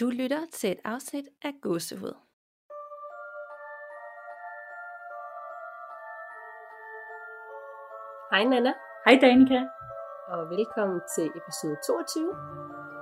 Du 0.00 0.10
lytter 0.10 0.46
til 0.52 0.70
et 0.72 0.80
afsnit 0.84 1.28
af 1.42 1.52
Gåsehud. 1.60 2.14
Hej 8.30 8.44
Nana, 8.44 8.72
Hej 9.06 9.18
Danika. 9.22 9.60
og 10.28 10.50
velkommen 10.50 11.00
til 11.14 11.26
episode 11.40 11.76
22. 11.86 12.34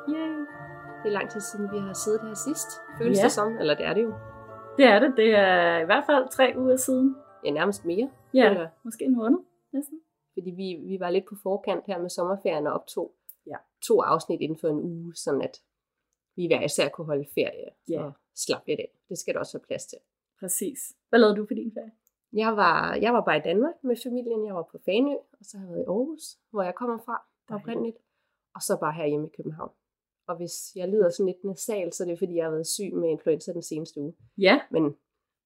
Yay. 0.08 0.36
Det 1.02 1.08
er 1.10 1.10
lang 1.18 1.30
tid 1.30 1.40
siden, 1.40 1.72
vi 1.72 1.78
har 1.78 1.92
siddet 1.92 2.20
her 2.28 2.34
sidst. 2.34 2.68
Føles 2.98 3.18
Ja. 3.18 3.22
det 3.24 3.32
som? 3.32 3.58
Eller 3.60 3.74
det 3.74 3.86
er 3.86 3.94
det 3.94 4.02
jo. 4.02 4.14
Det 4.78 4.84
er 4.84 4.98
det. 4.98 5.14
Det 5.16 5.34
er 5.34 5.78
i 5.78 5.84
hvert 5.84 6.04
fald 6.06 6.28
tre 6.28 6.54
uger 6.56 6.76
siden. 6.76 7.16
Ja, 7.44 7.50
nærmest 7.50 7.84
mere. 7.84 8.10
Ja, 8.34 8.50
Eller, 8.50 8.68
måske 8.82 9.04
en 9.04 9.16
måned 9.16 9.38
næsten. 9.72 9.98
fordi 10.34 10.50
vi, 10.50 10.68
vi 10.88 10.96
var 11.00 11.10
lidt 11.10 11.24
på 11.28 11.34
forkant 11.42 11.84
her 11.86 11.98
med 11.98 12.10
sommerferien 12.10 12.66
og 12.66 12.72
optog 12.72 13.12
Ja. 13.46 13.56
to 13.86 14.00
afsnit 14.02 14.40
inden 14.40 14.58
for 14.60 14.68
en 14.68 14.80
uge, 14.80 15.14
sådan 15.14 15.42
at 15.42 15.60
vi 16.36 16.46
hver 16.46 16.62
især 16.64 16.88
kunne 16.88 17.06
holde 17.06 17.26
ferie 17.34 17.68
Ja. 17.88 18.04
og 18.04 18.12
slappe 18.34 18.68
lidt 18.68 18.80
af. 18.80 18.90
Det 19.08 19.18
skal 19.18 19.34
der 19.34 19.40
også 19.40 19.58
være 19.58 19.66
plads 19.66 19.86
til. 19.86 19.98
Præcis. 20.40 20.78
Hvad 21.08 21.18
lavede 21.20 21.36
du 21.36 21.46
for 21.46 21.54
din 21.54 21.72
ferie? 21.74 21.92
Jeg 22.32 22.56
var, 22.56 22.94
jeg 22.94 23.12
var 23.14 23.20
bare 23.20 23.36
i 23.36 23.40
Danmark 23.40 23.74
med 23.82 23.96
familien. 24.02 24.46
Jeg 24.46 24.54
var 24.54 24.62
på 24.62 24.78
Fanø, 24.84 25.14
og 25.38 25.42
så 25.42 25.58
har 25.58 25.64
jeg 25.64 25.72
været 25.72 25.84
i 25.84 25.88
Aarhus, 25.88 26.36
hvor 26.50 26.62
jeg 26.62 26.74
kommer 26.74 26.98
fra 26.98 27.22
oprindeligt. 27.50 27.96
Og 28.54 28.62
så 28.62 28.76
bare 28.80 28.92
herhjemme 28.92 29.26
i 29.26 29.36
København. 29.36 29.70
Og 30.28 30.36
hvis 30.36 30.76
jeg 30.76 30.88
lyder 30.88 31.10
sådan 31.10 31.26
lidt 31.26 31.44
nasal, 31.44 31.92
så 31.92 32.02
er 32.04 32.08
det 32.08 32.18
fordi, 32.18 32.34
jeg 32.36 32.44
har 32.44 32.50
været 32.50 32.66
syg 32.66 32.94
med 32.94 33.08
influenza 33.08 33.52
den 33.52 33.62
seneste 33.62 34.00
uge. 34.00 34.14
Ja. 34.38 34.60
Men 34.70 34.96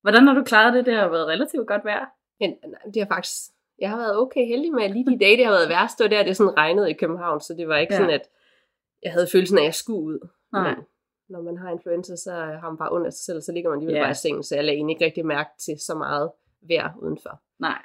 Hvordan 0.03 0.27
har 0.27 0.35
du 0.35 0.45
klaret 0.45 0.75
det? 0.75 0.87
Det 0.87 0.95
har 0.95 1.09
været 1.09 1.27
relativt 1.27 1.67
godt 1.67 1.85
vejr. 1.85 2.07
Men 2.41 2.51
nej, 2.51 2.81
det 2.95 3.03
har 3.03 3.07
faktisk, 3.07 3.53
jeg 3.79 3.91
har 3.91 3.97
været 3.97 4.19
okay 4.19 4.47
heldig 4.47 4.73
med, 4.73 4.83
at 4.85 4.91
lige 4.91 5.07
de 5.07 5.19
dage, 5.19 5.37
det 5.37 5.45
har 5.45 5.53
været 5.53 5.69
værst, 5.69 6.01
var 6.01 6.09
der, 6.09 6.23
det 6.25 6.37
sådan 6.37 6.57
regnede 6.57 6.91
i 6.91 6.95
København, 6.95 7.41
så 7.41 7.55
det 7.55 7.69
var 7.69 7.77
ikke 7.79 7.95
ja. 7.95 7.99
sådan, 7.99 8.15
at 8.15 8.29
jeg 9.03 9.13
havde 9.13 9.27
følelsen 9.33 9.59
af, 9.59 9.63
at 9.63 9.67
jeg 9.67 9.75
skulle 9.75 10.05
ud. 10.07 10.29
Nej. 10.53 10.75
Men 10.75 10.85
når 11.31 11.43
man 11.43 11.57
har 11.59 11.71
influenza, 11.71 12.17
så 12.17 12.33
har 12.33 12.69
man 12.71 12.79
bare 12.79 12.93
ondt 12.93 13.07
af 13.07 13.13
sig 13.13 13.25
selv, 13.25 13.41
så 13.41 13.53
ligger 13.53 13.71
man 13.71 13.77
alligevel 13.79 13.97
Ja. 13.97 14.03
bare 14.03 14.11
i 14.11 14.15
sengen, 14.15 14.43
så 14.43 14.55
jeg 14.55 14.65
lagde 14.65 14.77
egentlig 14.77 14.95
ikke 14.95 15.05
rigtig 15.05 15.27
mærke 15.27 15.51
til 15.59 15.75
så 15.81 15.95
meget 15.95 16.31
vejr 16.63 16.93
udenfor. 17.03 17.43
Nej. 17.59 17.83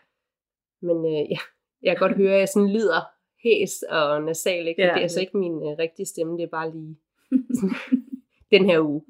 Men 0.82 0.98
øh, 1.06 1.32
ja, 1.32 1.38
jeg 1.82 1.98
kan 1.98 2.08
godt 2.08 2.18
høre, 2.18 2.34
at 2.34 2.40
jeg 2.40 2.50
sådan 2.50 2.70
lyder 2.70 3.02
hæs 3.44 3.84
og 3.90 4.24
nasal, 4.24 4.68
ikke? 4.68 4.82
Ja, 4.82 4.88
det 4.88 4.98
er 4.98 5.02
altså 5.02 5.20
ikke 5.20 5.38
min 5.38 5.56
øh, 5.56 5.78
rigtige 5.80 6.06
stemme, 6.06 6.38
det 6.38 6.44
er 6.44 6.48
bare 6.48 6.72
lige 6.72 6.98
den 8.54 8.66
her 8.66 8.80
uge. 8.80 9.02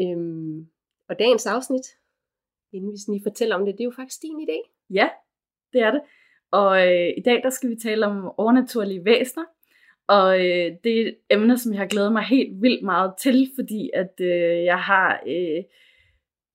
øhm, 0.00 0.66
og 1.08 1.18
dagens 1.18 1.46
afsnit, 1.46 1.86
inden 2.72 2.92
vi 2.92 2.96
sådan 2.98 3.14
lige 3.14 3.22
fortæller 3.24 3.56
om 3.56 3.64
det, 3.64 3.74
det 3.74 3.80
er 3.80 3.84
jo 3.84 3.90
faktisk 3.96 4.22
din 4.22 4.48
idé. 4.48 4.86
Ja, 4.90 5.08
det 5.72 5.80
er 5.80 5.90
det. 5.90 6.00
Og 6.50 6.86
øh, 6.88 7.08
i 7.16 7.22
dag 7.24 7.42
der 7.42 7.50
skal 7.50 7.70
vi 7.70 7.76
tale 7.76 8.06
om 8.06 8.32
overnaturlige 8.38 9.04
væsener. 9.04 9.44
Og 10.08 10.38
øh, 10.38 10.72
det 10.84 11.00
er 11.00 11.06
et 11.06 11.16
emne, 11.30 11.58
som 11.58 11.72
jeg 11.72 11.80
har 11.80 11.86
glædet 11.86 12.12
mig 12.12 12.22
helt 12.22 12.62
vildt 12.62 12.84
meget 12.84 13.12
til, 13.18 13.50
fordi 13.54 13.90
at 13.94 14.14
øh, 14.20 14.64
jeg 14.64 14.78
har 14.78 15.22
øh, 15.26 15.64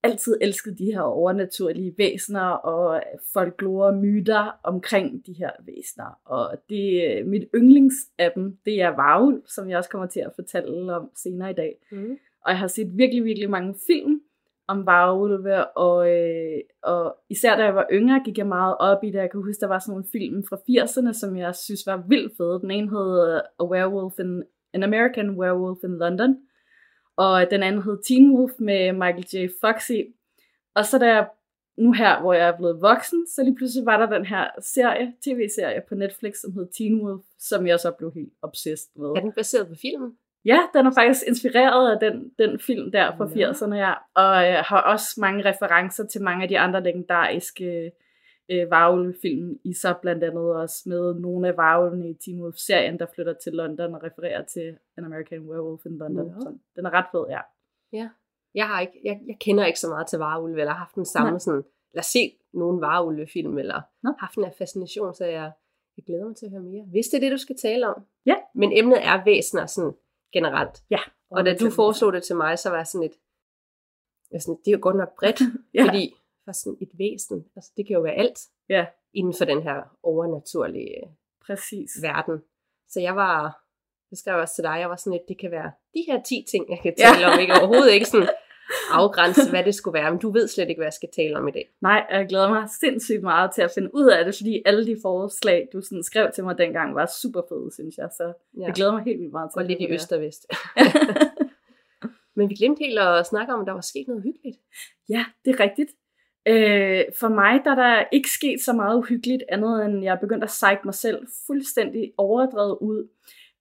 altid 0.03 0.37
elsket 0.41 0.79
de 0.79 0.85
her 0.85 1.01
overnaturlige 1.01 1.93
væsener 1.97 2.47
og 2.49 3.03
folklore 3.33 3.87
og 3.87 3.97
myter 3.97 4.59
omkring 4.63 5.25
de 5.25 5.33
her 5.33 5.51
væsener. 5.65 6.19
Og 6.25 6.57
det 6.69 7.11
øh, 7.11 7.27
mit 7.27 7.43
yndlings 7.55 7.95
af 8.17 8.31
dem, 8.35 8.57
det 8.65 8.81
er 8.81 8.89
Varulv, 8.89 9.41
som 9.47 9.69
jeg 9.69 9.77
også 9.77 9.89
kommer 9.89 10.07
til 10.07 10.19
at 10.19 10.31
fortælle 10.35 10.95
om 10.95 11.09
senere 11.15 11.51
i 11.51 11.53
dag. 11.53 11.75
Mm. 11.91 12.17
Og 12.45 12.51
jeg 12.51 12.59
har 12.59 12.67
set 12.67 12.97
virkelig, 12.97 13.25
virkelig 13.25 13.49
mange 13.49 13.75
film 13.87 14.21
om 14.67 14.85
varulve, 14.85 15.77
og, 15.77 16.11
øh, 16.11 16.59
og 16.83 17.17
især 17.29 17.55
da 17.55 17.63
jeg 17.63 17.75
var 17.75 17.87
yngre, 17.91 18.21
gik 18.25 18.37
jeg 18.37 18.47
meget 18.47 18.75
op 18.79 19.03
i 19.03 19.07
det. 19.07 19.19
Jeg 19.19 19.31
kan 19.31 19.43
huske, 19.43 19.61
der 19.61 19.67
var 19.67 19.79
sådan 19.79 19.91
nogle 19.91 20.11
film 20.11 20.43
fra 20.49 20.57
80'erne, 20.57 21.13
som 21.13 21.37
jeg 21.37 21.55
synes 21.55 21.87
var 21.87 22.03
vildt 22.07 22.33
fede. 22.37 22.59
Den 22.61 22.71
ene 22.71 22.89
hed 22.89 23.35
uh, 23.35 23.65
A 23.65 23.69
Werewolf 23.71 24.19
in, 24.19 24.43
An 24.73 24.83
American 24.83 25.29
Werewolf 25.29 25.79
in 25.83 25.97
London, 25.97 26.37
og 27.17 27.51
den 27.51 27.63
anden 27.63 27.83
hed 27.83 27.97
Teen 28.07 28.31
Wolf 28.35 28.51
med 28.59 28.93
Michael 28.93 29.25
J. 29.33 29.49
Fox 29.61 29.89
i. 29.89 30.03
Og 30.75 30.85
så 30.85 30.97
da 30.97 31.05
jeg, 31.05 31.27
nu 31.77 31.93
her, 31.93 32.21
hvor 32.21 32.33
jeg 32.33 32.47
er 32.47 32.57
blevet 32.57 32.81
voksen, 32.81 33.27
så 33.27 33.43
lige 33.43 33.55
pludselig 33.55 33.85
var 33.85 33.97
der 33.97 34.17
den 34.17 34.25
her 34.25 34.47
serie, 34.59 35.13
tv-serie 35.25 35.81
på 35.89 35.95
Netflix, 35.95 36.33
som 36.41 36.53
hed 36.53 36.67
Teen 36.77 37.01
Wolf, 37.01 37.23
som 37.39 37.67
jeg 37.67 37.79
så 37.79 37.91
blev 37.91 38.11
helt 38.13 38.33
obsessed 38.41 38.91
med. 38.95 39.09
Er 39.09 39.21
den 39.21 39.31
baseret 39.31 39.67
på 39.67 39.75
filmen? 39.81 40.17
Ja, 40.45 40.59
den 40.73 40.85
er 40.85 40.91
faktisk 40.91 41.23
inspireret 41.27 41.91
af 41.91 41.99
den, 41.99 42.31
den 42.39 42.59
film 42.59 42.91
der 42.91 43.17
fra 43.17 43.25
Nå. 43.25 43.31
80'erne, 43.31 43.75
ja. 43.75 43.93
Og 44.15 44.49
øh, 44.49 44.63
har 44.65 44.81
også 44.81 45.07
mange 45.17 45.45
referencer 45.45 46.05
til 46.07 46.21
mange 46.21 46.43
af 46.43 46.49
de 46.49 46.59
andre 46.59 46.83
legendariske 46.83 47.91
øh, 48.51 48.71
varulvefilm. 48.71 49.59
I 49.63 49.73
så 49.73 49.95
blandt 50.01 50.23
andet 50.23 50.55
også 50.55 50.83
med 50.85 51.13
nogle 51.13 51.47
af 51.47 51.57
varulvene 51.57 52.09
i 52.09 52.13
Teen 52.13 52.41
Wolf-serien, 52.41 52.99
der 52.99 53.05
flytter 53.15 53.33
til 53.33 53.53
London 53.53 53.95
og 53.95 54.03
refererer 54.03 54.43
til 54.43 54.77
An 54.97 55.05
American 55.05 55.39
Werewolf 55.39 55.85
in 55.85 55.97
London. 55.97 56.41
Så 56.41 56.53
den 56.75 56.85
er 56.85 56.93
ret 56.93 57.05
fed, 57.11 57.25
ja. 57.29 57.39
Ja. 57.93 58.09
Jeg, 58.55 58.67
har 58.67 58.81
ikke, 58.81 59.01
jeg, 59.03 59.21
jeg 59.27 59.37
kender 59.39 59.65
ikke 59.65 59.79
så 59.79 59.89
meget 59.89 60.07
til 60.07 60.19
vareulve, 60.19 60.59
eller 60.59 60.71
har 60.71 60.79
haft 60.79 60.95
den 60.95 61.05
samme 61.05 61.29
Nej. 61.29 61.39
sådan, 61.39 61.63
eller 61.93 62.03
set 62.03 62.33
nogle 62.53 62.81
vareulvefilm, 62.81 63.57
eller 63.57 63.81
Nå. 64.03 64.13
haft 64.19 64.37
en 64.37 64.45
fascination, 64.57 65.13
så 65.13 65.25
jeg, 65.25 65.51
jeg 65.97 66.05
glæder 66.05 66.25
mig 66.25 66.35
til 66.35 66.45
at 66.45 66.51
høre 66.51 66.61
mere. 66.61 66.83
Hvis 66.83 67.07
det 67.07 67.17
er 67.17 67.21
det, 67.21 67.31
du 67.31 67.37
skal 67.37 67.55
tale 67.57 67.87
om. 67.87 68.03
Ja. 68.25 68.35
Men 68.55 68.77
emnet 68.77 69.05
er 69.05 69.23
væsener 69.25 69.65
sådan 69.65 69.93
generelt. 70.33 70.83
Ja. 70.89 70.99
Og 71.31 71.45
da 71.45 71.55
du 71.55 71.69
foreslog 71.69 72.13
det 72.13 72.23
til 72.23 72.35
mig, 72.35 72.59
så 72.59 72.69
var 72.69 72.77
jeg 72.77 72.87
sådan 72.87 73.05
et, 73.07 73.13
jeg 74.31 74.41
sådan, 74.41 74.57
det 74.65 74.67
er 74.67 74.71
jo 74.71 74.79
godt 74.81 74.95
nok 74.95 75.15
bredt, 75.19 75.41
ja. 75.73 75.83
fordi 75.83 76.13
for 76.45 76.51
sådan 76.51 76.77
et 76.81 76.89
væsen, 76.97 77.45
altså 77.55 77.71
det 77.77 77.87
kan 77.87 77.93
jo 77.93 78.01
være 78.01 78.13
alt 78.13 78.39
Ja, 78.69 78.85
inden 79.13 79.33
for 79.37 79.45
den 79.45 79.61
her 79.63 79.97
overnaturlige 80.03 81.17
præcis. 81.45 81.91
verden. 82.01 82.43
Så 82.89 82.99
jeg 82.99 83.15
var, 83.15 83.63
det 84.09 84.17
skrev 84.17 84.33
jeg 84.33 84.41
også 84.41 84.55
til 84.55 84.63
dig, 84.63 84.79
jeg 84.79 84.89
var 84.89 84.95
sådan 84.95 85.13
lidt, 85.17 85.27
det 85.27 85.37
kan 85.39 85.51
være 85.51 85.71
de 85.93 86.03
her 86.07 86.23
10 86.23 86.45
ting, 86.51 86.69
jeg 86.69 86.79
kan 86.83 86.93
Ja. 86.97 87.05
tale 87.13 87.25
om, 87.33 87.39
ikke 87.39 87.53
overhovedet 87.53 87.91
ikke 87.91 88.05
sådan 88.05 88.29
afgrænse, 88.91 89.49
hvad 89.49 89.63
det 89.63 89.75
skulle 89.75 89.99
være, 89.99 90.11
men 90.11 90.19
du 90.19 90.31
ved 90.31 90.47
slet 90.47 90.69
ikke, 90.69 90.79
hvad 90.79 90.85
jeg 90.85 90.93
skal 90.93 91.09
tale 91.15 91.37
om 91.37 91.47
i 91.47 91.51
dag. 91.51 91.69
Nej, 91.81 92.05
jeg 92.11 92.27
glæder 92.29 92.49
mig 92.49 92.69
sindssygt 92.79 93.21
meget 93.23 93.51
til 93.51 93.61
at 93.61 93.71
finde 93.75 93.95
ud 93.95 94.07
af 94.07 94.25
det, 94.25 94.35
fordi 94.35 94.61
alle 94.65 94.85
de 94.85 94.97
forslag, 95.01 95.67
du 95.73 95.81
sådan 95.81 96.03
skrev 96.03 96.31
til 96.35 96.43
mig 96.43 96.57
dengang, 96.57 96.95
var 96.95 97.05
super 97.21 97.41
fede, 97.49 97.69
synes 97.73 97.97
jeg. 97.97 98.09
Så 98.17 98.33
Ja. 98.57 98.65
jeg 98.65 98.73
glæder 98.73 98.91
mig 98.91 99.03
helt 99.03 99.19
vildt 99.19 99.31
meget 99.33 99.51
til 99.51 99.59
Og 99.59 99.65
lidt 99.65 99.79
i 99.81 99.87
øst 99.93 100.11
og 100.11 100.21
vest. 100.21 100.45
Men 102.35 102.49
vi 102.49 102.55
glemte 102.55 102.83
helt 102.85 102.99
at 102.99 103.25
snakke 103.27 103.53
om, 103.53 103.61
at 103.61 103.67
der 103.67 103.73
var 103.73 103.81
sket 103.81 104.07
noget 104.07 104.23
hyggeligt. 104.23 104.57
Ja, 105.09 105.25
det 105.45 105.55
er 105.55 105.59
rigtigt. 105.63 105.91
Øh, 106.47 107.03
for 107.19 107.27
mig 107.27 107.61
der 107.65 107.71
er 107.71 107.75
der 107.75 108.03
ikke 108.11 108.29
sket 108.29 108.61
så 108.61 108.73
meget 108.73 108.97
uhyggeligt 108.97 109.43
andet, 109.49 109.85
end 109.85 110.03
jeg 110.03 110.11
er 110.15 110.19
begyndt 110.19 110.43
at 110.43 110.47
psyche 110.47 110.79
mig 110.85 110.93
selv 110.93 111.27
fuldstændig 111.47 112.13
overdrevet 112.17 112.77
ud. 112.81 113.07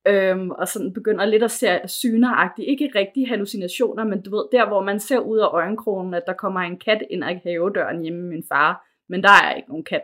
Øhm, 0.09 0.50
og 0.50 0.69
sådan 0.69 0.93
begynder 0.93 1.25
lidt 1.25 1.43
at 1.43 1.50
se 1.50 1.81
syneragtigt. 1.87 2.69
Ikke 2.69 2.91
rigtige 2.94 3.28
hallucinationer, 3.28 4.05
men 4.05 4.22
du 4.22 4.31
ved, 4.37 4.44
der 4.53 4.69
hvor 4.69 4.83
man 4.83 5.00
ser 5.00 5.19
ud 5.19 5.38
af 5.38 5.49
øjenkrogen, 5.49 6.15
at 6.15 6.22
der 6.27 6.33
kommer 6.33 6.61
en 6.61 6.78
kat 6.78 7.03
ind 7.11 7.25
ad 7.25 7.37
havedøren 7.44 8.03
hjemme 8.03 8.21
med 8.21 8.28
min 8.28 8.44
far, 8.49 8.87
men 9.09 9.22
der 9.22 9.28
er 9.28 9.55
ikke 9.55 9.69
nogen 9.69 9.84
kat. 9.84 10.03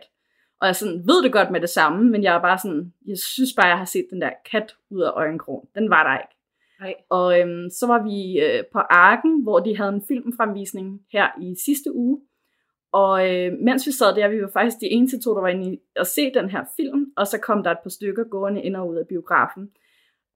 Og 0.61 0.67
jeg 0.67 0.75
sådan, 0.75 1.03
ved 1.07 1.23
det 1.23 1.31
godt 1.31 1.51
med 1.51 1.61
det 1.61 1.69
samme, 1.69 2.11
men 2.11 2.23
jeg 2.23 2.35
er 2.35 2.41
bare 2.41 2.57
sådan, 2.57 2.93
jeg 3.07 3.17
synes 3.17 3.53
bare, 3.53 3.67
jeg 3.67 3.77
har 3.77 3.85
set 3.85 4.07
den 4.09 4.21
der 4.21 4.29
kat 4.51 4.75
ud 4.89 5.01
af 5.01 5.11
øjenkrogen. 5.11 5.67
Den 5.75 5.89
var 5.89 6.03
der 6.03 6.19
ikke. 6.19 6.35
Nej. 6.79 6.93
Og 7.09 7.39
øhm, 7.39 7.69
så 7.69 7.87
var 7.87 8.03
vi 8.03 8.39
øh, 8.39 8.63
på 8.73 8.79
Arken, 8.79 9.43
hvor 9.43 9.59
de 9.59 9.77
havde 9.77 9.93
en 9.93 10.03
filmfremvisning 10.07 11.01
her 11.11 11.27
i 11.41 11.55
sidste 11.65 11.95
uge. 11.95 12.21
Og 12.91 13.29
øh, 13.29 13.53
mens 13.59 13.87
vi 13.87 13.91
sad 13.91 14.15
der, 14.15 14.27
vi 14.27 14.41
var 14.41 14.49
faktisk 14.53 14.81
de 14.81 14.91
eneste 14.91 15.19
to, 15.19 15.35
der 15.35 15.41
var 15.41 15.47
inde 15.47 15.73
i 15.73 15.79
at 15.95 16.07
se 16.07 16.33
den 16.33 16.49
her 16.49 16.63
film. 16.75 17.05
Og 17.17 17.27
så 17.27 17.39
kom 17.39 17.63
der 17.63 17.71
et 17.71 17.79
par 17.83 17.89
stykker 17.89 18.23
gående 18.23 18.61
ind 18.63 18.75
og 18.75 18.89
ud 18.89 18.95
af 18.95 19.07
biografen. 19.07 19.69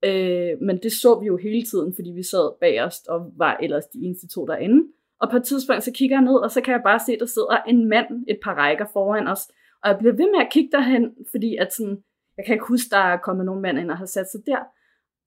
Øh, 0.02 0.60
men 0.60 0.76
det 0.82 0.92
så 0.92 1.18
vi 1.20 1.26
jo 1.26 1.36
hele 1.36 1.62
tiden, 1.62 1.94
fordi 1.94 2.10
vi 2.10 2.22
sad 2.22 2.60
bagerst 2.60 3.08
og 3.08 3.32
var 3.36 3.56
ellers 3.62 3.86
de 3.86 3.98
eneste 4.02 4.28
to 4.28 4.46
derinde. 4.46 4.92
Og 5.20 5.30
på 5.30 5.36
et 5.36 5.44
tidspunkt, 5.44 5.82
så 5.82 5.92
kigger 5.92 6.16
jeg 6.16 6.24
ned, 6.24 6.34
og 6.34 6.50
så 6.50 6.60
kan 6.60 6.72
jeg 6.72 6.82
bare 6.84 7.00
se, 7.06 7.12
at 7.12 7.20
der 7.20 7.26
sidder 7.26 7.62
en 7.66 7.88
mand 7.88 8.24
et 8.28 8.38
par 8.44 8.54
rækker 8.54 8.86
foran 8.92 9.28
os. 9.28 9.40
Og 9.82 9.88
jeg 9.90 9.98
bliver 9.98 10.12
ved 10.12 10.30
med 10.32 10.40
at 10.40 10.52
kigge 10.52 10.70
derhen, 10.72 11.14
fordi 11.30 11.56
at 11.56 11.72
sådan, 11.72 12.04
jeg 12.36 12.44
kan 12.46 12.52
ikke 12.52 12.66
huske, 12.68 12.90
der 12.90 12.98
er 12.98 13.16
kommet 13.16 13.46
nogen 13.46 13.62
mand 13.62 13.78
ind 13.78 13.90
og 13.90 13.98
har 13.98 14.06
sat 14.06 14.30
sig 14.30 14.40
der. 14.46 14.58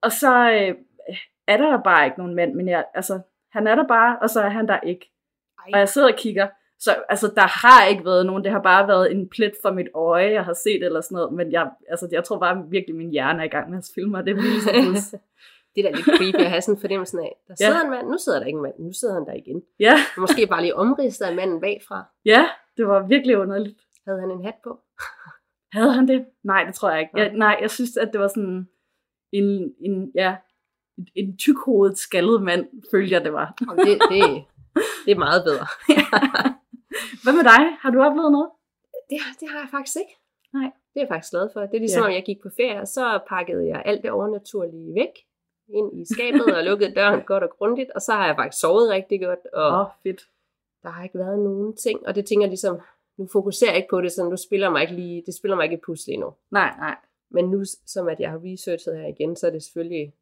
Og 0.02 0.12
så 0.12 0.52
øh, 0.52 0.76
er 1.48 1.58
der 1.58 1.84
bare 1.84 2.06
ikke 2.06 2.18
nogen 2.18 2.36
mand, 2.36 2.54
men 2.54 2.68
jeg, 2.68 2.86
altså, 2.94 3.20
han 3.52 3.68
er 3.68 3.76
der 3.76 3.88
bare, 3.88 4.20
og 4.22 4.30
så 4.30 4.42
er 4.42 4.50
han 4.50 4.68
der 4.68 4.80
ikke. 4.80 5.12
Ej. 5.60 5.72
Og 5.74 5.80
jeg 5.80 5.90
sidder 5.90 6.08
og 6.08 6.18
kigger, 6.18 6.48
så 6.80 6.96
altså, 7.10 7.32
der 7.36 7.48
har 7.66 7.86
ikke 7.86 8.06
været 8.06 8.26
nogen, 8.26 8.44
det 8.44 8.52
har 8.52 8.62
bare 8.62 8.88
været 8.88 9.12
en 9.12 9.30
plet 9.30 9.52
for 9.62 9.72
mit 9.72 9.88
øje, 9.96 10.32
jeg 10.32 10.46
har 10.46 10.54
set 10.54 10.84
eller 10.84 11.02
sådan 11.02 11.16
noget, 11.16 11.34
men 11.34 11.52
jeg, 11.52 11.70
altså, 11.90 12.08
jeg 12.12 12.24
tror 12.24 12.40
bare 12.40 12.64
virkelig, 12.70 12.96
min 12.96 13.10
hjerne 13.12 13.40
er 13.40 13.46
i 13.46 13.48
gang 13.48 13.70
med 13.70 13.78
at 13.78 13.92
filme 13.96 14.12
mig, 14.12 14.26
det 14.26 14.32
er 14.32 14.36
vildt 14.36 15.12
det 15.76 15.86
er 15.86 15.90
da 15.92 15.96
lidt 15.96 16.06
creepy 16.06 16.36
at 16.36 16.50
have 16.50 16.62
sådan 16.62 16.76
en 16.76 16.82
fornemmelse 16.82 17.18
af, 17.18 17.36
der 17.48 17.54
Ja. 17.60 17.66
sidder 17.66 17.82
en 17.82 17.90
mand, 17.90 18.08
nu 18.08 18.18
sidder 18.18 18.40
der 18.40 18.46
ikke 18.46 18.58
en 18.58 18.62
mand, 18.64 18.74
nu 18.80 18.94
sidder 18.94 19.14
han 19.14 19.26
der 19.26 19.34
igen. 19.34 19.62
Ja, 19.80 19.94
Måske 20.18 20.48
bare 20.48 20.62
lige 20.62 20.76
omridset 20.76 21.26
af 21.26 21.36
manden 21.36 21.62
bagfra. 21.62 22.04
ja, 22.26 22.46
det 22.78 22.88
var 22.88 23.08
virkelig 23.08 23.38
underligt. 23.38 23.80
Havde 24.08 24.20
han 24.20 24.32
en 24.32 24.46
hat 24.46 24.56
på? 24.64 24.80
Havde 25.74 25.94
han 25.94 26.08
det? 26.08 26.26
Nej, 26.44 26.64
det 26.64 26.76
tror 26.76 26.90
jeg 26.92 27.00
ikke. 27.00 27.12
Jeg, 27.16 27.32
Nej. 27.34 27.58
jeg 27.62 27.72
synes, 27.72 27.98
at 27.98 28.10
det 28.14 28.22
var 28.22 28.28
sådan 28.28 28.68
en, 29.32 29.74
en 29.80 30.12
ja, 30.16 30.36
en, 31.16 31.38
tykhovedet 31.38 31.98
skaldet 31.98 32.42
mand, 32.42 32.66
følte 32.92 33.14
jeg, 33.14 33.24
det 33.24 33.34
var. 33.34 33.54
Og 33.70 33.78
det, 33.78 33.88
det, 34.12 34.44
det 35.06 35.12
er 35.12 35.18
meget 35.18 35.44
bedre. 35.44 35.66
Hvad 37.24 37.34
med 37.34 37.44
dig? 37.54 37.62
Har 37.82 37.90
du 37.92 38.00
oplevet 38.08 38.32
noget? 38.32 38.50
Det, 39.10 39.18
det 39.40 39.48
har 39.50 39.60
jeg 39.60 39.70
faktisk 39.72 39.98
ikke. 40.04 40.16
Nej. 40.54 40.70
Det 40.94 41.00
er 41.00 41.06
jeg 41.06 41.08
faktisk 41.08 41.32
glad 41.32 41.50
for. 41.54 41.60
Det 41.62 41.76
er 41.76 41.80
ligesom, 41.80 42.04
Ja. 42.04 42.10
ja. 42.10 42.14
jeg 42.16 42.24
gik 42.26 42.42
på 42.44 42.50
ferie, 42.58 42.86
så 42.86 43.20
pakkede 43.30 43.68
jeg 43.68 43.82
alt 43.86 44.02
det 44.04 44.12
overnaturlige 44.12 44.94
væk. 44.96 45.14
ind 45.70 45.90
i 46.02 46.06
skabet 46.14 46.56
og 46.58 46.64
lukket 46.64 46.96
døren 46.96 47.22
godt 47.22 47.44
og 47.44 47.50
grundigt, 47.58 47.90
og 47.96 48.02
så 48.02 48.12
har 48.14 48.26
jeg 48.26 48.36
faktisk 48.36 48.62
sovet 48.62 48.90
rigtig 48.90 49.22
godt, 49.22 49.40
og 49.54 49.80
oh, 49.80 49.86
fedt. 50.04 50.22
der 50.84 50.90
har 50.90 51.04
ikke 51.04 51.18
været 51.20 51.40
nogen 51.40 51.76
ting, 51.76 52.08
og 52.08 52.16
det 52.16 52.26
tænker 52.26 52.44
jeg 52.46 52.50
ligesom, 52.50 52.80
nu 53.18 53.28
fokuserer 53.32 53.72
jeg 53.72 53.78
ikke 53.78 53.90
på 53.90 54.02
det, 54.02 54.12
så 54.12 54.30
nu 54.30 54.38
spiller 54.38 54.70
mig 54.70 54.82
ikke 54.82 54.94
lige, 54.96 55.24
det 55.26 55.34
spiller 55.36 55.56
mig 55.56 55.64
ikke 55.64 55.74
et 55.76 55.82
pusle 55.86 56.14
endnu. 56.14 56.34
Nej, 56.52 56.76
nej. 56.80 56.96
Men 57.32 57.46
nu, 57.50 57.64
som 57.86 58.08
at 58.08 58.20
jeg 58.20 58.30
har 58.32 58.40
researchet 58.44 58.98
her 58.98 59.08
igen, 59.08 59.36
så 59.36 59.48
er 59.48 59.52
det 59.52 59.64
selvfølgelig 59.64 60.14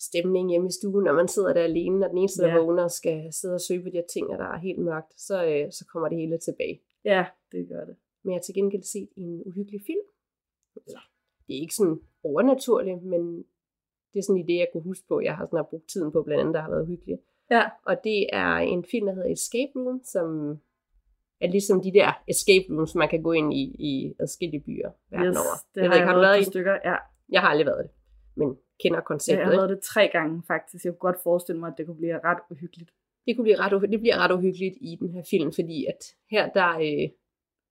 stemning 0.00 0.50
hjemme 0.50 0.68
i 0.68 0.72
stuen, 0.72 1.04
når 1.04 1.12
man 1.12 1.28
sidder 1.28 1.52
der 1.52 1.62
alene, 1.62 2.06
og 2.06 2.10
den 2.10 2.18
eneste, 2.18 2.42
der 2.42 2.48
Ja. 2.48 2.58
vågner, 2.58 2.88
skal 2.88 3.32
sidde 3.32 3.54
og 3.54 3.60
søge 3.60 3.82
på 3.82 3.88
de 3.88 3.96
her 3.96 4.06
ting, 4.12 4.26
og 4.30 4.38
der 4.38 4.44
er 4.44 4.58
helt 4.58 4.78
mørkt, 4.78 5.20
så, 5.20 5.44
øh, 5.46 5.72
så 5.72 5.84
kommer 5.92 6.08
det 6.08 6.18
hele 6.18 6.38
tilbage. 6.38 6.80
Ja, 7.04 7.24
det 7.52 7.68
gør 7.68 7.84
det. 7.84 7.96
Men 8.22 8.30
jeg 8.32 8.36
har 8.36 8.42
til 8.42 8.54
gengæld 8.54 8.82
set 8.82 9.08
en 9.16 9.42
uhyggelig 9.46 9.80
film. 9.86 10.06
Eller, 10.86 11.00
det 11.46 11.56
er 11.56 11.60
ikke 11.60 11.74
sådan 11.74 11.98
overnaturligt, 12.24 13.02
men 13.02 13.36
det 14.12 14.18
er 14.18 14.22
sådan 14.22 14.40
en 14.40 14.44
idé, 14.48 14.52
jeg 14.52 14.68
kunne 14.72 14.82
huske 14.82 15.06
på. 15.08 15.20
Jeg 15.20 15.36
har 15.36 15.44
sådan 15.46 15.56
har 15.56 15.62
brugt 15.70 15.88
tiden 15.88 16.12
på, 16.12 16.22
blandt 16.22 16.40
andet, 16.40 16.54
der 16.54 16.60
har 16.60 16.70
været 16.70 16.86
hyggelig. 16.86 17.18
Ja. 17.50 17.62
Og 17.86 17.96
det 18.04 18.26
er 18.32 18.56
en 18.56 18.84
film, 18.84 19.06
der 19.06 19.14
hedder 19.14 19.32
Escape 19.32 19.72
Room, 19.76 20.00
som 20.04 20.58
er 21.40 21.48
ligesom 21.48 21.82
de 21.82 21.92
der 21.92 22.12
escape 22.28 22.64
rooms, 22.74 22.94
man 22.94 23.08
kan 23.08 23.22
gå 23.22 23.32
ind 23.32 23.52
i 23.54 23.62
i 23.78 24.14
adskillige 24.20 24.60
byer 24.60 24.90
verden 25.10 25.26
Yes, 25.28 25.36
over. 25.36 25.54
det 25.74 25.80
Jeg 25.80 25.84
har 25.84 25.88
ved 25.88 25.96
ikke, 25.96 26.06
har 26.06 26.14
du 26.14 26.20
været 26.20 26.36
et 26.38 26.42
i? 26.42 26.44
stykker. 26.44 26.72
Ja, 26.84 26.96
Jeg 27.28 27.40
har 27.40 27.48
aldrig 27.48 27.66
været 27.66 27.84
det, 27.84 27.90
men 28.36 28.56
kender 28.82 28.98
Ja, 28.98 29.02
konceptet. 29.04 29.38
jeg 29.40 29.46
har 29.46 29.54
lavet 29.54 29.70
det 29.70 29.80
tre 29.80 30.08
gange 30.12 30.42
faktisk. 30.46 30.84
Jeg 30.84 30.92
kunne 30.92 30.98
godt 31.12 31.22
forestille 31.22 31.60
mig, 31.60 31.68
at 31.68 31.74
det 31.78 31.86
kunne 31.86 31.96
blive 31.96 32.20
ret 32.24 32.38
uhyggeligt. 32.50 32.90
det 33.26 33.36
kunne 33.36 33.42
blive 33.42 33.58
ret, 33.58 33.90
det 33.90 34.00
bliver 34.00 34.18
ret 34.18 34.32
uhyggeligt 34.32 34.74
i 34.80 34.96
den 35.00 35.10
her 35.14 35.22
film, 35.30 35.52
fordi 35.52 35.86
at 35.92 36.00
her 36.30 36.52
der 36.52 36.70
øh, 36.86 37.08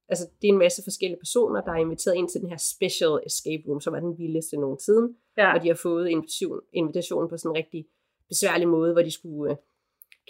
altså 0.09 0.25
det 0.41 0.47
er 0.47 0.53
en 0.53 0.57
masse 0.65 0.81
forskellige 0.83 1.19
personer, 1.19 1.61
der 1.61 1.71
er 1.71 1.75
inviteret 1.75 2.15
ind 2.15 2.29
til 2.29 2.41
den 2.41 2.49
her 2.49 2.57
special 2.57 3.13
escape 3.25 3.63
room, 3.67 3.81
som 3.81 3.93
er 3.93 3.99
den 3.99 4.17
vildeste 4.17 4.57
nogensinde, 4.57 5.13
Ja, 5.37 5.53
og 5.55 5.61
de 5.63 5.67
har 5.67 5.75
fået 5.75 6.09
invitation, 6.09 6.59
invitation 6.73 7.29
på 7.29 7.37
sådan 7.37 7.51
en 7.51 7.55
rigtig 7.57 7.85
besværlig 8.29 8.67
måde, 8.67 8.93
hvor 8.93 9.01
de 9.01 9.11
skulle 9.11 9.51
øh, 9.51 9.57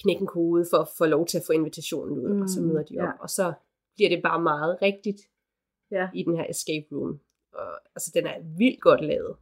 knække 0.01 0.21
en 0.21 0.27
kode 0.27 0.65
for 0.71 0.77
at 0.77 0.88
få 0.97 1.06
lov 1.06 1.25
til 1.25 1.38
at 1.38 1.44
få 1.47 1.53
invitationen 1.53 2.19
ud, 2.19 2.33
mm, 2.33 2.41
og 2.41 2.50
så 2.50 2.62
Mm, 2.62 2.68
møder 2.68 2.83
de 2.83 2.95
op, 3.00 3.06
ja. 3.06 3.12
og 3.19 3.30
så 3.30 3.53
bliver 3.95 4.09
det 4.09 4.24
bare 4.24 4.41
meget 4.41 4.81
rigtigt 4.81 5.21
ja. 5.91 6.09
i 6.13 6.24
den 6.24 6.35
her 6.38 6.45
escape 6.50 6.85
room. 6.91 7.19
Og, 7.53 7.71
altså 7.95 8.12
den 8.15 8.25
er 8.27 8.38
vildt 8.57 8.81
godt 8.81 9.01
lavet. 9.01 9.35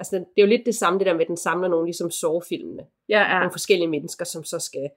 Altså 0.00 0.16
det 0.16 0.26
er 0.36 0.42
jo 0.42 0.46
lidt 0.54 0.66
det 0.66 0.74
samme, 0.74 0.98
det 0.98 1.06
der 1.06 1.12
med, 1.12 1.20
at 1.20 1.28
den 1.28 1.36
samler 1.36 1.68
nogle 1.68 1.86
ligesom 1.86 2.10
sovefilmene 2.10 2.86
Ja, 3.08 3.20
ja. 3.20 3.38
nogle 3.38 3.50
forskellige 3.52 3.88
mennesker, 3.88 4.24
som 4.24 4.44
så 4.44 4.58
skal, 4.58 4.90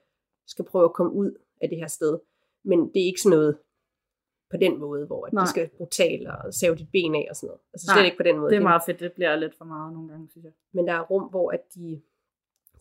skal 0.48 0.66
prøve 0.66 0.86
at 0.86 0.94
komme 0.94 1.14
ud 1.14 1.32
af 1.62 1.70
det 1.70 1.78
her 1.78 1.88
sted. 1.88 2.20
Men 2.64 2.80
det 2.94 3.02
er 3.02 3.06
ikke 3.06 3.22
sådan 3.22 3.38
noget 3.38 3.58
på 4.52 4.58
den 4.58 4.80
måde, 4.80 5.06
hvor 5.06 5.26
at 5.26 5.34
Nej. 5.34 5.44
det 5.44 5.50
skal 5.50 5.70
brutalt 5.78 6.28
og 6.28 6.54
save 6.54 6.76
dit 6.76 6.90
ben 6.92 7.16
af 7.16 7.28
og 7.30 7.36
sådan 7.36 7.48
noget. 7.48 7.62
Altså 7.74 7.86
Nej, 7.88 7.96
slet 7.96 8.06
ikke 8.06 8.18
på 8.18 8.24
den 8.24 8.38
måde. 8.40 8.52
Det 8.52 8.58
er 8.58 8.62
meget 8.72 8.82
fedt. 8.86 9.00
Det 9.00 9.12
bliver 9.14 9.36
lidt 9.36 9.56
for 9.58 9.66
meget 9.66 9.94
nogle 9.94 10.10
gange, 10.10 10.28
synes 10.32 10.44
jeg. 10.46 10.54
Men 10.74 10.88
der 10.88 10.94
er 10.94 11.02
rum, 11.02 11.24
hvor 11.24 11.52
at 11.52 11.64
de, 11.76 12.02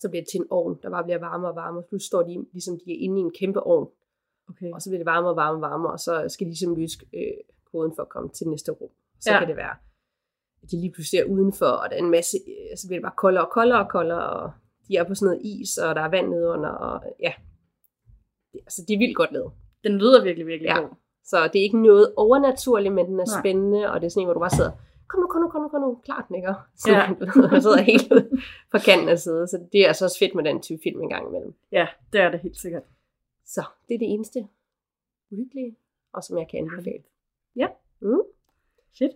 så 0.01 0.09
bliver 0.09 0.23
det 0.23 0.29
til 0.31 0.41
en 0.41 0.47
ovn, 0.51 0.79
der 0.83 0.91
bare 0.91 1.05
bliver 1.05 1.19
varmere 1.19 1.51
og 1.51 1.57
varmere. 1.57 1.83
Plus 1.89 2.03
står 2.03 2.23
de, 2.23 2.47
ligesom 2.53 2.75
de 2.85 2.91
er 2.93 2.99
inde 3.01 3.19
i 3.21 3.21
en 3.21 3.31
kæmpe 3.41 3.61
ovn, 3.63 3.89
Okay. 4.51 4.71
og 4.73 4.83
så 4.83 4.91
bliver 4.91 4.99
det 4.99 5.07
varmere 5.07 5.33
og 5.33 5.37
varmere 5.37 5.59
og 5.59 5.71
varmere, 5.71 5.93
og 5.93 6.01
så 6.01 6.29
skal 6.29 6.45
de 6.45 6.51
ligesom 6.51 6.75
løse 6.75 6.99
øh, 7.15 7.23
koden 7.73 7.93
for 7.97 8.03
at 8.03 8.09
komme 8.09 8.29
til 8.29 8.49
næste 8.49 8.73
rum. 8.73 8.91
Så. 9.21 9.33
Ja. 9.33 9.39
kan 9.39 9.49
det 9.49 9.57
være, 9.57 9.77
at 10.63 10.71
de 10.71 10.81
lige 10.81 10.93
pludselig 10.93 11.19
er 11.21 11.25
udenfor, 11.25 11.67
og 11.67 11.91
der 11.91 11.97
er 11.97 12.01
en 12.01 12.11
masse, 12.11 12.37
øh, 12.49 12.77
så 12.79 12.87
bliver 12.89 12.99
det 13.01 13.03
bare 13.09 13.17
koldere 13.17 13.45
og 13.47 13.51
koldere 13.53 13.79
og 13.85 13.89
koldere, 13.91 14.27
og 14.31 14.53
de 14.89 14.97
er 14.97 15.05
på 15.05 15.15
sådan 15.15 15.27
noget 15.27 15.43
is, 15.47 15.79
og 15.79 15.95
der 15.95 16.01
er 16.03 16.09
vand 16.09 16.29
nedenunder, 16.29 16.69
og 16.71 17.03
ja. 17.21 17.33
Altså, 18.55 18.85
det 18.89 18.95
er 18.95 18.99
vildt 18.99 19.17
godt 19.17 19.33
lavet. 19.33 19.53
Den 19.85 19.93
lyder 19.99 20.25
virkelig, 20.25 20.47
virkelig 20.47 20.69
Ja. 20.69 20.81
god. 20.81 20.89
Så 21.25 21.37
det 21.53 21.59
er 21.59 21.63
ikke 21.63 21.83
noget 21.83 22.13
overnaturligt, 22.17 22.95
men 22.95 23.07
den 23.07 23.21
er 23.21 23.27
Nej. 23.33 23.41
spændende, 23.41 23.91
og 23.93 24.01
det 24.01 24.07
er 24.07 24.11
sådan 24.11 24.21
en, 24.23 24.27
hvor 24.27 24.35
du 24.35 24.41
bare 24.41 24.51
sidder, 24.51 24.71
kom 25.09 25.21
nu, 25.21 25.27
kom 25.27 25.43
nu, 25.43 25.49
kom 25.49 25.63
nu, 25.63 25.69
kom 25.69 25.81
nu, 25.81 26.01
klart 26.05 26.25
den, 26.29 26.37
ikke? 26.37 26.55
Så 26.77 26.91
Ja. 26.91 26.99
ja. 27.53 27.61
sidder 27.61 27.81
helt 27.83 28.09
på 28.73 28.79
kanten 28.79 29.09
af 29.09 29.19
siden, 29.19 29.49
så 29.49 29.57
det 29.73 29.81
er 29.81 29.89
altså 29.89 30.05
også 30.05 30.19
fedt 30.19 30.35
med 30.35 30.45
den 30.45 30.63
type 30.63 30.81
film 30.83 31.01
en 31.03 31.09
gang 31.09 31.29
imellem. 31.29 31.55
Ja, 31.73 31.87
det 32.13 32.21
er 32.21 32.31
det 32.31 32.41
helt 32.41 32.57
sikkert. 32.57 32.83
Så 33.47 33.63
det 33.89 33.95
er 33.95 33.99
det 33.99 34.11
eneste 34.15 34.49
uhyggelige, 35.31 35.77
og 36.13 36.25
som 36.25 36.39
jeg 36.39 36.47
kan 36.51 36.59
anbefale. 36.59 37.03
Ja. 37.57 37.69
Mm. 38.01 38.23
Fedt. 38.99 39.13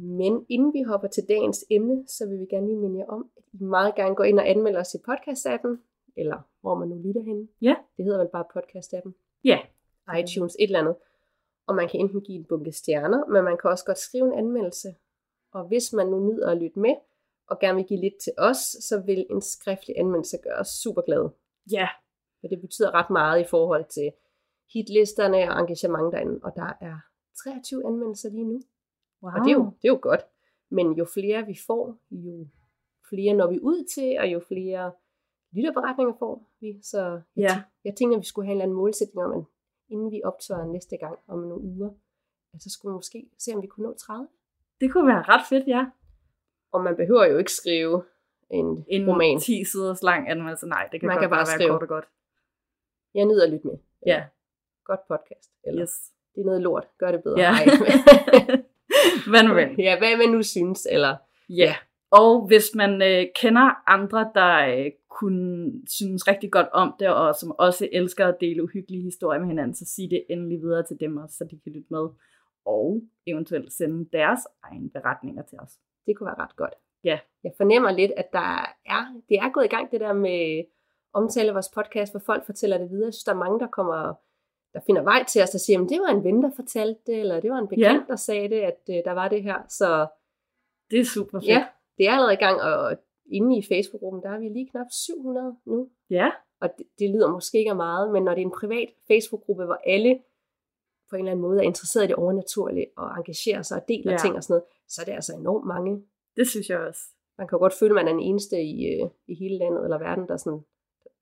Men 0.00 0.46
inden 0.48 0.72
vi 0.72 0.82
hopper 0.82 1.08
til 1.08 1.28
dagens 1.28 1.64
emne, 1.70 2.04
så 2.08 2.28
vil 2.28 2.40
vi 2.40 2.46
gerne 2.46 2.66
lige 2.66 2.78
minde 2.78 2.98
jer 2.98 3.06
om, 3.06 3.30
at 3.36 3.42
I 3.52 3.62
meget 3.64 3.94
gerne 3.94 4.14
går 4.14 4.24
ind 4.24 4.38
og 4.38 4.48
anmelder 4.48 4.80
os 4.80 4.94
i 4.94 4.98
podcast-appen, 4.98 5.76
eller 6.16 6.38
hvor 6.60 6.74
man 6.74 6.88
nu 6.88 6.96
lytter 6.96 7.22
henne. 7.22 7.48
Ja. 7.62 7.76
Det 7.96 8.04
hedder 8.04 8.18
vel 8.18 8.28
bare 8.28 8.44
podcast-appen. 8.56 9.12
Ja. 9.44 9.58
iTunes, 10.18 10.56
et 10.58 10.64
eller 10.64 10.78
andet. 10.78 10.96
Og 11.66 11.74
man 11.74 11.88
kan 11.88 12.00
enten 12.00 12.20
give 12.20 12.38
en 12.38 12.44
bunke 12.44 12.72
stjerner, 12.72 13.26
men 13.26 13.44
man 13.44 13.58
kan 13.58 13.70
også 13.70 13.84
godt 13.84 13.98
skrive 13.98 14.26
en 14.26 14.38
anmeldelse. 14.38 14.94
Og 15.52 15.68
hvis 15.68 15.92
man 15.92 16.06
nu 16.06 16.18
nyder 16.28 16.50
at 16.50 16.58
lytte 16.58 16.78
med, 16.78 16.94
og 17.46 17.58
gerne 17.58 17.76
vil 17.76 17.84
give 17.84 18.00
lidt 18.00 18.18
til 18.24 18.32
os, 18.38 18.56
så 18.58 19.02
vil 19.06 19.26
en 19.30 19.40
skriftlig 19.40 19.98
anmeldelse 19.98 20.38
gøre 20.42 20.58
os 20.58 20.68
super 20.68 21.02
glade. 21.02 21.32
Ja. 21.72 21.88
For 22.40 22.48
det 22.48 22.60
betyder 22.60 22.94
ret 22.94 23.10
meget 23.10 23.40
i 23.40 23.44
forhold 23.44 23.84
til 23.84 24.12
hitlisterne 24.74 25.50
og 25.50 25.60
engagement 25.60 26.12
derinde. 26.12 26.40
Og 26.42 26.52
der 26.56 26.72
er 26.80 26.96
23 27.44 27.86
anmeldelser 27.86 28.30
lige 28.30 28.44
nu. 28.44 28.60
Wow. 29.22 29.32
Og 29.32 29.40
det 29.44 29.50
er, 29.50 29.54
jo, 29.54 29.64
det 29.64 29.88
er 29.88 29.92
jo 29.92 29.98
godt. 30.02 30.20
Men 30.70 30.92
jo 30.92 31.04
flere 31.04 31.46
vi 31.46 31.56
får, 31.66 31.96
jo 32.10 32.46
flere 33.08 33.34
når 33.34 33.46
vi 33.50 33.58
ud 33.62 33.84
til, 33.94 34.18
og 34.20 34.26
jo 34.32 34.40
flere 34.48 34.92
lytterberetninger 35.52 36.14
får 36.18 36.48
vi. 36.60 36.78
Så 36.82 37.00
jeg, 37.00 37.20
Ja. 37.36 37.48
tæ- 37.48 37.80
jeg 37.84 37.94
tænker, 37.96 38.16
at 38.16 38.20
vi 38.20 38.26
skulle 38.26 38.46
have 38.46 38.52
en 38.52 38.56
eller 38.56 38.64
anden 38.64 38.76
målsætning 38.76 39.24
om, 39.26 39.32
at 39.38 39.44
inden 39.88 40.10
vi 40.10 40.20
optøjer 40.24 40.66
næste 40.66 40.96
gang 40.96 41.18
om 41.28 41.38
nogle 41.38 41.64
uger, 41.64 41.90
at 42.54 42.62
så 42.62 42.70
skulle 42.70 42.92
vi 42.92 42.94
måske 42.94 43.28
se, 43.38 43.52
om 43.54 43.62
vi 43.62 43.66
kunne 43.66 43.86
nå 43.86 43.94
30. 43.94 44.28
Det 44.80 44.92
kunne 44.92 45.06
være 45.06 45.22
ret 45.22 45.46
fedt, 45.48 45.66
ja. 45.68 45.86
Og 46.72 46.80
man 46.84 46.96
behøver 46.96 47.24
jo 47.24 47.38
ikke 47.38 47.52
skrive 47.52 48.04
en, 48.50 48.84
En 48.88 49.10
roman. 49.10 49.38
10 49.40 49.64
siders 49.64 50.02
lang 50.02 50.30
anmeldelse. 50.30 50.66
Nej, 50.66 50.88
det 50.92 51.00
kan 51.00 51.06
Man 51.06 51.16
godt 51.16 51.22
kan 51.22 51.30
bare 51.30 51.38
bare 51.38 51.46
være 51.50 51.56
skrive. 51.58 51.70
kort 51.70 51.82
og 51.82 51.88
godt. 51.88 52.08
Jeg 53.14 53.24
nyder 53.26 53.44
at 53.44 53.50
lytte 53.52 53.66
med. 53.66 53.76
Ja. 54.06 54.24
Godt 54.84 55.00
podcast. 55.08 55.50
Eller 55.64 55.82
Yes. 55.82 56.12
det 56.34 56.40
er 56.40 56.44
noget 56.44 56.60
lort. 56.62 56.86
Gør 56.98 57.10
det 57.12 57.22
bedre. 57.22 57.40
Ja. 57.40 57.50
Hvad 59.30 59.42
nu 59.42 59.54
vel? 59.54 59.68
ja, 59.78 59.98
hvad 59.98 60.16
man 60.16 60.28
nu 60.36 60.42
synes. 60.42 60.86
Eller 60.90 61.16
Ja. 61.50 61.74
Og 62.10 62.46
hvis 62.46 62.74
man 62.74 63.02
øh, 63.02 63.26
kender 63.34 63.90
andre, 63.90 64.30
der 64.34 64.76
øh, 64.76 64.90
kunne 65.10 65.72
synes 65.88 66.28
rigtig 66.28 66.52
godt 66.52 66.68
om 66.72 66.94
det, 66.98 67.08
og 67.08 67.34
som 67.34 67.54
også 67.58 67.88
elsker 67.92 68.26
at 68.26 68.36
dele 68.40 68.62
uhyggelige 68.62 69.02
historier 69.02 69.40
med 69.40 69.48
hinanden, 69.48 69.74
så 69.74 69.84
sig 69.84 70.10
det 70.10 70.24
endelig 70.30 70.60
videre 70.60 70.82
til 70.82 70.96
dem 71.00 71.16
også, 71.16 71.36
så 71.36 71.44
de 71.44 71.60
kan 71.64 71.72
lytte 71.72 71.88
med. 71.90 72.08
Og 72.66 73.02
eventuelt 73.26 73.72
sende 73.72 74.08
deres 74.12 74.40
egne 74.62 74.90
beretninger 74.90 75.42
til 75.42 75.58
os. 75.58 75.72
det 76.06 76.16
kunne 76.16 76.26
være 76.26 76.44
ret 76.44 76.56
godt. 76.56 76.74
Ja. 77.04 77.18
Jeg 77.44 77.52
fornemmer 77.56 77.90
lidt, 77.90 78.12
at 78.16 78.32
der 78.32 78.76
er, 78.86 79.22
det 79.28 79.36
er 79.36 79.52
gået 79.52 79.64
i 79.64 79.68
gang, 79.68 79.90
det 79.90 80.00
der 80.00 80.12
med 80.12 80.64
omtale 81.12 81.48
af 81.48 81.54
vores 81.54 81.68
podcast, 81.74 82.12
hvor 82.12 82.22
folk 82.26 82.46
fortæller 82.46 82.78
det 82.78 82.90
videre. 82.90 83.06
Jeg 83.06 83.14
synes, 83.14 83.24
der 83.24 83.32
er 83.32 83.44
mange, 83.44 83.60
der 83.60 83.66
kommer 83.66 84.14
der 84.74 84.80
finder 84.86 85.02
vej 85.02 85.24
til 85.24 85.42
os, 85.42 85.50
der 85.50 85.58
siger, 85.58 85.82
at 85.82 85.88
det 85.88 86.00
var 86.00 86.06
en 86.08 86.24
ven, 86.24 86.42
der 86.42 86.50
fortalte 86.56 87.00
det, 87.06 87.20
eller 87.20 87.40
det 87.40 87.50
var 87.50 87.58
en 87.58 87.68
bekendt, 87.68 87.84
Ja. 88.00 88.04
der 88.08 88.16
sagde 88.16 88.48
det, 88.48 88.60
at 88.60 88.80
øh, 88.90 88.96
der 89.04 89.12
var 89.12 89.28
det 89.28 89.42
her. 89.42 89.58
Så 89.68 90.06
Det 90.90 91.00
er 91.00 91.04
super 91.04 91.38
fedt. 91.40 91.48
ja, 91.48 91.66
det 91.98 92.06
er 92.08 92.12
allerede 92.12 92.32
i 92.34 92.36
gang, 92.46 92.60
og 92.60 92.96
inde 93.30 93.58
i 93.58 93.62
Facebook-gruppen, 93.62 94.22
der 94.22 94.30
er 94.30 94.38
vi 94.38 94.48
lige 94.48 94.68
knap 94.70 94.86
700 94.90 95.56
nu. 95.66 95.88
ja. 96.10 96.30
Og 96.62 96.70
det, 96.78 96.86
det 96.98 97.10
lyder 97.10 97.30
måske 97.30 97.58
ikke 97.58 97.70
af 97.70 97.76
meget, 97.76 98.12
men 98.12 98.22
når 98.24 98.34
det 98.34 98.40
er 98.42 98.46
en 98.46 98.58
privat 98.60 98.88
Facebook-gruppe, 99.08 99.64
hvor 99.64 99.78
alle 99.86 100.20
på 101.10 101.16
en 101.16 101.20
eller 101.20 101.30
anden 101.30 101.42
måde 101.42 101.58
er 101.58 101.62
interesseret 101.62 102.04
i 102.04 102.08
det 102.08 102.16
overnaturlige, 102.16 102.86
og 102.96 103.16
engagerer 103.16 103.62
sig 103.62 103.76
og 103.82 103.88
deler 103.88 104.12
Ja. 104.12 104.18
ting 104.18 104.34
og 104.36 104.42
sådan 104.44 104.52
noget, 104.54 104.64
så 104.88 105.00
er 105.02 105.04
det 105.04 105.12
altså 105.12 105.34
enormt 105.34 105.66
mange. 105.66 106.02
det 106.36 106.48
synes 106.48 106.70
jeg 106.70 106.78
også. 106.78 107.00
Man 107.38 107.48
kan 107.48 107.58
godt 107.58 107.72
føle, 107.80 107.90
at 107.90 107.94
man 107.94 108.08
er 108.08 108.12
den 108.12 108.22
eneste 108.22 108.62
i, 108.62 108.86
øh, 108.86 109.08
i 109.28 109.34
hele 109.34 109.58
landet 109.58 109.84
eller 109.84 109.98
verden, 109.98 110.28
der 110.28 110.36
sådan, 110.36 110.60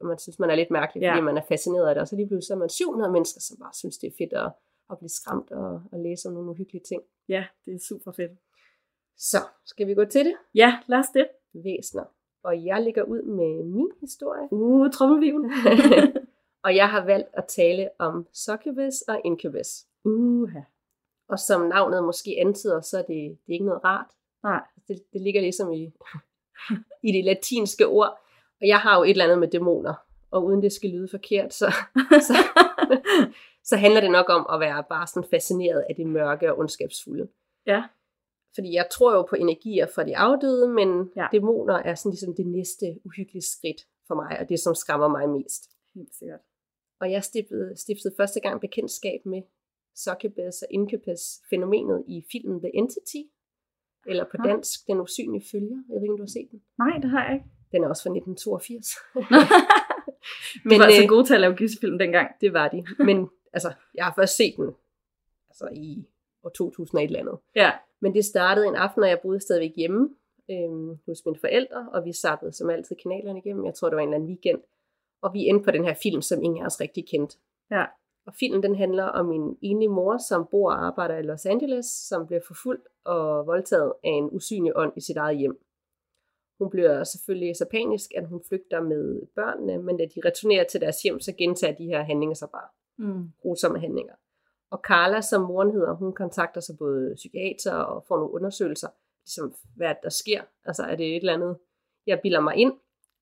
man 0.07 0.19
synes, 0.19 0.39
man 0.39 0.51
er 0.51 0.55
lidt 0.55 0.71
mærkelig, 0.71 1.01
Ja. 1.01 1.13
fordi 1.13 1.25
man 1.25 1.37
er 1.39 1.43
fascineret 1.49 1.89
af 1.89 1.95
det. 1.95 2.01
Og 2.03 2.09
så 2.09 2.17
lige 2.17 2.27
pludselig 2.29 2.47
så 2.47 2.55
er 2.55 2.59
man 2.59 2.69
700 2.69 3.13
mennesker, 3.13 3.41
som 3.41 3.57
bare 3.57 3.73
synes, 3.75 3.99
det 3.99 4.07
er 4.07 4.15
fedt 4.19 4.33
at, 4.33 4.53
at 4.91 4.99
blive 4.99 5.09
skræmt 5.09 5.51
og, 5.51 5.83
og 5.93 5.99
læse 5.99 6.29
om 6.29 6.35
nogle 6.35 6.51
uhyggelige 6.51 6.83
ting. 6.89 7.03
Ja, 7.29 7.45
det 7.65 7.75
er 7.75 7.79
super 7.89 8.13
fedt. 8.13 8.33
Så 9.17 9.39
skal 9.65 9.87
vi 9.87 9.95
gå 9.95 10.05
til 10.05 10.25
det? 10.25 10.35
Ja, 10.55 10.79
lad 10.87 10.99
os 10.99 11.09
det. 11.15 11.29
Væsner. 11.55 12.05
Og 12.45 12.65
jeg 12.65 12.83
ligger 12.83 13.03
ud 13.03 13.23
med 13.23 13.65
min 13.65 13.89
historie. 14.01 14.49
Uh, 14.51 14.91
trommelvivl. 14.91 15.51
og 16.65 16.77
jeg 16.77 16.89
har 16.91 17.05
valgt 17.05 17.29
at 17.33 17.45
tale 17.49 17.91
om 17.99 18.27
succubus 18.33 19.01
og 19.09 19.21
incubus. 19.25 19.85
uh, 20.05 20.53
Og 21.29 21.39
som 21.39 21.61
navnet 21.61 22.05
måske 22.05 22.37
antyder, 22.41 22.81
så 22.81 22.99
er 22.99 23.03
det, 23.03 23.09
det 23.47 23.49
er 23.49 23.53
ikke 23.53 23.65
noget 23.67 23.85
rart. 23.85 24.07
Nej. 24.43 24.61
Det, 24.89 25.03
det 25.13 25.21
ligger 25.21 25.41
ligesom 25.41 25.73
i, 25.73 25.93
i 27.09 27.13
det 27.13 27.25
latinske 27.25 27.87
ord. 27.87 28.21
Og 28.61 28.67
jeg 28.69 28.79
har 28.79 28.99
jo 28.99 29.03
et 29.05 29.11
eller 29.11 29.25
andet 29.25 29.39
med 29.39 29.49
dæmoner. 29.49 29.95
Og 30.31 30.45
uden 30.45 30.63
det 30.63 30.73
skal 30.73 30.91
lyde 30.91 31.09
forkert, 31.11 31.55
så, 31.55 31.67
så, 32.29 32.35
så 33.65 33.77
handler 33.77 34.01
det 34.01 34.11
nok 34.11 34.29
om 34.29 34.47
at 34.53 34.61
være 34.61 34.85
bare 34.89 35.07
sådan 35.07 35.31
fascineret 35.31 35.85
af 35.89 35.95
det 35.97 36.07
mørke 36.07 36.53
og 36.53 36.59
ondskabsfulde. 36.59 37.29
Ja. 37.67 37.83
Fordi 38.55 38.75
jeg 38.75 38.87
tror 38.93 39.15
jo 39.15 39.23
på 39.23 39.37
energier 39.37 39.87
fra 39.95 40.05
de 40.05 40.17
afdøde, 40.17 40.69
men 40.69 41.11
Ja. 41.17 41.27
dæmoner 41.33 41.75
er 41.75 41.95
sådan 41.95 42.11
ligesom 42.13 42.35
det 42.35 42.47
næste 42.47 42.87
uhyggelige 43.05 43.43
skridt 43.43 43.81
for 44.07 44.15
mig, 44.15 44.41
og 44.41 44.49
det 44.49 44.61
som 44.61 44.75
skræmmer 44.75 45.09
mig 45.09 45.29
mest. 45.29 45.63
Helt 45.95 46.15
sikkert. 46.15 46.41
Og 47.01 47.11
jeg 47.13 47.25
stiftede, 47.25 47.77
stiftede 47.77 48.15
første 48.17 48.41
gang 48.41 48.61
bekendtskab 48.61 49.21
med 49.27 49.43
succubus 49.97 50.63
og 50.63 50.69
incubus 50.71 51.23
fænomenet 51.51 52.05
i 52.09 52.25
filmen 52.33 52.61
The 52.61 52.71
Entity. 52.77 53.23
Eller 54.07 54.25
på 54.25 54.37
dansk, 54.45 54.87
Den 54.87 55.01
usynlige 55.01 55.45
følger. 55.53 55.79
Jeg 55.89 55.95
ved 55.95 56.03
ikke, 56.03 56.13
om 56.13 56.19
du 56.19 56.23
har 56.23 56.37
set 56.39 56.49
den. 56.51 56.63
Nej, 56.79 56.99
det 57.03 57.11
har 57.11 57.25
jeg 57.25 57.35
ikke. 57.35 57.47
Den 57.73 57.85
er 57.85 57.89
også 57.89 58.03
fra 58.03 58.11
1982. 58.11 58.97
Men, 60.65 60.75
du 60.75 60.79
var 60.79 60.85
altså 60.85 61.03
øh, 61.03 61.09
god 61.09 61.25
til 61.25 61.35
at 61.35 61.41
lave 61.41 61.55
gyserfilm 61.55 61.99
dengang. 61.99 62.31
det 62.41 62.53
var 62.53 62.69
de. 62.69 62.87
Men 62.99 63.31
altså, 63.53 63.73
jeg 63.95 64.05
har 64.05 64.13
først 64.17 64.37
set 64.37 64.55
den 64.57 64.75
altså, 65.51 65.69
i 65.73 66.05
år 66.45 66.49
2000 66.49 66.99
og 66.99 67.05
et 67.05 67.07
eller 67.07 67.21
andet. 67.21 67.39
Ja. 67.57 67.73
Men 68.01 68.15
det 68.15 68.25
startede 68.25 68.67
en 68.67 68.77
aften, 68.77 69.03
og 69.03 69.09
jeg 69.09 69.21
boede 69.23 69.41
stadigvæk 69.41 69.73
hjemme 69.77 70.11
øhm, 70.51 70.99
hos 71.07 71.23
mine 71.27 71.39
forældre, 71.41 71.89
og 71.93 72.05
vi 72.05 72.13
sappede 72.13 72.53
som 72.53 72.71
altid 72.71 72.97
kanalerne 73.03 73.39
igennem. 73.39 73.65
Jeg 73.65 73.75
tror, 73.75 73.89
det 73.89 73.97
var 73.97 74.03
en 74.03 74.09
eller 74.09 74.17
anden 74.17 74.29
weekend. 74.29 74.59
Og 75.23 75.35
vi 75.35 75.41
endte 75.41 75.65
på 75.65 75.71
den 75.71 75.85
her 75.85 75.95
film, 76.03 76.23
som 76.23 76.43
ingen 76.43 76.63
af 76.63 76.67
os 76.67 76.81
rigtig 76.81 77.09
kendte. 77.09 77.37
Ja. 77.71 77.85
Og 78.27 78.35
filmen 78.35 78.63
den 78.63 78.75
handler 78.77 79.05
om 79.05 79.33
en 79.33 79.59
enlig 79.63 79.91
mor, 79.91 80.19
som 80.29 80.49
bor 80.51 80.71
og 80.71 80.87
arbejder 80.87 81.17
i 81.19 81.23
Los 81.23 81.47
Angeles, 81.47 81.87
som 81.87 82.27
bliver 82.27 82.41
forfulgt 82.47 82.89
og 83.05 83.47
voldtaget 83.47 83.93
af 84.05 84.11
en 84.11 84.29
usynlig 84.33 84.73
ånd 84.77 84.93
i 84.97 85.01
sit 85.01 85.17
eget 85.17 85.39
hjem. 85.39 85.61
Hun 86.59 86.71
bliver 86.71 87.05
selvfølgelig 87.05 87.57
så 87.57 87.67
panisk, 87.71 88.11
at 88.17 88.27
hun 88.27 88.43
flygter 88.49 88.81
med 88.81 89.27
børnene, 89.35 89.83
men 89.83 89.97
da 89.97 90.05
de 90.05 90.21
returnerer 90.25 90.65
til 90.65 90.81
deres 90.81 91.03
hjem, 91.03 91.21
så 91.21 91.33
gentager 91.39 91.75
de 91.75 91.85
her 91.87 92.03
handlinger 92.03 92.35
sig 92.35 92.49
bare 92.51 92.69
Mm. 93.01 93.31
grusomme 93.43 93.81
handlinger. 93.81 94.15
Og 94.71 94.81
Carla, 94.85 95.21
som 95.21 95.43
moren 95.43 95.71
hedder, 95.71 95.93
hun 95.95 96.13
kontakter 96.13 96.61
så 96.61 96.77
både 96.79 97.13
psykiater 97.17 97.73
og 97.75 98.05
får 98.09 98.17
nogle 98.17 98.35
undersøgelser, 98.35 98.89
ligesom 99.25 99.55
hvad 99.77 99.89
er 99.89 99.95
der 100.03 100.09
sker. 100.09 100.43
Altså 100.65 100.83
er 100.83 100.97
det 100.97 101.07
et 101.07 101.17
eller 101.17 101.35
andet, 101.35 101.59
jeg 102.07 102.21
bilder 102.23 102.41
mig 102.41 102.57
ind, 102.57 102.73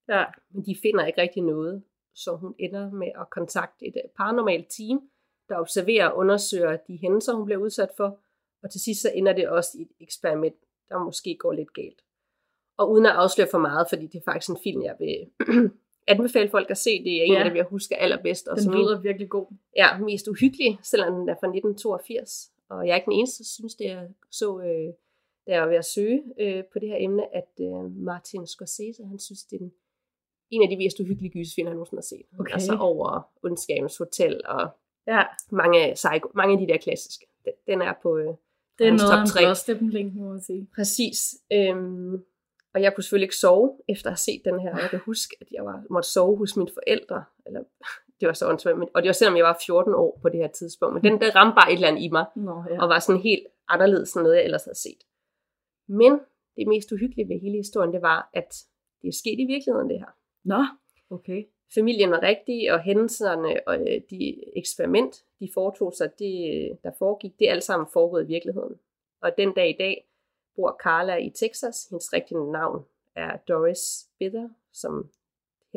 Ja. 0.09 0.25
men 0.50 0.66
de 0.66 0.76
finder 0.83 1.07
ikke 1.07 1.21
rigtig 1.21 1.43
noget. 1.43 1.83
Så 2.14 2.37
hun 2.37 2.55
ender 2.59 2.90
med 2.90 3.09
at 3.21 3.31
kontakte 3.31 3.87
et 3.87 3.95
paranormalt 4.16 4.66
team, 4.71 5.11
der 5.49 5.59
observerer 5.59 6.09
og 6.09 6.16
undersøger 6.16 6.76
de 6.76 6.97
hændelser, 6.97 7.35
hun 7.35 7.45
bliver 7.45 7.61
udsat 7.61 7.90
for. 7.97 8.19
Og 8.62 8.71
til 8.71 8.81
sidst 8.81 9.02
så 9.02 9.11
ender 9.14 9.33
det 9.33 9.49
også 9.49 9.78
i 9.78 9.83
et 9.83 9.90
eksperiment, 10.00 10.57
der 10.88 10.99
måske 11.05 11.37
går 11.38 11.52
lidt 11.52 11.75
galt. 11.75 12.02
Og 12.78 12.90
uden 12.90 13.06
at 13.06 13.12
afsløre 13.12 13.49
for 13.50 13.59
meget, 13.59 13.87
fordi 13.88 14.06
det 14.06 14.18
er 14.18 14.23
faktisk 14.33 14.50
en 14.50 14.59
film, 14.62 14.83
jeg 14.83 14.97
vil 14.99 15.16
anbefale 16.12 16.50
folk 16.50 16.71
at 16.71 16.78
se. 16.78 17.04
Det 17.04 17.16
er 17.21 17.25
en 17.25 17.33
Ja. 17.33 17.38
af 17.38 17.45
dem, 17.45 17.56
jeg 17.56 17.64
husker 17.64 17.97
allerbedst. 17.97 18.49
Og 18.49 18.56
Den 18.59 18.75
lyder 18.75 19.00
virkelig 19.00 19.28
god. 19.28 19.47
ja, 19.76 19.99
mest 19.99 20.28
uhyggelig, 20.28 20.78
selvom 20.83 21.14
den 21.14 21.28
er 21.28 21.35
fra 21.40 21.47
1982. 21.47 22.50
Og 22.68 22.87
jeg 22.87 22.92
er 22.92 22.97
ikke 22.97 23.11
den 23.11 23.18
eneste, 23.18 23.38
der 23.42 23.47
synes, 23.47 23.75
det 23.75 23.90
er 23.90 24.09
så, 24.30 24.59
øh, 24.61 24.92
da 25.47 25.52
jeg 25.52 25.62
var 25.62 25.68
ved 25.68 25.76
at 25.76 25.85
søge 25.85 26.23
øh, 26.40 26.64
på 26.73 26.78
det 26.78 26.88
her 26.88 26.97
emne, 27.00 27.37
at 27.37 27.50
øh, 27.61 27.97
Martin 27.97 28.47
Scorsese, 28.47 29.04
han 29.04 29.18
synes, 29.18 29.45
det 29.45 29.56
er 29.56 29.59
den, 29.59 29.73
en 30.50 30.62
af 30.62 30.68
de 30.68 30.76
mest 30.76 31.00
uhyggelige 31.00 31.33
gysefilm, 31.33 31.66
han 31.66 31.76
nogensinde 31.76 31.99
har 31.99 32.02
set. 32.02 32.26
Okay. 32.40 32.52
Altså 32.52 32.76
over 32.80 33.30
Ondskabens 33.42 33.97
Hotel 33.99 34.40
og 34.45 34.68
Ja, 35.09 35.23
mange, 35.50 35.92
psycho, 35.95 36.30
mange 36.35 36.52
af 36.52 36.59
de 36.66 36.73
der 36.73 36.78
klassiske. 36.78 37.26
Den, 37.45 37.52
den 37.66 37.83
er 37.83 37.92
på 38.02 38.16
øh, 38.18 38.35
det 38.78 38.87
er 38.87 38.90
noget 38.90 39.00
top 39.00 39.12
af 39.12 39.21
en 39.21 39.26
tre. 39.26 39.40
blåstempling, 39.40 40.16
må 40.16 40.28
man 40.30 40.40
sige. 40.40 40.68
Præcis. 40.75 41.37
Øhm, 41.52 42.25
og 42.76 42.83
jeg 42.83 42.95
kunne 42.95 43.04
selvfølgelig 43.04 43.26
ikke 43.26 43.37
sove, 43.37 43.78
efter 43.88 44.06
at 44.11 44.12
have 44.12 44.26
set 44.28 44.42
den 44.45 44.61
her. 44.61 44.78
Jeg 44.80 44.90
kan 44.90 44.99
huske, 44.99 45.37
at 45.40 45.49
jeg 45.52 45.64
var, 45.64 45.83
måtte 45.90 46.09
sove 46.11 46.37
hos 46.38 46.56
mine 46.56 46.71
forældre. 46.75 47.25
Eller, 47.47 47.62
det 48.21 48.26
var 48.28 48.33
så 48.33 48.49
åndssvagt, 48.49 48.78
men- 48.78 48.88
og 48.95 49.02
det 49.02 49.09
var 49.09 49.12
selvom 49.12 49.37
jeg 49.37 49.45
var 49.45 49.59
14 49.66 49.95
år 49.95 50.18
på 50.23 50.28
det 50.28 50.40
her 50.40 50.49
tidspunkt. 50.49 50.95
Men 50.95 51.12
den 51.12 51.21
der 51.21 51.37
ramte 51.37 51.54
bare 51.54 51.71
et 51.73 51.75
eller 51.75 51.88
andet 51.88 52.02
i 52.02 52.09
mig, 52.09 52.26
Nå, 52.37 52.64
ja. 52.68 52.75
ja. 52.75 52.83
og 52.83 52.88
var 52.88 52.99
sådan 52.99 53.23
helt 53.23 53.47
anderledes 53.68 54.12
end 54.14 54.23
noget, 54.23 54.37
jeg 54.37 54.45
ellers 54.45 54.64
havde 54.64 54.78
set. 54.78 55.02
Men 55.88 56.12
det 56.56 56.68
mest 56.68 56.92
uhyggelige 56.92 57.28
ved 57.28 57.40
hele 57.40 57.56
historien, 57.56 57.92
det 57.92 58.02
var, 58.02 58.30
at 58.35 58.50
det 59.02 59.09
er 59.09 59.12
sket 59.12 59.38
i 59.40 59.47
virkeligheden, 59.47 59.90
det 59.90 59.99
her. 59.99 60.12
Nå, 60.45 60.61
okay. 61.11 61.45
Familien 61.75 62.11
var 62.11 62.23
rigtig, 62.23 62.73
og 62.73 62.80
hændelserne 62.80 63.68
og 63.68 63.75
øh, 63.80 64.00
de 64.11 64.21
eksperiment, 64.59 65.25
de 65.40 65.49
foretog 65.54 65.92
sig, 65.92 66.18
det, 66.18 66.35
der 66.83 66.90
foregik, 66.99 67.38
det 67.38 67.49
er 67.49 67.52
alt 67.52 67.64
sammen 67.64 67.88
foregået 67.92 68.25
i 68.25 68.26
virkeligheden. 68.26 68.75
Og 69.23 69.30
den 69.38 69.52
dag 69.54 69.68
i 69.71 69.76
dag 69.78 70.09
bor 70.57 70.77
Carla 70.83 71.17
i 71.17 71.31
Texas. 71.31 71.87
Hendes 71.91 72.13
rigtige 72.13 72.53
navn 72.53 72.85
er 73.15 73.37
Doris 73.37 74.09
Bitter, 74.19 74.49
som 74.73 75.11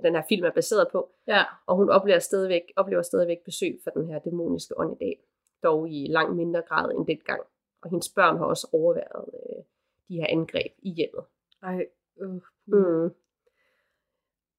den 0.03 0.15
her 0.15 0.23
film 0.29 0.45
er 0.45 0.51
baseret 0.51 0.87
på. 0.91 1.09
Ja, 1.27 1.43
Og 1.65 1.75
hun 1.75 1.89
oplever 1.89 2.19
stadigvæk, 2.19 2.73
oplever 2.75 3.01
stadigvæk 3.01 3.39
besøg 3.45 3.79
for 3.83 3.91
den 3.91 4.07
her 4.07 4.19
dæmoniske 4.19 4.79
ånd 4.79 5.01
i 5.01 5.05
dag. 5.05 5.19
Dog 5.63 5.89
i 5.89 6.07
langt 6.09 6.35
mindre 6.35 6.61
grad 6.61 6.91
end 6.91 7.07
dengang. 7.07 7.41
Og 7.81 7.89
hendes 7.89 8.09
børn 8.09 8.37
har 8.37 8.45
også 8.45 8.67
overværet 8.71 9.25
øh, 9.33 9.63
de 10.09 10.15
her 10.15 10.27
angreb 10.29 10.71
i 10.81 10.89
hjemmet. 10.89 11.23
ej, 11.63 11.85
øh. 12.21 12.41
Mm. 12.65 13.13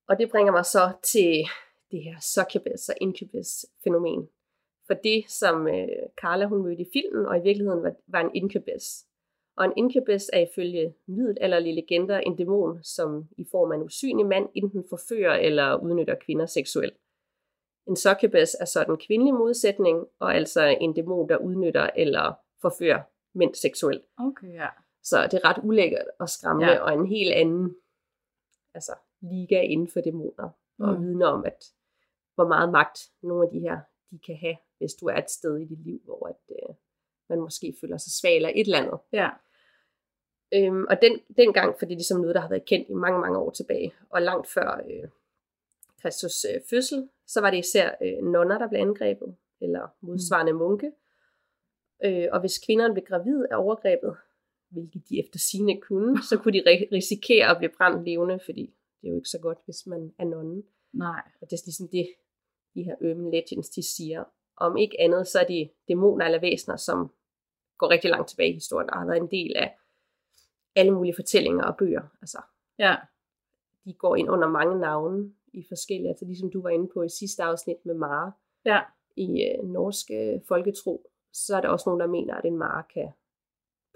Og 0.09 0.19
det 0.19 0.31
bringer 0.31 0.53
mig 0.53 0.65
så 0.65 0.93
til 1.03 1.45
det 1.91 2.03
her 2.03 2.17
succubus 2.21 2.89
og 2.89 2.95
incubus 3.01 3.67
fænomen. 3.85 4.29
For 4.87 4.95
det, 4.95 5.25
som 5.29 5.69
øh, 5.69 5.89
Carla 6.21 6.47
hun 6.47 6.63
mødte 6.63 6.83
i 6.83 6.91
filmen, 6.93 7.27
og 7.27 7.39
i 7.39 7.41
virkeligheden 7.43 7.83
var, 7.83 7.95
var 8.07 8.21
en 8.21 8.35
incubus. 8.35 9.05
Og 9.61 9.67
en 9.67 9.73
incubus 9.77 10.31
er 10.33 10.41
ifølge 10.41 10.95
middelalderlige 11.07 11.75
legender 11.75 12.19
en 12.19 12.37
dæmon, 12.37 12.83
som 12.83 13.29
i 13.39 13.45
form 13.51 13.73
af 13.73 13.77
en 13.77 13.83
usynlig 13.83 14.27
mand 14.27 14.49
enten 14.55 14.85
forfører 14.91 15.35
eller 15.35 15.77
udnytter 15.77 16.15
kvinder 16.15 16.47
seksuelt. 16.47 16.97
En 17.89 17.97
succubus 17.97 18.55
er 18.55 18.65
så 18.65 18.85
den 18.85 18.97
kvindelige 18.97 19.33
modsætning, 19.33 20.07
og 20.19 20.35
altså 20.35 20.77
en 20.81 20.95
dæmon, 20.95 21.29
der 21.29 21.37
udnytter 21.37 21.91
eller 21.97 22.33
forfører 22.63 23.03
mænd 23.35 23.55
seksuelt. 23.55 24.05
Okay, 24.19 24.53
ja. 24.55 24.69
Så 25.03 25.23
det 25.31 25.35
er 25.35 25.45
ret 25.45 25.65
ulækkert 25.65 26.07
og 26.19 26.29
skræmmende, 26.29 26.73
Ja. 26.73 26.79
og 26.81 26.95
en 26.95 27.07
helt 27.07 27.33
anden 27.33 27.77
altså, 28.75 28.95
liga 29.21 29.61
inden 29.63 29.89
for 29.89 30.01
dæmoner. 30.01 30.49
Mm. 30.79 30.85
Og 30.89 31.01
vidner 31.03 31.27
om, 31.27 31.45
at 31.45 31.65
hvor 32.35 32.49
meget 32.49 32.73
magt 32.73 32.99
nogle 33.23 33.45
af 33.47 33.51
de 33.53 33.61
her, 33.61 33.81
de 34.11 34.19
kan 34.19 34.37
have, 34.37 34.57
hvis 34.79 34.95
du 34.95 35.07
er 35.07 35.17
et 35.17 35.31
sted 35.31 35.59
i 35.59 35.65
dit 35.65 35.85
liv, 35.85 36.01
hvor 36.05 36.27
at, 36.27 36.41
øh, 36.51 36.75
man 37.29 37.41
måske 37.41 37.75
føler 37.81 37.97
sig 37.97 38.13
svag 38.13 38.37
eller 38.37 38.49
et 38.55 38.61
eller 38.61 38.79
andet. 38.79 38.99
Ja, 39.13 39.31
Øhm, 40.55 40.85
og 40.91 41.03
den, 41.03 41.21
dengang, 41.37 41.79
for 41.79 41.87
det 41.87 41.93
er 41.93 41.99
ligesom 41.99 42.21
noget, 42.21 42.35
der 42.35 42.41
har 42.41 42.49
været 42.49 42.65
kendt 42.65 42.89
i 42.89 42.95
mange, 42.95 43.21
mange 43.21 43.39
år 43.39 43.51
tilbage, 43.51 43.93
og 44.11 44.23
langt 44.23 44.47
før 44.47 44.81
øh, 44.91 45.09
Kristus 46.03 46.45
øh, 46.45 46.61
fødsel, 46.71 47.09
så 47.27 47.41
var 47.41 47.51
det 47.51 47.59
især 47.59 47.91
øh, 48.03 48.25
nonner, 48.25 48.59
der 48.59 48.69
blev 48.69 48.81
angrebet, 48.81 49.37
eller 49.61 49.89
modsvarende 50.01 50.53
munke. 50.53 50.93
Øh, 52.05 52.29
og 52.33 52.41
hvis 52.41 52.59
kvinderne 52.59 52.95
blev 52.95 53.05
gravide 53.05 53.47
af 53.51 53.57
overgrebet, 53.57 54.17
hvilket 54.71 55.09
de 55.09 55.21
efter 55.21 55.39
sine 55.39 55.81
kunne, 55.81 56.23
så 56.31 56.39
kunne 56.39 56.53
de 56.53 56.63
ri- 56.71 56.89
risikere 56.93 57.51
at 57.51 57.59
blive 57.59 57.73
brændt 57.77 58.05
levende, 58.05 58.41
fordi 58.45 58.75
det 59.01 59.07
er 59.07 59.11
jo 59.11 59.17
ikke 59.17 59.29
så 59.29 59.39
godt, 59.39 59.59
hvis 59.65 59.87
man 59.87 60.15
er 60.19 60.25
nonnen. 60.25 60.65
nej. 60.93 61.23
Og 61.41 61.51
det 61.51 61.57
er 61.57 61.63
ligesom 61.67 61.89
det, 61.89 62.07
de 62.75 62.83
her 62.83 62.95
urban 63.01 63.31
legends, 63.31 63.69
de 63.69 63.83
siger. 63.97 64.25
Om 64.57 64.77
ikke 64.77 65.01
andet, 65.01 65.27
så 65.27 65.39
er 65.41 65.45
de 65.45 65.71
dæmoner 65.89 66.25
eller 66.27 66.41
væsener, 66.41 66.77
som 66.77 67.11
går 67.79 67.91
rigtig 67.91 68.11
langt 68.11 68.29
tilbage 68.29 68.51
i 68.51 68.55
historien, 68.55 68.91
og 68.91 68.99
har 68.99 69.07
været 69.07 69.21
en 69.21 69.31
del 69.31 69.57
af 69.57 69.77
alle 70.77 70.91
mulige 70.93 71.15
fortællinger 71.19 71.65
og 71.65 71.77
bøger. 71.77 72.03
Altså, 72.23 72.39
Ja, 72.79 72.97
de 73.85 73.95
går 73.95 74.17
ind 74.17 74.31
under 74.31 74.49
mange 74.49 74.79
navne 74.81 75.33
i 75.53 75.65
forskellige, 75.69 76.09
altså 76.09 76.25
ligesom 76.25 76.51
du 76.51 76.63
var 76.63 76.69
inde 76.71 76.89
på 76.95 77.03
i 77.03 77.09
sidste 77.09 77.43
afsnit 77.43 77.77
med 77.85 77.95
Mara 77.95 78.31
ja, 78.65 78.81
i 79.17 79.45
øh, 79.45 79.65
norske 79.69 80.43
folketro, 80.49 81.11
så 81.33 81.57
er 81.57 81.61
der 81.61 81.69
også 81.69 81.89
nogen, 81.89 82.01
der 82.01 82.07
mener, 82.07 82.35
at 82.35 82.45
en 82.45 82.57
Mara 82.59 82.83
kan 82.83 83.09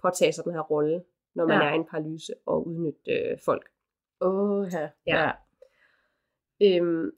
påtage 0.03 0.33
sig 0.33 0.45
den 0.45 0.53
her 0.53 0.61
rolle, 0.61 1.05
når 1.35 1.47
man 1.47 1.61
Ja. 1.61 1.69
er 1.69 1.73
i 1.73 1.77
en 1.77 1.85
paralyse 1.85 2.33
og 2.47 2.67
udnytte 2.67 3.11
øh, 3.13 3.39
folk. 3.45 3.69
åh, 4.21 4.69
ja. 4.73 4.89
Ja. 5.07 5.23
ja. 5.23 5.31
Øhm, 6.63 7.11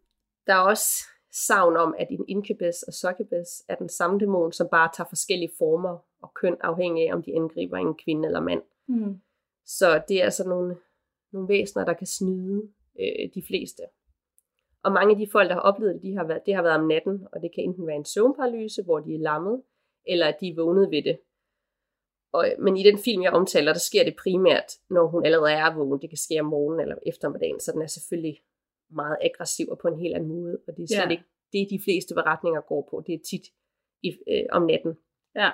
der 0.47 0.55
er 0.55 0.61
også 0.61 1.05
savn 1.33 1.77
om, 1.77 1.95
at 1.99 2.07
en 2.11 2.25
incubus 2.29 2.83
og 2.83 2.93
succubus 2.93 3.63
er 3.69 3.75
den 3.75 3.89
samme 3.89 4.19
dæmon, 4.21 4.53
som 4.53 4.69
bare 4.71 4.91
tager 4.95 5.09
forskellige 5.09 5.53
former 5.59 5.99
og 6.23 6.35
køn, 6.35 6.57
afhængig 6.61 7.09
af, 7.09 7.15
om 7.15 7.23
de 7.23 7.35
angriber 7.37 7.77
en 7.77 7.95
kvinde 7.95 8.27
eller 8.27 8.41
mand. 8.41 8.63
Mm. 8.89 9.21
Så 9.67 10.03
det 10.09 10.21
er 10.21 10.25
altså 10.25 10.49
nogle, 10.49 10.77
nogle 11.33 11.49
væsener, 11.49 11.85
der 11.85 11.93
kan 11.93 12.07
snyde 12.07 12.63
øh, 13.01 13.29
de 13.35 13.43
fleste. 13.47 13.83
Og 14.83 14.93
mange 14.93 15.11
af 15.13 15.19
de 15.19 15.29
folk, 15.33 15.49
der 15.49 15.55
har 15.55 15.61
oplevet 15.61 15.95
det, 15.95 16.03
de 16.03 16.17
har 16.17 16.25
været, 16.25 16.43
det 16.47 16.55
har 16.55 16.63
været 16.63 16.81
om 16.81 16.87
natten, 16.87 17.27
og 17.33 17.43
det 17.43 17.51
kan 17.55 17.65
enten 17.65 17.87
være 17.87 17.97
en 17.97 18.05
søvnparalyse, 18.05 18.83
hvor 18.83 19.01
de 19.01 19.15
er 19.15 19.19
lammet, 19.19 19.63
eller 20.07 20.27
at 20.27 20.37
de 20.41 20.49
er 20.49 20.55
vågnet 20.57 20.91
ved 20.91 21.03
det. 21.03 21.19
Og, 22.33 22.49
men 22.59 22.77
i 22.77 22.83
den 22.83 22.99
film, 22.99 23.23
jeg 23.23 23.33
omtaler, 23.33 23.73
der 23.73 23.79
sker 23.81 24.05
det 24.05 24.17
primært, 24.23 24.73
når 24.91 25.07
hun 25.07 25.25
allerede 25.27 25.53
er 25.53 25.75
vågen. 25.75 26.03
Det 26.03 26.11
kan 26.11 26.19
ske 26.19 26.41
om 26.41 26.47
morgenen 26.47 26.81
eller 26.81 26.97
eftermiddagen, 27.07 27.61
så 27.61 27.73
den 27.73 27.83
er 27.83 27.87
selvfølgelig 27.87 28.43
meget 28.91 29.17
aggressiv 29.21 29.69
og 29.69 29.79
på 29.79 29.89
en 29.89 29.99
helt 29.99 30.15
anden 30.15 30.29
måde. 30.29 30.59
Og 30.69 30.77
det 30.77 30.83
er 30.83 30.87
slet 30.87 30.97
Ja. 30.99 31.05
ja. 31.05 31.11
ikke 31.11 31.25
det, 31.53 31.67
de 31.71 31.81
fleste 31.85 32.15
beretninger 32.15 32.61
går 32.61 32.89
på. 32.91 33.03
Det 33.07 33.15
er 33.15 33.19
tit 33.31 33.47
i, 34.03 34.19
øh, 34.31 34.45
om 34.51 34.63
natten. 34.63 34.99
Ja. 35.35 35.51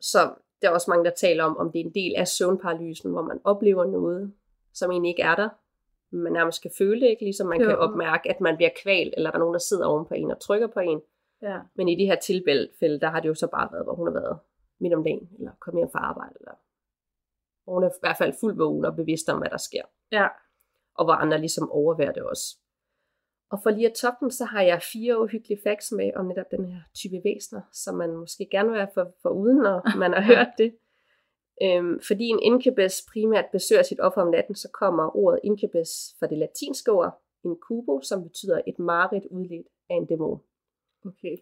Så 0.00 0.34
der 0.64 0.70
er 0.70 0.74
også 0.74 0.90
mange, 0.90 1.04
der 1.04 1.10
taler 1.10 1.44
om, 1.44 1.56
om 1.56 1.72
det 1.72 1.80
er 1.80 1.84
en 1.84 1.94
del 1.94 2.14
af 2.16 2.28
søvnparalysen, 2.28 3.10
hvor 3.10 3.22
man 3.22 3.40
oplever 3.44 3.84
noget, 3.84 4.32
som 4.72 4.90
egentlig 4.90 5.08
ikke 5.08 5.22
er 5.22 5.34
der. 5.34 5.48
Man 6.10 6.32
nærmest 6.32 6.62
kan 6.62 6.70
føle 6.78 7.00
det, 7.00 7.06
ikke? 7.06 7.24
ligesom 7.24 7.46
man 7.46 7.60
Jo. 7.60 7.68
kan 7.68 7.78
opmærke, 7.78 8.30
at 8.30 8.40
man 8.40 8.56
bliver 8.56 8.70
kvalt, 8.82 9.14
eller 9.16 9.30
der 9.30 9.36
er 9.36 9.40
nogen, 9.40 9.54
der 9.54 9.58
sidder 9.58 9.86
oven 9.86 10.06
på 10.06 10.14
en 10.14 10.30
og 10.30 10.40
trykker 10.40 10.66
på 10.66 10.80
en. 10.80 11.00
Ja. 11.42 11.58
Men 11.74 11.88
i 11.88 11.94
det 11.94 12.06
her 12.06 12.16
tilfælde, 12.16 13.00
der 13.00 13.08
har 13.08 13.20
det 13.20 13.28
jo 13.28 13.34
så 13.34 13.46
bare 13.46 13.68
været, 13.72 13.84
hvor 13.84 13.94
hun 13.94 14.06
har 14.06 14.12
været 14.14 14.38
midt 14.78 14.94
om 14.94 15.04
dagen, 15.04 15.28
eller 15.38 15.50
kommet 15.60 15.80
hjem 15.80 15.90
fra 15.92 15.98
arbejde, 15.98 16.34
eller 16.40 16.52
hvor 17.64 17.74
hun 17.74 17.82
er 17.84 17.88
i 17.88 17.92
hvert 18.00 18.16
fald 18.16 18.34
fuldt 18.40 18.58
vågen 18.58 18.84
og 18.84 18.96
bevidst 18.96 19.28
om, 19.28 19.38
hvad 19.38 19.50
der 19.50 19.56
sker. 19.56 19.82
Ja. 20.12 20.26
Og 20.94 21.04
hvor 21.04 21.14
andre 21.14 21.38
ligesom 21.38 21.70
overværer 21.70 22.12
det 22.12 22.22
også. 22.22 22.58
Og 23.54 23.60
for 23.62 23.70
lige 23.70 23.90
at 23.90 23.94
toppe 23.94 24.18
dem, 24.20 24.30
så 24.30 24.44
har 24.44 24.62
jeg 24.62 24.82
fire 24.92 25.20
uhyggelige 25.20 25.60
facts 25.62 25.92
med 25.92 26.10
om 26.16 26.26
netop 26.26 26.50
den 26.50 26.64
her 26.64 26.80
type 26.94 27.20
væsener, 27.24 27.62
som 27.72 27.94
man 27.94 28.16
måske 28.16 28.48
gerne 28.50 28.68
vil 28.68 28.78
være 28.78 28.94
for, 28.94 29.14
for 29.22 29.28
uden, 29.28 29.56
når 29.56 29.76
man 30.02 30.12
har 30.12 30.22
hørt 30.22 30.52
det. 30.58 30.70
Øhm, 31.62 32.00
fordi 32.08 32.24
en 32.24 32.42
incubus 32.42 33.02
primært 33.12 33.44
besøger 33.52 33.82
sit 33.82 34.00
offer 34.00 34.20
om 34.22 34.30
natten, 34.30 34.54
så 34.54 34.68
kommer 34.72 35.16
ordet 35.16 35.40
incubus 35.44 35.90
fra 36.18 36.26
det 36.26 36.38
latinske 36.38 36.92
ord 36.92 37.22
incubo, 37.44 38.00
som 38.02 38.22
betyder 38.22 38.60
et 38.66 38.78
mareridt 38.78 39.26
udledt 39.30 39.68
af 39.90 39.94
en 39.94 40.06
dæmon. 40.06 40.40
Okay. 41.06 41.36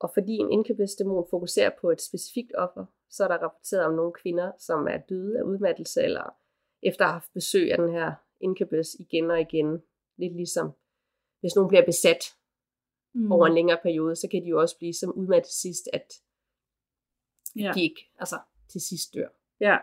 Og 0.00 0.10
fordi 0.14 0.32
en 0.36 0.52
incubus-dæmon 0.52 1.26
fokuserer 1.30 1.70
på 1.80 1.90
et 1.90 2.00
specifikt 2.00 2.52
offer, 2.54 2.84
så 3.10 3.24
er 3.24 3.28
der 3.28 3.38
rapporteret 3.38 3.84
om 3.84 3.94
nogle 3.94 4.12
kvinder, 4.12 4.52
som 4.58 4.88
er 4.88 4.98
døde 5.08 5.38
af 5.38 5.42
udmattelse, 5.42 6.02
eller 6.02 6.34
efter 6.82 7.04
at 7.04 7.10
have 7.10 7.20
haft 7.20 7.32
besøg 7.34 7.72
af 7.72 7.78
den 7.78 7.92
her 7.92 8.12
incubus 8.40 8.94
igen 8.94 9.30
og 9.30 9.40
igen. 9.40 9.82
Lidt 10.18 10.36
ligesom, 10.36 10.70
hvis 11.40 11.54
nogen 11.56 11.68
bliver 11.68 11.84
besat 11.86 12.22
mm. 13.14 13.32
over 13.32 13.46
en 13.46 13.54
længere 13.54 13.78
periode, 13.82 14.16
så 14.16 14.28
kan 14.30 14.42
de 14.42 14.48
jo 14.48 14.60
også 14.60 14.78
blive 14.78 14.94
så 14.94 15.10
udmattet 15.10 15.52
sidst, 15.52 15.88
at 15.92 16.12
Ja. 17.56 17.72
de 17.74 17.82
ikke 17.82 18.10
altså, 18.18 18.38
til 18.68 18.80
sidst 18.80 19.14
dør. 19.14 19.28
Ja. 19.60 19.76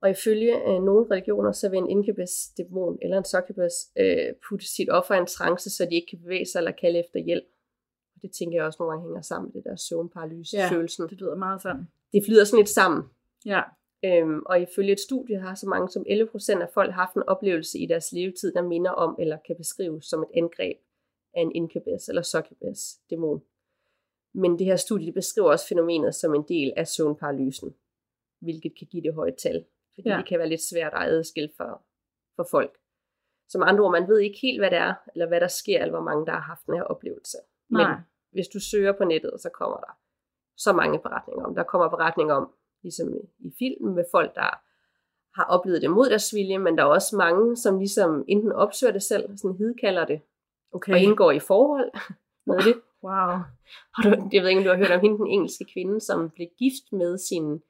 Og 0.00 0.10
ifølge 0.10 0.56
øh, 0.68 0.82
nogle 0.82 1.10
religioner, 1.10 1.52
så 1.52 1.68
vil 1.68 1.78
en 1.78 1.90
incubus 1.90 2.30
dæmon 2.56 2.98
eller 3.02 3.18
en 3.18 3.24
succubus 3.24 3.72
øh, 3.96 4.34
putte 4.48 4.66
sit 4.74 4.90
offer 4.90 5.14
i 5.14 5.18
en 5.18 5.26
trance, 5.26 5.70
så 5.70 5.84
de 5.84 5.94
ikke 5.94 6.06
kan 6.10 6.18
bevæge 6.18 6.46
sig 6.46 6.58
eller 6.58 6.72
kalde 6.72 6.98
efter 6.98 7.20
hjælp. 7.20 7.44
Og 8.14 8.22
det 8.22 8.30
tænker 8.32 8.58
jeg 8.58 8.64
også 8.64 8.76
nogle 8.80 8.92
gange 8.92 9.06
hænger 9.06 9.22
sammen 9.22 9.50
med 9.54 9.62
det 9.62 9.70
der 9.70 9.76
søvnparalyse 9.76 10.56
Ja. 10.56 10.68
Det 11.10 11.20
lyder 11.20 11.34
meget 11.34 11.62
sådan. 11.62 11.88
Det 12.12 12.24
flyder 12.24 12.44
sådan 12.44 12.58
lidt 12.58 12.68
sammen. 12.68 13.02
Ja. 13.44 13.62
Øhm, 14.04 14.42
og 14.46 14.60
ifølge 14.60 14.92
et 14.92 15.00
studie 15.00 15.38
har 15.40 15.54
så 15.54 15.68
mange 15.68 15.88
som 15.88 16.04
11% 16.08 16.62
af 16.62 16.68
folk 16.74 16.92
haft 16.92 17.14
en 17.14 17.22
oplevelse 17.22 17.78
i 17.78 17.86
deres 17.86 18.12
levetid, 18.12 18.52
der 18.52 18.62
minder 18.62 18.90
om 18.90 19.16
eller 19.18 19.38
kan 19.46 19.56
beskrives 19.56 20.04
som 20.04 20.22
et 20.22 20.28
angreb 20.34 20.78
af 21.34 21.40
en 21.40 21.52
incubus 21.54 22.08
eller 22.08 22.22
succubus 22.22 22.78
dæmon. 23.10 23.42
Men 24.34 24.58
det 24.58 24.66
her 24.66 24.76
studie 24.76 25.06
det 25.06 25.14
beskriver 25.14 25.50
også 25.50 25.68
fænomenet 25.68 26.14
som 26.14 26.34
en 26.34 26.44
del 26.48 26.72
af 26.76 26.88
søvnparalysen, 26.88 27.74
hvilket 28.40 28.78
kan 28.78 28.86
give 28.86 29.02
det 29.02 29.14
høje 29.14 29.34
tal, 29.42 29.64
fordi 29.94 30.08
Ja. 30.08 30.14
ja. 30.14 30.18
det 30.20 30.28
kan 30.28 30.38
være 30.38 30.48
lidt 30.48 30.68
svært 30.70 30.92
at 30.94 31.02
adskille 31.02 31.50
for, 31.56 31.82
for 32.36 32.46
folk. 32.50 32.78
Som 33.48 33.62
andre 33.62 33.84
ord, 33.84 33.92
man 33.92 34.08
ved 34.08 34.18
ikke 34.18 34.38
helt, 34.42 34.60
hvad 34.60 34.70
det 34.70 34.78
er, 34.78 34.94
eller 35.14 35.26
hvad 35.28 35.40
der 35.40 35.48
sker, 35.48 35.80
eller 35.80 35.94
hvor 35.96 36.04
mange, 36.10 36.26
der 36.26 36.32
har 36.32 36.40
haft 36.40 36.66
den 36.66 36.74
her 36.74 36.82
oplevelse. 36.82 37.38
Nej. 37.70 37.88
Men 37.88 38.04
hvis 38.30 38.48
du 38.48 38.60
søger 38.60 38.92
på 38.92 39.04
nettet, 39.04 39.40
så 39.40 39.50
kommer 39.50 39.76
der 39.76 39.98
så 40.56 40.72
mange 40.72 40.98
beretninger 40.98 41.44
om. 41.44 41.54
Der 41.54 41.62
kommer 41.62 41.88
beretninger 41.88 42.34
om, 42.34 42.54
ligesom 42.84 43.14
i, 43.14 43.46
i 43.48 43.52
filmen, 43.58 43.94
med 43.94 44.04
folk, 44.10 44.34
der 44.34 44.50
har 45.40 45.44
oplevet 45.44 45.82
det 45.82 45.90
mod 45.90 46.08
deres 46.10 46.34
vilje, 46.34 46.58
men 46.58 46.78
der 46.78 46.82
er 46.84 46.88
også 46.88 47.16
mange, 47.16 47.56
som 47.56 47.78
ligesom 47.78 48.24
enten 48.28 48.52
opsøger 48.52 48.92
det 48.92 49.02
selv, 49.02 49.36
sådan 49.36 49.56
hidkalder 49.56 50.04
det, 50.04 50.20
Okay. 50.72 50.92
og 50.92 50.98
indgår 51.00 51.30
i 51.32 51.38
forhold 51.40 51.90
med 52.46 52.56
det. 52.58 52.74
Wow. 53.02 53.36
Har 53.94 54.02
du, 54.04 54.28
jeg 54.32 54.42
ved 54.42 54.48
ikke, 54.48 54.58
om 54.58 54.64
du 54.64 54.70
har 54.70 54.76
hørt 54.76 54.90
om 54.90 55.00
hende, 55.00 55.18
den 55.18 55.26
engelske 55.26 55.64
kvinde, 55.72 56.00
som 56.00 56.30
blev 56.30 56.46
gift 56.58 56.92
med 56.92 57.18
sin, 57.18 57.62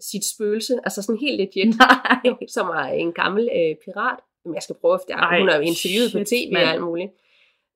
sit 0.00 0.24
spøgelse, 0.34 0.74
altså 0.84 1.02
sådan 1.02 1.20
helt 1.20 1.36
legit, 1.40 1.74
Nej. 1.78 2.46
som 2.48 2.66
er 2.68 2.84
en 2.84 3.12
gammel 3.12 3.42
øh, 3.56 3.76
pirat. 3.84 4.18
Jamen, 4.44 4.54
jeg 4.54 4.62
skal 4.62 4.76
prøve, 4.80 4.98
er, 5.08 5.16
Ej, 5.16 5.38
hun 5.40 5.48
er 5.48 5.56
jo 5.56 5.62
interviewet 5.62 6.12
på 6.12 6.18
shit, 6.18 6.26
tv 6.48 6.52
mand. 6.52 6.64
og 6.66 6.72
alt 6.72 6.82
muligt. 6.82 7.12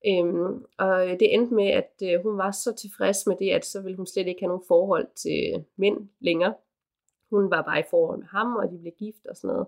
Øhm, 0.08 0.64
og 0.78 1.06
det 1.20 1.34
endte 1.34 1.54
med, 1.54 1.68
at 1.68 1.92
øh, 2.02 2.22
hun 2.22 2.38
var 2.38 2.50
så 2.50 2.74
tilfreds 2.74 3.26
med 3.26 3.36
det, 3.36 3.50
at 3.50 3.64
så 3.64 3.82
ville 3.82 3.96
hun 3.96 4.06
slet 4.06 4.26
ikke 4.26 4.40
have 4.40 4.48
nogen 4.48 4.64
forhold 4.68 5.06
til 5.16 5.64
mænd 5.76 6.08
længere. 6.20 6.54
Hun 7.30 7.50
var 7.50 7.62
bare 7.62 7.80
i 7.80 7.88
forhold 7.90 8.18
med 8.18 8.26
ham, 8.26 8.56
og 8.56 8.70
de 8.70 8.78
blev 8.78 8.92
gift 8.98 9.26
og 9.30 9.36
sådan 9.36 9.48
noget. 9.48 9.66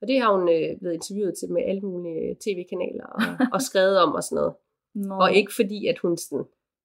Og 0.00 0.08
det 0.08 0.20
har 0.20 0.36
hun 0.36 0.48
øh, 0.48 0.78
blevet 0.78 0.94
interviewet 0.94 1.34
til 1.38 1.52
med 1.52 1.62
alle 1.62 1.80
mulige 1.80 2.36
tv-kanaler 2.44 3.06
og, 3.06 3.20
og 3.54 3.62
skrevet 3.62 3.98
om 3.98 4.12
og 4.12 4.22
sådan 4.24 4.36
noget. 4.36 4.54
Nå. 4.94 5.14
Og 5.14 5.32
ikke 5.32 5.52
fordi, 5.54 5.86
at 5.86 5.98
hun 5.98 6.16
sådan, 6.16 6.44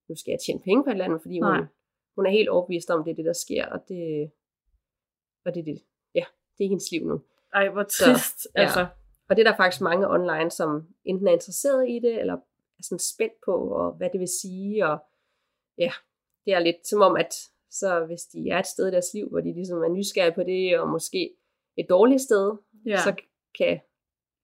nu 0.10 0.16
skal 0.16 0.32
jeg 0.32 0.40
tjene 0.46 0.60
penge 0.60 0.84
på 0.84 0.90
et 0.90 0.92
eller 0.92 1.06
andet, 1.06 1.22
fordi 1.22 1.40
hun, 1.40 1.52
Nej. 1.52 1.66
hun 2.16 2.26
er 2.26 2.32
helt 2.32 2.50
overbevist 2.50 2.90
om, 2.90 3.04
det 3.04 3.12
er 3.12 3.16
det, 3.16 3.26
der 3.26 3.34
sker, 3.34 3.66
og 3.66 3.80
det, 3.88 4.32
og 5.46 5.56
det 5.56 5.66
det. 5.66 5.82
Ja, 6.16 6.26
det 6.58 6.64
er 6.66 6.70
hendes 6.70 6.92
liv 6.92 7.08
nu. 7.08 7.22
Ej, 7.54 7.70
hvor 7.70 7.84
trist. 7.84 8.48
ja. 8.56 8.62
altså. 8.62 8.88
Og 9.30 9.36
det 9.36 9.48
er 9.48 9.50
der 9.52 9.58
faktisk 9.58 9.82
mange 9.82 10.10
online, 10.10 10.52
som 10.52 10.88
enten 11.06 11.28
er 11.28 11.32
interesseret 11.32 11.90
i 11.90 12.00
det, 12.00 12.20
eller 12.20 12.38
er 12.80 12.84
sådan 12.84 13.00
spændt 13.00 13.34
på, 13.46 13.52
og 13.80 13.92
hvad 13.98 14.10
det 14.10 14.20
vil 14.20 14.28
sige, 14.42 14.86
og 14.88 14.98
ja, 15.78 15.92
det 16.46 16.54
er 16.54 16.60
lidt 16.60 16.88
som 16.88 17.02
om, 17.02 17.16
at 17.16 17.34
så 17.72 18.06
hvis 18.06 18.22
de 18.22 18.50
er 18.50 18.60
et 18.60 18.68
sted 18.68 18.88
i 18.88 18.92
deres 18.92 19.14
liv, 19.14 19.30
hvor 19.30 19.40
de 19.42 19.54
ligesom 19.54 19.84
er 19.84 19.90
nysgerrige 19.90 20.36
på 20.36 20.44
det, 20.44 20.80
og 20.80 20.90
måske 20.90 21.36
et 21.78 21.86
dårligt 21.90 22.22
sted, 22.22 22.58
Ja. 22.86 22.98
så 22.98 23.16
kan 23.58 23.80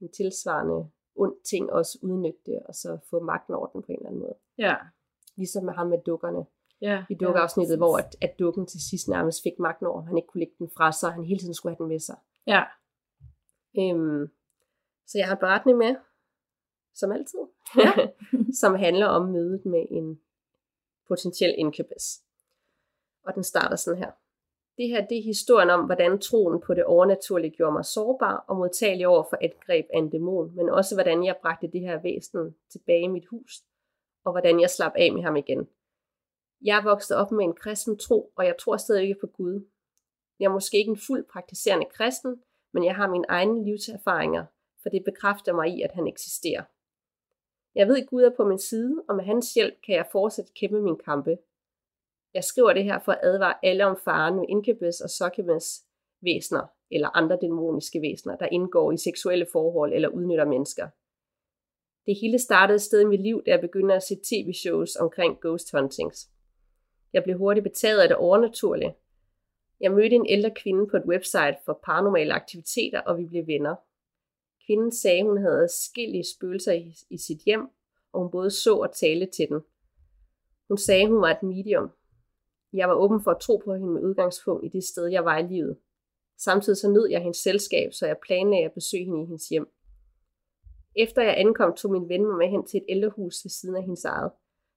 en 0.01 0.11
tilsvarende 0.11 0.89
ond 1.15 1.35
ting 1.49 1.71
også 1.71 1.99
udnytte 2.01 2.39
det, 2.45 2.59
og 2.67 2.75
så 2.75 2.97
få 3.09 3.19
magten 3.19 3.53
over 3.53 3.67
den 3.67 3.81
på 3.81 3.87
en 3.91 3.95
eller 3.97 4.07
anden 4.09 4.21
måde. 4.21 4.35
ja. 4.57 4.75
Ligesom 5.37 5.65
med 5.65 5.73
ham 5.73 5.87
med 5.87 5.97
dukkerne. 6.05 6.45
Ja. 6.81 7.05
I 7.09 7.15
dukkeafsnittet, 7.15 7.77
hvor 7.77 7.97
at, 7.97 8.15
at 8.21 8.39
dukken 8.39 8.65
til 8.67 8.79
sidst 8.89 9.07
nærmest 9.07 9.43
fik 9.43 9.59
magten 9.59 9.85
over, 9.87 10.01
han 10.01 10.17
ikke 10.17 10.27
kunne 10.27 10.39
lægge 10.39 10.55
den 10.59 10.69
fra 10.77 10.91
sig, 10.91 11.11
han 11.11 11.23
hele 11.23 11.39
tiden 11.39 11.53
skulle 11.53 11.75
have 11.75 11.83
den 11.83 11.87
med 11.87 11.99
sig. 11.99 12.17
Ja. 12.47 12.63
Øhm, 13.79 14.27
så 15.07 15.17
jeg 15.17 15.27
har 15.27 15.35
en 15.35 15.39
beretning 15.39 15.77
med, 15.77 15.95
som 17.01 17.11
altid, 17.11 17.39
Ja. 17.77 17.91
som 18.61 18.75
handler 18.75 19.05
om 19.05 19.29
mødet 19.29 19.65
med 19.65 19.85
en 19.89 20.19
potentiel 21.07 21.53
incubus. 21.57 22.05
Og 23.23 23.35
den 23.35 23.43
starter 23.43 23.75
sådan 23.75 23.99
her. 24.03 24.11
Det 24.77 24.87
her 24.89 25.07
det 25.07 25.17
er 25.17 25.23
historien 25.23 25.69
om, 25.69 25.85
hvordan 25.85 26.19
troen 26.19 26.61
på 26.61 26.73
det 26.73 26.83
overnaturlige 26.83 27.51
gjorde 27.51 27.73
mig 27.73 27.85
sårbar 27.85 28.45
og 28.47 28.55
modtagelig 28.57 29.07
over 29.07 29.23
for 29.29 29.37
et 29.41 29.59
greb 29.65 29.85
af 29.93 29.97
en 29.97 30.09
dæmon, 30.09 30.55
men 30.55 30.69
også 30.69 30.95
hvordan 30.95 31.25
jeg 31.25 31.35
bragte 31.41 31.67
det 31.67 31.81
her 31.81 32.01
væsen 32.01 32.55
tilbage 32.71 33.03
i 33.03 33.07
mit 33.07 33.25
hus, 33.25 33.51
og 34.25 34.31
hvordan 34.31 34.59
jeg 34.59 34.69
slap 34.69 34.91
af 34.95 35.13
med 35.13 35.23
ham 35.23 35.35
igen. 35.35 35.67
Jeg 36.61 36.81
vokset 36.83 37.17
op 37.17 37.31
med 37.31 37.45
en 37.45 37.53
kristen 37.53 37.97
tro, 37.97 38.31
og 38.35 38.45
jeg 38.45 38.55
tror 38.59 38.77
stadig 38.77 39.03
ikke 39.03 39.19
på 39.19 39.27
Gud. 39.27 39.65
Jeg 40.39 40.45
er 40.45 40.53
måske 40.53 40.77
ikke 40.77 40.89
en 40.89 41.03
fuld 41.07 41.25
praktiserende 41.33 41.85
kristen, 41.85 42.41
men 42.73 42.85
jeg 42.85 42.95
har 42.95 43.07
mine 43.09 43.25
egne 43.29 43.65
livserfaringer, 43.65 44.45
for 44.81 44.89
det 44.89 45.03
bekræfter 45.03 45.53
mig 45.53 45.69
i, 45.77 45.81
at 45.81 45.91
han 45.91 46.07
eksisterer. 46.07 46.63
Jeg 47.75 47.87
ved, 47.87 47.97
at 47.97 48.07
Gud 48.07 48.23
er 48.23 48.35
på 48.37 48.45
min 48.45 48.59
side, 48.59 49.03
og 49.09 49.15
med 49.15 49.23
hans 49.23 49.53
hjælp 49.53 49.73
kan 49.85 49.95
jeg 49.95 50.05
fortsat 50.11 50.53
kæmpe 50.53 50.81
min 50.81 50.97
kampe. 51.05 51.37
Jeg 52.33 52.43
skriver 52.43 52.73
det 52.73 52.83
her 52.83 52.99
for 52.99 53.11
at 53.11 53.19
advare 53.23 53.65
alle 53.65 53.85
om 53.85 53.97
faren 54.05 54.35
med 54.35 54.45
incubus 54.49 55.01
og 55.01 55.09
succubus 55.09 55.81
væsner 56.21 56.67
eller 56.91 57.17
andre 57.17 57.37
dæmoniske 57.41 58.01
væsner, 58.01 58.35
der 58.37 58.45
indgår 58.45 58.91
i 58.91 58.97
seksuelle 58.97 59.47
forhold 59.51 59.93
eller 59.93 60.09
udnytter 60.09 60.45
mennesker. 60.45 60.87
Det 62.05 62.15
hele 62.21 62.39
startede 62.39 62.75
et 62.75 62.81
sted 62.81 63.01
i 63.01 63.05
mit 63.05 63.21
liv, 63.21 63.43
da 63.45 63.51
jeg 63.51 63.61
begyndte 63.61 63.95
at 63.95 64.03
se 64.03 64.15
tv-shows 64.15 64.95
omkring 64.95 65.39
ghost 65.41 65.71
huntings. 65.71 66.29
Jeg 67.13 67.23
blev 67.23 67.37
hurtigt 67.37 67.63
betaget 67.63 67.99
af 68.01 68.07
det 68.07 68.17
overnaturlige. 68.17 68.95
Jeg 69.79 69.91
mødte 69.91 70.15
en 70.15 70.25
ældre 70.29 70.51
kvinde 70.51 70.87
på 70.87 70.97
et 70.97 71.05
website 71.05 71.57
for 71.65 71.79
paranormale 71.85 72.33
aktiviteter, 72.33 72.99
og 72.99 73.17
vi 73.17 73.25
blev 73.25 73.47
venner. 73.47 73.75
Kvinden 74.65 74.91
sagde, 74.91 75.23
hun 75.23 75.37
havde 75.37 75.67
skillige 75.67 76.25
spøgelser 76.35 76.71
i, 76.71 76.95
i 77.09 77.17
sit 77.17 77.41
hjem, 77.45 77.67
og 78.13 78.21
hun 78.21 78.31
både 78.31 78.51
så 78.51 78.75
og 78.75 78.95
talte 78.95 79.25
til 79.25 79.47
den. 79.49 79.61
Hun 80.67 80.77
sagde, 80.77 81.07
hun 81.07 81.21
var 81.21 81.31
et 81.31 81.43
medium. 81.43 81.89
Jeg 82.73 82.89
var 82.89 82.95
åben 82.95 83.23
for 83.23 83.31
at 83.31 83.41
tro 83.41 83.57
på 83.65 83.73
hende 83.73 83.93
med 83.93 84.01
udgangspunkt 84.01 84.65
i 84.65 84.69
det 84.69 84.83
sted, 84.83 85.07
jeg 85.07 85.25
var 85.25 85.37
i 85.37 85.47
livet. 85.47 85.77
Samtidig 86.37 86.77
så 86.77 86.89
nød 86.89 87.09
jeg 87.09 87.21
hendes 87.21 87.37
selskab, 87.37 87.93
så 87.93 88.07
jeg 88.07 88.17
planlagde 88.25 88.65
at 88.65 88.73
besøge 88.73 89.05
hende 89.05 89.23
i 89.23 89.25
hendes 89.25 89.49
hjem. 89.49 89.67
Efter 90.95 91.21
jeg 91.21 91.35
ankom, 91.37 91.73
tog 91.75 91.91
min 91.91 92.09
ven 92.09 92.25
mig 92.25 92.37
med 92.37 92.49
hen 92.49 92.65
til 92.67 92.77
et 92.77 92.85
ældrehus 92.89 93.35
ved 93.43 93.49
siden 93.49 93.75
af 93.75 93.83
hendes 93.83 94.05
eget, 94.05 94.31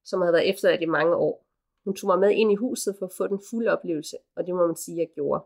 som 0.05 0.20
havde 0.20 0.33
været 0.33 0.51
efterladt 0.51 0.83
i 0.83 0.87
mange 0.87 1.16
år. 1.16 1.47
Hun 1.85 1.94
tog 1.94 2.07
mig 2.07 2.18
med 2.18 2.31
ind 2.31 2.53
i 2.53 2.55
huset 2.55 2.97
for 2.99 3.07
at 3.07 3.12
få 3.16 3.27
den 3.27 3.40
fulde 3.51 3.70
oplevelse, 3.70 4.16
og 4.37 4.47
det 4.47 4.55
må 4.55 4.66
man 4.66 4.77
sige, 4.77 4.99
jeg 4.99 5.09
gjorde. 5.14 5.44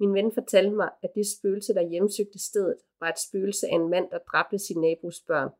Min 0.00 0.14
ven 0.14 0.32
fortalte 0.32 0.70
mig, 0.70 0.90
at 1.02 1.10
det 1.14 1.26
spøgelse, 1.38 1.74
der 1.74 1.88
hjemsøgte 1.88 2.38
stedet, 2.38 2.76
var 3.00 3.08
et 3.08 3.18
spøgelse 3.18 3.66
af 3.66 3.74
en 3.74 3.88
mand, 3.90 4.10
der 4.10 4.18
dræbte 4.18 4.58
sin 4.58 4.80
nabos 4.80 5.20
børn. 5.20 5.50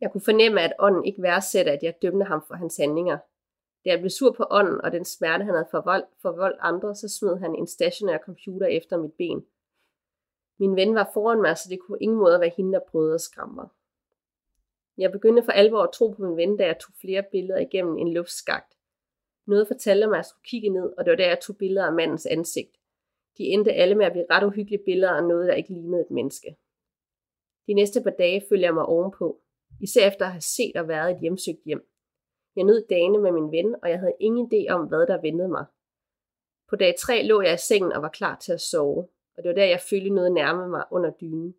Jeg 0.00 0.12
kunne 0.12 0.28
fornemme, 0.30 0.60
at 0.60 0.72
ånden 0.78 1.04
ikke 1.04 1.22
værdsætter, 1.22 1.72
at 1.72 1.82
jeg 1.82 2.02
dømte 2.02 2.24
ham 2.24 2.42
for 2.48 2.54
hans 2.54 2.76
handlinger. 2.76 3.18
Da 3.84 3.90
jeg 3.90 3.98
blev 3.98 4.10
sur 4.10 4.32
på 4.32 4.46
ånden 4.50 4.80
og 4.80 4.92
den 4.92 5.04
smerte, 5.04 5.44
han 5.44 5.54
havde 5.54 5.68
forvoldt, 5.70 6.06
forvoldt 6.22 6.58
andre, 6.60 6.94
så 6.94 7.08
smed 7.08 7.38
han 7.38 7.54
en 7.54 7.66
stationær 7.66 8.18
computer 8.18 8.66
efter 8.66 8.96
mit 8.98 9.12
ben. 9.12 9.46
Min 10.58 10.76
ven 10.76 10.94
var 10.94 11.10
foran 11.14 11.40
mig, 11.40 11.58
så 11.58 11.68
det 11.70 11.80
kunne 11.80 11.98
ingen 12.00 12.18
måde 12.18 12.40
være 12.40 12.52
hende, 12.56 12.72
der 12.72 12.80
prøvede 12.88 13.14
at 13.14 13.20
skræmme 13.20 13.54
mig. 13.54 13.68
Jeg 14.98 15.12
begyndte 15.12 15.42
for 15.42 15.52
alvor 15.52 15.82
at 15.82 15.92
tro 15.92 16.08
på 16.10 16.22
min 16.22 16.36
ven, 16.36 16.56
da 16.56 16.66
jeg 16.66 16.78
tog 16.80 16.94
flere 17.00 17.24
billeder 17.32 17.58
igennem 17.58 17.96
en 17.96 18.12
luftskagt. 18.12 18.75
Noget 19.46 19.66
fortalte 19.66 20.06
mig, 20.06 20.14
at 20.14 20.18
jeg 20.18 20.24
skulle 20.24 20.48
kigge 20.48 20.68
ned, 20.68 20.92
og 20.98 21.04
det 21.04 21.10
var 21.10 21.16
der, 21.16 21.28
jeg 21.28 21.40
tog 21.40 21.56
billeder 21.56 21.86
af 21.86 21.92
mandens 21.92 22.26
ansigt. 22.26 22.76
De 23.38 23.44
endte 23.44 23.72
alle 23.72 23.94
med 23.94 24.06
at 24.06 24.12
blive 24.12 24.26
ret 24.30 24.44
uhyggelige 24.44 24.82
billeder 24.84 25.12
af 25.12 25.24
noget, 25.24 25.48
der 25.48 25.54
ikke 25.54 25.72
lignede 25.72 26.02
et 26.02 26.10
menneske. 26.10 26.56
De 27.66 27.74
næste 27.74 28.02
par 28.02 28.10
dage 28.10 28.42
følger 28.48 28.66
jeg 28.66 28.74
mig 28.74 28.86
ovenpå, 28.86 29.40
især 29.80 30.08
efter 30.08 30.24
at 30.24 30.32
have 30.32 30.40
set 30.40 30.76
og 30.76 30.88
været 30.88 31.10
et 31.10 31.20
hjemsøgt 31.20 31.64
hjem. 31.64 31.88
Jeg 32.56 32.64
nød 32.64 32.86
dagene 32.90 33.18
med 33.18 33.32
min 33.32 33.52
ven, 33.52 33.76
og 33.82 33.90
jeg 33.90 33.98
havde 33.98 34.14
ingen 34.20 34.50
idé 34.52 34.72
om, 34.72 34.86
hvad 34.86 35.06
der 35.06 35.20
ventede 35.20 35.48
mig. 35.48 35.64
På 36.68 36.76
dag 36.76 36.94
3 36.98 37.22
lå 37.22 37.40
jeg 37.40 37.54
i 37.54 37.66
sengen 37.68 37.92
og 37.92 38.02
var 38.02 38.08
klar 38.08 38.36
til 38.36 38.52
at 38.52 38.60
sove, 38.60 39.08
og 39.36 39.42
det 39.42 39.48
var 39.48 39.54
der, 39.54 39.64
jeg 39.64 39.80
følte 39.90 40.10
noget 40.10 40.32
nærme 40.32 40.68
mig 40.68 40.84
under 40.90 41.10
dynen. 41.10 41.54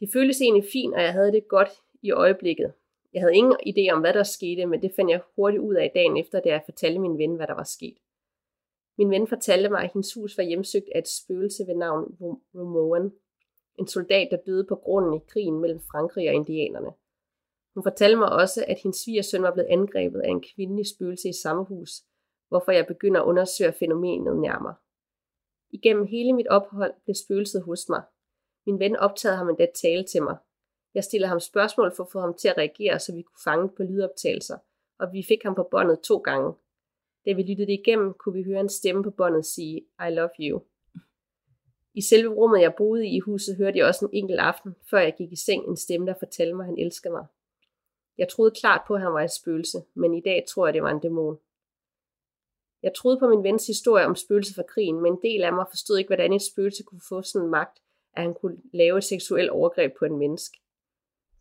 Det 0.00 0.08
føltes 0.12 0.40
egentlig 0.40 0.64
fint, 0.72 0.94
og 0.94 1.02
jeg 1.02 1.12
havde 1.12 1.32
det 1.32 1.48
godt 1.48 1.70
i 2.02 2.10
øjeblikket. 2.10 2.72
Jeg 3.12 3.22
havde 3.22 3.34
ingen 3.34 3.56
idé 3.66 3.92
om, 3.92 4.00
hvad 4.00 4.12
der 4.12 4.22
skete, 4.22 4.66
men 4.66 4.82
det 4.82 4.92
fandt 4.96 5.10
jeg 5.10 5.20
hurtigt 5.36 5.62
ud 5.62 5.74
af 5.74 5.90
dagen 5.94 6.16
efter, 6.16 6.40
da 6.40 6.48
jeg 6.48 6.62
fortalte 6.64 6.98
min 6.98 7.18
ven, 7.18 7.36
hvad 7.36 7.46
der 7.46 7.54
var 7.54 7.64
sket. 7.76 7.98
Min 8.98 9.10
ven 9.10 9.26
fortalte 9.26 9.68
mig, 9.68 9.82
at 9.82 9.92
hendes 9.92 10.14
hus 10.14 10.38
var 10.38 10.44
hjemsøgt 10.44 10.88
af 10.94 10.98
et 10.98 11.08
spøgelse 11.08 11.66
ved 11.66 11.74
navn 11.74 12.16
Romoan, 12.54 13.12
en 13.78 13.86
soldat, 13.86 14.28
der 14.30 14.36
døde 14.36 14.66
på 14.68 14.74
grunden 14.74 15.14
i 15.14 15.24
krigen 15.28 15.60
mellem 15.60 15.80
Frankrig 15.80 16.28
og 16.28 16.34
indianerne. 16.34 16.92
Hun 17.74 17.82
fortalte 17.82 18.16
mig 18.16 18.28
også, 18.32 18.64
at 18.68 18.78
hendes 18.82 18.98
svigersøn 19.04 19.42
var 19.42 19.52
blevet 19.52 19.68
angrebet 19.68 20.20
af 20.20 20.28
en 20.28 20.44
kvindelig 20.54 20.86
spøgelse 20.86 21.28
i 21.28 21.40
samme 21.42 21.64
hus, 21.64 21.90
hvorfor 22.48 22.72
jeg 22.72 22.86
begynder 22.86 23.20
at 23.20 23.26
undersøge 23.26 23.72
fænomenet 23.72 24.36
nærmere. 24.40 24.74
Igennem 25.70 26.06
hele 26.06 26.32
mit 26.32 26.46
ophold 26.46 26.94
blev 27.04 27.14
spøgelset 27.14 27.62
hos 27.62 27.88
mig. 27.88 28.02
Min 28.66 28.78
ven 28.78 28.96
optagede 28.96 29.36
ham 29.36 29.48
endda 29.48 29.66
tale 29.82 30.04
til 30.04 30.22
mig. 30.22 30.36
Jeg 30.94 31.04
stillede 31.04 31.28
ham 31.28 31.40
spørgsmål 31.40 31.92
for 31.96 32.04
at 32.04 32.12
få 32.12 32.20
ham 32.20 32.34
til 32.34 32.48
at 32.48 32.58
reagere, 32.58 32.98
så 32.98 33.14
vi 33.14 33.22
kunne 33.22 33.42
fange 33.44 33.68
på 33.68 33.82
lydoptagelser, 33.82 34.58
og 34.98 35.12
vi 35.12 35.24
fik 35.28 35.42
ham 35.42 35.54
på 35.54 35.68
båndet 35.70 36.00
to 36.00 36.18
gange. 36.18 36.52
Da 37.26 37.32
vi 37.32 37.42
lyttede 37.42 37.66
det 37.66 37.72
igennem, 37.72 38.14
kunne 38.14 38.34
vi 38.34 38.42
høre 38.42 38.60
en 38.60 38.68
stemme 38.68 39.02
på 39.02 39.10
båndet 39.10 39.46
sige, 39.46 39.80
I 40.08 40.10
love 40.10 40.30
you. 40.40 40.62
I 41.94 42.00
selve 42.00 42.34
rummet, 42.34 42.60
jeg 42.60 42.74
boede 42.74 43.06
i 43.06 43.16
i 43.16 43.20
huset, 43.20 43.56
hørte 43.56 43.78
jeg 43.78 43.86
også 43.86 44.04
en 44.04 44.10
enkelt 44.12 44.40
aften, 44.40 44.74
før 44.90 44.98
jeg 44.98 45.14
gik 45.18 45.32
i 45.32 45.36
seng, 45.36 45.68
en 45.68 45.76
stemme, 45.76 46.06
der 46.06 46.14
fortalte 46.18 46.54
mig, 46.54 46.64
at 46.64 46.66
han 46.66 46.78
elskede 46.78 47.12
mig. 47.12 47.26
Jeg 48.18 48.28
troede 48.28 48.50
klart 48.50 48.80
på, 48.86 48.94
at 48.94 49.00
han 49.00 49.12
var 49.12 49.20
et 49.20 49.32
spøgelse, 49.32 49.82
men 49.94 50.14
i 50.14 50.20
dag 50.20 50.44
tror 50.48 50.66
jeg, 50.66 50.74
det 50.74 50.82
var 50.82 50.90
en 50.90 51.00
dæmon. 51.00 51.38
Jeg 52.82 52.94
troede 52.94 53.18
på 53.18 53.28
min 53.28 53.42
vens 53.42 53.66
historie 53.66 54.06
om 54.06 54.14
spøgelse 54.14 54.54
fra 54.54 54.62
krigen, 54.62 55.00
men 55.00 55.12
en 55.12 55.22
del 55.22 55.42
af 55.42 55.52
mig 55.52 55.66
forstod 55.70 55.98
ikke, 55.98 56.08
hvordan 56.08 56.32
et 56.32 56.42
spøgelse 56.42 56.82
kunne 56.82 57.00
få 57.08 57.22
sådan 57.22 57.46
en 57.46 57.50
magt, 57.50 57.82
at 58.16 58.22
han 58.22 58.34
kunne 58.34 58.58
lave 58.72 58.98
et 58.98 59.04
seksuelt 59.04 59.50
overgreb 59.50 59.92
på 59.98 60.04
en 60.04 60.18
menneske. 60.18 60.61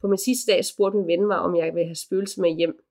På 0.01 0.07
min 0.07 0.17
sidste 0.17 0.51
dag 0.51 0.65
spurgte 0.65 0.97
min 0.97 1.07
ven 1.07 1.27
mig, 1.27 1.39
om 1.39 1.55
jeg 1.55 1.75
ville 1.75 1.87
have 1.87 1.95
spøgelse 1.95 2.41
med 2.41 2.55
hjem. 2.55 2.85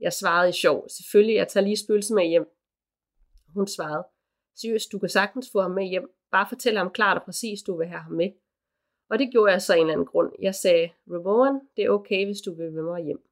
Jeg 0.00 0.12
svarede 0.12 0.48
i 0.48 0.52
sjov, 0.52 0.88
selvfølgelig, 0.88 1.34
jeg 1.34 1.48
tager 1.48 1.64
lige 1.64 1.84
spøgelse 1.84 2.14
med 2.14 2.26
hjem. 2.26 2.46
Hun 3.54 3.66
svarede, 3.66 4.04
seriøst, 4.56 4.92
du 4.92 4.98
kan 4.98 5.08
sagtens 5.08 5.50
få 5.52 5.60
ham 5.60 5.70
med 5.70 5.84
hjem. 5.84 6.10
Bare 6.30 6.46
fortæl 6.48 6.76
ham 6.76 6.90
klart 6.90 7.16
og 7.16 7.24
præcis, 7.24 7.62
du 7.62 7.76
vil 7.76 7.86
have 7.86 8.00
ham 8.00 8.12
med. 8.12 8.30
Og 9.10 9.18
det 9.18 9.30
gjorde 9.30 9.52
jeg 9.52 9.62
så 9.62 9.74
en 9.74 9.80
eller 9.80 9.92
anden 9.92 10.06
grund. 10.06 10.32
Jeg 10.38 10.54
sagde, 10.54 10.90
Ramon, 11.10 11.60
det 11.76 11.84
er 11.84 11.90
okay, 11.90 12.24
hvis 12.24 12.40
du 12.40 12.54
vil 12.54 12.72
med 12.72 12.82
mig 12.82 13.04
hjem. 13.04 13.22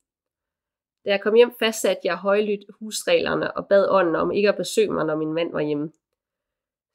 Da 1.05 1.11
jeg 1.11 1.20
kom 1.20 1.35
hjem, 1.35 1.53
fastsatte 1.59 2.01
jeg 2.05 2.16
højlydt 2.16 2.64
husreglerne 2.79 3.57
og 3.57 3.68
bad 3.68 3.88
ånden 3.88 4.16
om 4.16 4.31
ikke 4.31 4.48
at 4.48 4.57
besøge 4.57 4.90
mig, 4.90 5.05
når 5.07 5.16
min 5.16 5.33
mand 5.33 5.53
var 5.53 5.61
hjemme. 5.61 5.92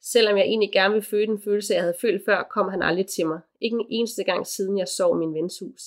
Selvom 0.00 0.36
jeg 0.36 0.44
egentlig 0.44 0.72
gerne 0.72 0.94
ville 0.94 1.06
føle 1.06 1.26
den 1.26 1.42
følelse, 1.42 1.74
jeg 1.74 1.82
havde 1.82 1.96
følt 2.00 2.24
før, 2.24 2.42
kom 2.42 2.68
han 2.68 2.82
aldrig 2.82 3.06
til 3.06 3.26
mig. 3.26 3.40
Ikke 3.60 3.74
en 3.74 3.86
eneste 3.90 4.24
gang 4.24 4.46
siden 4.46 4.78
jeg 4.78 4.88
sov 4.88 5.16
i 5.16 5.18
min 5.18 5.34
vens 5.34 5.58
hus. 5.58 5.82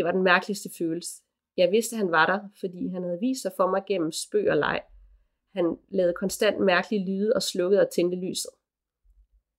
Det 0.00 0.06
var 0.06 0.12
den 0.12 0.22
mærkeligste 0.22 0.70
følelse. 0.78 1.22
Jeg 1.56 1.70
vidste, 1.70 1.96
at 1.96 1.98
han 1.98 2.10
var 2.10 2.26
der, 2.26 2.40
fordi 2.60 2.88
han 2.88 3.02
havde 3.02 3.18
vist 3.20 3.42
sig 3.42 3.52
for 3.56 3.70
mig 3.70 3.82
gennem 3.86 4.12
spøg 4.12 4.50
og 4.50 4.56
leg. 4.56 4.82
Han 5.54 5.78
lavede 5.88 6.14
konstant 6.14 6.60
mærkelige 6.60 7.06
lyde 7.06 7.32
og 7.34 7.42
slukkede 7.42 7.80
og 7.80 7.90
tændte 7.90 8.16
lyset. 8.16 8.50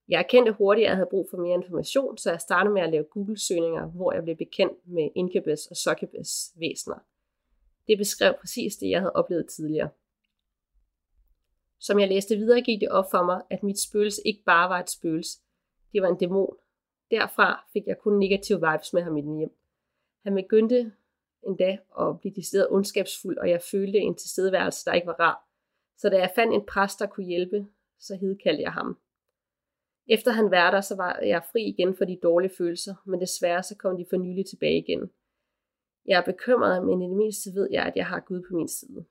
Jeg 0.08 0.19
erkendte 0.19 0.51
hurtigt, 0.51 0.86
at 0.86 0.89
jeg 0.89 0.95
havde 0.95 1.10
brug 1.10 1.27
for 1.30 1.38
mere 1.38 1.54
information, 1.54 2.17
så 2.17 2.30
jeg 2.30 2.41
startede 2.41 2.73
med 2.73 2.82
at 2.82 2.89
lave 2.89 3.04
Google-søgninger, 3.04 3.86
hvor 3.86 4.13
jeg 4.13 4.23
blev 4.23 4.36
bekendt 4.36 4.88
med 4.88 5.10
Incubus 5.15 5.65
og 5.65 5.75
Succubus 5.75 6.32
væsener. 6.60 6.99
Det 7.88 7.97
beskrev 7.97 8.34
præcis 8.39 8.75
det, 8.75 8.89
jeg 8.89 8.99
havde 8.99 9.13
oplevet 9.13 9.47
tidligere. 9.56 9.89
Som 11.80 11.99
jeg 11.99 12.08
læste 12.08 12.36
videre, 12.36 12.62
gik 12.62 12.82
det 12.82 12.89
op 12.89 13.06
for 13.12 13.25
mig, 13.25 13.41
at 13.49 13.63
mit 13.63 13.80
spøgelse 13.80 14.21
ikke 14.25 14.43
bare 14.45 14.69
var 14.69 14.80
et 14.80 14.89
spøgelse. 14.89 15.39
Det 15.93 16.01
var 16.01 16.08
en 16.08 16.17
dæmon. 16.17 16.56
Derfra 17.12 17.65
fik 17.73 17.88
jeg 17.88 17.97
kun 17.97 18.19
negative 18.19 18.60
vibes 18.60 18.93
med 18.93 19.01
ham 19.01 19.17
i 19.17 19.21
den 19.21 19.38
hjem. 19.38 19.61
Han 20.23 20.36
begyndte 20.36 20.91
endda 21.47 21.77
at 21.99 22.19
blive 22.19 22.34
decideret 22.36 22.67
ondskabsfuld, 22.69 23.38
og 23.38 23.49
jeg 23.49 23.62
følte 23.71 23.97
en 23.97 24.15
tilstedeværelse, 24.15 24.86
der 24.86 24.93
ikke 24.93 25.07
var 25.07 25.19
rar. 25.19 25.47
Så 25.97 26.10
da 26.10 26.17
jeg 26.17 26.31
fandt 26.36 26.53
en 26.53 26.65
præst, 26.65 26.99
der 26.99 27.05
kunne 27.05 27.25
hjælpe, 27.25 27.67
så 27.99 28.15
hedkaldte 28.15 28.63
jeg 28.63 28.71
ham. 28.71 28.97
Efter 30.07 30.31
han 30.31 30.51
var 30.51 30.71
der, 30.71 30.81
så 30.81 30.95
var 30.95 31.19
jeg 31.19 31.43
fri 31.51 31.62
igen 31.63 31.95
for 31.97 32.05
de 32.05 32.19
dårlige 32.23 32.55
følelser, 32.57 32.95
men 33.05 33.21
desværre 33.21 33.63
så 33.63 33.75
kom 33.77 33.97
de 33.97 34.05
for 34.10 34.17
nylig 34.17 34.45
tilbage 34.45 34.77
igen. 34.77 35.12
Jeg 36.05 36.17
er 36.19 36.25
bekymret, 36.25 36.86
men 36.86 37.01
i 37.01 37.05
det 37.05 37.17
mindste 37.17 37.49
ved 37.53 37.67
jeg, 37.71 37.84
at 37.84 37.95
jeg 37.95 38.07
har 38.07 38.19
Gud 38.19 38.41
på 38.49 38.55
min 38.55 38.67
side. 38.67 39.05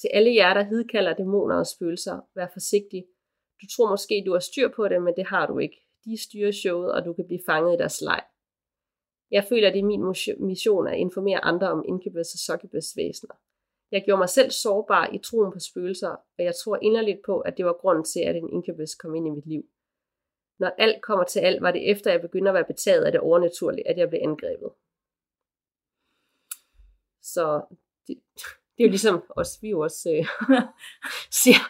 Til 0.00 0.10
alle 0.12 0.34
jer, 0.34 0.54
der 0.54 0.62
hedkalder 0.62 1.14
dæmoner 1.14 1.56
og 1.56 1.66
spøgelser, 1.66 2.20
vær 2.34 2.48
forsigtig. 2.52 3.06
Du 3.62 3.66
tror 3.76 3.90
måske, 3.90 4.22
du 4.26 4.32
har 4.32 4.38
styr 4.38 4.68
på 4.76 4.88
det, 4.88 5.02
men 5.02 5.14
det 5.16 5.26
har 5.26 5.46
du 5.46 5.58
ikke. 5.58 5.76
De 6.04 6.22
styrer 6.22 6.52
showet, 6.52 6.92
og 6.92 7.04
du 7.04 7.12
kan 7.12 7.26
blive 7.26 7.40
fanget 7.46 7.74
i 7.74 7.78
deres 7.78 8.00
leg. 8.00 8.22
Jeg 9.30 9.44
føler, 9.48 9.68
at 9.68 9.74
det 9.74 9.80
er 9.80 9.84
min 9.84 10.04
mission 10.46 10.88
at 10.88 10.98
informere 10.98 11.44
andre 11.44 11.70
om 11.70 11.84
Incubus 11.88 12.34
og 12.34 12.40
Succubus 12.46 12.96
væsener. 12.96 13.34
Jeg 13.92 14.02
gjorde 14.04 14.18
mig 14.18 14.28
selv 14.28 14.50
sårbar 14.50 15.10
i 15.12 15.18
troen 15.18 15.52
på 15.52 15.58
spøgelser, 15.58 16.08
og 16.08 16.44
jeg 16.44 16.54
tror 16.54 16.78
inderligt 16.82 17.20
på, 17.26 17.40
at 17.40 17.56
det 17.56 17.64
var 17.64 17.72
grunden 17.72 18.04
til, 18.04 18.20
at 18.20 18.36
en 18.36 18.52
Incubus 18.52 18.94
kom 18.94 19.14
ind 19.14 19.26
i 19.26 19.30
mit 19.30 19.46
liv. 19.46 19.62
Når 20.58 20.70
alt 20.78 21.02
kommer 21.02 21.24
til 21.24 21.40
alt, 21.40 21.62
var 21.62 21.70
det 21.70 21.90
efter, 21.90 22.10
at 22.10 22.14
jeg 22.14 22.20
begyndte 22.20 22.50
at 22.50 22.54
være 22.54 22.64
betaget 22.64 23.04
af 23.04 23.12
det 23.12 23.20
overnaturlige, 23.20 23.88
at 23.88 23.98
jeg 23.98 24.08
blev 24.08 24.20
angrebet. 24.22 24.70
Så 27.22 27.62
det, 28.06 28.16
det 28.76 28.82
er 28.82 28.88
jo 28.88 28.88
ligesom 28.88 29.22
os, 29.36 29.62
vi 29.62 29.68
jo 29.68 29.80
også 29.80 30.10
øh, 30.10 30.26
ser 31.42 31.60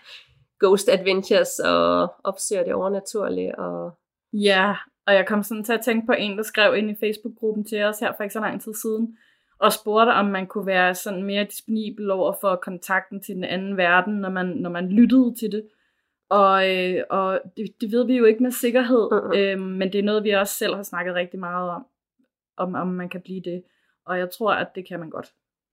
Ghost 0.60 0.88
Adventures 0.88 1.58
og 1.58 2.14
opsøger 2.24 2.64
det 2.64 2.74
overnaturlige. 2.74 3.58
Og... 3.58 3.98
Ja, 4.32 4.76
og 5.06 5.14
jeg 5.14 5.26
kom 5.26 5.42
sådan 5.42 5.64
til 5.64 5.72
at 5.72 5.80
tænke 5.84 6.06
på 6.06 6.12
en, 6.12 6.36
der 6.36 6.42
skrev 6.42 6.76
ind 6.76 6.90
i 6.90 6.94
Facebook-gruppen 7.00 7.64
til 7.64 7.82
os 7.82 7.98
her 7.98 8.12
for 8.16 8.22
ikke 8.22 8.32
så 8.32 8.40
lang 8.40 8.62
tid 8.62 8.74
siden, 8.74 9.16
og 9.58 9.72
spurgte, 9.72 10.10
om 10.10 10.26
man 10.26 10.46
kunne 10.46 10.66
være 10.66 10.94
sådan 10.94 11.22
mere 11.22 11.44
disponibel 11.44 12.10
over 12.10 12.34
for 12.40 12.56
kontakten 12.56 13.22
til 13.22 13.34
den 13.34 13.44
anden 13.44 13.76
verden, 13.76 14.14
når 14.14 14.30
man, 14.30 14.46
når 14.46 14.70
man 14.70 14.88
lyttede 14.88 15.34
til 15.34 15.52
det. 15.52 15.68
Og, 16.28 16.76
øh, 16.76 17.04
og 17.10 17.40
det, 17.56 17.80
det 17.80 17.92
ved 17.92 18.06
vi 18.06 18.16
jo 18.16 18.24
ikke 18.24 18.42
med 18.42 18.50
sikkerhed, 18.50 19.08
uh-huh. 19.12 19.36
øh, 19.36 19.58
men 19.58 19.92
det 19.92 19.98
er 19.98 20.02
noget, 20.02 20.24
vi 20.24 20.30
også 20.30 20.54
selv 20.54 20.74
har 20.74 20.82
snakket 20.82 21.14
rigtig 21.14 21.40
meget 21.40 21.70
om, 21.70 21.86
om, 22.56 22.74
om 22.74 22.86
man 22.86 23.08
kan 23.08 23.20
blive 23.20 23.40
det. 23.40 23.62
Og 24.06 24.18
jeg 24.18 24.30
tror, 24.30 24.52
at 24.52 24.68
det 24.74 24.88
kan 24.88 25.00
man 25.00 25.10
godt. 25.10 25.32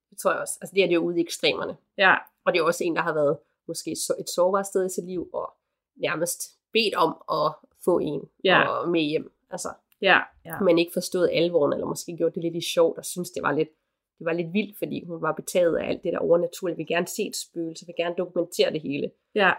Det 0.10 0.17
tror 0.17 0.32
jeg 0.32 0.41
også. 0.41 0.58
Altså 0.62 0.76
det 0.76 0.84
er 0.84 0.88
det 0.88 0.96
jo 0.96 1.00
ude 1.00 1.19
i 1.19 1.24
ekstremerne. 1.24 1.76
Ja. 1.98 2.15
Og 2.46 2.54
det 2.54 2.60
er 2.60 2.63
også 2.63 2.84
en, 2.84 2.96
der 2.96 3.02
har 3.02 3.13
været 3.13 3.38
måske 3.67 3.91
et 3.91 4.30
sårbart 4.36 4.67
sted 4.67 4.86
i 4.86 4.89
sit 4.89 5.06
liv, 5.06 5.30
og 5.34 5.54
nærmest 5.96 6.41
bedt 6.74 6.96
om 6.96 7.24
at 7.32 7.56
få 7.86 8.00
en 8.00 8.30
ja. 8.43 8.67
og 8.67 8.89
med 8.89 9.02
hjem. 9.02 9.32
Altså, 9.50 9.69
ja, 10.02 10.19
ja. 10.46 10.60
Men 10.60 10.80
ikke 10.80 10.93
forstået 10.93 11.30
alvoren, 11.34 11.74
eller 11.74 11.86
måske 11.86 12.17
gjort 12.17 12.36
det 12.36 12.43
lidt 12.43 12.56
i 12.56 12.62
sjov, 12.62 12.93
og 12.98 13.06
synes, 13.06 13.32
det 13.32 13.43
var 13.43 13.52
lidt, 13.52 13.69
det 14.19 14.26
var 14.26 14.34
lidt 14.34 14.54
vildt, 14.54 14.78
fordi 14.78 15.06
hun 15.06 15.22
var 15.22 15.32
betaget 15.32 15.78
af 15.78 15.89
alt 15.89 16.04
det 16.04 16.13
der 16.13 16.19
overnaturlige. 16.19 16.78
Vi 16.78 16.84
vil 16.84 16.88
gerne 16.88 17.08
se 17.08 17.24
et 17.24 17.36
spøgelse, 17.36 17.86
vil 17.86 17.96
gerne 17.98 18.15
dokumentere 18.17 18.72
det 18.72 18.82
hele. 18.82 19.12
Ja. 19.36 19.54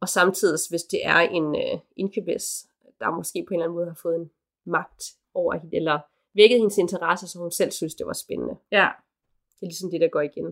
Og 0.00 0.08
samtidig, 0.08 0.58
hvis 0.70 0.82
det 0.82 1.06
er 1.06 1.18
en 1.18 1.44
uh, 1.44 1.80
incubus, 1.96 2.46
der 3.00 3.10
måske 3.10 3.44
på 3.48 3.54
en 3.54 3.60
eller 3.60 3.64
anden 3.64 3.76
måde 3.76 3.86
har 3.86 4.00
fået 4.02 4.16
en 4.16 4.30
magt 4.66 5.02
over 5.34 5.54
hende, 5.54 5.76
eller 5.76 5.98
vækket 6.34 6.58
hendes 6.58 6.78
interesse, 6.78 7.28
så 7.28 7.38
hun 7.38 7.50
selv 7.50 7.70
synes, 7.70 7.94
det 7.94 8.06
var 8.06 8.12
spændende. 8.12 8.56
Ja. 8.72 8.88
Det 9.50 9.62
er 9.62 9.70
ligesom 9.72 9.90
det, 9.90 10.00
der 10.00 10.08
går 10.08 10.20
igen. 10.20 10.46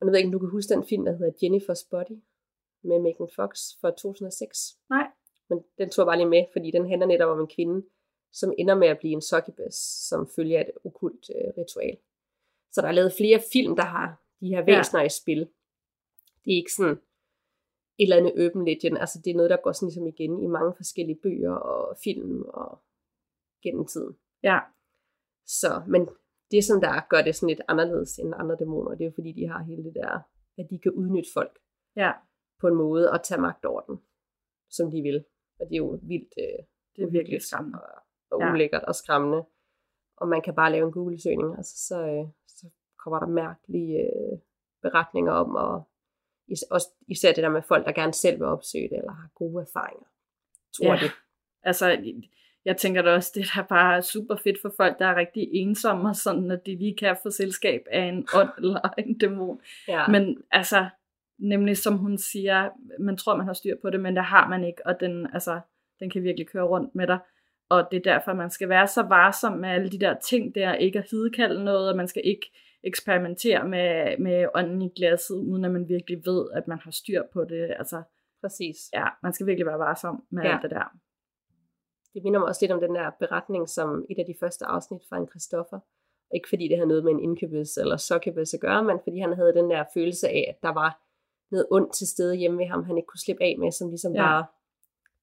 Og 0.00 0.06
nu 0.06 0.10
ved 0.10 0.18
jeg 0.18 0.24
ikke, 0.24 0.28
om 0.28 0.32
du 0.32 0.38
kan 0.38 0.50
huske 0.50 0.74
den 0.74 0.84
film, 0.84 1.04
der 1.04 1.12
hedder 1.12 1.32
Jennifer's 1.42 1.88
Body, 1.90 2.18
med 2.82 2.98
Megan 3.00 3.28
Fox 3.36 3.50
fra 3.80 3.90
2006. 3.90 4.78
Nej. 4.90 5.06
Men 5.50 5.58
den 5.78 5.90
tog 5.90 6.02
jeg 6.02 6.10
bare 6.10 6.16
lige 6.16 6.34
med, 6.36 6.44
fordi 6.52 6.70
den 6.70 6.88
handler 6.88 7.06
netop 7.06 7.28
om 7.28 7.40
en 7.40 7.54
kvinde, 7.56 7.86
som 8.32 8.52
ender 8.58 8.74
med 8.74 8.88
at 8.88 8.98
blive 8.98 9.12
en 9.12 9.22
succubus, 9.22 9.74
som 10.08 10.28
følger 10.36 10.60
et 10.60 10.70
okult 10.84 11.24
øh, 11.36 11.50
ritual. 11.58 11.96
Så 12.72 12.80
der 12.82 12.88
er 12.88 12.92
lavet 12.92 13.12
flere 13.20 13.40
film, 13.52 13.76
der 13.76 13.88
har 13.96 14.08
de 14.40 14.48
her 14.48 14.64
væsener 14.64 15.00
ja. 15.00 15.06
i 15.06 15.18
spil. 15.20 15.40
Det 16.44 16.50
er 16.52 16.60
ikke 16.62 16.72
sådan 16.72 16.98
et 17.98 18.06
eller 18.06 18.16
andet 18.16 18.46
open 18.46 18.64
legend, 18.64 18.98
altså 18.98 19.20
det 19.24 19.30
er 19.30 19.34
noget, 19.36 19.50
der 19.50 19.56
går 19.64 19.72
sådan 19.72 19.86
ligesom 19.88 20.06
igen 20.06 20.42
i 20.42 20.46
mange 20.46 20.72
forskellige 20.76 21.20
bøger 21.22 21.54
og 21.54 21.96
film 22.04 22.42
og 22.42 22.82
gennem 23.62 23.86
tiden. 23.86 24.16
Ja. 24.42 24.58
Så, 25.46 25.82
men 25.88 26.08
det, 26.50 26.64
som 26.64 26.80
der 26.80 27.08
gør 27.10 27.22
det 27.22 27.34
sådan 27.34 27.48
lidt 27.48 27.62
anderledes 27.68 28.18
end 28.18 28.34
andre 28.36 28.56
dæmoner, 28.58 28.90
det 28.90 29.00
er 29.00 29.10
jo 29.10 29.14
fordi, 29.14 29.32
de 29.32 29.48
har 29.48 29.62
hele 29.62 29.84
det 29.84 29.94
der, 29.94 30.12
at 30.58 30.66
de 30.70 30.78
kan 30.78 30.92
udnytte 30.92 31.30
folk 31.34 31.58
ja. 31.96 32.12
på 32.60 32.66
en 32.68 32.74
måde 32.74 33.10
og 33.12 33.24
tage 33.24 33.40
magt 33.40 33.64
over 33.64 33.80
den, 33.80 33.96
som 34.70 34.90
de 34.90 35.02
vil. 35.02 35.24
Og 35.60 35.66
det 35.68 35.74
er 35.74 35.78
jo 35.78 35.98
vildt 36.02 36.34
øh, 36.38 36.64
det 36.96 37.02
er 37.04 37.10
virkelig 37.10 37.42
skræmmende. 37.42 37.78
Og, 37.80 38.02
og 38.30 38.40
ja. 38.40 38.52
ulækkert 38.52 38.84
og 38.84 38.94
skræmmende. 38.94 39.44
Og 40.16 40.28
man 40.28 40.42
kan 40.42 40.54
bare 40.54 40.72
lave 40.72 40.86
en 40.86 40.92
Google-søgning, 40.92 41.56
altså 41.56 41.86
så, 41.86 42.06
øh, 42.06 42.26
så 42.46 42.66
kommer 42.98 43.18
der 43.18 43.26
mærkelige 43.26 43.98
øh, 44.00 44.38
beretninger 44.82 45.32
om, 45.32 45.54
og 45.54 45.88
is- 46.48 46.70
også, 46.70 46.88
især 47.08 47.32
det 47.32 47.42
der 47.42 47.48
med 47.48 47.62
folk, 47.62 47.86
der 47.86 47.92
gerne 47.92 48.14
selv 48.14 48.38
vil 48.40 48.46
opsøge 48.46 48.88
det, 48.88 48.98
eller 48.98 49.12
har 49.12 49.30
gode 49.34 49.62
erfaringer. 49.62 50.06
Tror 50.76 50.94
ja. 50.94 50.98
det. 51.02 51.10
Altså, 51.62 52.14
jeg 52.64 52.76
tænker 52.76 53.02
da 53.02 53.14
også, 53.14 53.32
det 53.34 53.46
er 53.56 53.62
bare 53.62 54.02
super 54.02 54.36
fedt 54.36 54.60
for 54.62 54.72
folk, 54.76 54.98
der 54.98 55.06
er 55.06 55.16
rigtig 55.16 55.48
ensomme, 55.52 56.08
og 56.08 56.16
sådan, 56.16 56.50
at 56.50 56.66
de 56.66 56.76
lige 56.76 56.96
kan 56.96 57.16
få 57.22 57.30
selskab 57.30 57.82
af 57.90 58.02
en 58.02 58.28
ånd 58.34 58.50
eller 58.58 58.94
en 58.98 59.18
dæmon. 59.18 59.60
Ja. 59.88 60.08
Men 60.08 60.42
altså, 60.50 60.88
nemlig 61.40 61.76
som 61.76 61.96
hun 61.98 62.18
siger, 62.18 62.68
man 63.00 63.16
tror, 63.16 63.36
man 63.36 63.46
har 63.46 63.52
styr 63.52 63.76
på 63.82 63.90
det, 63.90 64.00
men 64.00 64.16
det 64.16 64.24
har 64.24 64.48
man 64.48 64.64
ikke, 64.64 64.86
og 64.86 65.00
den, 65.00 65.26
altså, 65.32 65.60
den 66.00 66.10
kan 66.10 66.22
virkelig 66.22 66.48
køre 66.48 66.64
rundt 66.64 66.94
med 66.94 67.06
dig. 67.06 67.18
Og 67.68 67.88
det 67.90 67.96
er 67.96 68.12
derfor, 68.12 68.32
man 68.32 68.50
skal 68.50 68.68
være 68.68 68.86
så 68.86 69.02
varsom 69.02 69.58
med 69.58 69.68
alle 69.68 69.90
de 69.90 69.98
der 70.00 70.14
ting 70.18 70.54
der, 70.54 70.74
ikke 70.74 70.98
at 70.98 71.10
hidkalde 71.10 71.64
noget, 71.64 71.90
og 71.90 71.96
man 71.96 72.08
skal 72.08 72.22
ikke 72.24 72.52
eksperimentere 72.84 73.68
med, 73.68 74.18
med 74.18 74.46
ånden 74.54 74.82
i 74.82 74.92
glasset, 74.96 75.36
uden 75.36 75.64
at 75.64 75.70
man 75.70 75.88
virkelig 75.88 76.22
ved, 76.24 76.50
at 76.54 76.68
man 76.68 76.78
har 76.78 76.90
styr 76.90 77.22
på 77.32 77.44
det. 77.44 77.74
Altså, 77.78 78.02
Præcis. 78.40 78.76
ja, 78.94 79.06
man 79.22 79.32
skal 79.32 79.46
virkelig 79.46 79.66
være 79.66 79.78
varsom 79.78 80.24
med 80.30 80.42
Ja. 80.42 80.52
alt 80.52 80.62
det 80.62 80.70
der. 80.70 80.96
Det 82.14 82.22
minder 82.24 82.38
mig 82.40 82.48
også 82.48 82.62
lidt 82.62 82.72
om 82.72 82.80
den 82.80 82.94
der 82.94 83.10
beretning, 83.20 83.68
som 83.68 84.06
et 84.10 84.18
af 84.18 84.24
de 84.26 84.34
første 84.40 84.64
afsnit 84.64 85.00
fra 85.08 85.16
en 85.16 85.28
Christoffer. 85.28 85.80
Ikke 86.34 86.48
fordi 86.48 86.68
det 86.68 86.76
havde 86.76 86.88
noget 86.88 87.04
med 87.04 87.12
en 87.12 87.20
incubus 87.20 87.76
eller 87.76 87.96
succubus 87.96 88.54
at 88.54 88.60
gøre, 88.60 88.84
men 88.84 88.98
fordi 89.04 89.18
han 89.18 89.32
havde 89.32 89.54
den 89.54 89.70
der 89.70 89.84
følelse 89.94 90.28
af, 90.28 90.44
at 90.48 90.62
der 90.62 90.72
var 90.72 91.00
noget 91.50 91.66
ondt 91.70 91.92
til 91.92 92.06
stede 92.06 92.34
hjemme 92.36 92.58
ved 92.58 92.66
ham, 92.66 92.84
han 92.84 92.96
ikke 92.96 93.06
kunne 93.06 93.20
slippe 93.20 93.42
af 93.42 93.56
med, 93.58 93.72
som 93.72 93.88
ligesom 93.88 94.12
Ja. 94.14 94.22
ja. 94.22 94.28
bare 94.28 94.46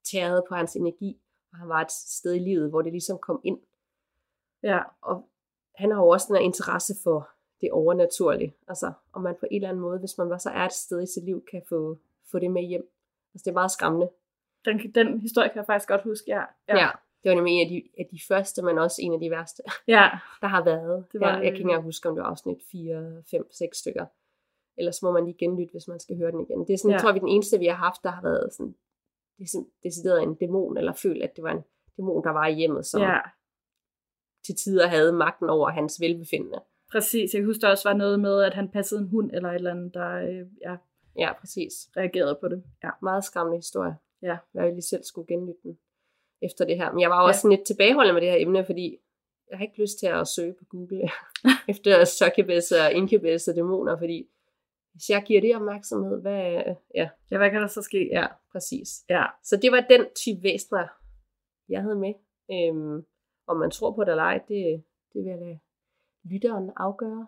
tærede 0.03 0.45
på 0.49 0.55
hans 0.55 0.75
energi. 0.75 1.17
Og 1.51 1.57
han 1.57 1.69
var 1.69 1.81
et 1.81 1.91
sted 1.91 2.33
i 2.33 2.39
livet, 2.39 2.69
hvor 2.69 2.81
det 2.81 2.91
ligesom 2.91 3.17
kom 3.17 3.41
ind. 3.43 3.59
Ja, 4.63 4.79
Og 5.01 5.29
han 5.75 5.91
har 5.91 5.97
jo 6.01 6.07
også 6.07 6.25
den 6.27 6.35
her 6.35 6.43
interesse 6.43 6.93
for 7.03 7.29
det 7.61 7.71
overnaturlige. 7.71 8.53
Altså, 8.67 8.91
om 9.13 9.21
man 9.21 9.35
på 9.39 9.45
en 9.51 9.55
eller 9.55 9.69
anden 9.69 9.81
måde, 9.81 9.99
hvis 9.99 10.17
man 10.17 10.29
bare 10.29 10.39
så 10.39 10.49
er 10.49 10.65
et 10.65 10.73
sted 10.73 11.01
i 11.03 11.05
sit 11.13 11.23
liv, 11.25 11.45
kan 11.51 11.61
få, 11.69 11.97
få 12.31 12.39
det 12.39 12.51
med 12.51 12.61
hjem. 12.63 12.89
Altså, 13.33 13.43
det 13.45 13.51
er 13.51 13.53
meget 13.53 13.71
skræmmende. 13.71 14.09
den, 14.65 14.91
den 14.95 15.21
historie 15.21 15.49
kan 15.49 15.57
jeg 15.57 15.65
faktisk 15.65 15.87
godt 15.89 16.01
huske, 16.03 16.25
ja. 16.27 16.41
Ja. 16.67 16.89
Det 17.23 17.29
var 17.29 17.35
nemlig 17.35 17.53
en 17.53 17.65
af 17.65 17.69
de, 17.69 17.83
af 17.99 18.07
de 18.11 18.19
første, 18.27 18.61
men 18.61 18.77
også 18.77 19.01
en 19.01 19.13
af 19.13 19.19
de 19.19 19.31
værste, 19.31 19.63
ja. 19.87 20.09
der 20.41 20.47
har 20.47 20.63
været. 20.63 21.05
Det 21.11 21.19
var 21.21 21.27
ja, 21.27 21.33
jeg 21.33 21.41
kan 21.43 21.53
ikke 21.53 21.61
engang 21.61 21.83
huske, 21.83 22.09
om 22.09 22.15
det 22.15 22.23
var 22.23 22.29
afsnit 22.29 22.57
4, 22.71 23.23
5, 23.31 23.47
6 23.51 23.77
stykker. 23.77 24.05
Ellers 24.77 25.01
må 25.03 25.11
man 25.11 25.25
lige 25.25 25.37
genlytte, 25.37 25.71
hvis 25.71 25.87
man 25.87 25.99
skal 25.99 26.17
høre 26.17 26.31
den 26.31 26.41
igen. 26.41 26.67
Det 26.67 26.73
er 26.73 26.77
sådan, 26.77 26.89
Ja. 26.91 26.95
jeg 26.95 27.01
tror, 27.01 27.11
vi 27.11 27.19
den 27.19 27.27
eneste, 27.27 27.59
vi 27.59 27.65
har 27.65 27.75
haft, 27.75 28.03
der 28.03 28.09
har 28.11 28.21
været 28.21 28.53
sådan, 28.53 28.75
er 29.39 29.63
decideret 29.83 30.23
en 30.23 30.35
dæmon, 30.35 30.77
eller 30.77 30.93
følt, 30.93 31.23
at 31.23 31.35
det 31.35 31.43
var 31.43 31.51
en 31.51 31.63
dæmon, 31.97 32.23
der 32.23 32.29
var 32.31 32.47
i 32.47 32.53
hjemmet, 32.53 32.85
som 32.85 33.01
ja, 33.01 33.19
til 34.45 34.55
tider 34.55 34.87
havde 34.87 35.13
magten 35.13 35.49
over 35.49 35.69
hans 35.69 36.01
velbefindende. 36.01 36.59
præcis. 36.91 37.33
Jeg 37.33 37.39
kan 37.41 37.45
huske, 37.45 37.61
der 37.61 37.69
også 37.69 37.89
var 37.89 37.95
noget 37.97 38.19
med, 38.19 38.41
at 38.43 38.53
han 38.53 38.69
passede 38.69 39.01
en 39.01 39.07
hund 39.07 39.31
eller 39.33 39.49
et 39.49 39.55
eller 39.55 39.71
andet, 39.71 39.93
der 39.93 40.09
øh, 40.15 40.45
ja, 40.61 40.75
Ja, 41.19 41.33
præcis. 41.39 41.73
reagerede 41.97 42.37
på 42.41 42.47
det. 42.47 42.63
Ja. 42.83 42.89
Meget 43.01 43.23
skræmmende 43.23 43.57
historie. 43.57 43.95
Ja. 44.21 44.37
Jeg 44.53 44.71
lige 44.71 44.81
selv 44.81 45.03
skulle 45.03 45.27
genlytte 45.27 45.61
den 45.63 45.79
efter 46.41 46.65
det 46.65 46.77
her. 46.77 46.91
Men 46.91 47.01
jeg 47.01 47.09
var 47.09 47.21
Ja. 47.21 47.27
også 47.27 47.41
sådan 47.41 47.57
lidt 47.57 47.67
tilbageholdende 47.67 48.13
med 48.13 48.21
det 48.21 48.29
her 48.31 48.37
emne, 48.41 48.65
fordi 48.65 48.97
jeg 49.49 49.57
har 49.57 49.65
ikke 49.65 49.81
lyst 49.81 49.99
til 49.99 50.07
at 50.07 50.27
søge 50.27 50.53
på 50.53 50.65
Google 50.69 51.09
efter 51.71 52.05
succubus 52.05 52.71
og 52.71 52.93
incubus 52.93 53.47
og 53.47 53.55
dæmoner, 53.55 53.97
fordi 53.97 54.29
hvis 54.97 55.09
jeg 55.09 55.23
giver 55.27 55.41
det 55.41 55.55
opmærksomhed, 55.55 56.21
hvad... 56.21 56.63
Ja, 56.95 57.09
ja, 57.31 57.37
hvad 57.37 57.49
kan 57.51 57.61
der 57.61 57.67
så 57.67 57.81
ske? 57.81 58.09
ja, 58.11 58.25
præcis. 58.51 58.89
Ja, 59.09 59.25
Så 59.43 59.57
det 59.61 59.71
var 59.71 59.81
den 59.89 60.01
type 60.15 60.43
væsener, 60.43 60.87
jeg 61.69 61.81
havde 61.81 61.95
med. 62.05 62.13
Øhm, 62.53 62.97
om 63.47 63.57
man 63.57 63.71
tror 63.71 63.91
på 63.95 64.03
det 64.03 64.09
eller 64.11 64.23
ej, 64.23 64.37
det, 64.47 64.83
det 65.13 65.19
vil 65.23 65.29
jeg 65.29 65.39
lade 65.39 65.59
lytteren 66.31 66.71
afgøre. 66.77 67.27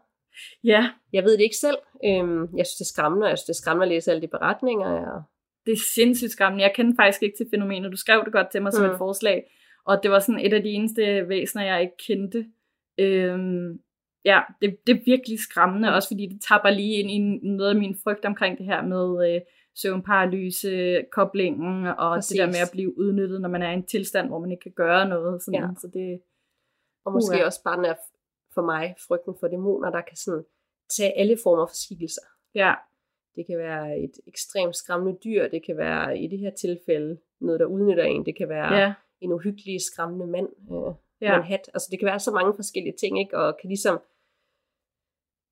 ja 0.64 0.82
Jeg 1.14 1.24
ved 1.24 1.32
det 1.38 1.44
ikke 1.44 1.56
selv. 1.66 1.78
Øhm, 2.06 2.42
jeg 2.58 2.66
synes, 2.66 2.78
det 2.80 2.86
er 2.86 2.94
skræmmende, 2.94 3.26
og 3.26 3.30
jeg 3.30 3.38
synes, 3.38 3.46
det 3.46 3.54
er 3.54 3.62
skræmmende 3.62 3.86
at 3.86 3.90
læse 3.94 4.12
alle 4.12 4.22
de 4.22 4.28
beretninger. 4.28 4.88
Og, 5.14 5.24
det 5.66 5.72
er 5.72 5.82
sindssygt 5.96 6.32
skræmmende. 6.32 6.64
Jeg 6.64 6.74
kender 6.76 6.94
faktisk 7.02 7.24
ikke 7.24 7.38
til 7.38 7.48
fænomenet. 7.54 7.92
Du 7.92 7.98
skrev 7.98 8.26
det 8.26 8.34
godt 8.34 8.52
til 8.52 8.62
mig 8.62 8.74
som 8.74 8.86
Mm. 8.86 8.92
et 8.92 8.98
forslag, 8.98 9.52
og 9.86 10.04
det 10.04 10.12
var 10.12 10.20
sådan 10.20 10.40
et 10.46 10.54
af 10.54 10.62
de 10.64 10.70
eneste 10.70 11.30
væsener, 11.30 11.64
jeg 11.66 11.82
ikke 11.82 11.98
kendte. 12.08 12.40
Øhm, 13.00 13.80
ja, 14.26 14.42
det, 14.62 14.78
det 14.88 14.96
er 14.96 15.02
virkelig 15.06 15.40
skræmmende, 15.40 15.94
også 15.96 16.08
fordi 16.10 16.26
det 16.28 16.42
tapper 16.50 16.70
lige 16.70 16.96
ind 16.96 17.12
i 17.12 17.20
noget 17.48 17.70
af 17.70 17.76
min 17.76 17.96
frygt 18.04 18.26
omkring 18.26 18.58
det 18.58 18.66
her 18.66 18.82
med 18.82 19.36
øh, 19.36 19.42
søvnparalyse, 19.76 21.02
koblingen, 21.12 21.86
og 21.88 22.16
Præcis. 22.16 22.30
det 22.30 22.38
der 22.40 22.46
med 22.48 22.62
at 22.68 22.70
blive 22.72 22.98
udnyttet, 22.98 23.42
når 23.42 23.50
man 23.50 23.62
er 23.62 23.72
i 23.72 23.74
en 23.74 23.86
tilstand, 23.86 24.28
hvor 24.28 24.40
man 24.40 24.52
ikke 24.52 24.62
kan 24.64 24.72
gøre 24.72 25.10
noget. 25.10 25.44
Sådan. 25.44 25.60
Ja. 25.60 25.68
Så 25.82 25.88
det, 25.94 26.22
og 27.06 27.14
måske 27.14 27.36
Uha. 27.36 27.46
også 27.46 27.64
bare 27.64 27.78
den 27.78 27.86
er 27.86 27.96
for 28.54 28.62
mig 28.62 28.96
frygten 29.08 29.34
for 29.40 29.48
dæmoner, 29.48 29.92
der 29.92 30.02
kan 30.02 30.18
sådan 30.18 30.44
tage 30.98 31.18
alle 31.20 31.38
former 31.44 31.66
for 31.66 31.76
skikkelser. 31.76 32.22
ja, 32.56 32.74
Det 33.36 33.46
kan 33.48 33.58
være 33.58 34.00
et 34.00 34.12
ekstremt 34.28 34.76
skræmmende 34.76 35.20
dyr, 35.24 35.48
det 35.48 35.66
kan 35.66 35.78
være 35.78 36.20
i 36.20 36.28
det 36.28 36.40
her 36.40 36.52
tilfælde 36.62 37.18
noget, 37.42 37.60
der 37.60 37.66
udnytter 37.66 38.04
en, 38.04 38.26
det 38.26 38.38
kan 38.38 38.50
være 38.50 38.74
ja, 38.76 38.94
en 39.22 39.32
uhyggelig 39.34 39.82
skræmmende 39.82 40.28
mand 40.28 40.48
øh, 40.72 40.94
Ja. 41.22 41.30
med 41.32 41.38
en 41.38 41.44
hat. 41.44 41.70
Altså 41.74 41.88
det 41.92 42.00
kan 42.00 42.06
være 42.06 42.20
så 42.20 42.32
mange 42.32 42.54
forskellige 42.56 42.96
ting, 43.00 43.20
ikke? 43.20 43.38
og 43.38 43.58
kan 43.62 43.68
ligesom 43.68 44.00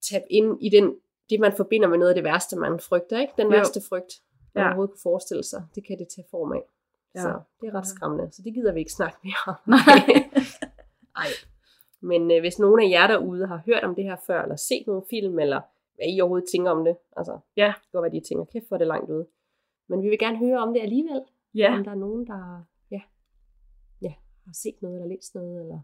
tabe 0.10 0.26
ind 0.30 0.58
i 0.64 0.70
den, 0.70 0.96
det, 1.30 1.40
man 1.40 1.54
forbinder 1.58 1.88
med 1.88 1.98
noget 1.98 2.10
af 2.10 2.16
det 2.16 2.24
værste, 2.24 2.56
man 2.56 2.80
frygter. 2.80 3.20
Ikke? 3.20 3.34
Den 3.38 3.48
Jo. 3.48 3.58
værste 3.58 3.80
frygt, 3.90 4.14
man 4.56 4.62
Ja. 4.62 4.68
overhovedet 4.68 4.92
kunne 4.92 5.02
forestille 5.04 5.44
sig, 5.44 5.64
det 5.76 5.88
kan 5.88 6.00
det 6.00 6.08
tage 6.16 6.28
form 6.32 6.52
af. 6.52 6.62
Ja. 7.16 7.22
Så 7.22 7.40
det 7.62 7.68
er 7.68 7.74
ret 7.76 7.88
skræmmende. 7.88 8.32
Så 8.32 8.42
det 8.46 8.54
gider 8.54 8.74
vi 8.74 8.80
ikke 8.80 8.92
snakke 8.92 9.18
mere 9.24 9.44
om. 9.48 9.56
Nej. 9.66 10.30
Ej. 11.24 11.28
Men 12.02 12.32
øh, 12.32 12.40
hvis 12.40 12.60
nogen 12.60 12.80
af 12.86 12.90
jer 12.90 13.08
derude 13.08 13.48
har 13.48 13.62
hørt 13.66 13.84
om 13.84 13.96
det 13.96 14.04
her 14.04 14.16
før, 14.28 14.42
eller 14.42 14.56
set 14.56 14.84
nogle 14.88 15.04
film, 15.10 15.40
eller 15.40 15.62
hvad 15.96 16.06
I 16.16 16.22
overhovedet 16.22 16.50
tænker 16.54 16.72
om 16.72 16.86
det, 16.86 16.96
altså, 17.18 17.40
Ja. 17.58 17.66
det 17.66 17.74
kan 17.82 17.92
godt 17.92 18.04
være, 18.04 18.20
de 18.22 18.28
tænker, 18.28 18.46
kæft, 18.46 18.68
hvor 18.68 18.76
er 18.76 18.78
det 18.78 18.88
langt 18.88 19.10
ude. 19.12 19.28
Men 19.88 20.02
vi 20.04 20.10
vil 20.10 20.20
gerne 20.20 20.38
høre 20.38 20.60
om 20.60 20.74
det 20.74 20.82
alligevel. 20.82 21.22
ja, 21.56 21.78
Om 21.78 21.84
der 21.84 21.92
er 21.92 21.96
nogen, 21.96 22.28
der 22.28 22.66
ja, 22.92 23.02
ja, 24.02 24.14
har 24.46 24.54
set 24.54 24.76
noget, 24.82 24.96
eller 24.96 25.08
læst 25.16 25.36
noget, 25.36 25.62
eller 25.62 25.80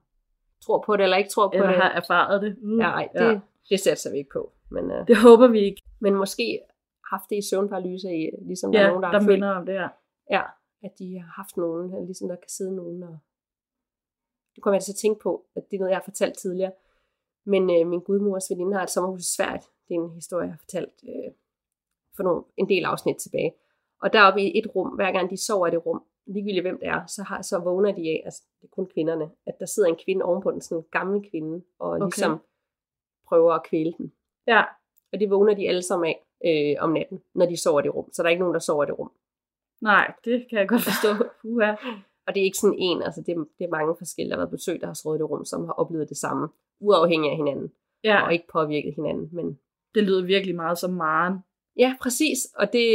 tror 0.66 0.84
på 0.86 0.98
det, 0.98 1.04
eller 1.04 1.18
ikke 1.18 1.30
tror 1.30 1.48
på 1.48 1.54
eller 1.54 1.68
det. 1.68 1.78
har 1.82 1.90
erfaret 1.90 2.42
det. 2.42 2.58
Mm. 2.62 2.80
Ja, 2.80 2.86
ej, 2.90 3.10
det, 3.14 3.22
Ja. 3.26 3.40
Ja. 3.70 3.74
det 3.74 3.80
satser 3.80 4.12
vi 4.12 4.18
ikke 4.18 4.30
på. 4.34 4.52
Men, 4.72 4.92
øh, 4.92 5.08
Det 5.08 5.18
håber 5.18 5.48
vi 5.48 5.60
ikke. 5.60 5.82
men 6.02 6.16
måske 6.16 6.60
haft 7.12 7.30
det 7.30 7.36
i 7.36 7.48
søvnparalyse, 7.50 8.08
i, 8.22 8.30
ligesom 8.42 8.72
der 8.72 8.80
Ja, 8.80 8.86
er 8.86 8.90
nogen, 8.90 9.04
der, 9.04 9.12
der 9.12 9.22
minder 9.22 9.50
om 9.50 9.66
det 9.66 9.76
her. 9.76 9.90
ja, 10.32 10.44
at 10.84 10.92
de 11.00 11.20
har 11.20 11.32
haft 11.42 11.58
nogen, 11.58 12.06
ligesom 12.06 12.28
der 12.28 12.36
kan 12.36 12.50
sidde 12.50 12.76
nogen 12.76 13.04
og... 13.04 13.18
Du 14.56 14.62
kommer 14.62 14.76
jeg 14.76 14.84
til 14.84 14.92
at 14.92 15.02
tænke 15.04 15.20
på, 15.24 15.46
at 15.56 15.64
det 15.72 15.76
er 15.76 15.80
noget, 15.80 15.90
jeg 15.92 15.98
har 15.98 16.04
fortalt 16.12 16.38
tidligere. 16.38 16.72
Men 17.46 17.64
øh, 17.76 17.88
min 17.88 18.00
gudmors 18.02 18.50
veninde 18.52 18.74
har 18.78 18.84
et 18.84 18.90
sommerhus 18.90 19.22
i 19.22 19.36
Sverige. 19.38 19.62
Det 19.88 19.96
er 19.96 20.02
en 20.02 20.12
historie, 20.22 20.46
jeg 20.46 20.54
har 20.54 20.64
fortalt 20.66 20.96
øh, 21.04 21.32
for 22.16 22.24
nogle, 22.24 22.44
en 22.58 22.70
del 22.70 22.86
afsnit 22.86 23.18
tilbage. 23.18 23.54
Og 24.02 24.14
deroppe 24.14 24.42
i 24.42 24.58
et 24.60 24.68
rum, 24.76 24.90
hver 24.90 25.12
gang 25.12 25.30
de 25.30 25.46
sover 25.46 25.68
i 25.68 25.72
det 25.72 25.86
rum, 25.86 26.04
ligegyldigt 26.26 26.64
hvem 26.64 26.80
det 26.80 26.88
er, 26.88 27.06
så, 27.06 27.24
har, 27.24 27.42
så 27.42 27.60
vågner 27.60 27.92
de 27.92 28.02
af, 28.10 28.22
altså 28.26 28.44
det 28.62 28.68
er 28.68 28.72
kun 28.76 28.88
kvinderne, 28.94 29.32
at 29.46 29.56
der 29.60 29.66
sidder 29.66 29.90
en 29.90 30.00
kvinde 30.06 30.26
ovenpå 30.26 30.52
den, 30.52 30.62
sådan 30.62 30.78
en 30.78 30.86
gammel 30.92 31.30
kvinde, 31.30 31.64
og 31.80 31.90
Okay. 31.90 32.00
ligesom 32.06 32.40
prøver 33.34 33.54
at 33.54 33.64
kvæle 33.64 33.94
den. 33.98 34.12
Ja, 34.48 34.62
Og 35.14 35.20
det 35.20 35.30
vågner 35.30 35.54
de 35.54 35.68
alle 35.70 35.82
sammen 35.82 36.06
af 36.14 36.18
øh, 36.46 36.84
om 36.84 36.90
natten, 36.92 37.22
når 37.36 37.46
de 37.46 37.58
sover 37.64 37.80
i 37.80 37.84
det 37.84 37.96
rum. 37.96 38.10
Så 38.14 38.24
der 38.24 38.28
er 38.28 38.32
ikke 38.32 38.44
nogen, 38.46 38.54
der 38.54 38.60
sover 38.60 38.84
i 38.84 38.88
det 38.88 39.00
rum. 39.00 39.12
nej, 39.82 40.14
det 40.26 40.46
kan 40.50 40.60
jeg 40.60 40.68
godt 40.68 40.82
forstå. 40.82 41.10
Uha. 41.52 41.72
Og 42.28 42.36
det 42.36 42.40
er 42.42 42.46
ikke 42.46 42.58
sådan 42.58 42.80
en, 42.80 43.02
altså 43.04 43.22
det, 43.26 43.32
er- 43.38 43.50
det 43.58 43.64
er 43.66 43.70
mange 43.78 43.96
forskellige, 43.98 44.30
der 44.32 44.36
har 44.38 44.42
været 44.46 44.52
besøg, 44.58 44.82
der 44.82 44.88
har 44.88 44.94
sovet 44.94 45.18
i 45.18 45.22
det 45.22 45.30
rum, 45.30 45.46
som 45.46 45.66
har 45.66 45.74
oplevet 45.74 46.10
det 46.10 46.18
samme, 46.18 46.48
uafhængig 46.80 47.32
af 47.32 47.38
hinanden, 47.38 47.72
Ja, 48.04 48.26
og 48.26 48.34
ikke 48.34 48.48
påvirket 48.54 48.94
hinanden. 48.96 49.30
Men 49.32 49.60
det 49.96 50.04
lyder 50.04 50.26
virkelig 50.26 50.56
meget 50.56 50.78
som 50.78 50.92
Maren. 50.94 51.36
ja, 51.78 51.96
præcis. 52.02 52.38
Og 52.58 52.74
det, 52.74 52.86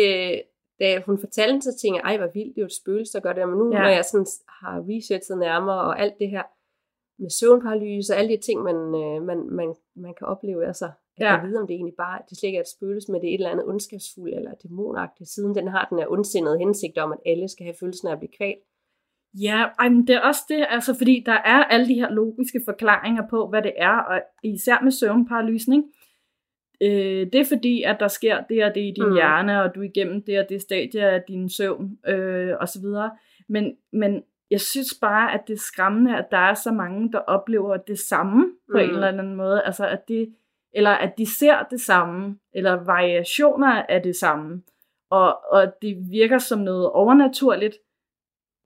da 0.81 1.01
hun 1.07 1.19
fortalte 1.19 1.55
det, 1.55 1.65
så 1.65 1.79
tænkte 1.83 1.97
jeg, 2.01 2.05
ej, 2.11 2.17
hvor 2.17 2.27
vildt, 2.35 2.55
det 2.55 2.61
er 2.61 2.63
jo 2.63 2.67
et 2.67 2.81
spøgelse, 2.83 3.13
der 3.13 3.21
gør 3.21 3.33
det. 3.33 3.49
Men 3.49 3.59
nu, 3.59 3.73
ja. 3.73 3.79
når 3.83 3.89
jeg 3.89 4.05
sådan 4.05 4.27
har 4.49 4.75
researchet 4.89 5.39
nærmere, 5.39 5.81
og 5.81 6.01
alt 6.01 6.15
det 6.19 6.29
her 6.31 6.43
med 7.19 7.31
søvnparalyse, 7.31 8.13
og 8.13 8.19
alle 8.19 8.37
de 8.37 8.41
ting, 8.43 8.63
man, 8.63 8.77
øh, 8.77 9.23
man, 9.23 9.39
man, 9.51 9.75
man 9.97 10.15
kan 10.19 10.27
opleve, 10.27 10.67
altså, 10.67 10.85
jeg 11.19 11.25
Ja. 11.27 11.39
kan 11.41 11.49
vide, 11.49 11.61
om 11.61 11.67
det 11.67 11.75
egentlig 11.75 11.95
bare, 11.99 12.19
det 12.31 12.39
slet 12.39 12.49
ikke 12.49 12.57
er 12.57 12.61
et 12.61 12.69
spøgelse, 12.77 13.13
men 13.13 13.21
det 13.21 13.31
er 13.31 13.35
et 13.35 13.39
eller 13.39 13.51
andet 13.51 13.67
ondskabsfuldt 13.67 14.35
eller 14.35 14.53
dæmonagtigt, 14.63 15.29
siden 15.31 15.55
den 15.55 15.69
har 15.69 15.87
den 15.91 15.99
her 15.99 16.07
ondsindede 16.11 16.59
hensigt 16.59 16.99
om, 16.99 17.13
at 17.13 17.19
alle 17.27 17.49
skal 17.49 17.65
have 17.65 17.75
følelsen 17.81 18.09
af 18.09 18.13
at 18.13 18.19
blive 18.19 18.33
kvalt. 18.39 18.59
Ja, 19.35 19.65
ej, 19.79 19.89
men 19.89 20.07
det 20.07 20.15
er 20.17 20.21
også 20.21 20.41
det, 20.49 20.67
altså 20.71 20.95
fordi 20.95 21.23
der 21.27 21.33
er 21.33 21.65
alle 21.65 21.89
de 21.89 21.95
her 21.95 22.11
logiske 22.11 22.61
forklaringer 22.65 23.23
på, 23.31 23.49
hvad 23.49 23.63
det 23.63 23.73
er, 23.77 23.97
og 23.99 24.21
især 24.43 24.81
med 24.83 24.91
søvnparalysen, 24.93 25.73
ikke? 25.73 25.89
Øh, 26.81 27.27
det 27.33 27.35
er 27.35 27.45
fordi, 27.45 27.83
at 27.83 27.97
der 28.01 28.09
sker 28.09 28.41
det 28.49 28.65
og 28.65 28.75
det 28.75 28.81
i 28.81 28.93
din. 28.97 29.05
Mm. 29.09 29.15
hjerne, 29.15 29.63
og 29.63 29.75
du 29.75 29.81
er 29.81 29.85
igennem 29.85 30.23
det 30.23 30.39
og 30.39 30.47
det 30.49 30.63
stadie 30.63 31.03
af 31.03 31.23
din 31.29 31.49
søvn, 31.49 31.99
øh, 32.07 32.55
og 32.61 32.69
så 32.69 32.81
videre. 32.81 33.11
Men, 33.49 33.77
men 33.93 34.23
jeg 34.51 34.61
synes 34.61 34.95
bare, 35.01 35.35
at 35.35 35.41
det 35.47 35.53
er 35.53 35.59
skræmmende, 35.59 36.19
at 36.19 36.27
der 36.31 36.39
er 36.39 36.55
så 36.55 36.73
mange, 36.73 37.13
der 37.13 37.19
oplever 37.19 37.77
det 37.77 37.99
samme 37.99 38.45
på 38.71 38.77
mm. 38.77 38.79
en 38.79 38.91
eller 38.91 39.09
anden 39.09 39.35
måde. 39.35 39.63
Altså, 39.63 39.87
at 39.89 40.09
det, 40.09 40.35
eller 40.73 40.91
at 40.91 41.15
de 41.19 41.27
ser 41.39 41.63
det 41.71 41.81
samme, 41.81 42.39
eller 42.53 42.85
variationer 42.85 43.83
af 43.83 44.03
det 44.03 44.17
samme. 44.17 44.63
Og, 45.11 45.53
og 45.53 45.73
det 45.83 46.11
virker 46.11 46.39
som 46.39 46.59
noget 46.59 46.91
overnaturligt, 46.91 47.77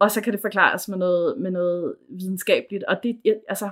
og 0.00 0.10
så 0.10 0.22
kan 0.22 0.32
det 0.32 0.40
forklares 0.40 0.88
med 0.88 0.98
noget, 0.98 1.38
med 1.38 1.50
noget 1.50 1.96
videnskabeligt. 2.08 2.84
Og 2.84 3.02
det, 3.02 3.20
jeg, 3.24 3.40
altså, 3.48 3.70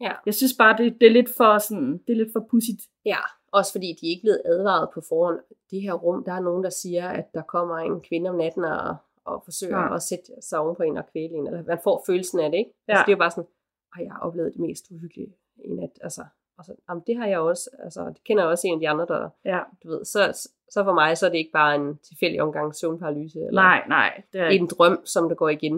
Ja. 0.00 0.12
jeg 0.26 0.34
synes 0.34 0.54
bare, 0.58 0.76
det, 0.78 1.00
det 1.00 1.06
er 1.06 1.12
lidt 1.12 1.36
for 1.36 1.58
sådan, 1.58 1.92
det 2.06 2.12
er 2.12 2.16
lidt 2.16 2.32
for 2.32 2.46
pudsigt. 2.50 2.82
Ja, 3.04 3.18
også 3.52 3.72
fordi 3.72 3.86
de 4.00 4.06
ikke 4.08 4.22
blevet 4.22 4.42
advaret 4.44 4.88
på 4.94 5.00
forhånd. 5.08 5.40
Det 5.70 5.82
her 5.82 5.92
rum, 5.92 6.24
der 6.24 6.32
er 6.32 6.40
nogen, 6.40 6.64
der 6.64 6.70
siger, 6.70 7.08
at 7.08 7.34
der 7.34 7.42
kommer 7.42 7.76
en 7.76 8.00
kvinde 8.00 8.30
om 8.30 8.36
natten 8.36 8.64
og, 8.64 8.96
og 9.26 9.42
forsøger 9.44 9.78
Ja. 9.78 9.94
at 9.94 10.02
sætte 10.02 10.24
sig 10.48 10.58
oven 10.58 10.76
på 10.76 10.82
en 10.82 10.96
og 10.96 11.06
kvæle 11.12 11.34
en. 11.34 11.46
Eller 11.46 11.62
man 11.62 11.78
får 11.84 12.02
følelsen 12.06 12.40
af 12.40 12.50
det, 12.50 12.58
ikke? 12.58 12.70
Ja. 12.88 12.92
Altså, 12.92 13.02
det 13.06 13.12
er 13.12 13.16
jo 13.16 13.18
bare 13.24 13.30
sådan, 13.30 13.50
at 13.96 14.04
jeg 14.04 14.12
har 14.12 14.20
oplevet 14.20 14.52
det 14.52 14.60
mest 14.60 14.84
uhyggelige 14.90 15.36
i 15.64 15.68
nat. 15.68 15.90
Altså, 16.00 16.24
og 16.58 16.64
så, 16.64 16.74
jamen, 16.88 17.02
det 17.06 17.16
har 17.16 17.26
jeg 17.26 17.38
også. 17.38 17.70
Altså, 17.78 18.00
det 18.08 18.24
kender 18.24 18.42
jeg 18.42 18.50
også 18.50 18.66
en 18.66 18.74
af 18.74 18.80
de 18.80 18.88
andre, 18.88 19.06
der, 19.06 19.28
Ja. 19.44 19.60
du 19.82 19.88
ved. 19.88 20.04
Så, 20.04 20.48
så 20.70 20.84
for 20.84 20.92
mig, 20.94 21.18
så 21.18 21.26
er 21.26 21.30
det 21.30 21.38
ikke 21.38 21.52
bare 21.52 21.74
en 21.74 21.98
tilfældig 21.98 22.42
omgang 22.42 22.74
søvnparalyse. 22.74 23.38
Eller 23.38 23.62
Nej, 23.62 23.84
nej, 23.88 24.22
det 24.32 24.40
er, 24.40 24.48
en 24.48 24.66
drøm, 24.66 25.06
som 25.06 25.28
der 25.28 25.36
går 25.36 25.48
igen. 25.48 25.74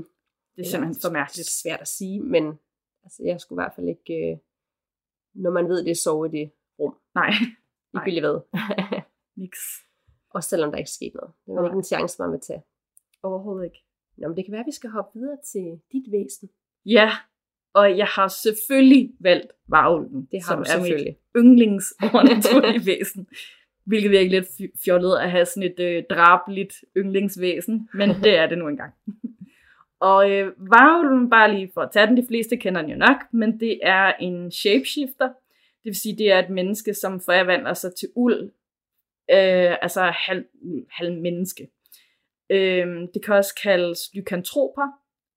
det 0.57 0.63
er 0.67 0.69
simpelthen 0.71 1.01
for 1.03 1.09
Det 1.09 1.13
mærkeligt. 1.13 1.47
er 1.49 1.53
svært 1.63 1.81
at 1.81 1.89
sige, 1.89 2.21
men 2.21 2.45
altså, 3.05 3.23
jeg 3.25 3.41
skulle 3.41 3.57
i 3.57 3.63
hvert 3.63 3.75
fald 3.75 3.89
ikke, 3.89 4.31
øh, 4.33 4.39
når 5.35 5.51
man 5.51 5.69
ved, 5.69 5.85
det 5.85 5.97
sove 5.97 6.27
i 6.27 6.31
det 6.31 6.51
rum. 6.79 6.97
Nej, 7.15 7.31
Ligegyldigt 7.95 8.25
hvad. 8.25 8.41
niks. 9.41 9.59
Også 10.31 10.49
selvom 10.49 10.71
der 10.71 10.79
ikke 10.79 10.89
er 10.89 10.99
sket 10.99 11.15
noget. 11.15 11.33
Det 11.47 11.55
var 11.55 11.65
ikke 11.65 11.77
en 11.77 11.83
chance, 11.85 12.23
man 12.23 12.33
vil 12.33 12.41
tage. 12.41 12.63
Overhovedet 13.23 13.65
ikke. 13.65 13.85
Nå, 14.17 14.29
men 14.29 14.37
det 14.37 14.45
kan 14.45 14.53
være, 14.53 14.61
at 14.61 14.67
vi 14.67 14.73
skal 14.73 14.91
hoppe 14.91 15.19
videre 15.19 15.39
til 15.53 15.81
dit 15.93 16.13
væsen. 16.13 16.49
Ja, 16.87 17.11
og 17.75 17.99
jeg 17.99 18.07
har 18.07 18.29
selvfølgelig 18.29 19.13
valgt 19.21 19.53
varulven, 19.69 20.29
Det 20.33 20.45
har 20.45 20.65
som 20.65 20.65
du 20.65 20.93
er 20.93 20.99
mit 21.07 21.17
yndlings 21.37 21.95
overnaturlige 22.03 22.87
væsen. 22.91 23.29
Hvilket 23.85 24.11
virker 24.11 24.31
lidt 24.31 24.47
fj- 24.47 24.85
fjollet 24.85 25.19
at 25.19 25.31
have 25.31 25.45
sådan 25.47 25.63
et 25.71 25.81
øh, 25.81 26.05
drabeligt 26.11 26.75
yndlingsvæsen, 26.97 27.89
men 27.95 28.09
det 28.09 28.37
er 28.37 28.47
det 28.47 28.59
nu 28.59 28.69
engang. 28.69 28.93
Og 30.01 30.31
øh, 30.31 30.53
varulven, 30.59 31.31
bare 31.31 31.55
lige 31.55 31.71
for 31.75 31.81
at 31.81 31.91
tage 31.93 32.07
den, 32.07 32.17
de 32.17 32.27
fleste 32.29 32.57
kender 32.57 32.81
den 32.81 32.91
jo 32.91 32.97
nok, 32.97 33.17
men 33.33 33.61
det 33.61 33.81
er 33.83 34.13
en 34.21 34.51
shapeshifter. 34.51 35.27
Det 35.83 35.85
vil 35.85 36.01
sige, 36.01 36.19
det 36.19 36.33
er 36.33 36.39
et 36.39 36.51
menneske, 36.51 36.95
som 36.95 37.21
forvandler 37.21 37.75
sig 37.75 37.95
til 37.95 38.09
uld, 38.15 38.43
øh, 39.31 39.77
altså 39.83 40.03
halv, 40.15 40.45
halv 40.91 41.21
menneske. 41.21 41.69
Øh, 42.51 43.09
det 43.15 43.25
kan 43.25 43.35
også 43.35 43.55
kaldes 43.63 44.01
lykantroper, 44.15 44.89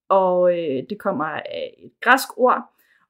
og 0.10 0.60
øh, 0.60 0.84
det 0.89 1.00
kommer 1.00 1.26
af 1.26 1.76
et 1.78 1.91
græsk 2.02 2.38
ord, 2.38 2.63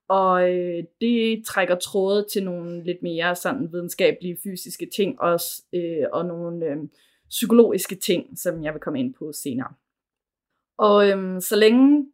og 0.08 0.52
øh, 0.52 0.84
det 1.02 1.46
trækker 1.46 1.76
tråde 1.76 2.26
til 2.34 2.44
nogle 2.44 2.84
lidt 2.84 3.04
mere 3.04 3.36
sådan 3.36 3.72
videnskabelige, 3.72 4.38
fysiske 4.44 4.90
ting 4.96 5.22
også, 5.22 5.64
øh, 5.74 6.06
og 6.14 6.26
nogle 6.26 6.66
øh, 6.66 6.78
psykologiske 7.30 7.96
ting, 7.96 8.40
som 8.40 8.64
jeg 8.64 8.74
vil 8.74 8.82
komme 8.82 9.00
ind 9.00 9.14
på 9.14 9.32
senere. 9.32 9.74
Og 10.78 11.10
øh, 11.10 11.42
så 11.42 11.56
længe 11.56 12.08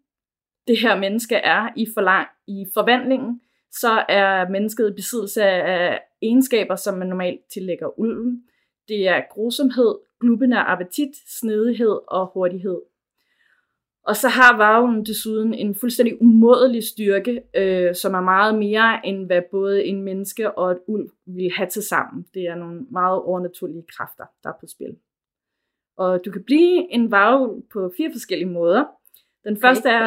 det 0.67 0.79
her 0.79 0.99
menneske 0.99 1.35
er 1.35 1.69
i, 1.75 1.87
forlang, 1.93 2.27
i 2.47 2.65
forvandlingen, 2.73 3.41
så 3.71 4.05
er 4.09 4.49
mennesket 4.49 4.89
i 4.89 4.95
besiddelse 4.95 5.43
af 5.43 5.99
egenskaber, 6.21 6.75
som 6.75 6.97
man 6.97 7.07
normalt 7.07 7.41
tillægger 7.53 7.99
ulven. 7.99 8.43
Det 8.87 9.07
er 9.07 9.21
grusomhed, 9.29 9.95
glubbende 10.19 10.57
appetit, 10.57 11.09
snedighed 11.39 11.99
og 12.07 12.31
hurtighed. 12.33 12.81
Og 14.03 14.15
så 14.15 14.27
har 14.27 14.57
varven 14.57 15.05
desuden 15.05 15.53
en 15.53 15.75
fuldstændig 15.75 16.21
umådelig 16.21 16.83
styrke, 16.83 17.41
øh, 17.55 17.95
som 17.95 18.13
er 18.13 18.21
meget 18.21 18.59
mere 18.59 19.05
end 19.05 19.25
hvad 19.25 19.41
både 19.51 19.85
en 19.85 20.01
menneske 20.01 20.51
og 20.51 20.71
et 20.71 20.79
ulv 20.87 21.09
vil 21.25 21.51
have 21.57 21.69
til 21.69 21.83
sammen. 21.83 22.25
Det 22.33 22.41
er 22.41 22.55
nogle 22.55 22.85
meget 22.91 23.21
overnaturlige 23.21 23.85
kræfter, 23.97 24.23
der 24.43 24.49
er 24.49 24.53
på 24.59 24.67
spil. 24.67 24.95
Og 25.97 26.25
du 26.25 26.31
kan 26.31 26.43
blive 26.43 26.93
en 26.93 27.11
varulv 27.11 27.63
på 27.73 27.93
fire 27.97 28.11
forskellige 28.11 28.49
måder. 28.49 28.85
Den 29.43 29.57
første 29.61 29.89
er... 29.89 30.05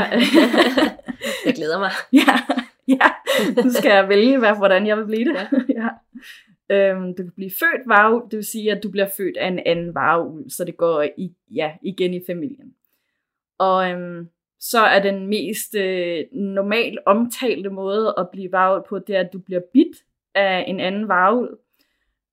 Jeg 1.47 1.55
glæder 1.55 1.79
mig. 1.79 1.90
ja, 2.23 2.35
ja, 2.88 3.11
nu 3.64 3.71
skal 3.71 3.90
jeg 3.90 4.09
vælge, 4.09 4.55
hvordan 4.57 4.87
jeg 4.87 4.97
vil 4.99 5.07
blive 5.07 5.25
det. 5.25 5.37
ja. 5.69 5.88
Øhm, 6.71 7.15
du 7.15 7.23
kan 7.23 7.33
blive 7.37 7.51
født 7.51 7.89
varulv, 7.89 8.31
det 8.31 8.37
vil 8.37 8.45
sige, 8.45 8.73
at 8.73 8.83
du 8.83 8.91
bliver 8.91 9.09
født 9.17 9.37
af 9.37 9.49
en 9.49 9.59
anden 9.67 9.95
varulv, 9.95 10.51
så 10.51 10.65
det 10.65 10.77
går 10.77 11.05
i, 11.17 11.33
ja, 11.55 11.73
igen 11.83 12.15
i 12.15 12.21
familien. 12.27 12.75
Og 13.59 13.91
øhm, 13.91 14.29
så 14.61 14.81
er 14.81 15.03
den 15.03 15.27
mest 15.27 15.75
øh, 15.75 16.25
normalt 16.33 16.99
omtalte 17.07 17.71
måde 17.71 18.15
at 18.19 18.29
blive 18.33 18.53
varulv 18.53 18.85
på, 18.89 18.99
det 18.99 19.17
er, 19.17 19.21
at 19.21 19.33
du 19.33 19.39
bliver 19.39 19.61
bidt 19.73 19.97
af 20.35 20.65
en 20.69 20.81
anden 20.81 21.09
varulv. 21.09 21.59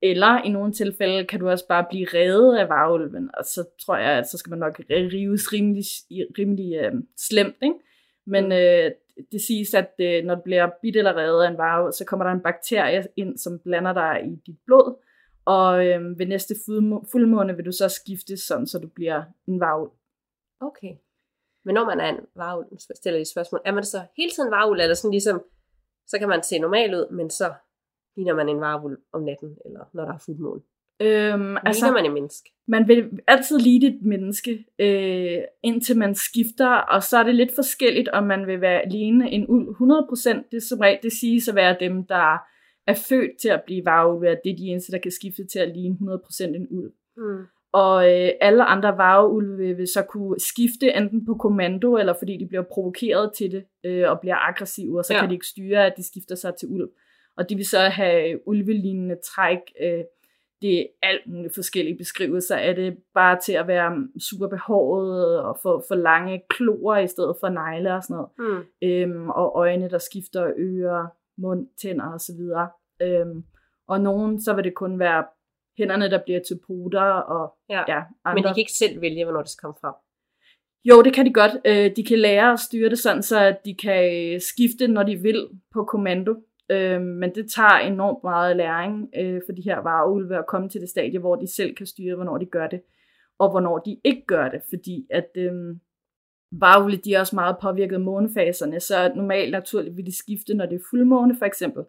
Eller 0.01 0.41
i 0.43 0.49
nogle 0.49 0.73
tilfælde 0.73 1.25
kan 1.25 1.39
du 1.39 1.49
også 1.49 1.67
bare 1.67 1.85
blive 1.89 2.07
reddet 2.13 2.57
af 2.57 2.69
varulven, 2.69 3.29
og 3.37 3.45
så 3.45 3.63
tror 3.85 3.97
jeg, 3.97 4.11
at 4.11 4.29
så 4.29 4.37
skal 4.37 4.49
man 4.49 4.59
nok 4.59 4.81
rives 4.89 5.53
rimelig, 5.53 5.83
rimelig 6.11 6.75
øh, 6.75 6.93
slemt. 7.17 7.55
Ikke? 7.63 7.75
Men 8.27 8.51
øh, 8.51 8.91
det 9.31 9.41
siges, 9.41 9.73
at 9.73 9.93
øh, 9.99 10.23
når 10.23 10.35
du 10.35 10.41
bliver 10.41 10.69
bidt 10.81 10.95
eller 10.95 11.17
reddet 11.17 11.43
af 11.43 11.49
en 11.49 11.57
varulv, 11.57 11.91
så 11.93 12.05
kommer 12.05 12.25
der 12.25 12.33
en 12.33 12.43
bakterie 12.43 13.07
ind, 13.15 13.37
som 13.37 13.59
blander 13.59 13.93
dig 13.93 14.21
i 14.25 14.35
dit 14.45 14.59
blod, 14.65 14.95
og 15.45 15.85
øh, 15.87 16.19
ved 16.19 16.25
næste 16.25 16.55
fuldmåne 17.11 17.55
vil 17.55 17.65
du 17.65 17.71
så 17.71 17.89
skifte 17.89 18.37
sådan, 18.37 18.67
så 18.67 18.79
du 18.79 18.87
bliver 18.87 19.23
en 19.47 19.59
varulv. 19.59 19.91
Okay. 20.61 20.93
Men 21.65 21.73
når 21.73 21.85
man 21.85 21.99
er 21.99 22.09
en 22.09 22.19
varulv, 22.35 22.79
så 22.79 22.93
stiller 22.95 23.17
jeg 23.17 23.21
et 23.21 23.27
spørgsmål, 23.27 23.61
er 23.65 23.71
man 23.71 23.83
så 23.83 24.01
hele 24.17 24.31
tiden 24.31 24.51
varulv, 24.51 24.79
eller 24.79 24.95
sådan 24.95 25.11
ligesom, 25.11 25.43
så 26.07 26.19
kan 26.19 26.29
man 26.29 26.43
se 26.43 26.59
normal 26.59 26.95
ud, 26.95 27.11
men 27.11 27.29
så 27.29 27.53
ligner 28.15 28.35
man 28.35 28.49
en 28.49 28.61
varulv 28.61 28.97
om 29.13 29.23
natten, 29.23 29.57
eller 29.65 29.83
når 29.93 30.05
der 30.05 30.13
er 30.13 30.17
fuldmåne. 30.25 30.61
Øhm, 30.99 31.57
Altså, 31.65 31.85
ligner 31.85 31.93
man 31.93 32.05
en 32.05 32.13
menneske? 32.13 32.49
man 32.67 32.87
vil 32.87 33.09
altid 33.27 33.59
lide 33.59 33.87
et 33.87 34.01
menneske, 34.01 34.65
øh, 34.79 35.37
indtil 35.63 35.97
man 35.97 36.15
skifter, 36.15 36.67
og 36.67 37.03
så 37.03 37.17
er 37.17 37.23
det 37.23 37.35
lidt 37.35 37.55
forskelligt, 37.55 38.09
om 38.09 38.23
man 38.23 38.47
vil 38.47 38.61
være 38.61 38.89
ligne 38.89 39.31
en 39.31 39.45
uld 39.49 39.67
100%. 39.75 40.43
Det, 40.51 40.63
som 40.63 40.79
regel, 40.79 40.99
det 41.03 41.11
siges 41.11 41.47
at 41.47 41.55
være 41.55 41.77
dem, 41.79 42.05
der 42.05 42.37
er 42.87 42.93
født 43.09 43.31
til 43.41 43.49
at 43.49 43.63
blive 43.65 43.85
varulve, 43.85 44.29
at 44.29 44.39
det 44.43 44.51
er 44.51 44.55
de 44.55 44.67
eneste, 44.67 44.91
der 44.91 44.97
kan 44.97 45.11
skifte 45.11 45.47
til 45.47 45.59
at 45.59 45.69
ligne 45.75 45.95
100% 45.95 46.43
en 46.45 46.67
ulv. 46.69 46.91
Mm. 47.17 47.43
Og 47.71 48.11
øh, 48.11 48.29
alle 48.41 48.63
andre 48.63 48.97
varulve 48.97 49.73
vil 49.73 49.87
så 49.87 50.03
kunne 50.03 50.39
skifte 50.39 50.95
enten 50.95 51.25
på 51.25 51.33
kommando, 51.33 51.97
eller 51.97 52.13
fordi 52.19 52.37
de 52.37 52.47
bliver 52.47 52.63
provokeret 52.71 53.31
til 53.37 53.51
det, 53.51 53.63
øh, 53.85 54.11
og 54.11 54.19
bliver 54.19 54.49
aggressive, 54.49 54.99
og 54.99 55.05
så 55.05 55.13
ja. 55.13 55.19
kan 55.19 55.29
de 55.29 55.33
ikke 55.33 55.45
styre, 55.45 55.85
at 55.85 55.93
de 55.97 56.07
skifter 56.07 56.35
sig 56.35 56.55
til 56.55 56.67
ulv. 56.67 56.89
Og 57.37 57.49
de 57.49 57.55
vil 57.55 57.65
så 57.65 57.79
have 57.79 58.47
ulvelignende 58.47 59.15
træk. 59.15 59.59
Øh, 59.81 60.03
det 60.61 60.79
er 60.79 60.85
alt 61.01 61.27
muligt 61.27 61.55
forskellige 61.55 61.97
beskrivelser 61.97 62.55
af 62.55 62.75
det, 62.75 62.97
bare 63.13 63.39
til 63.39 63.53
at 63.53 63.67
være 63.67 64.07
super 64.19 64.47
behåret, 64.47 65.41
og 65.41 65.59
få 65.63 65.83
for 65.87 65.95
lange 65.95 66.43
kloer 66.49 66.97
i 66.97 67.07
stedet 67.07 67.35
for 67.39 67.49
negle 67.49 67.93
og 67.93 68.03
sådan 68.03 68.15
noget. 68.15 68.29
Mm. 68.37 68.87
Øhm, 68.87 69.29
og 69.29 69.51
øjne, 69.55 69.89
der 69.89 69.97
skifter 69.97 70.53
ører, 70.57 71.07
mund, 71.37 71.67
tænder 71.81 72.13
osv. 72.13 72.41
Øhm, 73.01 73.43
og 73.87 74.01
nogen, 74.01 74.41
så 74.41 74.53
vil 74.53 74.63
det 74.63 74.75
kun 74.75 74.99
være 74.99 75.25
hænderne, 75.77 76.09
der 76.09 76.23
bliver 76.23 76.39
til 76.47 76.59
puder, 76.67 77.01
og 77.01 77.53
Ja. 77.69 77.83
ja, 77.87 78.03
andre. 78.25 78.35
Men 78.35 78.43
de 78.43 78.49
kan 78.49 78.59
ikke 78.59 78.71
selv 78.71 79.01
vælge, 79.01 79.23
hvornår 79.23 79.41
det 79.41 79.49
skal 79.49 79.61
komme 79.61 79.77
frem. 79.81 79.93
Jo, 80.85 81.01
det 81.01 81.13
kan 81.13 81.25
de 81.25 81.33
godt. 81.33 81.51
Øh, 81.65 81.95
de 81.95 82.03
kan 82.03 82.19
lære 82.19 82.51
at 82.53 82.59
styre 82.59 82.89
det 82.89 82.99
sådan, 82.99 83.23
så 83.23 83.55
de 83.65 83.75
kan 83.75 84.33
øh, 84.33 84.41
skifte, 84.41 84.87
når 84.87 85.03
de 85.03 85.15
vil 85.15 85.49
på 85.73 85.83
kommando. 85.83 86.35
Øh, 86.69 87.01
men 87.01 87.35
det 87.35 87.51
tager 87.55 87.77
enormt 87.77 88.23
meget 88.23 88.55
læring 88.55 89.09
øh, 89.15 89.41
for 89.45 89.53
de 89.53 89.61
her 89.61 89.77
varulve 89.79 90.37
at 90.37 90.47
komme 90.47 90.69
til 90.69 90.81
det 90.81 90.89
stadie, 90.89 91.19
hvor 91.19 91.35
de 91.35 91.47
selv 91.55 91.75
kan 91.75 91.85
styre, 91.85 92.15
hvornår 92.15 92.37
de 92.37 92.45
gør 92.45 92.67
det, 92.67 92.81
og 93.39 93.49
hvornår 93.49 93.77
de 93.79 93.97
ikke 94.03 94.25
gør 94.27 94.49
det. 94.49 94.61
Fordi 94.69 95.07
at 95.09 95.29
øh, 95.35 95.53
varulve, 96.51 96.97
de 96.97 97.13
er 97.13 97.19
også 97.19 97.35
meget 97.35 97.57
påvirket 97.61 97.95
af 97.95 98.01
månefaserne, 98.01 98.79
så 98.79 99.11
normalt 99.15 99.51
naturligt 99.51 99.97
vil 99.97 100.05
de 100.05 100.17
skifte, 100.17 100.53
når 100.53 100.65
det 100.65 100.75
er 100.75 100.85
fuldmåne 100.89 101.35
for 101.37 101.45
eksempel. 101.45 101.83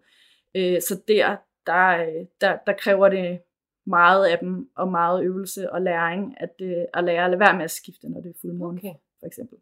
Øh, 0.56 0.80
så 0.80 1.00
der, 1.08 1.36
der, 1.66 1.88
øh, 1.88 2.26
der, 2.40 2.58
der 2.66 2.72
kræver 2.72 3.08
det 3.08 3.40
meget 3.86 4.26
af 4.26 4.38
dem, 4.38 4.70
og 4.76 4.88
meget 4.88 5.24
øvelse 5.24 5.72
og 5.72 5.82
læring, 5.82 6.34
at, 6.40 6.54
øh, 6.62 6.84
at 6.94 7.04
lære 7.04 7.24
at 7.24 7.30
lade 7.30 7.40
være 7.40 7.56
med 7.56 7.64
at 7.64 7.70
skifte, 7.70 8.08
når 8.08 8.20
det 8.20 8.28
er 8.28 8.38
fuldmåne, 8.40 8.78
Okay. 8.78 8.94
for 9.20 9.26
eksempel. 9.26 9.58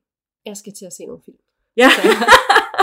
Jeg 0.46 0.56
skal 0.56 0.72
til 0.72 0.86
at 0.86 0.92
se 0.92 1.06
nogle 1.06 1.22
film. 1.24 1.36
Ja, 1.76 1.88
Så 1.88 2.02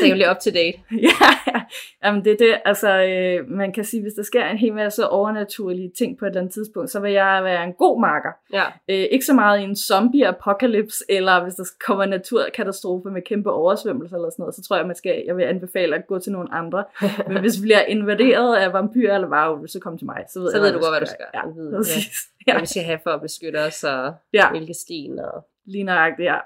bliver 0.00 0.30
up 0.30 0.38
to 0.38 0.50
date. 0.50 0.78
ja, 1.08 1.28
ja. 1.46 1.60
Jamen 2.04 2.24
det 2.24 2.32
er 2.32 2.36
det, 2.36 2.60
altså 2.64 2.90
øh, 3.02 3.48
man 3.50 3.72
kan 3.72 3.84
sige, 3.84 4.02
hvis 4.02 4.12
der 4.12 4.22
sker 4.22 4.44
en 4.44 4.58
hel 4.58 4.74
masse 4.74 5.08
overnaturlige 5.08 5.92
ting 5.98 6.18
på 6.18 6.24
et 6.24 6.28
eller 6.28 6.40
andet 6.40 6.54
tidspunkt, 6.54 6.90
så 6.90 7.00
vil 7.00 7.12
jeg 7.12 7.44
være 7.44 7.64
en 7.64 7.72
god 7.72 8.00
marker. 8.00 8.32
Ja. 8.52 8.64
Øh, 8.88 9.06
ikke 9.10 9.24
så 9.24 9.34
meget 9.34 9.60
i 9.60 9.62
en 9.62 9.76
zombie-apocalypse, 9.76 11.04
eller 11.08 11.42
hvis 11.42 11.54
der 11.54 11.64
kommer 11.86 12.04
en 12.04 12.10
naturkatastrofe 12.10 13.10
med 13.10 13.22
kæmpe 13.22 13.50
oversvømmelser 13.52 14.16
eller 14.16 14.30
sådan 14.30 14.42
noget, 14.42 14.54
så 14.54 14.62
tror 14.62 14.76
jeg, 14.76 14.86
man 14.86 14.96
skal, 14.96 15.22
jeg 15.26 15.36
vil 15.36 15.44
anbefale 15.44 15.96
at 15.96 16.06
gå 16.06 16.18
til 16.18 16.32
nogle 16.32 16.54
andre. 16.54 16.84
Men 17.28 17.40
hvis 17.40 17.58
vi 17.58 17.62
bliver 17.62 17.80
invaderet 17.80 18.56
af 18.56 18.72
vampyrer 18.72 19.14
eller 19.14 19.28
varulve, 19.28 19.68
så 19.68 19.80
kom 19.80 19.98
til 19.98 20.06
mig. 20.06 20.24
Så 20.32 20.40
ved, 20.40 20.50
Så 20.50 20.56
jeg, 20.56 20.62
ved 20.62 20.72
du 20.72 20.78
godt, 20.78 20.92
hvad 20.92 21.00
du 21.00 21.06
skal 21.06 21.24
Ja, 21.34 21.40
gøre. 21.40 21.72
Præcis. 21.76 22.06
Hvad 22.44 22.54
Ja, 22.54 22.60
vi 22.60 22.66
skal 22.66 22.82
have 22.82 22.98
for 23.02 23.10
at 23.10 23.20
beskytte 23.20 23.56
os, 23.56 23.84
og 23.84 24.14
ja 24.32 24.50
hvilke 24.50 24.74
sten, 24.74 25.18
og 25.18 25.46
lige 25.66 25.84
nøjagtigt, 25.84 26.26
ja. 26.26 26.38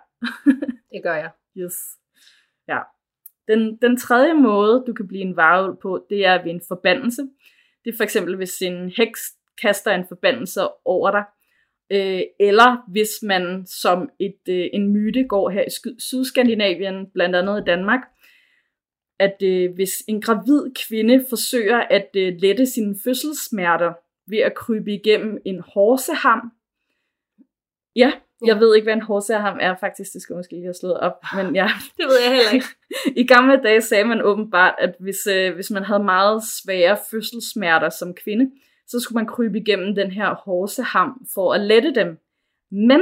det 0.92 1.02
gør 1.02 1.14
jeg. 1.14 1.30
Yes. 1.56 1.74
Ja. 2.68 2.78
Den, 3.52 3.76
den 3.82 3.96
tredje 3.96 4.34
måde, 4.34 4.84
du 4.86 4.92
kan 4.92 5.08
blive 5.08 5.22
en 5.22 5.36
varulv 5.36 5.76
på, 5.82 6.06
det 6.10 6.26
er 6.26 6.42
ved 6.42 6.50
en 6.50 6.62
forbandelse. 6.68 7.22
Det 7.84 7.92
er 7.92 7.96
for 7.96 8.04
eksempel, 8.04 8.36
hvis 8.36 8.62
en 8.62 8.92
heks 8.96 9.20
kaster 9.62 9.90
en 9.90 10.04
forbandelse 10.08 10.60
over 10.84 11.10
dig. 11.10 11.24
Øh, 11.90 12.22
eller 12.40 12.90
hvis 12.90 13.10
man 13.22 13.66
som 13.66 14.10
et, 14.18 14.40
øh, 14.48 14.66
en 14.72 14.92
myte 14.92 15.24
går 15.24 15.50
her 15.50 15.62
i 15.62 15.70
Sydskandinavien, 15.98 17.10
blandt 17.14 17.36
andet 17.36 17.60
i 17.60 17.64
Danmark, 17.64 18.00
at 19.18 19.42
øh, 19.42 19.74
hvis 19.74 19.92
en 20.08 20.20
gravid 20.20 20.74
kvinde 20.88 21.24
forsøger 21.28 21.78
at 21.78 22.08
øh, 22.16 22.34
lette 22.38 22.66
sine 22.66 22.96
fødselssmerter 23.04 23.92
ved 24.26 24.38
at 24.38 24.54
krybe 24.54 24.92
igennem 24.94 25.38
en 25.44 25.60
horseham, 25.60 26.52
ja, 27.96 28.12
jeg 28.46 28.60
ved 28.60 28.74
ikke, 28.74 28.84
hvad 28.84 28.94
en 28.94 29.02
horseham 29.02 29.58
er 29.60 29.74
faktisk, 29.80 30.12
det 30.12 30.22
skal 30.22 30.34
jeg 30.34 30.38
måske 30.38 30.52
lige 30.52 30.64
have 30.64 30.74
slået 30.74 31.00
op, 31.00 31.24
men 31.36 31.54
ja, 31.54 31.68
Det 31.98 32.06
ved 32.06 32.18
jeg 32.24 32.34
heller 32.34 32.52
ikke. 32.52 32.66
i 33.22 33.26
gamle 33.26 33.60
dage 33.62 33.80
sagde 33.80 34.04
man 34.04 34.22
åbenbart, 34.22 34.74
at 34.78 34.94
hvis, 34.98 35.26
øh, 35.26 35.54
hvis 35.54 35.70
man 35.70 35.84
havde 35.84 36.04
meget 36.04 36.42
svære 36.42 36.96
fødselssmerter 37.10 37.88
som 37.88 38.14
kvinde, 38.14 38.50
så 38.86 39.00
skulle 39.00 39.16
man 39.16 39.26
krybe 39.26 39.58
igennem 39.58 39.94
den 39.94 40.10
her 40.10 40.34
horseham 40.34 41.26
for 41.34 41.54
at 41.54 41.60
lette 41.60 41.94
dem. 41.94 42.18
Men 42.70 43.00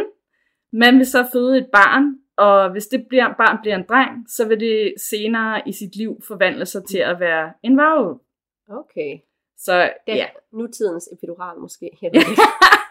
man 0.72 0.98
vil 0.98 1.06
så 1.06 1.26
føde 1.32 1.58
et 1.58 1.66
barn, 1.72 2.14
og 2.36 2.70
hvis 2.70 2.86
det 2.86 3.06
bliver, 3.08 3.34
barn 3.36 3.58
bliver 3.62 3.76
en 3.76 3.84
dreng, 3.88 4.30
så 4.30 4.48
vil 4.48 4.60
det 4.60 4.94
senere 5.10 5.68
i 5.68 5.72
sit 5.72 5.96
liv 5.96 6.20
forvandle 6.28 6.66
sig 6.66 6.84
til 6.84 6.98
at 6.98 7.20
være 7.20 7.52
en 7.62 7.76
varulv. 7.76 8.20
Okay. 8.68 9.18
Så 9.58 9.82
Det 10.06 10.12
er 10.12 10.16
ja, 10.16 10.26
nutidens 10.52 11.08
epidural 11.12 11.58
måske. 11.58 11.98
Jeg 12.02 12.10
ved. 12.14 12.22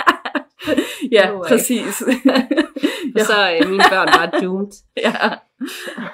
ja 1.15 1.29
var 1.29 1.37
ikke. 1.37 1.47
præcis. 1.47 2.01
Og 3.15 3.21
så 3.21 3.33
er 3.33 3.67
mine 3.67 3.83
børn 3.91 4.07
bare 4.07 4.41
doomed. 4.41 4.71
ja. 4.97 5.13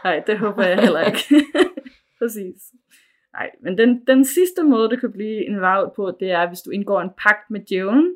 Nej, 0.03 0.23
det 0.27 0.39
håber 0.39 0.63
jeg 0.65 0.79
heller 0.79 1.05
ikke. 1.05 1.45
præcis. 2.19 2.61
Nej, 3.33 3.49
men 3.63 3.77
den, 3.77 4.05
den 4.07 4.25
sidste 4.25 4.63
måde, 4.63 4.89
det 4.89 4.99
kan 4.99 5.11
blive 5.11 5.47
en 5.47 5.61
varv 5.61 5.93
på, 5.95 6.11
det 6.19 6.31
er, 6.31 6.47
hvis 6.47 6.61
du 6.61 6.69
indgår 6.69 7.01
en 7.01 7.09
pagt 7.17 7.49
med 7.49 7.59
djævlen. 7.69 8.13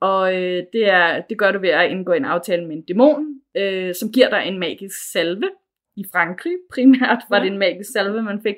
Og 0.00 0.34
øh, 0.34 0.62
det, 0.72 0.88
er, 0.88 1.22
det 1.28 1.38
gør 1.38 1.52
du 1.52 1.58
ved 1.58 1.68
at 1.68 1.90
indgå 1.90 2.12
en 2.12 2.24
aftale 2.24 2.66
med 2.66 2.76
en 2.76 2.82
dæmon, 2.82 3.40
øh, 3.56 3.94
som 3.94 4.12
giver 4.12 4.30
dig 4.30 4.42
en 4.46 4.58
magisk 4.58 5.12
salve. 5.12 5.50
I 5.96 6.04
Frankrig 6.12 6.52
primært 6.72 7.22
var 7.30 7.38
det 7.38 7.46
en 7.46 7.58
magisk 7.58 7.92
salve, 7.92 8.22
man 8.22 8.42
fik. 8.42 8.54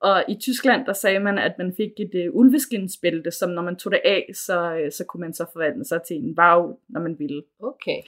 Og 0.00 0.24
i 0.28 0.34
Tyskland, 0.40 0.86
der 0.86 0.92
sagde 0.92 1.20
man, 1.20 1.38
at 1.38 1.54
man 1.58 1.74
fik 1.76 1.90
et 1.98 2.14
øh, 2.14 2.28
ulveskinsbælte, 2.34 3.30
som 3.30 3.50
når 3.50 3.62
man 3.62 3.76
tog 3.76 3.92
det 3.92 4.00
af, 4.04 4.30
så, 4.34 4.74
øh, 4.74 4.92
så 4.92 5.04
kunne 5.04 5.20
man 5.20 5.34
så 5.34 5.46
forvandle 5.52 5.84
sig 5.84 6.02
til 6.02 6.16
en 6.16 6.36
varv, 6.36 6.80
når 6.88 7.00
man 7.00 7.18
ville. 7.18 7.42
Okay. 7.60 8.02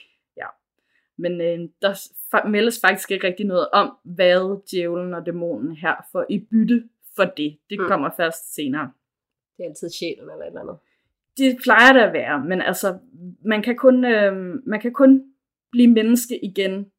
Men 1.21 1.41
øh, 1.41 1.59
der 1.81 2.47
meldes 2.47 2.79
faktisk 2.81 3.11
ikke 3.11 3.27
rigtig 3.27 3.45
noget 3.45 3.67
om, 3.73 3.97
hvad 4.03 4.61
djævlen 4.71 5.13
og 5.13 5.25
dæmonen 5.25 5.75
her 5.75 5.95
får 6.11 6.25
i 6.29 6.39
bytte 6.51 6.83
for 7.15 7.23
det. 7.23 7.57
Det 7.69 7.79
Mm. 7.79 7.87
kommer 7.87 8.09
først 8.17 8.55
senere. 8.55 8.91
Det 9.57 9.63
er 9.63 9.69
altid 9.69 9.89
sjælen 9.89 10.19
eller 10.21 10.35
et 10.35 10.47
eller 10.47 10.61
andet. 10.61 10.77
Det 11.37 11.57
plejer 11.63 11.93
det 11.93 11.99
at 11.99 12.13
være, 12.13 12.45
men 12.45 12.61
altså, 12.61 12.97
man 13.45 13.61
kan 13.61 13.75
kun, 13.75 14.05
øh, 14.05 14.33
man 14.67 14.79
kan 14.81 14.93
kun 14.93 15.23
blive 15.71 15.87
menneske 15.87 16.45
igen, 16.45 16.91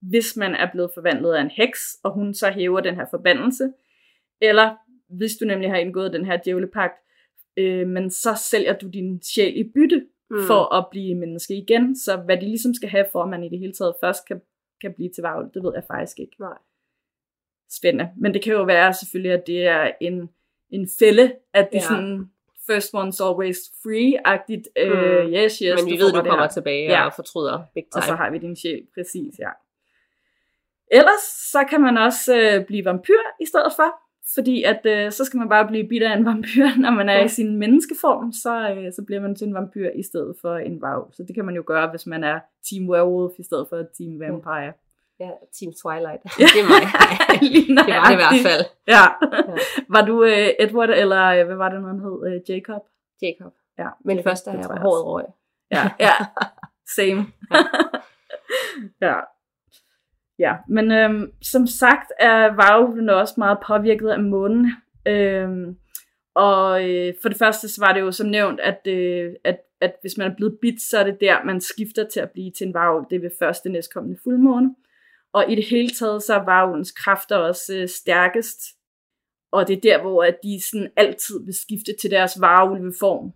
hvis 0.00 0.36
man 0.36 0.54
er 0.54 0.70
blevet 0.72 0.90
forvandlet 0.94 1.34
af 1.34 1.40
en 1.40 1.50
heks, 1.50 1.96
og 2.02 2.12
hun 2.12 2.34
så 2.34 2.50
hæver 2.50 2.80
den 2.80 2.94
her 2.94 3.06
forbandelse. 3.10 3.72
Eller 4.40 4.76
hvis 5.08 5.36
du 5.36 5.44
nemlig 5.44 5.70
har 5.70 5.76
indgået 5.76 6.12
den 6.12 6.24
her 6.24 6.36
djævlepagt, 6.44 6.94
øh, 7.56 7.86
men 7.88 8.10
så 8.10 8.34
sælger 8.50 8.72
du 8.78 8.88
din 8.88 9.22
sjæl 9.22 9.56
i 9.60 9.64
bytte 9.74 10.06
mm. 10.30 10.36
for 10.46 10.74
at 10.74 10.86
blive 10.90 11.14
menneske 11.14 11.54
igen. 11.54 11.96
Så 11.98 12.16
hvad 12.16 12.36
de 12.36 12.44
ligesom 12.46 12.74
skal 12.74 12.88
have 12.88 13.06
for, 13.12 13.22
at 13.22 13.28
man 13.28 13.44
i 13.44 13.48
det 13.48 13.58
hele 13.58 13.72
taget 13.72 13.94
først 14.00 14.26
kan, 14.28 14.40
kan 14.80 14.92
blive 14.94 15.10
til 15.10 15.22
varvel, 15.22 15.50
det 15.54 15.62
ved 15.62 15.72
jeg 15.74 15.84
faktisk 15.90 16.18
ikke. 16.18 16.36
Nej. 16.40 16.58
Spændende. 17.70 18.10
Men 18.16 18.34
det 18.34 18.42
kan 18.42 18.52
jo 18.52 18.62
være 18.62 18.92
selvfølgelig, 18.94 19.32
at 19.32 19.46
det 19.46 19.66
er 19.66 19.90
en, 20.00 20.30
en 20.70 20.88
fælde, 20.98 21.32
at 21.54 21.68
det 21.72 21.78
Ja. 21.78 21.82
sådan 21.88 22.30
first 22.66 22.94
one's 22.94 23.24
always 23.28 23.56
free-agtigt. 23.82 24.64
Mm. 24.76 24.92
Øh, 24.92 25.32
yes, 25.32 25.58
yes, 25.58 25.82
Men 25.82 25.92
vi 25.92 25.98
får 25.98 26.04
ved, 26.04 26.12
du 26.12 26.20
kommer 26.28 26.40
her. 26.42 26.48
tilbage 26.48 26.84
Ja. 26.90 27.06
og 27.06 27.12
fortryder 27.14 27.62
big 27.74 27.84
Og 27.94 28.02
så 28.02 28.06
time. 28.06 28.16
har 28.16 28.30
vi 28.30 28.38
din 28.38 28.56
sjæl, 28.56 28.86
præcis, 28.94 29.38
ja. 29.38 29.50
Ellers 30.92 31.22
så 31.52 31.64
kan 31.70 31.80
man 31.80 31.96
også 31.96 32.36
øh, 32.40 32.66
blive 32.66 32.84
vampyr 32.84 33.22
i 33.40 33.46
stedet 33.46 33.72
for, 33.76 33.90
fordi 34.34 34.62
at 34.62 34.80
øh, 34.84 35.12
så 35.12 35.24
skal 35.24 35.38
man 35.38 35.48
bare 35.48 35.66
blive 35.66 35.88
bidt 35.88 36.02
af 36.02 36.16
en 36.16 36.24
vampyr, 36.24 36.66
når 36.84 36.90
man 36.90 37.08
er 37.08 37.18
Ja. 37.18 37.24
i 37.24 37.28
sin 37.28 37.56
menneskeform, 37.56 38.32
så, 38.32 38.70
øh, 38.70 38.92
så 38.92 39.02
bliver 39.06 39.20
man 39.20 39.34
til 39.34 39.46
en 39.46 39.54
vampyr 39.54 39.90
i 39.94 40.02
stedet 40.02 40.36
for 40.40 40.56
en 40.56 40.80
varv. 40.82 41.12
Så 41.12 41.22
det 41.22 41.34
kan 41.34 41.44
man 41.44 41.54
jo 41.54 41.62
gøre, 41.66 41.90
hvis 41.90 42.06
man 42.06 42.24
er 42.24 42.40
Team 42.70 42.88
Werewolf 42.88 43.32
i 43.38 43.42
stedet 43.42 43.66
for 43.68 43.76
Team 43.76 44.20
Vampire. 44.20 44.72
Ja, 45.20 45.30
Team 45.58 45.72
Twilight. 45.82 46.22
det 46.22 46.60
er 46.62 46.68
mig. 46.74 46.82
Lige 47.42 47.68
det 47.68 47.94
var 47.94 48.04
det 48.04 48.12
i 48.12 48.20
hvert 48.22 48.40
fald. 48.48 48.64
Ja. 48.88 49.04
Var 49.88 50.02
du 50.06 50.24
øh, 50.24 50.48
Edward, 50.60 50.90
eller 50.90 51.22
øh, 51.26 51.46
hvad 51.46 51.56
var 51.56 51.68
det, 51.68 51.82
han 51.86 52.00
hed? 52.00 52.16
Øh, 52.28 52.40
Jacob? 52.50 52.82
Jacob. 53.22 53.52
Ja. 53.78 53.88
Men 54.04 54.16
Jacob, 54.16 54.28
først 54.30 54.46
er 54.46 54.52
jeg 54.52 54.66
jeg 54.70 54.78
håret 54.82 55.04
røg. 55.06 55.24
Ja, 55.70 55.90
ja. 56.00 56.14
Same. 56.96 57.26
ja. 59.00 59.14
Ja, 59.16 59.16
Ja, 60.40 60.54
men 60.68 60.92
øhm, 60.92 61.32
som 61.42 61.66
sagt 61.66 62.12
er 62.18 62.54
varulven 62.54 63.08
også 63.08 63.34
meget 63.38 63.58
påvirket 63.66 64.08
af 64.08 64.20
månen. 64.20 64.72
Øhm, 65.06 65.76
og 66.34 66.90
øh, 66.90 67.14
for 67.22 67.28
det 67.28 67.38
første 67.38 67.68
så 67.68 67.80
var 67.86 67.92
det 67.92 68.00
jo 68.00 68.12
som 68.12 68.26
nævnt, 68.28 68.60
at, 68.60 68.80
øh, 68.86 69.32
at, 69.44 69.58
at 69.80 69.94
hvis 70.00 70.18
man 70.18 70.30
er 70.30 70.34
blevet 70.36 70.58
bit, 70.62 70.82
så 70.82 70.98
er 70.98 71.04
det 71.04 71.20
der, 71.20 71.44
man 71.44 71.60
skifter 71.60 72.08
til 72.08 72.20
at 72.20 72.30
blive 72.30 72.50
til 72.58 72.66
en 72.66 72.74
varulv. 72.74 73.06
Det 73.10 73.16
er 73.16 73.20
ved 73.20 73.30
første 73.38 73.68
næstkommende 73.68 74.18
fuldmåne. 74.24 74.74
Og 75.32 75.52
i 75.52 75.54
det 75.54 75.64
hele 75.64 75.88
taget, 75.88 76.22
så 76.22 76.34
er 76.34 76.44
varulvens 76.44 76.92
kræfter 76.92 77.36
også 77.36 77.74
øh, 77.74 77.88
stærkest. 77.88 78.60
Og 79.52 79.68
det 79.68 79.76
er 79.76 79.80
der, 79.80 80.00
hvor 80.00 80.24
at 80.24 80.38
de 80.42 80.60
sådan 80.70 80.90
altid 80.96 81.44
vil 81.44 81.54
skifte 81.54 81.92
til 82.00 82.10
deres 82.10 82.40
varulveform 82.40 83.32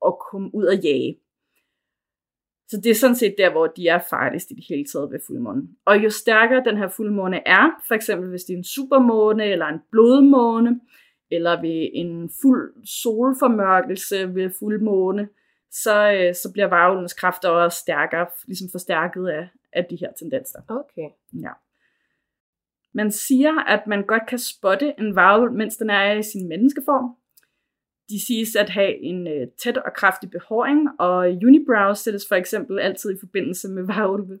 og 0.00 0.20
komme 0.30 0.50
ud 0.54 0.64
og 0.64 0.76
jage. 0.76 1.16
Så 2.68 2.80
det 2.80 2.90
er 2.90 2.94
sådan 2.94 3.16
set 3.16 3.34
der, 3.38 3.50
hvor 3.50 3.66
de 3.66 3.88
er 3.88 3.98
farligst 4.10 4.50
i 4.50 4.54
det 4.54 4.64
hele 4.68 4.84
taget 4.84 5.10
ved 5.10 5.20
fuldmåne. 5.26 5.62
Og 5.84 6.04
jo 6.04 6.10
stærkere 6.10 6.64
den 6.64 6.76
her 6.76 6.88
fuldmåne 6.88 7.48
er, 7.48 7.82
for 7.88 7.94
eksempel 7.94 8.30
hvis 8.30 8.44
det 8.44 8.52
er 8.52 8.58
en 8.58 8.64
supermåne, 8.64 9.44
eller 9.44 9.66
en 9.66 9.80
blodmåne, 9.90 10.80
eller 11.30 11.60
ved 11.60 11.88
en 11.92 12.30
fuld 12.42 12.86
solformørkelse 12.86 14.34
ved 14.34 14.50
fuldmåne, 14.58 15.28
så, 15.70 16.12
øh, 16.12 16.34
så 16.34 16.52
bliver 16.52 16.66
varulvens 16.66 17.12
kræfter 17.12 17.48
også 17.48 17.78
stærkere, 17.78 18.26
ligesom 18.46 18.68
forstærket 18.72 19.28
af, 19.28 19.48
af 19.72 19.84
de 19.84 19.96
her 19.96 20.12
tendenser. 20.12 20.58
Okay. 20.68 21.08
Ja. 21.32 21.50
Man 22.92 23.10
siger, 23.10 23.60
at 23.60 23.86
man 23.86 24.06
godt 24.06 24.26
kan 24.28 24.38
spotte 24.38 24.94
en 24.98 25.16
varulv, 25.16 25.52
mens 25.52 25.76
den 25.76 25.90
er 25.90 26.12
i 26.12 26.22
sin 26.22 26.48
menneskeform. 26.48 27.16
De 28.08 28.26
siges 28.26 28.56
at 28.56 28.70
have 28.70 29.02
en 29.02 29.26
øh, 29.26 29.46
tæt 29.62 29.76
og 29.76 29.92
kraftig 29.94 30.30
behåring, 30.30 30.88
og 30.98 31.18
unibrows 31.18 31.98
sættes 31.98 32.28
for 32.28 32.34
eksempel 32.34 32.78
altid 32.78 33.10
i 33.14 33.20
forbindelse 33.20 33.68
med 33.68 33.86
varulve. 33.86 34.38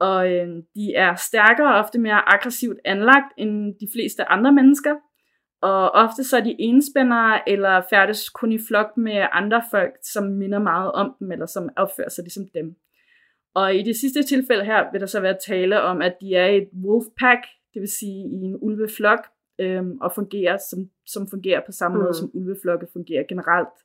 Og 0.00 0.32
øh, 0.32 0.48
de 0.74 0.94
er 0.94 1.14
stærkere 1.14 1.74
og 1.74 1.78
ofte 1.78 1.98
mere 1.98 2.34
aggressivt 2.34 2.78
anlagt 2.84 3.32
end 3.38 3.74
de 3.80 3.88
fleste 3.94 4.24
andre 4.24 4.52
mennesker. 4.52 4.94
Og 5.62 5.90
ofte 5.90 6.24
så 6.24 6.36
er 6.36 6.40
de 6.40 6.56
enspændere 6.58 7.48
eller 7.48 7.82
færdes 7.90 8.28
kun 8.28 8.52
i 8.52 8.58
flok 8.68 8.96
med 8.96 9.26
andre 9.32 9.62
folk, 9.70 9.94
som 10.02 10.24
minder 10.24 10.58
meget 10.58 10.92
om 10.92 11.14
dem, 11.18 11.32
eller 11.32 11.46
som 11.46 11.68
opfører 11.76 12.08
sig 12.08 12.24
ligesom 12.24 12.44
dem. 12.54 12.76
Og 13.54 13.74
i 13.74 13.82
det 13.82 13.96
sidste 13.96 14.22
tilfælde 14.22 14.64
her 14.64 14.92
vil 14.92 15.00
der 15.00 15.06
så 15.06 15.20
være 15.20 15.36
tale 15.46 15.82
om, 15.82 16.02
at 16.02 16.16
de 16.20 16.34
er 16.34 16.46
i 16.46 16.56
et 16.56 16.68
wolfpack, 16.84 17.42
det 17.74 17.80
vil 17.80 17.88
sige 17.88 18.18
i 18.18 18.40
en 18.48 18.56
ulveflok, 18.60 19.26
øhm, 19.58 19.98
og 20.00 20.12
fungerer 20.14 20.58
som, 20.70 20.90
som 21.06 21.26
fungerer 21.30 21.60
på 21.66 21.72
samme 21.72 21.96
mm. 21.96 22.02
måde, 22.02 22.14
som 22.14 22.30
ulveflokke 22.34 22.86
fungerer 22.92 23.24
generelt. 23.28 23.76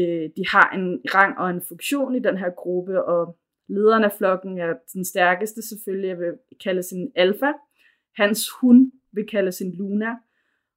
Øh, 0.00 0.30
de 0.36 0.42
har 0.48 0.70
en 0.70 1.00
rang 1.14 1.38
og 1.38 1.50
en 1.50 1.62
funktion 1.68 2.14
i 2.14 2.18
den 2.20 2.36
her 2.36 2.50
gruppe, 2.50 3.04
og 3.04 3.38
lederen 3.68 4.04
af 4.04 4.12
flokken 4.12 4.58
er 4.58 4.74
den 4.92 5.04
stærkeste 5.04 5.68
selvfølgelig, 5.68 6.08
jeg 6.08 6.18
vil 6.18 6.32
kalde 6.64 6.82
sin 6.82 7.12
alfa. 7.14 7.52
Hans 8.16 8.50
hund 8.60 8.92
vil 9.12 9.26
kalde 9.26 9.52
sin 9.52 9.74
luna. 9.76 10.16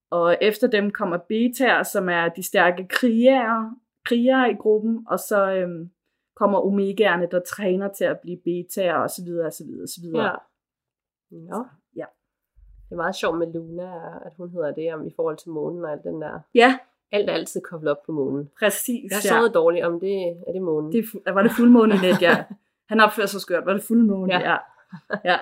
Og 0.10 0.38
efter 0.42 0.68
dem 0.68 0.92
kommer 0.92 1.18
betaer, 1.18 1.84
som 1.84 2.10
er 2.10 2.30
de 2.30 2.44
stærke 2.44 2.88
krigere, 2.88 3.76
krigere 4.06 4.52
i 4.52 4.56
gruppen, 4.56 5.06
og 5.08 5.20
så 5.20 5.52
øhm, 5.52 5.92
kommer 6.36 6.60
omegaerne, 6.60 7.28
der 7.32 7.40
træner 7.40 7.94
til 7.94 8.04
at 8.04 8.20
blive 8.22 8.38
betaer, 8.38 8.96
og 8.96 9.10
så 9.10 9.24
videre, 9.26 9.46
og 9.46 9.54
så 9.54 9.64
videre, 9.64 9.84
og 9.84 9.88
så 9.88 10.02
videre. 10.02 10.24
Ja. 10.24 10.36
Ja. 11.32 11.81
Det 12.92 12.96
er 12.96 13.02
meget 13.06 13.16
sjovt 13.16 13.38
med 13.38 13.54
Luna, 13.54 13.90
at 14.26 14.34
hun 14.38 14.50
hedder 14.50 14.72
det 14.72 14.94
om 14.94 15.08
i 15.08 15.12
forhold 15.16 15.38
til 15.38 15.50
månen 15.50 15.84
og 15.86 15.92
alt 15.92 16.04
den 16.04 16.22
der. 16.22 16.40
Ja, 16.56 16.78
Alt 17.12 17.30
er 17.30 17.34
altid 17.34 17.62
koblet 17.62 17.92
op 17.92 18.04
på 18.06 18.12
månen. 18.12 18.50
præcis. 18.60 19.10
Jeg 19.12 19.18
har 19.18 19.36
ja. 19.36 19.40
sovet 19.40 19.54
dårligt 19.54 19.86
om 19.86 20.00
det. 20.00 20.28
Er 20.48 20.52
det 20.54 20.62
månen? 20.62 20.92
Det, 20.92 21.04
fu- 21.04 21.34
var 21.34 21.42
det 21.44 21.52
fuldmåne 21.52 21.96
i 21.96 21.98
net, 21.98 22.22
ja. 22.22 22.44
Han 22.90 23.00
opfører 23.00 23.28
sig 23.28 23.42
skørt. 23.42 23.66
Var 23.66 23.74
det 23.74 23.84
fuldmåne? 23.84 24.34
Ja. 24.34 24.40
Ja. 24.52 24.58
ja. 25.26 25.38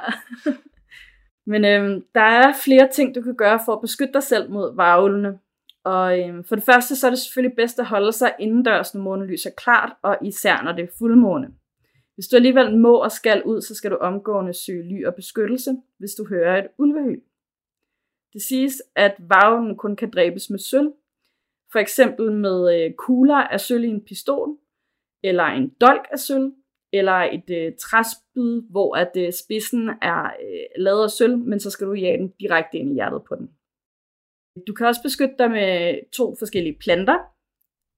Men 1.51 1.65
øhm, 1.65 2.03
der 2.15 2.21
er 2.21 2.53
flere 2.65 2.87
ting, 2.91 3.15
du 3.15 3.21
kan 3.21 3.35
gøre 3.35 3.59
for 3.65 3.73
at 3.73 3.81
beskytte 3.81 4.13
dig 4.13 4.23
selv 4.23 4.51
mod 4.51 4.75
varulvene. 4.75 5.39
Og 5.83 6.19
øhm, 6.19 6.43
for 6.43 6.55
det 6.55 6.63
første, 6.63 6.95
så 6.95 7.07
er 7.07 7.11
det 7.11 7.19
selvfølgelig 7.19 7.55
bedst 7.55 7.79
at 7.79 7.85
holde 7.85 8.11
sig 8.11 8.31
indendørs, 8.39 8.95
når 8.95 9.01
månen 9.01 9.27
lyser 9.27 9.49
klart, 9.57 9.91
og 10.01 10.17
især 10.21 10.61
når 10.63 10.71
det 10.71 10.83
er 10.83 10.87
fuldmåne. 10.97 11.47
Hvis 12.15 12.27
du 12.27 12.35
alligevel 12.35 12.77
må 12.77 12.95
og 12.97 13.11
skal 13.11 13.43
ud, 13.43 13.61
så 13.61 13.75
skal 13.75 13.91
du 13.91 13.95
omgående 13.95 14.53
søge 14.53 14.83
ly 14.89 15.05
og 15.05 15.15
beskyttelse, 15.15 15.77
hvis 15.99 16.11
du 16.17 16.25
hører 16.29 16.57
et 16.57 16.67
ulvehyl. 16.77 17.21
Det 18.33 18.41
siges, 18.41 18.83
at 18.95 19.15
varulven 19.19 19.77
kun 19.77 19.95
kan 19.95 20.09
dræbes 20.09 20.49
med 20.49 20.59
sølv, 20.59 20.93
for 21.71 21.79
eksempel 21.79 22.31
med 22.31 22.75
øh, 22.75 22.93
kugler 22.93 23.35
af 23.35 23.59
sølv 23.59 23.83
i 23.83 23.87
en 23.87 24.05
pistol, 24.05 24.57
eller 25.23 25.43
en 25.43 25.69
dolk 25.81 26.07
af 26.11 26.19
sølv, 26.19 26.51
eller 26.93 27.13
et 27.13 27.49
øh, 27.49 27.73
træspyd, 27.79 28.61
hvor 28.69 28.95
at 28.95 29.11
øh, 29.17 29.33
spidsen 29.33 29.89
er 30.01 30.23
øh, 30.23 30.83
lavet 30.83 31.03
af 31.03 31.09
sølv, 31.09 31.37
men 31.37 31.59
så 31.59 31.69
skal 31.69 31.87
du 31.87 31.93
jage 31.93 32.17
den 32.17 32.33
direkte 32.39 32.77
ind 32.77 32.91
i 32.91 32.93
hjertet 32.93 33.21
på 33.27 33.35
den. 33.35 33.49
Du 34.67 34.73
kan 34.73 34.87
også 34.87 35.01
beskytte 35.03 35.35
dig 35.39 35.51
med 35.51 35.95
øh, 35.95 35.97
to 36.13 36.35
forskellige 36.39 36.77
planter. 36.79 37.17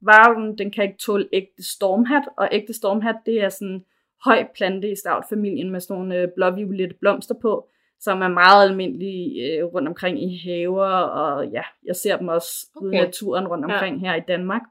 Varven, 0.06 0.58
den 0.58 0.72
kan 0.72 0.84
ikke 0.84 0.98
tåle 0.98 1.30
ægte 1.34 1.64
stormhat, 1.64 2.24
og 2.38 2.50
ægte 2.52 2.74
stormhat, 2.74 3.16
det 3.26 3.42
er 3.42 3.50
sådan 3.50 3.68
en 3.68 3.86
høj 4.26 4.48
plante 4.56 4.92
i 4.92 4.96
stavtfamilien 4.96 5.72
med 5.72 5.80
sådan 5.80 5.94
nogle 5.96 6.22
øh, 6.22 6.28
blåviolette 6.36 6.96
blomster 7.00 7.36
på, 7.42 7.70
som 8.02 8.22
er 8.22 8.28
meget 8.28 8.70
almindelige 8.70 9.44
øh, 9.58 9.64
rundt 9.66 9.88
omkring 9.88 10.24
i 10.24 10.38
haver, 10.46 10.88
og 10.92 11.48
ja, 11.48 11.62
jeg 11.86 11.96
ser 11.96 12.18
dem 12.18 12.28
også 12.28 12.68
okay. 12.76 12.86
ude 12.86 12.96
i 12.96 13.00
naturen 13.00 13.48
rundt 13.48 13.70
Ja. 13.70 13.74
omkring 13.74 14.00
her 14.00 14.16
i 14.16 14.22
Danmark. 14.28 14.62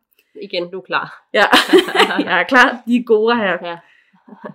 Igen, 0.42 0.70
du 0.70 0.78
er 0.78 0.82
klar. 0.82 1.28
Ja, 1.34 1.44
jeg 2.30 2.40
er 2.40 2.44
klar, 2.44 2.82
de 2.86 2.96
er 2.96 3.02
gode 3.02 3.36
her. 3.36 3.58
Ja. 3.62 3.78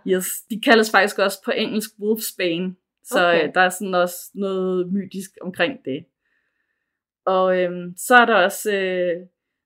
Yes, 0.07 0.25
de 0.49 0.61
kaldes 0.61 0.91
faktisk 0.91 1.19
også 1.19 1.41
på 1.45 1.51
engelsk 1.51 1.89
wolfsbane, 2.01 2.75
så 3.03 3.27
Okay. 3.27 3.39
okay. 3.39 3.51
der 3.55 3.61
er 3.61 3.69
sådan 3.69 3.93
også 3.95 4.31
noget 4.35 4.93
mytisk 4.93 5.31
omkring 5.41 5.79
det. 5.85 6.05
Og 7.25 7.57
øhm, 7.61 7.93
så 7.97 8.15
er 8.15 8.25
der 8.25 8.35
også 8.35 8.71
øh, 8.71 9.21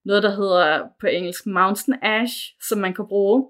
noget, 0.05 0.24
der 0.24 0.30
hedder 0.36 0.88
på 1.01 1.07
engelsk 1.07 1.45
mountain 1.45 1.97
ash, 2.01 2.36
som 2.70 2.80
man 2.80 2.93
kan 2.93 3.07
bruge. 3.07 3.47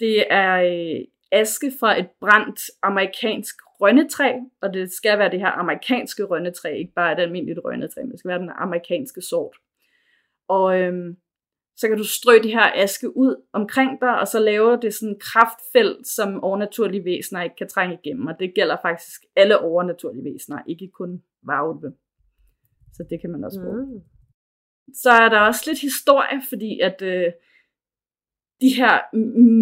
Det 0.00 0.24
er 0.30 0.52
øh, 0.54 1.00
aske 1.32 1.72
fra 1.80 1.98
et 1.98 2.08
brændt 2.20 2.60
amerikansk 2.82 3.54
rønnetræ, 3.82 4.32
og 4.62 4.74
det 4.74 4.92
skal 4.92 5.18
være 5.18 5.30
det 5.30 5.40
her 5.40 5.50
amerikanske 5.50 6.24
rønnetræ, 6.24 6.78
ikke 6.78 6.92
bare 6.94 7.12
et 7.12 7.20
almindeligt 7.20 7.60
rønnetræ, 7.64 8.00
men 8.02 8.10
det 8.10 8.18
skal 8.18 8.28
være 8.28 8.38
den 8.38 8.50
amerikanske 8.54 9.22
sort. 9.22 9.56
Og 10.48 10.80
øhm, 10.80 11.16
så 11.76 11.88
kan 11.88 11.98
du 11.98 12.04
strø 12.04 12.34
det 12.42 12.50
her 12.50 12.72
aske 12.74 13.16
ud 13.16 13.46
omkring 13.52 14.00
dig, 14.00 14.20
og 14.20 14.28
så 14.28 14.38
laver 14.38 14.76
det 14.76 14.94
sådan 14.94 15.08
en 15.08 15.20
kraftfelt, 15.20 16.06
som 16.06 16.44
overnaturlige 16.44 17.04
væsener 17.04 17.42
ikke 17.42 17.56
kan 17.56 17.68
trænge 17.68 17.98
igennem, 18.04 18.26
og 18.26 18.34
det 18.38 18.54
gælder 18.54 18.76
faktisk 18.82 19.20
alle 19.36 19.58
overnaturlige 19.58 20.24
væsener, 20.24 20.58
ikke 20.66 20.90
kun 20.98 21.22
varulve. 21.42 21.92
Så 22.92 23.06
det 23.10 23.20
kan 23.20 23.30
man 23.30 23.44
også 23.44 23.60
bruge. 23.64 23.86
Mm. 23.86 24.00
Så 24.94 25.10
er 25.10 25.28
der 25.28 25.40
også 25.40 25.62
lidt 25.66 25.80
historie, 25.80 26.42
fordi 26.48 26.80
at 26.80 27.02
øh, 27.02 27.32
de 28.60 28.70
her 28.76 29.16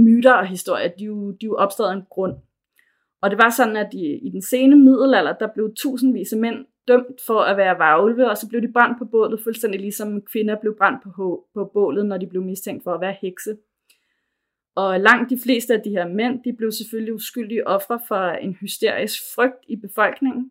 myter 0.05 0.33
og 0.33 0.47
historier, 0.47 0.89
de 0.89 1.05
er 1.05 1.07
jo, 1.07 1.31
de 1.31 1.47
er 1.47 1.53
jo 1.53 1.57
opstået 1.57 1.89
af 1.89 1.95
en 1.95 2.07
grund. 2.11 2.37
Og 3.23 3.31
det 3.31 3.39
var 3.39 3.51
sådan, 3.51 3.77
at 3.77 3.95
i, 3.95 4.27
i 4.27 4.31
den 4.31 4.43
sene 4.43 4.77
middelalder, 4.77 5.33
der 5.33 5.49
blev 5.55 5.75
tusindvis 5.77 6.33
af 6.33 6.39
mænd 6.39 6.67
dømt 6.89 7.21
for 7.27 7.41
at 7.41 7.57
være 7.57 7.79
varulve, 7.79 8.31
og 8.31 8.37
så 8.37 8.49
blev 8.49 8.63
de 8.63 8.73
brændt 8.73 8.99
på 8.99 9.05
bålet, 9.05 9.41
fuldstændig 9.43 9.81
ligesom 9.81 10.23
kvinder 10.23 10.57
blev 10.61 10.77
brændt 10.79 11.03
på, 11.03 11.47
på 11.55 11.71
bålet, 11.75 12.07
når 12.07 12.19
de 12.19 12.27
blev 12.27 12.43
mistænkt 12.43 12.85
for 12.85 12.95
at 12.95 13.01
være 13.01 13.17
hekse. 13.21 13.57
Og 14.75 15.01
langt 15.01 15.31
de 15.31 15.39
fleste 15.45 15.75
af 15.75 15.81
de 15.81 15.91
her 15.91 16.09
mænd, 16.09 16.43
de 16.45 16.53
blev 16.53 16.73
selvfølgelig 16.73 17.15
uskyldige 17.15 17.67
ofre 17.67 18.01
for 18.09 18.31
en 18.31 18.55
hysterisk 18.55 19.23
frygt 19.35 19.65
i 19.69 19.77
befolkningen. 19.77 20.51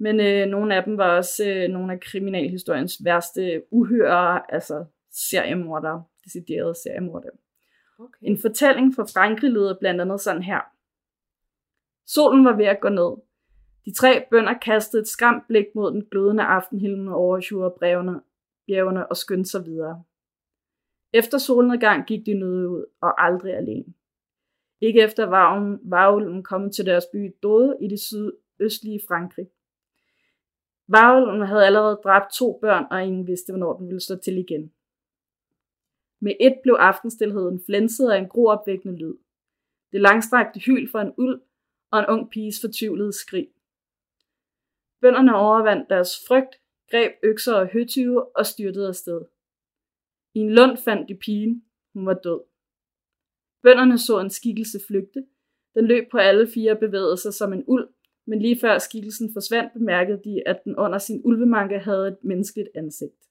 Men 0.00 0.20
øh, 0.20 0.46
nogle 0.46 0.74
af 0.74 0.84
dem 0.84 0.96
var 0.96 1.16
også 1.16 1.48
øh, 1.48 1.68
nogle 1.68 1.92
af 1.92 2.00
kriminalhistoriens 2.00 3.04
værste 3.04 3.62
uhører, 3.70 4.40
altså 4.48 4.84
seriemordere, 5.12 6.04
deciderede 6.24 6.74
seriemordere. 6.74 7.32
Okay. 7.98 8.18
En 8.22 8.38
fortælling 8.38 8.94
fra 8.94 9.04
Frankrig 9.04 9.50
lyder 9.50 9.74
blandt 9.80 10.00
andet 10.00 10.20
sådan 10.20 10.42
her. 10.42 10.60
Solen 12.14 12.44
var 12.44 12.56
ved 12.56 12.64
at 12.64 12.80
gå 12.80 12.88
ned. 12.88 13.16
De 13.84 13.94
tre 13.94 14.26
bønder 14.30 14.54
kastede 14.58 15.02
et 15.02 15.08
skræmt 15.08 15.46
blik 15.48 15.66
mod 15.74 15.92
den 15.92 16.04
glødende 16.10 16.42
aftenhimmel 16.42 17.12
over 17.12 17.46
Jura 17.50 17.70
bjergene 18.66 19.06
og 19.06 19.16
skyndte 19.16 19.50
sig 19.50 19.66
videre. 19.66 20.02
Efter 21.12 21.38
solnedgang 21.38 22.06
gik 22.06 22.26
de 22.26 22.34
nøde 22.34 22.68
ud, 22.68 22.84
og 23.00 23.24
aldrig 23.24 23.54
alene. 23.54 23.94
Ikke 24.80 25.00
efter 25.00 25.26
vaglen, 25.26 25.78
vaglen 25.82 26.42
kom 26.42 26.70
til 26.70 26.86
deres 26.86 27.04
by 27.12 27.34
Dode 27.42 27.76
i 27.80 27.88
det 27.88 28.00
sydøstlige 28.00 29.00
Frankrig. 29.08 29.48
Vaglen 30.88 31.46
havde 31.46 31.66
allerede 31.66 32.00
dræbt 32.04 32.32
to 32.34 32.58
børn, 32.62 32.86
og 32.90 33.04
ingen 33.04 33.26
vidste, 33.26 33.52
hvornår 33.52 33.76
den 33.78 33.86
ville 33.86 34.00
slå 34.00 34.16
til 34.16 34.38
igen. 34.38 34.72
Med 36.20 36.32
et 36.40 36.54
blev 36.62 36.74
aftenstilheden 36.74 37.62
flænset 37.66 38.10
af 38.10 38.18
en 38.18 38.28
groopvækkende 38.28 38.96
lyd. 38.96 39.14
Det 39.92 40.00
langstrakte 40.00 40.60
hyl 40.60 40.90
fra 40.90 41.02
en 41.02 41.12
ulv 41.16 41.40
og 41.90 41.98
en 41.98 42.06
ung 42.06 42.30
piges 42.30 42.60
fortvivlede 42.60 43.12
skrig. 43.12 43.48
Bønderne 45.00 45.36
overvandt 45.36 45.90
deres 45.90 46.10
frygt, 46.28 46.60
greb 46.90 47.12
økser 47.22 47.54
og 47.54 47.66
høtyve 47.66 48.36
og 48.36 48.46
styrtede 48.46 48.88
afsted. 48.88 49.20
I 50.34 50.38
en 50.38 50.50
lund 50.50 50.76
fandt 50.76 51.08
de 51.08 51.14
pigen. 51.14 51.64
Hun 51.92 52.06
var 52.06 52.14
død. 52.14 52.40
Bønderne 53.62 53.98
så 53.98 54.20
en 54.20 54.30
skikkelse 54.30 54.80
flygte. 54.86 55.26
Den 55.74 55.86
løb 55.86 56.10
på 56.10 56.18
alle 56.18 56.48
fire 56.54 56.76
bevægede 56.76 57.16
sig 57.16 57.34
som 57.34 57.52
en 57.52 57.64
uld, 57.66 57.88
men 58.26 58.38
lige 58.38 58.60
før 58.60 58.78
skikkelsen 58.78 59.32
forsvandt, 59.32 59.72
bemærkede 59.72 60.20
de, 60.24 60.42
at 60.48 60.64
den 60.64 60.76
under 60.76 60.98
sin 60.98 61.20
ulvemanke 61.24 61.78
havde 61.78 62.08
et 62.08 62.16
menneskeligt 62.22 62.68
ansigt. 62.74 63.28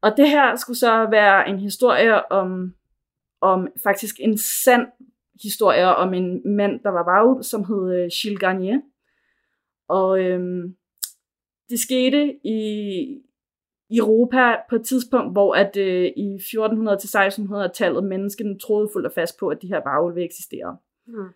Og 0.00 0.16
det 0.16 0.28
her 0.28 0.56
skulle 0.56 0.78
så 0.78 1.06
være 1.10 1.48
en 1.48 1.58
historie 1.58 2.32
om, 2.32 2.74
om 3.40 3.68
faktisk 3.82 4.16
en 4.20 4.38
sand 4.38 4.86
historie 5.42 5.96
om 5.96 6.14
en 6.14 6.56
mand, 6.56 6.80
der 6.80 6.90
var 6.90 7.04
vagud, 7.04 7.42
som 7.42 7.64
hed 7.64 7.94
øh, 7.94 8.10
Gilles 8.22 8.40
Garnier. 8.40 8.80
Og 9.88 10.20
øhm, 10.20 10.76
det 11.68 11.80
skete 11.80 12.34
i 12.44 13.22
Europa 13.90 14.56
på 14.70 14.76
et 14.76 14.86
tidspunkt, 14.86 15.32
hvor 15.32 15.54
at 15.54 15.76
øh, 15.76 16.04
i 16.16 16.34
1400 16.34 16.98
til 16.98 17.08
1600-tallet 17.08 18.04
menneskene 18.04 18.58
troede 18.58 18.88
fuldt 18.92 19.06
og 19.06 19.12
fast 19.12 19.38
på, 19.38 19.48
at 19.48 19.62
de 19.62 19.68
her 19.68 19.80
varulve 19.84 20.24
eksisterer. 20.24 20.76
Mm. 21.06 21.28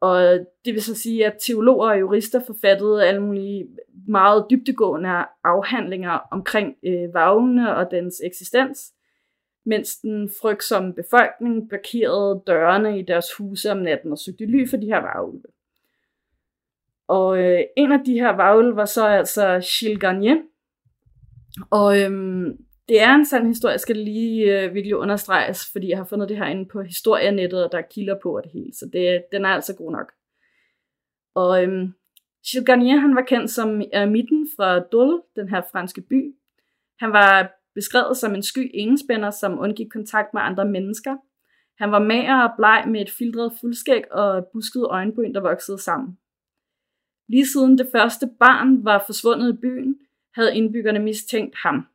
Og 0.00 0.22
det 0.64 0.74
vil 0.74 0.82
så 0.82 0.94
sige, 0.94 1.26
at 1.26 1.36
teologer 1.46 1.90
og 1.90 2.00
jurister 2.00 2.40
forfattede 2.46 3.06
alle 3.06 3.22
mulige 3.22 3.68
meget 4.08 4.46
dybtegående 4.50 5.08
afhandlinger 5.44 6.18
omkring 6.30 6.74
øh, 6.86 7.14
varvene 7.14 7.76
og 7.76 7.90
dens 7.90 8.14
eksistens, 8.24 8.92
mens 9.64 9.96
den 9.96 10.30
frygtsomme 10.42 10.94
befolkning 10.94 11.68
blokerede 11.68 12.42
dørene 12.46 12.98
i 12.98 13.02
deres 13.02 13.34
huse 13.38 13.70
om 13.70 13.78
natten 13.78 14.12
og 14.12 14.18
søgte 14.18 14.46
ly 14.46 14.68
for 14.68 14.76
de 14.76 14.86
her 14.86 15.00
varulve. 15.00 15.42
Og 17.08 17.38
øh, 17.38 17.60
en 17.76 17.92
af 17.92 18.00
de 18.06 18.12
her 18.12 18.30
varulve 18.30 18.76
var 18.76 18.84
så 18.84 19.06
altså 19.06 19.70
Gilles 19.78 20.00
Garnier. 20.00 20.36
Og 21.70 22.00
øhm, 22.00 22.56
det 22.88 23.00
er 23.00 23.14
en 23.14 23.26
sand 23.26 23.46
historie, 23.46 23.78
skal 23.78 23.96
lige 23.96 24.62
øh, 24.62 24.74
virkelig 24.74 24.96
understreges, 24.96 25.60
fordi 25.72 25.88
jeg 25.88 25.98
har 25.98 26.04
fundet 26.04 26.28
det 26.28 26.36
her 26.36 26.46
inde 26.46 26.68
på 26.68 26.82
historienettet, 26.82 27.64
og 27.64 27.72
der 27.72 27.78
er 27.78 27.82
kilder 27.90 28.16
på 28.22 28.40
det 28.42 28.52
hele, 28.52 28.74
så 28.74 28.90
det, 28.92 29.24
den 29.32 29.44
er 29.44 29.48
altså 29.48 29.76
god 29.76 29.92
nok. 29.92 30.12
Og 31.34 31.62
øhm, 31.62 31.92
Gilles 32.46 32.66
Garnier, 32.66 32.96
han 32.96 33.14
var 33.14 33.22
kendt 33.22 33.50
som 33.50 33.82
eremitten 33.92 34.48
fra 34.56 34.78
Dole, 34.78 35.22
den 35.36 35.48
her 35.48 35.62
franske 35.72 36.00
by. 36.00 36.34
Han 36.98 37.12
var 37.12 37.59
beskrevet 37.74 38.16
som 38.16 38.34
en 38.34 38.42
sky 38.42 38.70
enespænder, 38.74 39.30
som 39.30 39.58
undgik 39.58 39.88
kontakt 39.90 40.34
med 40.34 40.42
andre 40.42 40.64
mennesker. 40.64 41.16
Han 41.78 41.90
var 41.90 41.98
mager 41.98 42.48
og 42.48 42.56
bleg 42.56 42.84
med 42.88 43.00
et 43.00 43.10
filtret 43.10 43.52
fuldskæg 43.60 44.12
og 44.12 44.46
buskede 44.52 44.84
øjenbryn, 44.84 45.34
der 45.34 45.40
voksede 45.40 45.78
sammen. 45.78 46.18
Lige 47.28 47.46
siden 47.46 47.78
det 47.78 47.88
første 47.92 48.26
barn 48.38 48.84
var 48.84 49.02
forsvundet 49.06 49.54
i 49.54 49.56
byen, 49.56 49.98
havde 50.34 50.56
indbyggerne 50.56 50.98
mistænkt 50.98 51.56
ham. 51.62 51.86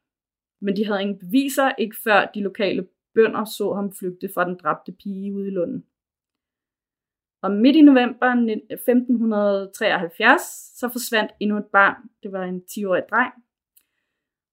Men 0.62 0.76
de 0.76 0.86
havde 0.86 1.02
ingen 1.02 1.20
beviser, 1.20 1.72
ikke 1.78 1.96
før 2.04 2.26
de 2.26 2.42
lokale 2.42 2.88
bønder 3.16 3.46
så 3.46 3.74
ham 3.74 3.94
flygte 4.00 4.30
fra 4.34 4.46
den 4.46 4.58
dræbte 4.64 4.92
pige 4.92 5.34
ude 5.34 5.48
i 5.48 5.52
Lunden. 5.52 5.86
Og 7.42 7.52
midt 7.52 7.76
i 7.76 7.82
november 7.82 8.28
1573, 8.70 10.42
så 10.80 10.90
forsvandt 10.90 11.32
endnu 11.40 11.58
et 11.58 11.66
barn. 11.66 12.10
Det 12.24 12.32
var 12.32 12.44
en 12.44 12.64
10-årig 12.72 13.04
dreng. 13.10 13.34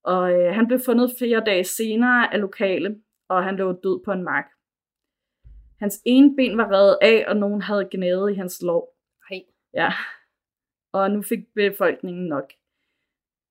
Og 0.04 0.32
øh, 0.32 0.54
han 0.54 0.66
blev 0.66 0.80
fundet 0.86 1.14
flere 1.18 1.42
dage 1.46 1.64
senere 1.64 2.34
af 2.34 2.40
lokale, 2.40 2.96
og 3.28 3.44
han 3.44 3.56
lå 3.56 3.72
død 3.72 4.04
på 4.04 4.12
en 4.12 4.22
mark. 4.22 4.44
Hans 5.80 6.02
ene 6.04 6.36
ben 6.36 6.58
var 6.58 6.72
revet 6.72 6.98
af, 7.02 7.24
og 7.28 7.36
nogen 7.36 7.62
havde 7.62 7.88
gnavet 7.90 8.32
i 8.32 8.34
hans 8.34 8.62
lov. 8.62 8.88
Hej. 9.28 9.40
Ja. 9.74 9.92
Og 10.92 11.10
nu 11.10 11.22
fik 11.22 11.38
befolkningen 11.54 12.26
nok. 12.26 12.52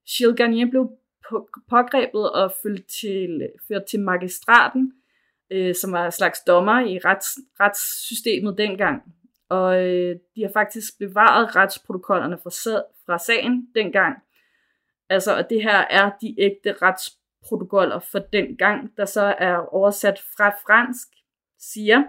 Gilles 0.10 0.38
Garnier 0.38 0.70
blev 0.70 0.92
pågrebet 1.70 2.32
og 2.32 2.54
ført 2.64 2.86
til, 3.02 3.50
ført 3.68 3.86
til 3.86 4.00
magistraten, 4.00 4.94
øh, 5.52 5.76
som 5.76 5.92
var 5.92 6.06
en 6.06 6.12
slags 6.12 6.40
dommer 6.48 6.80
i 6.80 6.98
rets, 6.98 7.40
retssystemet 7.60 8.58
dengang. 8.58 9.02
Og 9.50 9.88
øh, 9.88 10.16
de 10.36 10.42
har 10.42 10.52
faktisk 10.54 11.00
bevaret 11.00 11.56
retsprotokollerne 11.56 12.38
fra, 12.38 12.50
fra 13.06 13.18
sagen 13.18 13.68
dengang. 13.76 14.24
Altså, 15.12 15.38
og 15.38 15.50
det 15.50 15.64
her 15.64 15.78
er 15.78 16.12
de 16.22 16.36
ægte 16.38 16.74
retsprotokoller 16.74 18.00
for 18.00 18.20
den 18.20 18.58
gang, 18.58 18.98
der 18.98 19.06
så 19.06 19.22
er 19.22 19.56
oversat 19.56 20.20
fra 20.38 20.50
fransk, 20.50 21.08
siger, 21.60 22.04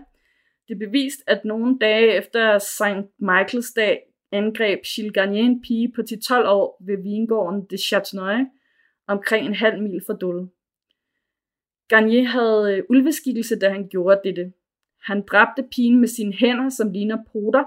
det 0.69 0.75
er 0.75 0.87
bevist, 0.87 1.21
at 1.27 1.45
nogle 1.45 1.79
dage 1.79 2.17
efter 2.17 2.59
St. 2.59 3.11
Michaels 3.19 3.73
dag 3.77 4.03
angreb 4.33 4.81
Gilles 4.95 5.13
Garnier 5.15 5.43
en 5.43 5.63
pige 5.63 5.93
på 5.93 6.01
10-12 6.01 6.47
år 6.47 6.83
ved 6.87 7.03
vingården 7.03 7.67
de 7.71 7.77
Châtenay, 7.77 8.41
omkring 9.07 9.47
en 9.47 9.55
halv 9.55 9.83
mil 9.83 10.03
fra 10.07 10.15
Dole. 10.15 10.49
Garnier 11.89 12.25
havde 12.25 12.77
øh, 12.77 12.85
ulveskikkelse, 12.89 13.59
da 13.59 13.69
han 13.69 13.89
gjorde 13.89 14.21
dette. 14.25 14.53
Han 15.03 15.23
dræbte 15.23 15.69
pigen 15.73 16.01
med 16.01 16.09
sine 16.09 16.33
hænder, 16.33 16.69
som 16.69 16.93
ligner 16.93 17.19
poter 17.33 17.65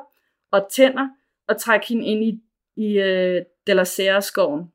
og 0.51 0.67
tænder, 0.71 1.09
og 1.47 1.61
trak 1.61 1.85
hende 1.85 2.05
ind 2.05 2.23
i, 2.23 2.41
i 2.75 2.99
uh, 2.99 3.41
de 3.67 3.73
la 3.73 4.19
skoven 4.19 4.71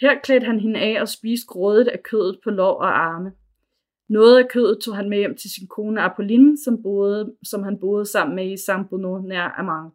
her 0.00 0.20
klædte 0.22 0.46
han 0.46 0.60
hende 0.60 0.80
af 0.80 1.00
og 1.00 1.08
spiste 1.08 1.46
grådet 1.46 1.88
af 1.88 2.02
kødet 2.02 2.40
på 2.44 2.50
lår 2.50 2.74
og 2.74 2.98
arme. 2.98 3.32
Noget 4.08 4.38
af 4.38 4.48
kødet 4.48 4.80
tog 4.84 4.96
han 4.96 5.08
med 5.08 5.18
hjem 5.18 5.36
til 5.36 5.50
sin 5.50 5.66
kone 5.66 6.00
Apolline, 6.02 6.58
som, 6.64 6.82
boede, 6.82 7.36
som 7.42 7.62
han 7.62 7.78
boede 7.80 8.06
sammen 8.06 8.36
med 8.36 8.52
i 8.52 8.56
saint 8.56 8.88
Bruno 8.88 9.18
nær 9.18 9.54
Amang. 9.58 9.92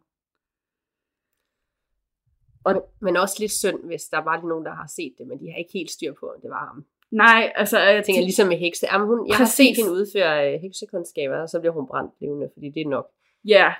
Og, 2.64 2.90
men 3.00 3.16
også 3.16 3.36
lidt 3.40 3.52
synd, 3.52 3.84
hvis 3.84 4.02
der 4.02 4.18
var 4.18 4.42
nogen, 4.42 4.64
der 4.64 4.74
har 4.74 4.86
set 4.96 5.14
det, 5.18 5.26
men 5.26 5.40
de 5.40 5.50
har 5.50 5.58
ikke 5.58 5.72
helt 5.72 5.90
styr 5.90 6.12
på, 6.20 6.26
at 6.26 6.42
det 6.42 6.50
var 6.50 6.66
ham. 6.66 6.84
Nej, 7.10 7.52
altså... 7.54 7.78
Jeg 7.78 8.04
tænker 8.04 8.22
ligesom 8.22 8.48
med 8.48 8.56
hekse. 8.56 8.86
Jamen, 8.92 9.06
hun, 9.06 9.28
jeg 9.28 9.36
Præcis. 9.36 9.40
har 9.40 9.64
set 9.64 9.76
hende 9.76 9.92
udføre 9.92 10.54
øh, 10.54 10.60
heksekundskaber, 10.60 11.36
og 11.36 11.48
så 11.48 11.60
bliver 11.60 11.72
hun 11.72 11.86
brændt 11.86 12.12
levende, 12.20 12.50
fordi 12.54 12.70
det 12.70 12.80
er 12.80 12.88
nok. 12.88 13.06
Ja, 13.44 13.74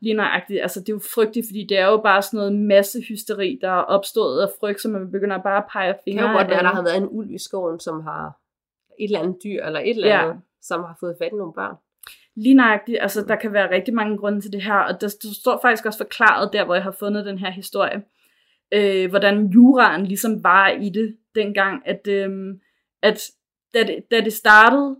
Lige 0.00 0.14
nøjagtigt. 0.14 0.62
Altså, 0.62 0.80
det 0.80 0.88
er 0.88 0.92
jo 0.92 1.00
frygteligt, 1.14 1.46
fordi 1.48 1.66
det 1.68 1.78
er 1.78 1.86
jo 1.86 1.96
bare 1.96 2.22
sådan 2.22 2.36
noget 2.38 2.52
masse 2.52 3.00
hysteri, 3.08 3.58
der 3.60 3.68
er 3.68 3.82
opstået 3.82 4.42
af 4.42 4.48
frygt, 4.60 4.80
så 4.80 4.88
man 4.88 5.10
begynder 5.10 5.38
bare 5.38 5.56
at 5.58 5.64
pege 5.72 5.88
Det 5.92 5.96
fingre. 6.04 6.22
kan 6.22 6.30
jo 6.32 6.36
godt 6.36 6.48
være, 6.50 6.62
der 6.62 6.68
har 6.74 6.82
været 6.82 6.96
en 6.96 7.08
ulv 7.10 7.30
i 7.30 7.38
skoven, 7.38 7.80
som 7.80 8.00
har 8.00 8.38
et 8.98 9.04
eller 9.04 9.20
andet 9.20 9.36
dyr, 9.44 9.64
eller 9.64 9.80
et 9.80 9.90
eller 9.90 10.08
Ja. 10.08 10.22
andet, 10.28 10.40
som 10.62 10.80
har 10.84 10.96
fået 11.00 11.16
fat 11.18 11.32
i 11.32 11.36
nogle 11.36 11.52
børn. 11.52 11.74
Lige 12.36 12.54
nøjagtigt, 12.54 12.98
altså 13.00 13.24
der 13.28 13.36
kan 13.36 13.52
være 13.52 13.70
rigtig 13.74 13.94
mange 13.94 14.18
grunde 14.18 14.40
til 14.40 14.52
det 14.52 14.62
her, 14.62 14.74
og 14.74 15.00
der 15.00 15.08
står 15.42 15.58
faktisk 15.62 15.86
også 15.86 15.98
forklaret 15.98 16.52
der, 16.52 16.64
hvor 16.64 16.74
jeg 16.74 16.82
har 16.84 16.90
fundet 16.90 17.26
den 17.26 17.38
her 17.38 17.50
historie, 17.50 18.02
øh, 18.72 19.10
hvordan 19.10 19.46
juraen 19.46 20.06
ligesom 20.06 20.44
var 20.44 20.68
i 20.68 20.88
det 20.88 21.16
dengang, 21.34 21.82
at, 21.88 22.06
øh, 22.08 22.54
at 23.02 23.20
da, 23.74 23.82
det, 23.82 24.04
da 24.10 24.20
det 24.20 24.32
startede, 24.32 24.96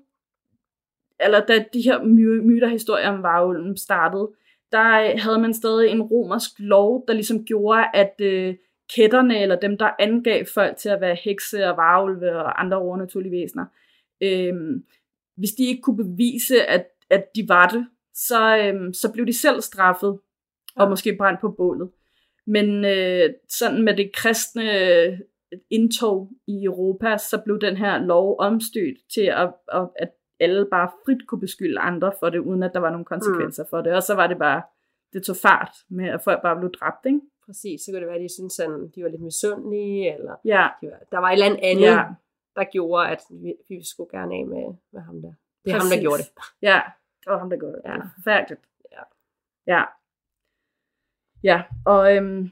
eller 1.21 1.41
da 1.41 1.65
de 1.73 1.83
her 1.83 1.99
my- 2.03 2.43
myterhistorier 2.47 3.09
om 3.09 3.23
varulven 3.23 3.77
startede, 3.77 4.31
der 4.73 5.01
øh, 5.01 5.21
havde 5.21 5.39
man 5.39 5.55
stadig 5.55 5.91
en 5.91 6.03
romersk 6.03 6.51
lov, 6.59 7.05
der 7.09 7.15
ligesom 7.15 7.45
gjorde, 7.45 7.85
at 7.95 8.15
øh, 8.21 8.55
kætterne, 8.97 9.43
eller 9.43 9.57
dem, 9.57 9.79
der 9.79 9.91
angav 9.99 10.45
folk 10.55 10.77
til 10.77 10.89
at 10.89 11.01
være 11.01 11.17
hekse 11.25 11.67
og 11.67 11.77
varulve 11.77 12.37
og 12.37 12.61
andre 12.61 12.77
overnaturlige 12.77 13.33
væsener, 13.33 13.65
øh, 14.21 14.55
hvis 15.37 15.51
de 15.51 15.67
ikke 15.67 15.83
kunne 15.83 15.97
bevise, 15.97 16.65
at, 16.67 16.87
at 17.11 17.25
de 17.35 17.49
var 17.49 17.69
det, 17.69 17.87
så, 18.15 18.57
øhm, 18.57 18.93
så 18.93 19.13
blev 19.13 19.27
de 19.27 19.41
selv 19.41 19.61
straffet, 19.61 20.19
og 20.77 20.85
Ja. 20.85 20.89
måske 20.89 21.17
brændt 21.17 21.41
på 21.41 21.51
bålet. 21.51 21.91
Men 22.47 22.85
øh, 22.85 23.31
sådan 23.49 23.83
med 23.83 23.97
det 23.97 24.13
kristne 24.15 24.79
øh, 24.79 25.19
indtog 25.71 26.31
i 26.47 26.65
Europa, 26.65 27.17
så 27.17 27.43
blev 27.45 27.61
den 27.61 27.77
her 27.77 27.99
lov 27.99 28.37
omstødt 28.39 28.99
til, 29.15 29.21
at, 29.21 29.53
at, 29.73 29.89
at 29.99 30.09
alle 30.41 30.67
bare 30.71 30.91
frit 31.05 31.27
kunne 31.27 31.41
beskylde 31.41 31.81
andre 31.81 32.13
for 32.21 32.31
det, 32.31 32.39
uden 32.39 32.63
at 32.63 32.71
der 32.75 32.81
var 32.81 32.91
nogen 32.91 33.05
konsekvenser 33.05 33.63
mm. 33.63 33.69
for 33.71 33.81
det. 33.81 33.93
Og 33.93 34.03
så 34.03 34.15
var 34.15 34.27
det 34.27 34.39
bare, 34.39 34.63
det 35.13 35.23
tog 35.23 35.37
fart 35.37 35.71
med, 35.89 36.09
at 36.09 36.23
folk 36.23 36.43
bare 36.43 36.57
blev 36.57 36.73
dræbt, 36.73 37.07
ikke? 37.07 37.21
Præcis, 37.47 37.81
så 37.81 37.91
kunne 37.91 38.01
det 38.01 38.07
være, 38.07 38.17
at 38.17 38.23
de 38.23 38.35
synes, 38.35 38.53
sådan, 38.53 38.89
de 38.95 39.03
var 39.03 39.09
lidt 39.09 39.23
misundelige, 39.23 40.15
eller 40.15 40.35
Ja, 40.45 40.69
de 40.81 40.87
var, 40.87 40.99
der 41.13 41.19
var 41.19 41.29
et 41.29 41.33
eller 41.33 41.47
andet 41.47 41.81
ja, 41.81 42.05
der 42.57 42.65
gjorde, 42.65 43.09
at 43.09 43.23
vi, 43.31 43.55
vi 43.69 43.85
skulle 43.85 44.11
gerne 44.19 44.35
af 44.35 44.47
med, 44.47 44.75
med 44.93 45.01
ham 45.03 45.23
der. 45.23 45.33
Det 45.65 45.71
er 45.71 45.73
ham, 45.73 45.81
Præcis. 45.81 45.95
der 45.95 46.01
gjorde 46.01 46.23
det. 46.23 46.31
ja. 46.63 46.81
Det 47.21 47.31
var 47.33 47.39
ham, 47.39 47.51
der 47.51 47.57
gjorde 47.57 47.77
det. 47.77 47.83
Ja. 47.85 47.97
Forfærdeligt. 47.97 48.61
Ja. 48.93 49.03
Ja. 49.67 49.85
Ja, 51.43 51.63
og 51.87 52.17
øhm, 52.17 52.51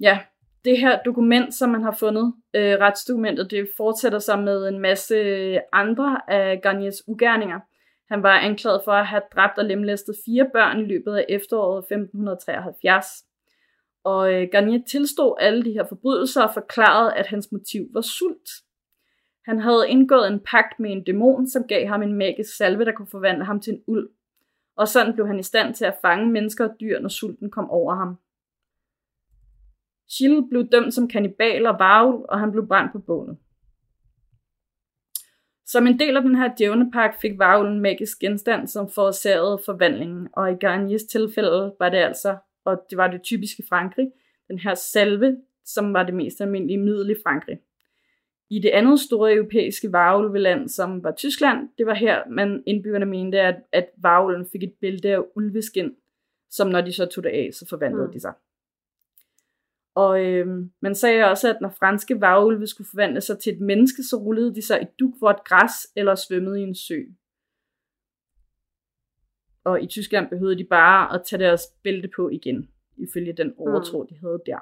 ja, 0.00 0.20
det 0.64 0.78
her 0.78 1.02
dokument, 1.02 1.54
som 1.54 1.70
man 1.70 1.82
har 1.82 1.96
fundet, 2.00 2.34
øh, 2.54 2.78
retsdokumentet, 2.80 3.50
det 3.50 3.68
fortsætter 3.76 4.18
sig 4.18 4.38
med 4.38 4.68
en 4.68 4.78
masse 4.78 5.14
øh, 5.14 5.58
andre 5.72 6.20
af 6.28 6.60
Garniers 6.62 7.08
ugerninger. 7.08 7.60
Han 8.10 8.22
var 8.22 8.38
anklaget 8.38 8.80
for 8.84 8.92
at 8.92 9.06
have 9.06 9.22
dræbt 9.34 9.58
og 9.58 9.64
lemlæstet 9.64 10.14
fire 10.24 10.50
børn 10.52 10.80
i 10.80 10.84
løbet 10.84 11.14
af 11.14 11.24
efteråret 11.28 11.78
1573. 11.78 13.06
Og 14.04 14.32
øh, 14.32 14.48
Garnier 14.52 14.82
tilstod 14.86 15.36
alle 15.40 15.64
de 15.64 15.72
her 15.72 15.84
forbrydelser 15.88 16.42
og 16.42 16.54
forklarede, 16.54 17.14
at 17.14 17.26
hans 17.26 17.48
motiv 17.52 17.88
var 17.92 18.00
sult. 18.00 18.50
Han 19.44 19.60
havde 19.60 19.88
indgået 19.88 20.28
en 20.28 20.40
pagt 20.40 20.80
med 20.80 20.90
en 20.90 21.04
dæmon, 21.04 21.48
som 21.48 21.64
gav 21.64 21.86
ham 21.86 22.02
en 22.02 22.12
magisk 22.12 22.56
salve, 22.56 22.84
der 22.84 22.92
kunne 22.92 23.08
forvandle 23.10 23.44
ham 23.44 23.60
til 23.60 23.72
en 23.72 23.82
ulv. 23.86 24.08
Og 24.76 24.88
sådan 24.88 25.14
blev 25.14 25.26
han 25.26 25.38
i 25.38 25.42
stand 25.42 25.74
til 25.74 25.84
at 25.84 25.98
fange 26.02 26.32
mennesker 26.32 26.68
og 26.68 26.74
dyr, 26.80 27.00
når 27.00 27.08
sulten 27.08 27.50
kom 27.50 27.70
over 27.70 27.94
ham. 27.94 28.18
Schill 30.08 30.48
blev 30.50 30.68
dømt 30.68 30.94
som 30.94 31.08
kannibal 31.08 31.66
og 31.66 31.76
varvel, 31.78 32.24
og 32.28 32.40
han 32.40 32.52
blev 32.52 32.66
brændt 32.68 32.92
på 32.92 32.98
bålet. 32.98 33.36
Som 35.66 35.86
en 35.86 35.98
del 35.98 36.16
af 36.16 36.22
den 36.22 36.34
her 36.36 36.50
djævnepagt 36.58 37.20
fik 37.20 37.38
varvlen 37.38 37.72
en 37.72 37.80
magisk 37.80 38.18
genstand, 38.18 38.66
som 38.66 38.90
forårsagede 38.90 39.60
forvandlingen, 39.66 40.28
og 40.32 40.52
i 40.52 40.54
Garniers 40.54 41.02
tilfælde 41.02 41.74
var 41.78 41.88
det 41.88 41.98
altså, 41.98 42.36
og 42.64 42.84
det 42.90 42.98
var 42.98 43.08
det 43.08 43.22
typiske 43.22 43.62
Frankrig, 43.68 44.10
den 44.48 44.58
her 44.58 44.74
salve, 44.74 45.36
som 45.64 45.92
var 45.92 46.02
det 46.02 46.14
mest 46.14 46.40
almindelige 46.40 46.78
middel 46.78 47.10
i 47.10 47.14
Frankrig. 47.22 47.58
I 48.50 48.58
det 48.58 48.68
andet 48.68 49.00
store 49.00 49.34
europæiske 49.34 49.92
varulveland, 49.92 50.68
som 50.68 51.04
var 51.04 51.12
Tyskland, 51.12 51.68
det 51.78 51.86
var 51.86 51.94
her, 51.94 52.22
man 52.30 52.62
indbyggerne 52.66 53.06
mente, 53.06 53.40
at, 53.40 53.56
at 53.72 53.86
varulven 53.96 54.46
fik 54.52 54.62
et 54.62 54.74
bælte 54.80 55.08
af 55.08 55.22
ulveskin, 55.36 55.94
som 56.50 56.68
når 56.68 56.80
de 56.80 56.92
så 56.92 57.06
tog 57.06 57.24
det 57.24 57.30
af, 57.30 57.50
så 57.52 57.66
forvandlede 57.68 58.06
Mm. 58.06 58.12
de 58.12 58.20
sig. 58.20 58.32
Og 59.98 60.24
øh, 60.24 60.46
man 60.80 60.94
sagde 60.94 61.24
også, 61.24 61.48
at 61.48 61.60
når 61.60 61.74
franske 61.78 62.20
varulve 62.20 62.66
skulle 62.66 62.88
forvandle 62.90 63.20
sig 63.20 63.38
til 63.38 63.52
et 63.52 63.60
menneske, 63.60 64.02
så 64.02 64.16
rullede 64.16 64.54
de 64.54 64.66
sig 64.66 64.82
i 64.82 64.86
dugvort 64.98 65.44
græs 65.44 65.72
eller 65.96 66.14
svømmede 66.14 66.60
i 66.60 66.62
en 66.62 66.74
sø. 66.74 66.98
Og 69.64 69.82
i 69.82 69.86
Tyskland 69.86 70.28
behøvede 70.28 70.58
de 70.58 70.64
bare 70.64 71.14
at 71.14 71.22
tage 71.26 71.42
deres 71.42 71.62
bælte 71.84 72.08
på 72.16 72.28
igen, 72.28 72.68
ifølge 72.96 73.32
den 73.32 73.54
overtro, 73.58 74.02
de 74.02 74.18
havde 74.20 74.42
der. 74.46 74.58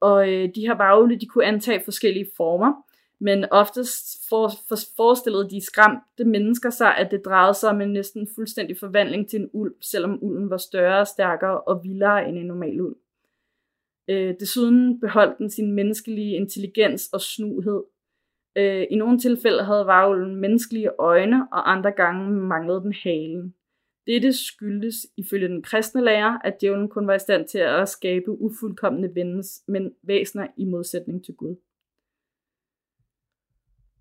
Og 0.00 0.32
øh, 0.32 0.48
de 0.54 0.60
her 0.60 0.74
varulve, 0.74 1.18
de 1.18 1.26
kunne 1.26 1.44
antage 1.44 1.84
forskellige 1.84 2.30
former, 2.36 2.72
men 3.20 3.44
oftest 3.50 4.28
for, 4.28 4.50
for, 4.68 4.76
forestillede 4.96 5.50
de 5.50 5.64
skræmte 5.64 6.24
mennesker 6.24 6.70
sig, 6.70 6.96
at 6.96 7.10
det 7.10 7.24
drejede 7.24 7.54
sig 7.54 7.70
om 7.70 7.80
en 7.80 7.92
næsten 7.92 8.28
fuldstændig 8.34 8.76
forvandling 8.78 9.28
til 9.28 9.40
en 9.40 9.50
ulv, 9.52 9.74
selvom 9.80 10.18
ulven 10.22 10.50
var 10.50 10.56
større, 10.56 11.06
stærkere 11.06 11.60
og 11.60 11.80
vildere 11.84 12.28
end 12.28 12.38
en 12.38 12.46
normal 12.46 12.80
ulv. 12.80 12.96
Øh, 14.10 14.34
desuden 14.40 15.00
beholdt 15.00 15.38
den 15.38 15.50
sin 15.50 15.72
menneskelige 15.72 16.36
intelligens 16.36 17.08
og 17.12 17.20
snuhed. 17.20 17.82
Øh, 18.56 18.86
I 18.90 18.96
nogle 18.96 19.18
tilfælde 19.18 19.64
havde 19.64 19.86
varulven 19.86 20.36
menneskelige 20.36 20.90
øjne, 20.98 21.48
og 21.52 21.72
andre 21.72 21.90
gange 21.92 22.30
manglede 22.30 22.80
den 22.80 22.92
halen. 22.92 23.54
Dette 24.06 24.32
skyldtes 24.32 25.06
ifølge 25.16 25.48
den 25.48 25.62
kristne 25.62 26.04
lærer, 26.04 26.38
at 26.44 26.60
djævlen 26.60 26.88
kun 26.88 27.06
var 27.06 27.14
i 27.14 27.18
stand 27.18 27.48
til 27.48 27.58
at 27.58 27.88
skabe 27.88 28.30
ufuldkommende 28.30 29.14
vennes, 29.14 29.62
men 29.68 29.94
væsener 30.02 30.46
i 30.56 30.64
modsætning 30.64 31.24
til 31.24 31.34
Gud. 31.34 31.56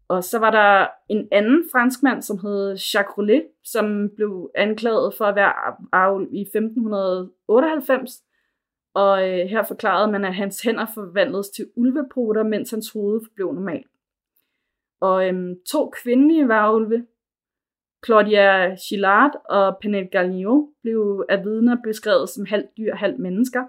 Og 0.08 0.24
så 0.24 0.40
var 0.40 0.52
der 0.52 0.88
en 1.10 1.28
anden 1.32 1.64
franskmand, 1.72 2.22
som 2.22 2.38
hed 2.40 2.70
Jacques 2.70 3.18
Roulet, 3.18 3.48
som 3.64 4.10
blev 4.16 4.52
anklaget 4.56 5.14
for 5.18 5.26
at 5.26 5.36
være 5.36 5.54
avl 5.92 6.28
i 6.32 6.42
1598. 6.42 8.24
Og 9.04 9.30
øh, 9.30 9.48
her 9.48 9.64
forklarede 9.64 10.12
man, 10.12 10.26
at 10.26 10.36
hans 10.36 10.62
hænder 10.62 10.86
forvandledes 10.94 11.50
til 11.50 11.70
ulvepoter, 11.76 12.44
mens 12.44 12.70
hans 12.70 12.92
hoved 12.92 13.22
blev 13.36 13.54
normalt. 13.54 13.88
Og 15.00 15.28
øhm, 15.28 15.56
to 15.72 15.90
kvindelige 15.90 16.48
varulve, 16.48 17.08
Claudia 18.06 18.76
Gillard 18.76 19.32
og 19.50 19.78
Penel 19.82 20.08
Gagnon, 20.08 20.74
blev 20.82 21.26
af 21.30 21.44
vidner 21.44 21.78
beskrevet 21.84 22.30
som 22.30 22.46
halvt 22.46 22.78
dyr, 22.78 22.96
halvt 22.96 23.20
mennesker. 23.20 23.64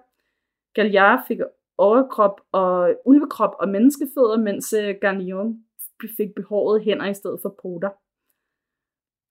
Galliard 0.75 1.25
fik 1.29 1.39
overkrop 1.79 2.41
og 2.53 2.95
ulvekrop 3.05 3.55
og 3.61 3.69
menneskefødder, 3.69 4.39
mens 4.39 4.73
øh, 4.73 4.95
Gallion 5.01 5.65
fik 6.17 6.35
behåret 6.37 6.83
hænder 6.83 7.07
i 7.07 7.15
stedet 7.15 7.39
for 7.43 7.57
poter. 7.63 7.91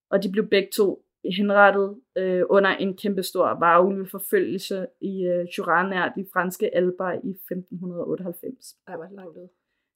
Og 0.10 0.24
de 0.24 0.32
blev 0.32 0.50
begge 0.50 0.70
to 0.76 1.07
henrettet 1.26 1.98
øh, 2.18 2.44
under 2.50 2.70
en 2.70 2.98
kæmpestor 2.98 3.60
varulveforfølgelse 3.60 4.88
i 5.02 5.26
øh, 5.26 5.46
Jura 5.58 5.90
nær 5.90 6.14
de 6.18 6.26
franske 6.34 6.76
alber 6.76 7.12
i 7.12 7.30
1598. 7.30 8.76
Ej, 8.88 8.96
hvor 8.96 9.06
det 9.06 9.14
langt 9.16 9.38
ud. 9.38 9.48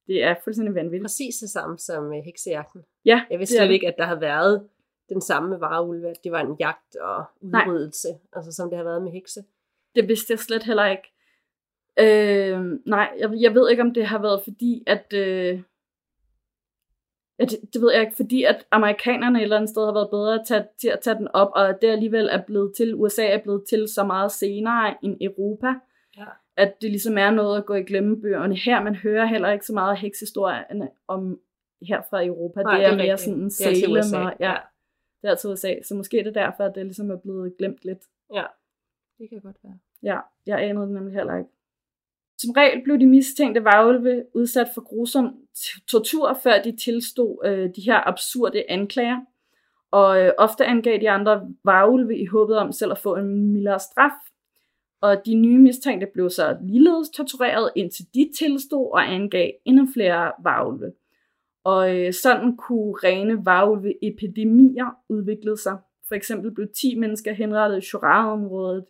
Det 0.07 0.23
er 0.23 0.35
fuldstændig 0.43 0.75
vanvittigt. 0.75 1.03
Præcis 1.03 1.35
det 1.35 1.49
samme 1.49 1.77
som 1.77 2.13
øh, 2.13 2.23
heksejagten. 2.25 2.81
Ja, 3.05 3.25
Jeg 3.29 3.39
vidste 3.39 3.55
slet 3.55 3.71
ikke, 3.71 3.87
at 3.87 3.95
der 3.97 4.05
havde 4.05 4.21
været 4.21 4.67
den 5.09 5.21
samme 5.21 5.49
med 5.49 5.57
vareulve, 5.57 6.09
at 6.09 6.23
det 6.23 6.31
var 6.31 6.41
en 6.41 6.55
jagt 6.59 6.95
og 6.95 7.23
Nej. 7.41 7.65
udryddelse, 7.67 8.07
altså 8.33 8.51
som 8.51 8.69
det 8.69 8.77
har 8.77 8.83
været 8.83 9.03
med 9.03 9.11
hekse. 9.11 9.43
Det 9.95 10.07
vidste 10.07 10.31
jeg 10.31 10.39
slet 10.39 10.63
heller 10.63 10.85
ikke. 10.85 11.07
Øh, 11.99 12.79
nej, 12.85 13.09
jeg, 13.19 13.31
jeg 13.39 13.53
ved 13.53 13.69
ikke, 13.69 13.83
om 13.83 13.93
det 13.93 14.05
har 14.05 14.21
været 14.21 14.41
fordi, 14.43 14.83
at... 14.87 15.13
Øh, 15.13 15.61
ja, 17.41 17.45
det, 17.45 17.73
det 17.73 17.81
ved 17.81 17.91
jeg 17.93 18.01
ikke, 18.01 18.15
fordi 18.15 18.43
at 18.43 18.65
amerikanerne 18.71 19.39
et 19.39 19.43
eller 19.43 19.55
andet 19.57 19.69
sted 19.69 19.85
har 19.85 19.93
været 19.93 20.09
bedre 20.11 20.45
til, 20.45 20.65
til 20.81 20.87
at 20.89 20.99
tage 20.99 21.15
den 21.17 21.27
op, 21.27 21.51
og 21.55 21.69
at 21.69 21.77
det 21.81 21.87
alligevel 21.87 22.29
er 22.31 22.41
blevet 22.47 22.73
til, 22.77 22.95
USA 22.95 23.25
er 23.25 23.41
blevet 23.43 23.63
til 23.69 23.87
så 23.87 24.03
meget 24.03 24.31
senere 24.31 24.95
end 25.03 25.17
Europa, 25.21 25.73
Ja. 26.17 26.25
at 26.57 26.81
det 26.81 26.89
ligesom 26.89 27.17
er 27.17 27.31
noget 27.31 27.57
at 27.57 27.65
gå 27.65 27.73
i 27.73 27.83
glemmebøgerne. 27.83 28.55
Her, 28.55 28.83
man 28.83 28.95
hører 28.95 29.25
heller 29.25 29.51
ikke 29.51 29.65
så 29.65 29.73
meget 29.73 29.97
hekshistorierne 29.97 30.89
om 31.07 31.39
her 31.87 32.01
fra 32.09 32.25
Europa. 32.25 32.61
Nej, 32.61 32.77
det 32.77 32.85
er, 32.85 32.89
det 32.89 32.93
er 32.93 33.03
mere 33.03 33.11
rigtigt. 33.13 33.21
sådan 33.25 33.49
Salem 33.51 34.25
og, 34.25 34.33
ja, 34.39 34.49
ja. 34.51 34.57
det 35.21 35.29
er 35.31 35.35
til 35.35 35.49
USA. 35.49 35.73
Så 35.83 35.95
måske 35.95 36.19
er 36.19 36.23
det 36.23 36.35
derfor, 36.35 36.63
at 36.63 36.75
det 36.75 36.85
ligesom 36.85 37.11
er 37.11 37.17
blevet 37.17 37.57
glemt 37.57 37.85
lidt. 37.85 38.03
Ja, 38.33 38.43
det 39.17 39.29
kan 39.29 39.39
godt 39.41 39.57
være. 39.63 39.77
Ja, 40.03 40.19
jeg 40.45 40.61
anede 40.69 40.85
det 40.85 40.93
nemlig 40.93 41.13
heller 41.13 41.37
ikke. 41.37 41.49
Som 42.41 42.51
regel 42.51 42.83
blev 42.83 42.99
de 42.99 43.05
mistænkte 43.05 43.63
varulve 43.63 44.25
udsat 44.35 44.67
for 44.73 44.81
grusom 44.81 45.35
tortur, 45.91 46.39
før 46.43 46.61
de 46.61 46.75
tilstod 46.75 47.37
øh, 47.45 47.69
de 47.75 47.81
her 47.81 48.07
absurde 48.07 48.63
anklager. 48.69 49.19
Og 49.91 50.21
øh, 50.21 50.31
ofte 50.37 50.65
angav 50.65 50.99
de 51.01 51.09
andre 51.09 51.47
varulve 51.63 52.17
i 52.17 52.25
håbet 52.25 52.57
om 52.57 52.71
selv 52.71 52.91
at 52.91 52.97
få 52.97 53.15
en 53.15 53.53
mildere 53.53 53.79
straf. 53.79 54.11
Og 55.01 55.25
de 55.25 55.35
nye 55.35 55.57
mistænkte 55.57 56.07
blev 56.13 56.29
så 56.29 56.57
ligeledes 56.61 57.09
tortureret, 57.09 57.69
indtil 57.75 58.05
de 58.13 58.31
tilstod 58.37 58.91
og 58.91 59.13
angav 59.13 59.51
endnu 59.65 59.87
flere 59.93 60.31
varulve. 60.43 60.91
Og 61.63 61.97
øh, 61.97 62.13
sådan 62.13 62.57
kunne 62.57 62.93
rene 63.03 63.45
varulve-epidemier 63.45 64.95
udvikle 65.09 65.57
sig, 65.57 65.77
For 66.07 66.15
eksempel 66.15 66.51
blev 66.51 66.67
10 66.75 66.95
mennesker 66.95 67.33
henrettet 67.33 67.77
i 67.77 67.85
Shura-området 67.85 68.85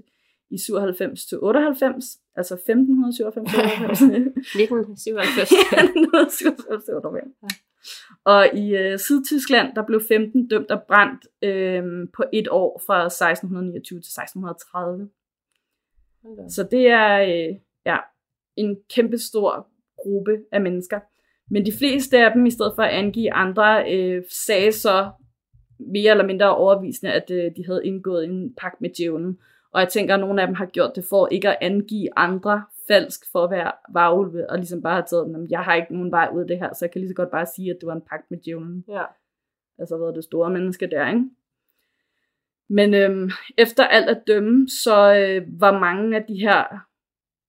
i 0.52 0.58
97 0.58 1.26
til 1.26 1.38
98, 1.41 2.06
altså 2.36 2.54
1597 2.54 3.49
til 3.49 3.60
98. 3.60 4.02
1997. 4.02 5.52
1997 5.52 6.86
til 6.86 6.95
98. 6.95 7.32
Og 8.24 8.49
i 8.54 8.76
øh, 8.76 8.99
Sydtyskland, 8.99 9.76
der 9.76 9.84
blev 9.86 10.02
15 10.08 10.47
dømt 10.47 10.72
og 10.72 10.82
brændt 10.88 11.28
øh, 11.41 12.08
på 12.14 12.24
et 12.34 12.47
år 12.52 12.82
fra 12.88 13.06
1629 13.06 13.99
til 13.99 14.12
1630. 14.22 15.10
Så 16.49 16.68
det 16.72 16.88
er 16.88 17.22
øh, 17.22 17.56
ja, 17.86 17.97
en 18.56 18.78
kæmpe 18.95 19.18
stor 19.18 19.68
gruppe 20.04 20.38
af 20.52 20.62
mennesker. 20.62 20.99
Men 21.49 21.66
de 21.66 21.74
fleste 21.78 22.18
af 22.18 22.32
dem, 22.36 22.45
i 22.45 22.52
stedet 22.52 22.74
for 22.76 22.84
at 22.84 22.89
angive 22.89 23.34
andre, 23.34 23.93
øh, 23.93 24.24
sagde 24.30 24.72
så 24.72 25.12
mere 25.80 26.12
eller 26.12 26.26
mindre 26.26 26.56
overvisende, 26.56 27.14
at 27.14 27.32
øh, 27.32 27.52
de 27.56 27.66
havde 27.66 27.86
indgået 27.86 28.26
en 28.26 28.54
pagt 28.54 28.82
med 28.82 28.89
djævlen. 28.89 29.39
Og 29.74 29.82
jeg 29.82 29.90
tænker, 29.90 30.14
at 30.14 30.20
nogle 30.20 30.42
af 30.42 30.48
dem 30.48 30.56
har 30.56 30.66
gjort 30.66 30.92
det 30.96 31.06
for 31.10 31.28
ikke 31.32 31.50
at 31.50 31.58
angive 31.62 32.08
andre 32.16 32.64
falsk 32.88 33.32
for 33.32 33.44
at 33.44 33.52
være 33.52 33.72
varulve, 33.94 34.50
og 34.50 34.58
ligesom 34.58 34.82
bare 34.82 34.96
har 34.96 35.06
taget, 35.06 35.36
at 35.36 35.52
jeg 35.52 35.60
har 35.60 35.76
ikke 35.76 35.94
nogen 35.94 36.12
vej 36.12 36.30
ud 36.34 36.42
af 36.42 36.48
det 36.48 36.60
her, 36.60 36.74
så 36.74 36.86
jeg 36.86 36.92
kan 36.92 37.02
lige 37.02 37.10
så 37.10 37.16
godt 37.16 37.32
bare 37.32 37.46
sige, 37.46 37.70
at 37.72 37.78
det 37.82 37.88
var 37.88 37.96
en 37.96 38.08
pagt 38.10 38.32
med 38.32 38.40
djævlen. 38.46 38.86
Ja. 38.90 39.04
Altså 39.80 39.98
været 39.98 40.16
det 40.16 40.24
store 40.24 40.50
menneske 40.50 40.88
der, 40.88 41.08
ikke? 41.08 41.26
Men 42.70 42.94
øhm, 42.94 43.30
efter 43.58 43.84
alt 43.84 44.10
at 44.10 44.24
dømme, 44.28 44.68
så 44.84 45.16
øh, 45.16 45.62
var 45.62 45.80
mange 45.80 46.18
af 46.18 46.24
de 46.24 46.36
her 46.36 46.64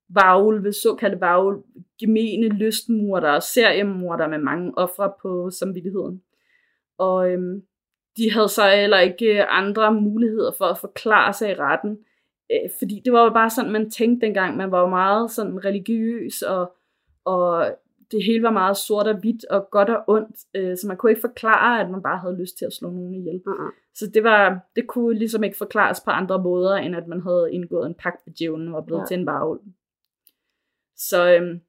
varulve, 0.08 0.72
såkaldte 0.72 1.20
varulve, 1.20 1.62
gemene 2.00 2.48
lystmurder 2.48 3.30
og 3.30 3.42
seriemurder 3.42 4.28
med 4.28 4.38
mange 4.38 4.78
ofre 4.78 5.12
på 5.22 5.50
samvittigheden. 5.50 6.22
Og 6.98 7.30
øhm, 7.30 7.62
de 8.16 8.32
havde 8.32 8.48
så 8.48 8.68
heller 8.68 8.98
ikke 8.98 9.44
andre 9.44 9.94
muligheder 9.94 10.52
for 10.58 10.64
at 10.64 10.78
forklare 10.78 11.32
sig 11.32 11.50
i 11.50 11.54
retten, 11.54 11.98
øh, 12.52 12.70
fordi 12.78 13.02
det 13.04 13.12
var 13.12 13.24
jo 13.24 13.30
bare 13.30 13.50
sådan, 13.50 13.72
man 13.72 13.90
tænkte 13.90 14.26
dengang. 14.26 14.56
Man 14.56 14.70
var 14.70 14.80
jo 14.80 14.88
meget 14.88 15.30
sådan 15.30 15.64
religiøs, 15.64 16.42
og, 16.42 16.76
og 17.24 17.76
det 18.12 18.24
hele 18.24 18.42
var 18.42 18.50
meget 18.50 18.76
sort 18.76 19.06
og 19.06 19.18
hvidt, 19.20 19.44
og 19.44 19.68
godt 19.70 19.90
og 19.90 20.04
ondt, 20.06 20.36
øh, 20.54 20.76
så 20.76 20.86
man 20.86 20.96
kunne 20.96 21.12
ikke 21.12 21.20
forklare, 21.20 21.80
at 21.80 21.90
man 21.90 22.02
bare 22.02 22.18
havde 22.18 22.40
lyst 22.40 22.58
til 22.58 22.64
at 22.64 22.72
slå 22.72 22.90
nogen 22.90 23.14
ihjel. 23.14 23.42
Mm-hmm. 23.46 23.70
Så 23.94 24.10
det, 24.14 24.24
var, 24.24 24.60
det 24.76 24.86
kunne 24.86 25.18
ligesom 25.18 25.44
ikke 25.44 25.56
forklares 25.56 26.00
på 26.00 26.10
andre 26.10 26.42
måder, 26.42 26.76
end 26.76 26.96
at 26.96 27.06
man 27.06 27.20
havde 27.20 27.48
indgået 27.52 27.86
en 27.86 27.94
pagt 27.94 28.26
med 28.26 28.34
djævlen 28.34 28.68
og 28.68 28.74
var 28.74 28.80
blevet 28.80 29.00
ja. 29.00 29.06
til 29.06 29.18
en 29.18 29.26
varulv. 29.26 29.60
Så 30.96 31.34
øhm, 31.34 31.60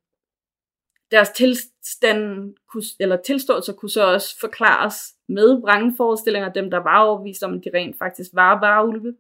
deres 1.12 1.30
tilstand, 1.30 2.54
kunne, 2.72 2.84
eller 3.00 3.18
tilståelser 3.18 3.74
kunne 3.74 3.90
så 3.90 4.14
også 4.14 4.40
forklares 4.40 4.96
med 5.28 5.62
vrangforestillinger, 5.62 6.54
dem 6.54 6.72
der 6.72 6.78
var 6.78 7.04
overvist 7.04 7.44
om, 7.44 7.54
at 7.54 7.64
de 7.64 7.70
rent 7.74 7.98
faktisk 7.98 8.30
var 8.34 8.60
varulve. 8.60 9.16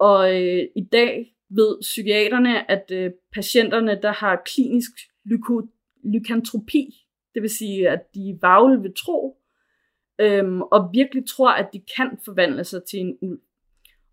Og 0.00 0.42
øh, 0.42 0.62
i 0.76 0.84
dag 0.92 1.34
ved 1.48 1.80
psykiaterne, 1.80 2.70
at 2.70 2.90
øh, 2.92 3.10
patienterne, 3.32 3.98
der 4.02 4.12
har 4.12 4.42
klinisk 4.44 4.90
lyko, 5.24 5.62
lykantropi, 6.04 7.06
det 7.34 7.42
vil 7.42 7.50
sige, 7.50 7.88
at 7.88 8.14
de 8.14 8.38
vagle 8.42 8.82
ved 8.82 8.94
tro, 8.94 9.40
øhm, 10.20 10.62
og 10.62 10.90
virkelig 10.92 11.28
tror, 11.28 11.50
at 11.50 11.68
de 11.72 11.82
kan 11.96 12.18
forvandle 12.24 12.64
sig 12.64 12.84
til 12.84 13.00
en 13.00 13.18
ulv. 13.22 13.40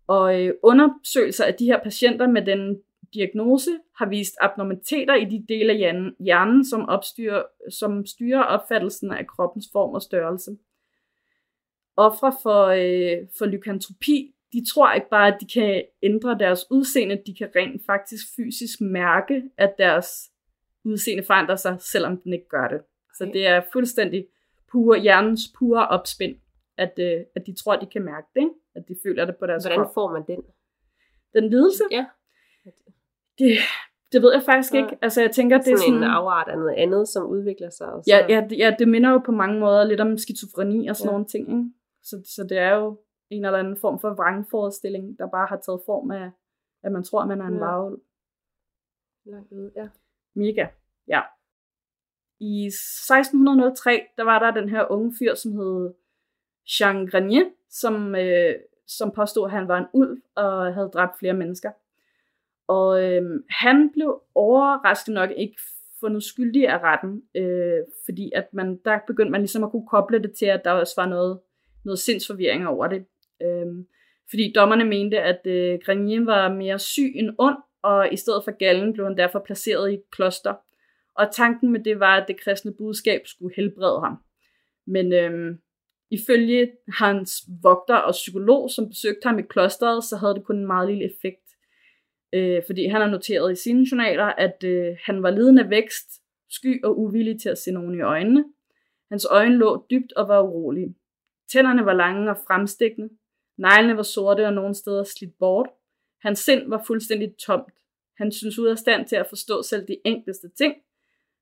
Og 0.06 0.42
øh, 0.42 0.54
undersøgelser 0.62 1.44
af 1.44 1.54
de 1.54 1.64
her 1.64 1.82
patienter 1.82 2.26
med 2.26 2.46
den 2.46 2.82
diagnose 3.14 3.70
har 3.96 4.06
vist 4.06 4.34
abnormiteter 4.40 5.14
i 5.14 5.24
de 5.24 5.44
dele 5.48 5.72
af 5.72 5.78
hjernen, 5.78 6.14
hjernen 6.20 6.64
som, 6.64 6.88
opstyrer, 6.88 7.42
som 7.70 8.06
styrer 8.06 8.42
opfattelsen 8.42 9.12
af 9.12 9.26
kroppens 9.26 9.68
form 9.72 9.94
og 9.94 10.02
størrelse. 10.02 10.56
Ofre 11.96 12.32
for, 12.42 12.64
øh, 12.66 13.28
for 13.38 13.46
lykantropi, 13.46 14.34
de 14.52 14.64
tror 14.72 14.92
ikke 14.92 15.08
bare, 15.10 15.34
at 15.34 15.38
de 15.40 15.46
kan 15.46 15.84
ændre 16.02 16.38
deres 16.38 16.64
udseende, 16.70 17.22
de 17.26 17.34
kan 17.34 17.50
rent 17.56 17.82
faktisk 17.86 18.24
fysisk 18.36 18.80
mærke, 18.80 19.42
at 19.56 19.74
deres 19.78 20.08
udseende 20.84 21.22
forandrer 21.24 21.56
sig, 21.56 21.76
selvom 21.80 22.20
den 22.20 22.32
ikke 22.32 22.48
gør 22.48 22.68
det. 22.68 22.80
Så 23.14 23.24
det 23.24 23.46
er 23.46 23.62
fuldstændig 23.72 24.26
pure, 24.72 25.00
hjernens 25.00 25.40
pure 25.58 25.88
opspind, 25.88 26.36
at, 26.76 26.92
øh, 26.98 27.20
at 27.36 27.46
de 27.46 27.54
tror, 27.54 27.72
at 27.72 27.80
de 27.80 27.86
kan 27.86 28.02
mærke 28.02 28.26
det, 28.34 28.40
ikke? 28.40 28.54
at 28.74 28.88
de 28.88 28.96
føler 29.02 29.24
det 29.24 29.36
på 29.36 29.46
deres 29.46 29.64
Hvordan 29.64 29.84
krop. 29.84 29.94
får 29.94 30.12
man 30.12 30.22
den? 30.26 30.42
Den 31.34 31.50
lidelse, 31.50 31.84
Ja. 31.90 32.04
det, 33.38 33.58
det 34.12 34.22
ved 34.22 34.32
jeg 34.32 34.42
faktisk 34.42 34.72
Nej. 34.72 34.82
ikke. 34.82 34.98
Altså 35.02 35.20
jeg 35.20 35.30
tænker, 35.30 35.58
det 35.58 35.72
er 35.72 35.76
Sådan 35.76 35.94
en 35.94 36.02
afart 36.02 36.48
af 36.48 36.58
noget 36.58 36.74
andet, 36.74 37.08
som 37.08 37.26
udvikler 37.26 37.70
sig. 37.70 37.86
Og 37.92 38.04
så... 38.04 38.10
Ja, 38.10 38.26
ja, 38.34 38.46
det, 38.50 38.58
ja, 38.58 38.74
det 38.78 38.88
minder 38.88 39.10
jo 39.10 39.18
på 39.18 39.32
mange 39.32 39.60
måder 39.60 39.84
lidt 39.84 40.00
om 40.00 40.18
skizofreni 40.18 40.86
og 40.88 40.96
sådan 40.96 41.08
ja. 41.08 41.12
nogle 41.12 41.26
ting. 41.26 41.48
Ikke? 41.48 41.70
Så, 42.02 42.22
så 42.36 42.46
det 42.48 42.58
er 42.58 42.74
jo 42.74 42.98
en 43.30 43.44
eller 43.44 43.58
anden 43.58 43.76
form 43.76 44.00
for 44.00 44.14
vrangforestilling, 44.14 45.18
der 45.18 45.26
bare 45.26 45.46
har 45.46 45.56
taget 45.56 45.80
form 45.86 46.10
af, 46.10 46.30
at 46.82 46.92
man 46.92 47.02
tror, 47.02 47.22
at 47.22 47.28
man 47.28 47.40
er 47.40 47.46
en 47.46 47.54
Ja. 47.54 47.60
varulv. 47.64 48.00
Langt 49.24 49.52
ude, 49.52 49.72
ja. 49.76 49.88
Mega, 50.34 50.66
ja. 51.08 51.20
I 52.40 52.66
1603, 52.66 54.06
der 54.16 54.22
var 54.22 54.38
der 54.38 54.60
den 54.60 54.68
her 54.68 54.90
unge 54.92 55.14
fyr, 55.18 55.34
som 55.34 55.52
hed 55.52 55.94
Jean 56.80 57.06
Grenier, 57.06 57.44
som, 57.70 58.14
øh, 58.14 58.54
som 58.86 59.10
påstod, 59.10 59.44
at 59.44 59.50
han 59.50 59.68
var 59.68 59.78
en 59.78 59.86
ulv 59.92 60.22
og 60.34 60.74
havde 60.74 60.90
dræbt 60.94 61.18
flere 61.18 61.32
mennesker. 61.34 61.70
Og 62.66 63.02
øh, 63.04 63.42
han 63.50 63.90
blev 63.92 64.22
overraskende 64.34 65.14
nok 65.14 65.30
ikke 65.36 65.60
fundet 66.00 66.22
skyldig 66.22 66.68
af 66.68 66.78
retten, 66.82 67.22
øh, 67.34 67.80
fordi 68.04 68.32
at 68.34 68.54
man, 68.54 68.76
der 68.84 68.98
begyndte 69.06 69.30
man 69.32 69.40
ligesom 69.40 69.64
at 69.64 69.70
kunne 69.70 69.86
koble 69.86 70.22
det 70.22 70.32
til, 70.32 70.46
at 70.46 70.64
der 70.64 70.70
også 70.72 70.92
var 70.96 71.06
noget, 71.06 71.40
noget 71.84 71.98
sindsforvirring 71.98 72.68
over 72.68 72.86
det. 72.86 73.06
Øh, 73.42 73.66
fordi 74.30 74.52
dommerne 74.54 74.84
mente, 74.84 75.20
at 75.20 75.40
øh, 75.46 75.78
Grenier 75.84 76.24
var 76.24 76.54
mere 76.54 76.78
syg 76.78 77.12
end 77.14 77.30
ond, 77.38 77.56
og 77.82 78.12
i 78.12 78.16
stedet 78.16 78.44
for 78.44 78.58
gallen 78.58 78.92
blev 78.92 79.06
han 79.06 79.16
derfor 79.16 79.42
placeret 79.46 79.90
i 79.90 79.94
et 79.94 80.10
kloster. 80.10 80.54
Og 81.14 81.28
tanken 81.32 81.72
med 81.72 81.80
det 81.80 82.00
var, 82.00 82.16
at 82.16 82.28
det 82.28 82.40
kristne 82.40 82.74
budskab 82.74 83.20
skulle 83.26 83.54
helbrede 83.56 84.00
ham. 84.00 84.16
Men 84.86 85.12
øhm, 85.12 85.58
ifølge 86.10 86.72
hans 86.88 87.32
vogter 87.62 87.96
og 87.96 88.12
psykolog, 88.12 88.70
som 88.70 88.88
besøgte 88.88 89.26
ham 89.26 89.38
i 89.38 89.42
klosteret, 89.42 90.04
så 90.04 90.16
havde 90.16 90.34
det 90.34 90.44
kun 90.44 90.58
en 90.58 90.66
meget 90.66 90.88
lille 90.88 91.04
effekt. 91.04 91.48
Øh, 92.32 92.62
fordi 92.66 92.86
han 92.86 93.00
har 93.00 93.08
noteret 93.08 93.52
i 93.52 93.62
sine 93.62 93.86
journaler, 93.92 94.24
at 94.24 94.64
øh, 94.64 94.96
han 95.04 95.22
var 95.22 95.30
lidende 95.30 95.64
af 95.64 95.70
vækst, 95.70 96.22
sky 96.50 96.84
og 96.84 96.98
uvillig 96.98 97.40
til 97.40 97.48
at 97.48 97.58
se 97.58 97.72
nogen 97.72 97.94
i 97.94 98.00
øjnene. 98.00 98.44
Hans 99.08 99.26
øjne 99.30 99.56
lå 99.56 99.86
dybt 99.90 100.12
og 100.12 100.28
var 100.28 100.42
urolige. 100.42 100.94
Tænderne 101.52 101.84
var 101.84 101.92
lange 101.92 102.30
og 102.30 102.36
fremstikkende. 102.46 103.08
Neglene 103.58 103.96
var 103.96 104.02
sorte 104.02 104.46
og 104.46 104.52
nogle 104.52 104.74
steder 104.74 105.04
slidt 105.04 105.38
bort. 105.38 105.68
Hans 106.22 106.38
sind 106.38 106.68
var 106.68 106.84
fuldstændig 106.86 107.36
tomt. 107.36 107.74
Han 108.16 108.32
synes 108.32 108.58
ud 108.58 108.66
af 108.66 108.78
stand 108.78 109.08
til 109.08 109.16
at 109.16 109.26
forstå 109.28 109.62
selv 109.62 109.88
de 109.88 109.96
enkleste 110.04 110.48
ting. 110.48 110.74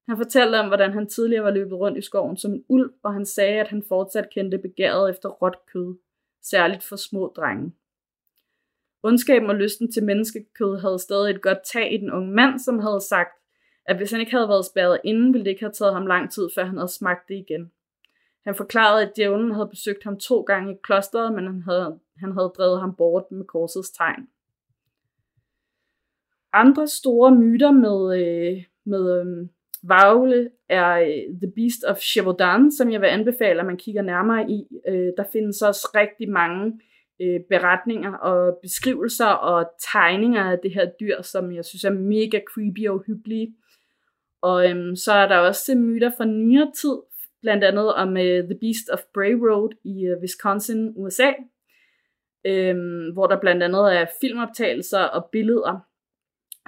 Han 0.09 0.17
fortalte 0.17 0.61
om, 0.61 0.67
hvordan 0.67 0.93
han 0.93 1.09
tidligere 1.09 1.45
var 1.45 1.51
løbet 1.51 1.73
rundt 1.73 1.99
i 1.99 2.01
skoven 2.01 2.37
som 2.37 2.53
en 2.53 2.65
ulv, 2.69 2.91
og 3.03 3.13
han 3.13 3.27
sagde, 3.27 3.61
at 3.61 3.69
han 3.69 3.83
fortsat 3.89 4.31
kendte 4.31 4.59
begæret 4.59 5.11
efter 5.11 5.29
råt 5.29 5.57
kød, 5.73 5.97
særligt 6.43 6.85
for 6.85 6.97
små 6.97 7.33
drenge. 7.37 7.73
Ondskaben 9.03 9.51
og 9.51 9.57
lysten 9.57 9.93
til 9.93 10.05
menneskekød 10.05 10.79
havde 10.79 10.99
stadig 10.99 11.31
et 11.31 11.43
godt 11.43 11.59
tag 11.73 11.95
i 11.95 11.97
den 11.97 12.11
unge 12.13 12.33
mand, 12.33 12.59
som 12.59 12.79
havde 12.79 13.01
sagt, 13.01 13.43
at 13.85 13.97
hvis 13.97 14.11
han 14.11 14.21
ikke 14.21 14.33
havde 14.33 14.49
været 14.49 14.67
spærret 14.67 15.01
inden, 15.05 15.33
ville 15.33 15.45
det 15.45 15.51
ikke 15.51 15.63
have 15.63 15.73
taget 15.73 15.95
ham 15.95 16.07
lang 16.07 16.33
tid, 16.33 16.49
før 16.55 16.65
han 16.65 16.77
havde 16.77 16.93
smagt 16.93 17.29
det 17.29 17.35
igen. 17.35 17.73
Han 18.47 18.55
forklarede, 18.55 19.03
at 19.03 19.13
djævlen 19.17 19.51
havde 19.51 19.69
besøgt 19.69 20.05
ham 20.05 20.19
to 20.19 20.41
gange 20.41 20.73
i 20.73 20.77
klosteret, 20.83 21.35
men 21.35 21.47
han 21.47 21.63
havde, 21.63 21.99
han 22.19 22.33
havde 22.33 22.53
drevet 22.57 22.81
ham 22.81 22.95
bort 22.95 23.25
med 23.31 23.45
korsets 23.45 23.91
tegn. 23.91 24.29
Andre 26.53 26.87
store 26.87 27.35
myter 27.35 27.71
med, 27.71 27.99
øh, 28.21 28.65
med 28.85 29.21
øh, 29.21 29.49
Vagle 29.83 30.51
er 30.69 30.99
øh, 30.99 31.37
The 31.43 31.53
Beast 31.57 31.85
of 31.85 31.99
Chevaudan, 31.99 32.73
som 32.73 32.93
jeg 32.93 33.01
vil 33.01 33.07
anbefale, 33.07 33.61
at 33.61 33.67
man 33.67 33.77
kigger 33.77 34.03
nærmere 34.03 34.51
i. 34.51 34.67
Øh, 34.89 35.13
der 35.17 35.25
findes 35.33 35.63
også 35.63 35.89
rigtig 35.95 36.31
mange 36.31 36.81
øh, 37.21 37.41
beretninger 37.51 38.13
og 38.13 38.59
beskrivelser 38.63 39.27
og 39.27 39.71
tegninger 39.93 40.45
af 40.45 40.59
det 40.63 40.75
her 40.75 40.91
dyr, 41.01 41.23
som 41.23 41.53
jeg 41.53 41.65
synes 41.65 41.85
er 41.85 41.91
mega 41.91 42.41
creepy 42.53 42.89
og 42.89 42.95
uhyggelige. 42.95 43.55
Og 44.43 44.71
øhm, 44.71 44.97
så 44.97 45.13
er 45.13 45.29
der 45.29 45.39
også 45.39 45.75
myter 45.75 46.11
fra 46.17 46.25
nyere 46.25 46.73
tid, 46.81 46.97
blandt 47.43 47.65
andet 47.65 47.95
om 47.95 48.09
uh, 48.09 48.17
The 48.51 48.59
Beast 48.61 48.89
of 48.93 49.01
Bray 49.15 49.33
Road 49.33 49.71
i 49.85 50.11
uh, 50.11 50.23
Wisconsin, 50.23 50.93
USA, 50.97 51.33
øhm, 52.47 53.13
hvor 53.13 53.27
der 53.27 53.41
blandt 53.41 53.63
andet 53.63 53.97
er 53.97 54.07
filmoptagelser 54.21 55.01
og 55.01 55.29
billeder, 55.33 55.81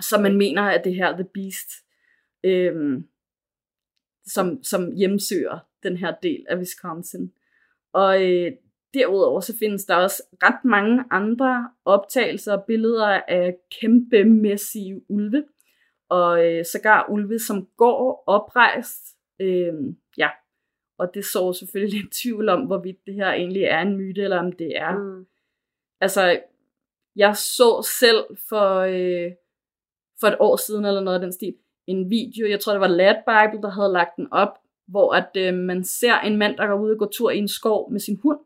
som 0.01 0.23
man 0.23 0.37
mener 0.37 0.63
er 0.63 0.83
det 0.83 0.95
her 0.95 1.13
The 1.13 1.27
Beast, 1.35 1.71
øhm, 2.45 3.09
som, 4.27 4.63
som 4.63 4.93
hjemsøger 4.97 5.59
den 5.83 5.97
her 5.97 6.15
del 6.23 6.47
af 6.49 6.57
Wisconsin. 6.57 7.33
Og 7.93 8.23
øh, 8.25 8.53
derudover 8.95 9.41
så 9.41 9.59
findes 9.59 9.85
der 9.85 9.95
også 9.95 10.23
ret 10.43 10.65
mange 10.65 11.05
andre 11.11 11.71
optagelser 11.85 12.53
og 12.57 12.65
billeder 12.67 13.07
af 13.29 13.57
kæmpemæssige 13.81 15.11
ulve, 15.11 15.45
og 16.09 16.47
øh, 16.47 16.65
sågar 16.65 17.07
ulve, 17.11 17.39
som 17.39 17.69
går 17.77 18.25
oprejst. 18.27 19.17
Øh, 19.41 19.75
ja, 20.19 20.29
og 20.99 21.15
det 21.15 21.25
så 21.25 21.53
selvfølgelig 21.53 21.95
lidt 22.01 22.13
tvivl 22.13 22.49
om, 22.49 22.61
hvorvidt 22.61 23.07
det 23.07 23.15
her 23.15 23.33
egentlig 23.33 23.63
er 23.63 23.81
en 23.81 23.97
myte, 23.97 24.23
eller 24.23 24.39
om 24.39 24.53
det 24.53 24.79
er 24.79 24.93
Mm. 24.99 25.27
altså, 26.01 26.41
jeg 27.17 27.37
så 27.37 27.89
selv 28.01 28.25
for, 28.49 28.79
øh, 28.79 29.33
for 30.21 30.27
et 30.27 30.37
år 30.41 30.57
siden, 30.57 30.85
eller 30.85 31.01
noget 31.01 31.15
af 31.15 31.21
den 31.21 31.33
stil, 31.33 31.55
en 31.87 32.11
video, 32.11 32.49
jeg 32.49 32.61
tror 32.61 32.73
det 32.73 32.81
var 32.81 32.87
Lad 32.87 33.15
Bible, 33.15 33.63
der 33.63 33.71
havde 33.71 33.93
lagt 33.93 34.17
den 34.17 34.29
op, 34.33 34.59
hvor 34.89 35.13
at 35.13 35.31
øh, 35.37 35.55
man 35.55 35.85
ser 35.85 36.19
en 36.19 36.37
mand, 36.37 36.57
der 36.57 36.67
går 36.67 36.75
ud 36.75 36.91
og 36.91 36.99
går 36.99 37.09
tur 37.13 37.31
i 37.31 37.39
en 37.39 37.49
skov 37.49 37.93
med 37.93 38.01
sin 38.01 38.21
hund, 38.23 38.39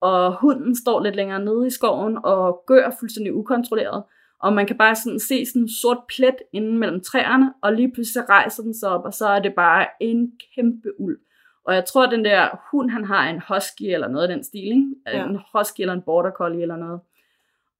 og 0.00 0.40
hunden 0.40 0.76
står 0.76 1.02
lidt 1.02 1.16
længere 1.16 1.44
nede 1.44 1.66
i 1.66 1.70
skoven 1.70 2.18
og 2.24 2.62
gør 2.66 2.90
fuldstændig 3.00 3.34
ukontrolleret, 3.34 4.02
og 4.40 4.52
man 4.52 4.66
kan 4.66 4.78
bare 4.78 4.96
sådan 4.96 5.20
se 5.20 5.46
sådan 5.46 5.62
en 5.62 5.68
sort 5.82 5.98
plet 6.08 6.36
inde 6.52 6.78
mellem 6.78 7.00
træerne, 7.00 7.54
og 7.62 7.72
lige 7.72 7.92
pludselig 7.92 8.28
rejser 8.28 8.62
den 8.62 8.74
sig 8.74 8.88
op, 8.88 9.04
og 9.04 9.14
så 9.14 9.26
er 9.28 9.38
det 9.38 9.54
bare 9.54 9.86
en 10.00 10.32
kæmpe 10.54 11.00
uld. 11.00 11.20
Og 11.66 11.74
jeg 11.74 11.84
tror, 11.84 12.04
at 12.06 12.12
den 12.12 12.24
der 12.24 12.68
hund, 12.70 12.90
han 12.90 13.04
har 13.04 13.28
en 13.30 13.42
husky 13.48 13.82
eller 13.82 14.08
noget 14.08 14.28
af 14.28 14.34
den 14.34 14.44
stil, 14.44 14.64
ikke? 14.66 14.86
Ja. 15.06 15.24
En 15.28 15.38
husky 15.54 15.80
eller 15.80 15.94
en 15.94 16.02
border 16.02 16.30
collie 16.30 16.62
eller 16.62 16.76
noget. 16.76 17.00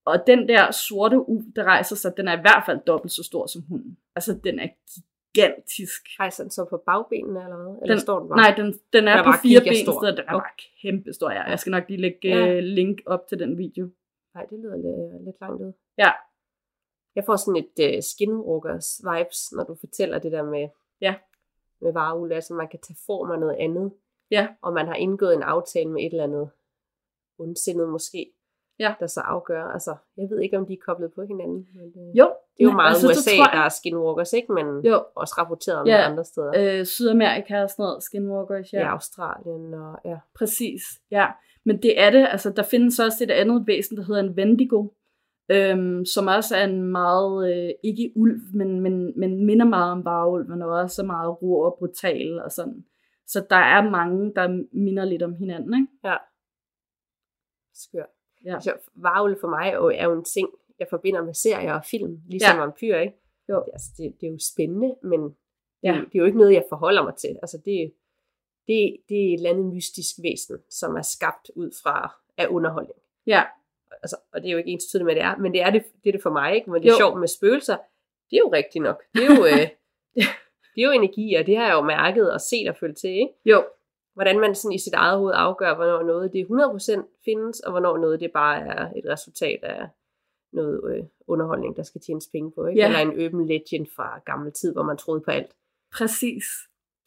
Og 0.05 0.27
den 0.27 0.47
der 0.49 0.71
sorte 0.71 1.29
uld, 1.29 1.53
der 1.55 1.63
rejser 1.63 1.95
sig, 1.95 2.17
den 2.17 2.27
er 2.27 2.37
i 2.37 2.41
hvert 2.41 2.63
fald 2.65 2.79
dobbelt 2.87 3.11
så 3.11 3.23
stor 3.23 3.45
som 3.47 3.61
hunden. 3.69 3.97
Altså, 4.15 4.39
den 4.43 4.59
er 4.59 4.67
gigantisk. 4.95 6.01
Rejser 6.19 6.43
den 6.43 6.51
så 6.51 6.65
på 6.69 6.77
bagbenene, 6.85 7.43
eller 7.43 7.55
hvad? 7.63 7.75
Eller 7.81 7.95
Den- 7.95 7.99
står 8.01 8.19
den 8.19 8.29
bare? 8.29 8.37
Nej, 8.37 8.53
den, 8.57 8.79
den 8.93 9.07
er, 9.07 9.15
Den 9.15 9.25
på 9.25 9.31
fire 9.41 9.61
ben, 9.61 9.85
så 9.85 10.13
den 10.17 10.25
er 10.27 10.33
Okay. 10.33 10.33
bare 10.33 10.49
kæmpe 10.81 11.13
stor. 11.13 11.31
Ja. 11.31 11.43
Jeg 11.43 11.59
skal 11.59 11.71
nok 11.71 11.83
lige 11.89 12.01
lægge 12.01 12.17
Ja. 12.27 12.45
ja. 12.45 12.59
link 12.59 12.97
op 13.05 13.27
til 13.29 13.39
den 13.39 13.57
video. 13.57 13.89
Nej, 14.35 14.45
det 14.49 14.59
lyder 14.59 14.75
lidt, 14.75 15.25
lidt 15.25 15.35
langt 15.41 15.61
ud. 15.61 15.73
Ja. 15.97 16.11
Jeg 17.15 17.23
får 17.25 17.35
sådan 17.35 17.63
et 17.77 17.95
uh, 17.97 18.01
skinwalkers 18.03 19.01
vibes, 19.09 19.51
når 19.55 19.63
du 19.63 19.75
fortæller 19.79 20.19
det 20.19 20.31
der 20.31 20.43
med, 20.43 20.67
Ja. 21.01 21.15
Med 21.81 21.93
vareul. 21.93 22.31
Altså, 22.31 22.53
man 22.53 22.67
kan 22.67 22.79
tage 22.87 22.97
form 23.05 23.31
af 23.31 23.39
noget 23.39 23.55
andet. 23.59 23.91
Ja. 24.31 24.47
Og 24.61 24.73
man 24.73 24.87
har 24.87 24.95
indgået 24.95 25.33
en 25.33 25.43
aftale 25.43 25.89
med 25.89 26.01
et 26.03 26.11
eller 26.11 26.23
andet 26.23 26.49
ondsindet 27.39 27.89
måske. 27.89 28.31
Ja. 28.79 28.93
Der 28.99 29.07
så 29.07 29.19
afgør. 29.21 29.63
Altså, 29.63 29.95
jeg 30.17 30.29
ved 30.29 30.39
ikke, 30.41 30.57
om 30.57 30.65
de 30.65 30.73
er 30.73 30.77
koblet 30.85 31.13
på 31.13 31.21
hinanden. 31.21 31.67
Men 31.75 31.85
det, 31.93 32.11
Jo. 32.19 32.25
det 32.57 32.59
er 32.59 32.63
jo 32.63 32.69
men 32.69 32.75
meget 32.75 32.89
altså, 32.95 33.07
USA, 33.07 33.31
jeg- 33.37 33.49
der 33.53 33.59
er 33.59 33.69
skinwalkers, 33.69 34.33
ikke? 34.33 34.51
Men 34.53 34.85
Jo. 34.85 35.03
også 35.15 35.33
rapporteret 35.37 35.77
om 35.79 35.87
Ja, 35.87 35.95
ja. 35.97 36.09
andre 36.11 36.23
steder. 36.25 36.51
Øh, 36.57 36.85
Sydamerika 36.85 37.63
og 37.63 37.69
sådan 37.69 37.83
noget, 37.83 38.03
skinwalkers, 38.03 38.73
Ja. 38.73 38.79
ja. 38.79 38.85
I 38.85 38.87
Australien 38.89 39.73
og 39.73 39.99
ja. 40.05 40.17
Præcis, 40.35 40.81
ja. 41.11 41.27
Men 41.65 41.81
det 41.81 41.99
er 42.01 42.09
det, 42.09 42.27
altså 42.31 42.49
der 42.51 42.63
findes 42.63 42.99
også 42.99 43.23
et 43.23 43.31
andet 43.31 43.67
væsen, 43.67 43.97
der 43.97 44.03
hedder 44.03 44.21
en 44.21 44.35
vendigo, 44.35 44.87
øhm, 45.49 46.05
som 46.05 46.27
også 46.27 46.55
er 46.55 46.63
en 46.63 46.83
meget, 46.83 47.53
øh, 47.57 47.69
ikke 47.83 48.11
ulv, 48.15 48.39
men, 48.53 48.81
men, 48.81 49.19
men 49.19 49.45
minder 49.45 49.65
meget 49.65 49.91
om 49.91 50.05
varulv, 50.05 50.49
men 50.49 50.61
er 50.61 50.65
også 50.65 51.03
meget 51.03 51.41
rå 51.41 51.63
og 51.65 51.75
brutal 51.79 52.39
og 52.39 52.51
sådan. 52.51 52.85
Så 53.27 53.45
der 53.49 53.55
er 53.55 53.89
mange, 53.89 54.33
der 54.35 54.63
minder 54.71 55.05
lidt 55.05 55.23
om 55.23 55.33
hinanden, 55.33 55.73
ikke? 55.73 55.87
Ja. 56.03 56.15
Skør. 57.73 58.03
Ja. 58.45 58.53
Altså, 58.53 58.73
varulv 58.95 59.37
for 59.41 59.47
mig 59.47 59.69
er 59.69 59.75
jo- 59.75 59.91
er 59.95 60.17
en 60.17 60.23
ting, 60.23 60.49
jeg 60.79 60.87
forbinder 60.89 61.23
med 61.23 61.33
serier 61.33 61.73
og 61.73 61.85
film, 61.85 62.21
ligesom 62.29 62.55
ja. 62.55 62.59
Vampyr, 62.61 62.97
ikke? 62.97 63.17
Jo. 63.49 63.55
Det, 63.55 63.69
altså, 63.73 63.89
det, 63.97 64.21
det 64.21 64.27
er 64.27 64.31
jo 64.31 64.37
spændende, 64.53 64.95
men 65.03 65.23
det, 65.23 65.33
Ja. 65.83 65.93
ja. 65.93 65.99
det 65.99 66.15
er 66.15 66.19
jo 66.19 66.25
ikke 66.25 66.37
noget, 66.37 66.53
jeg 66.53 66.65
forholder 66.69 67.03
mig 67.03 67.15
til. 67.15 67.37
Altså, 67.41 67.57
det, 67.65 67.93
det, 68.67 68.97
det 69.09 69.17
er 69.17 69.27
et 69.29 69.33
eller 69.33 69.49
andet 69.49 69.65
mystisk 69.65 70.15
væsen, 70.23 70.57
som 70.69 70.95
er 70.95 71.01
skabt 71.01 71.51
ud 71.55 71.71
fra 71.83 72.15
af 72.37 72.47
underholdning. 72.49 72.99
Ja, 73.27 73.43
Altså, 74.03 74.15
og 74.33 74.41
det 74.41 74.47
er 74.47 74.51
jo 74.51 74.57
ikke 74.57 74.69
ens 74.69 74.85
tydeligt 74.85 75.05
med, 75.05 75.15
det 75.15 75.23
er, 75.23 75.35
men 75.37 75.53
det 75.53 75.61
er 75.61 75.69
det, 75.69 75.83
det, 76.03 76.09
er 76.09 76.11
det 76.11 76.21
for 76.23 76.29
mig, 76.29 76.55
ikke? 76.55 76.69
Men 76.71 76.81
det 76.81 76.87
er 76.87 76.93
Jo. 76.93 76.97
sjovt 76.97 77.19
med 77.19 77.27
spøgelser. 77.27 77.77
Det 78.29 78.35
er 78.35 78.39
jo 78.39 78.49
rigtigt 78.53 78.83
nok. 78.83 79.03
Det 79.13 79.23
er 79.23 79.35
jo, 79.35 79.45
øh, 79.45 79.67
det 80.73 80.81
er 80.81 80.85
jo 80.85 80.91
energi, 80.91 81.35
og 81.35 81.45
det 81.47 81.57
har 81.57 81.65
jeg 81.65 81.73
jo 81.73 81.81
mærket 81.81 82.31
og 82.33 82.41
set 82.41 82.69
og 82.69 82.75
følt 82.79 82.97
til, 82.97 83.09
ikke? 83.09 83.33
jo, 83.45 83.65
hvordan 84.13 84.39
man 84.39 84.55
sådan 84.55 84.75
i 84.75 84.79
sit 84.79 84.93
eget 84.93 85.17
hoved 85.17 85.33
afgør, 85.35 85.75
hvornår 85.75 86.03
noget 86.03 86.33
det 86.33 86.45
100% 86.45 87.21
findes, 87.25 87.59
og 87.59 87.71
hvornår 87.71 87.97
noget 87.97 88.19
det 88.19 88.31
bare 88.33 88.59
er 88.67 88.91
et 88.95 89.05
resultat 89.09 89.59
af 89.63 89.87
noget 90.53 90.81
øh, 90.97 91.03
underholdning, 91.27 91.75
der 91.77 91.83
skal 91.83 92.01
tjenes 92.01 92.27
penge 92.31 92.51
på. 92.51 92.65
Ikke? 92.65 92.81
Ja. 92.81 92.87
Eller 92.87 92.99
en 92.99 93.25
urban 93.25 93.47
legend 93.47 93.87
fra 93.95 94.19
gammel 94.25 94.51
tid, 94.51 94.73
hvor 94.73 94.83
man 94.83 94.97
troede 94.97 95.21
på 95.21 95.31
alt. 95.31 95.51
præcis. 95.93 96.43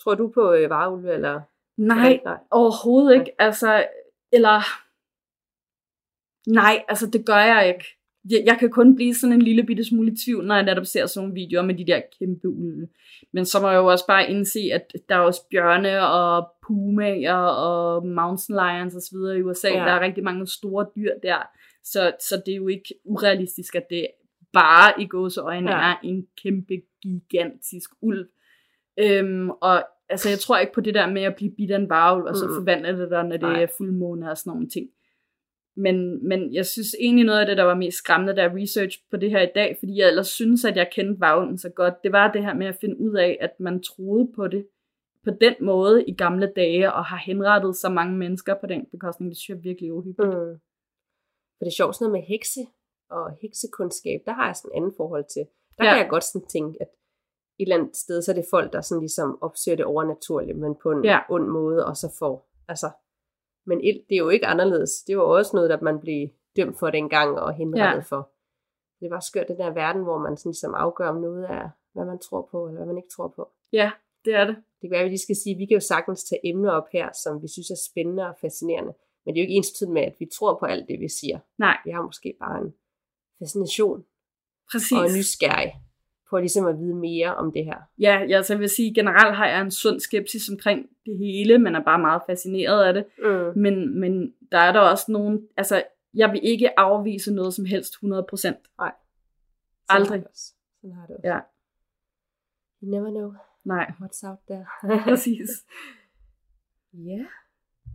Tror 0.03 0.15
du 0.15 0.29
på 0.29 0.53
øh, 0.53 0.71
varulve, 0.71 1.13
eller? 1.15 1.41
Nej, 1.77 2.21
Nej. 2.25 2.39
overhovedet 2.51 3.15
ikke. 3.15 3.33
Altså, 3.39 3.87
eller... 4.33 4.61
Nej, 6.49 6.83
altså 6.89 7.07
det 7.07 7.27
gør 7.27 7.37
jeg 7.37 7.69
ikke. 7.69 7.85
Jeg, 8.31 8.43
jeg 8.47 8.57
kan 8.59 8.71
kun 8.71 8.97
blive 8.97 9.15
sådan 9.15 9.33
en 9.33 9.43
lille 9.43 9.63
bitte 9.65 9.85
smule 9.85 10.13
i 10.13 10.17
tvivl, 10.25 10.47
når 10.47 10.55
jeg 10.55 10.65
netop 10.65 10.87
ser 10.87 11.07
sådan 11.07 11.29
nogle 11.29 11.41
videoer 11.41 11.63
med 11.65 11.75
de 11.75 11.87
der 11.87 12.01
kæmpe 12.19 12.49
ulve. 12.49 12.89
Men 13.33 13.45
så 13.45 13.61
må 13.61 13.69
jeg 13.69 13.77
jo 13.77 13.87
også 13.87 14.07
bare 14.07 14.31
indse, 14.31 14.61
at 14.73 14.93
der 15.09 15.15
er 15.15 15.19
også 15.21 15.41
bjørne 15.51 16.07
og 16.07 16.49
pumaer 16.67 17.35
og 17.35 18.07
mountain 18.07 18.57
lions 18.59 18.95
osv. 18.95 19.17
i 19.39 19.43
USA. 19.43 19.69
Ja. 19.69 19.75
Der 19.75 19.81
er 19.93 20.01
rigtig 20.01 20.25
mange 20.25 20.47
store 20.47 20.87
dyr 20.97 21.13
der. 21.23 21.39
Så, 21.85 22.13
så 22.21 22.43
det 22.47 22.53
er 22.53 22.57
jo 22.57 22.69
ikke 22.69 22.95
urealistisk, 23.05 23.75
at 23.75 23.87
det 23.91 24.07
bare 24.53 25.03
i 25.03 25.07
gåseøjne 25.07 25.71
Ja. 25.71 25.91
er 25.91 25.97
en 26.05 26.27
kæmpe, 26.43 26.75
gigantisk 27.03 27.91
ulv. 28.03 28.27
Øhm, 28.99 29.51
og 29.51 29.85
altså, 30.09 30.29
jeg 30.29 30.39
tror 30.39 30.59
ikke 30.59 30.73
på 30.73 30.81
det 30.81 30.95
der 30.95 31.11
med 31.11 31.23
at 31.23 31.35
blive 31.37 31.51
bidt 31.57 31.71
af 31.71 31.77
en 31.79 31.89
varulv, 31.89 32.25
og 32.25 32.37
så 32.37 32.45
Mm-mm. 32.47 32.57
forvandle 32.57 33.03
det 33.03 33.11
der, 33.11 33.23
når 33.23 33.31
det 33.31 33.41
Nej. 33.41 33.63
er 33.63 33.67
fuldmåne 33.77 34.31
og 34.31 34.39
sådan 34.39 34.51
nogle 34.51 34.69
ting. 34.69 34.89
Men, 35.81 36.29
men 36.29 36.55
jeg 36.55 36.67
synes 36.67 36.97
egentlig 37.01 37.27
noget 37.27 37.41
af 37.41 37.47
det, 37.47 37.57
der 37.57 37.65
var 37.65 37.75
mest 37.75 37.99
skræmmende, 37.99 38.43
jeg 38.43 38.53
research 38.55 38.99
på 39.11 39.17
det 39.17 39.31
her 39.31 39.41
i 39.41 39.53
dag, 39.55 39.77
fordi 39.79 39.97
jeg 39.97 40.09
ellers 40.09 40.29
synes, 40.29 40.65
at 40.65 40.77
jeg 40.77 40.91
kendte 40.93 41.21
varulven 41.21 41.59
så 41.59 41.69
godt, 41.69 41.95
det 42.05 42.13
var 42.13 42.33
det 42.33 42.45
her 42.45 42.55
med 42.55 42.67
at 42.67 42.77
finde 42.81 43.01
ud 43.01 43.15
af, 43.15 43.39
at 43.41 43.61
man 43.61 43.83
troede 43.83 44.33
på 44.37 44.49
det 44.49 44.67
på 45.25 45.31
den 45.41 45.55
måde 45.61 46.05
i 46.05 46.15
gamle 46.15 46.53
dage, 46.57 46.93
og 46.93 47.05
har 47.05 47.17
henrettet 47.17 47.77
så 47.77 47.89
mange 47.89 48.17
mennesker 48.17 48.55
på 48.61 48.67
den 48.67 48.87
bekostning. 48.93 49.31
Det 49.31 49.39
synes 49.39 49.57
jeg 49.57 49.65
virkelig 49.65 49.93
uhyggeligt. 49.93 50.39
Mm. 50.39 50.59
For 51.57 51.65
det 51.65 51.67
er 51.67 51.77
sjovt 51.77 51.95
sådan 51.95 52.05
noget 52.05 52.21
med 52.21 52.29
hekse 52.29 52.61
og 53.11 53.37
heksekundskab, 53.43 54.21
der 54.27 54.33
har 54.33 54.47
jeg 54.47 54.57
sådan 54.57 54.71
en 54.71 54.77
anden 54.77 54.95
forhold 54.97 55.25
til. 55.35 55.45
Der 55.79 55.85
ja. 55.85 55.91
Kan 55.91 56.03
jeg 56.03 56.11
godt 56.11 56.25
sådan 56.25 56.49
tænke, 56.49 56.83
at 56.83 56.89
et 57.59 57.67
eller 57.67 57.77
andet 57.77 57.97
sted, 57.97 58.23
så 58.23 58.33
er 58.33 58.35
det 58.35 58.45
folk, 58.51 58.73
der 58.73 58.81
sådan 58.81 59.01
ligesom 59.01 59.39
opsøger 59.43 59.77
det 59.77 59.85
overnaturlige, 59.85 60.55
men 60.55 60.75
på 60.83 60.91
en. 60.91 61.05
Ja. 61.05 61.19
ond 61.31 61.49
måde, 61.49 61.87
og 61.87 61.97
så 61.97 62.09
får, 62.19 62.35
altså, 62.69 62.89
men 63.67 63.81
et- 63.85 64.05
det 64.09 64.15
er 64.15 64.19
jo 64.19 64.29
ikke 64.29 64.47
anderledes. 64.47 64.91
Det 65.07 65.17
var 65.17 65.23
også 65.23 65.51
noget, 65.57 65.71
der 65.71 65.81
man 65.81 66.01
blev 66.01 66.29
dømt 66.57 66.79
for 66.79 66.91
dengang 66.91 67.39
og 67.39 67.55
henrettet 67.55 67.99
ja. 68.11 68.17
For. 68.17 68.31
Det 69.01 69.11
var 69.11 69.21
skørt, 69.21 69.49
den 69.49 69.59
der 69.59 69.71
verden, 69.71 70.03
hvor 70.03 70.19
man 70.19 70.37
sådan 70.37 70.51
ligesom 70.51 70.75
afgør 70.75 71.09
om 71.09 71.21
noget 71.21 71.45
af, 71.45 71.69
hvad 71.95 72.05
man 72.05 72.19
tror 72.19 72.49
på, 72.51 72.67
eller 72.67 72.79
hvad 72.79 72.87
man 72.87 72.97
ikke 72.97 73.09
tror 73.17 73.29
på. 73.37 73.49
Ja, 73.73 73.91
det 74.25 74.35
er 74.35 74.45
det. 74.45 74.57
Det 74.57 74.89
kan 74.89 74.91
være, 74.91 75.01
at 75.01 75.05
vi 75.05 75.11
lige 75.11 75.27
skal 75.29 75.37
sige, 75.37 75.55
at 75.55 75.59
vi 75.59 75.67
kan 75.67 75.75
jo 75.75 75.81
sagtens 75.81 76.25
tage 76.25 76.41
emner 76.51 76.71
op 76.71 76.89
her, 76.93 77.09
som 77.25 77.43
vi 77.43 77.49
synes 77.49 77.71
er 77.71 77.81
spændende 77.91 78.27
og 78.29 78.35
fascinerende. 78.41 78.93
Men 79.25 79.35
det 79.35 79.41
er 79.41 79.43
jo 79.45 79.47
ikke 79.49 79.55
ens 79.57 79.73
tid 79.73 79.87
med, 79.87 80.03
at 80.03 80.15
vi 80.19 80.27
tror 80.39 80.59
på 80.59 80.67
alt 80.67 80.89
det, 80.89 81.01
vi 81.01 81.09
siger. 81.09 81.39
Nej, 81.59 81.77
Vi 81.85 81.91
har 81.91 82.03
måske 82.03 82.37
bare 82.41 82.61
en 82.65 82.75
fascination 83.39 84.05
præcis. 84.73 84.93
og 84.99 85.05
en 85.07 85.13
nysgerrig 85.19 85.73
på 86.31 86.39
ligesom 86.39 86.67
at 86.67 86.79
vide 86.79 86.95
mere 86.95 87.35
om 87.35 87.53
det 87.53 87.65
her. 87.65 87.77
Ja, 87.99 88.25
jeg 88.29 88.45
så 88.45 88.57
vil 88.57 88.69
sige, 88.69 88.95
generelt 88.95 89.37
har 89.37 89.47
jeg 89.47 89.61
en 89.61 89.71
sund 89.71 90.01
skepsis 90.01 90.49
omkring 90.51 90.89
det 91.07 91.19
hele, 91.19 91.59
men 91.59 91.75
er 91.75 91.85
bare 91.85 91.99
meget 91.99 92.23
fascineret 92.27 92.85
af 92.85 92.95
det. 92.95 93.05
Mm. 93.19 93.61
Men, 93.63 94.01
men 94.01 94.35
der 94.53 94.59
er 94.59 94.73
der 94.73 94.81
også 94.81 95.13
nogen, 95.13 95.49
altså 95.57 95.83
jeg 96.15 96.33
vil 96.33 96.41
ikke 96.43 96.79
afvise 96.81 97.35
noget 97.35 97.55
som 97.55 97.65
helst 97.65 97.95
100%. 97.95 98.01
Sådan 98.37 98.57
Aldrig. 99.89 100.25
Sådan 100.81 100.97
har 100.97 101.07
det 101.07 101.17
også. 101.17 101.29
Ja, 101.29 101.39
You 102.83 102.91
never 102.91 103.11
know 103.11 103.33
nej, 103.65 103.93
what's 104.01 104.29
out 104.29 104.39
there. 104.49 104.67
præcis. 105.09 105.51
ja, 106.93 107.27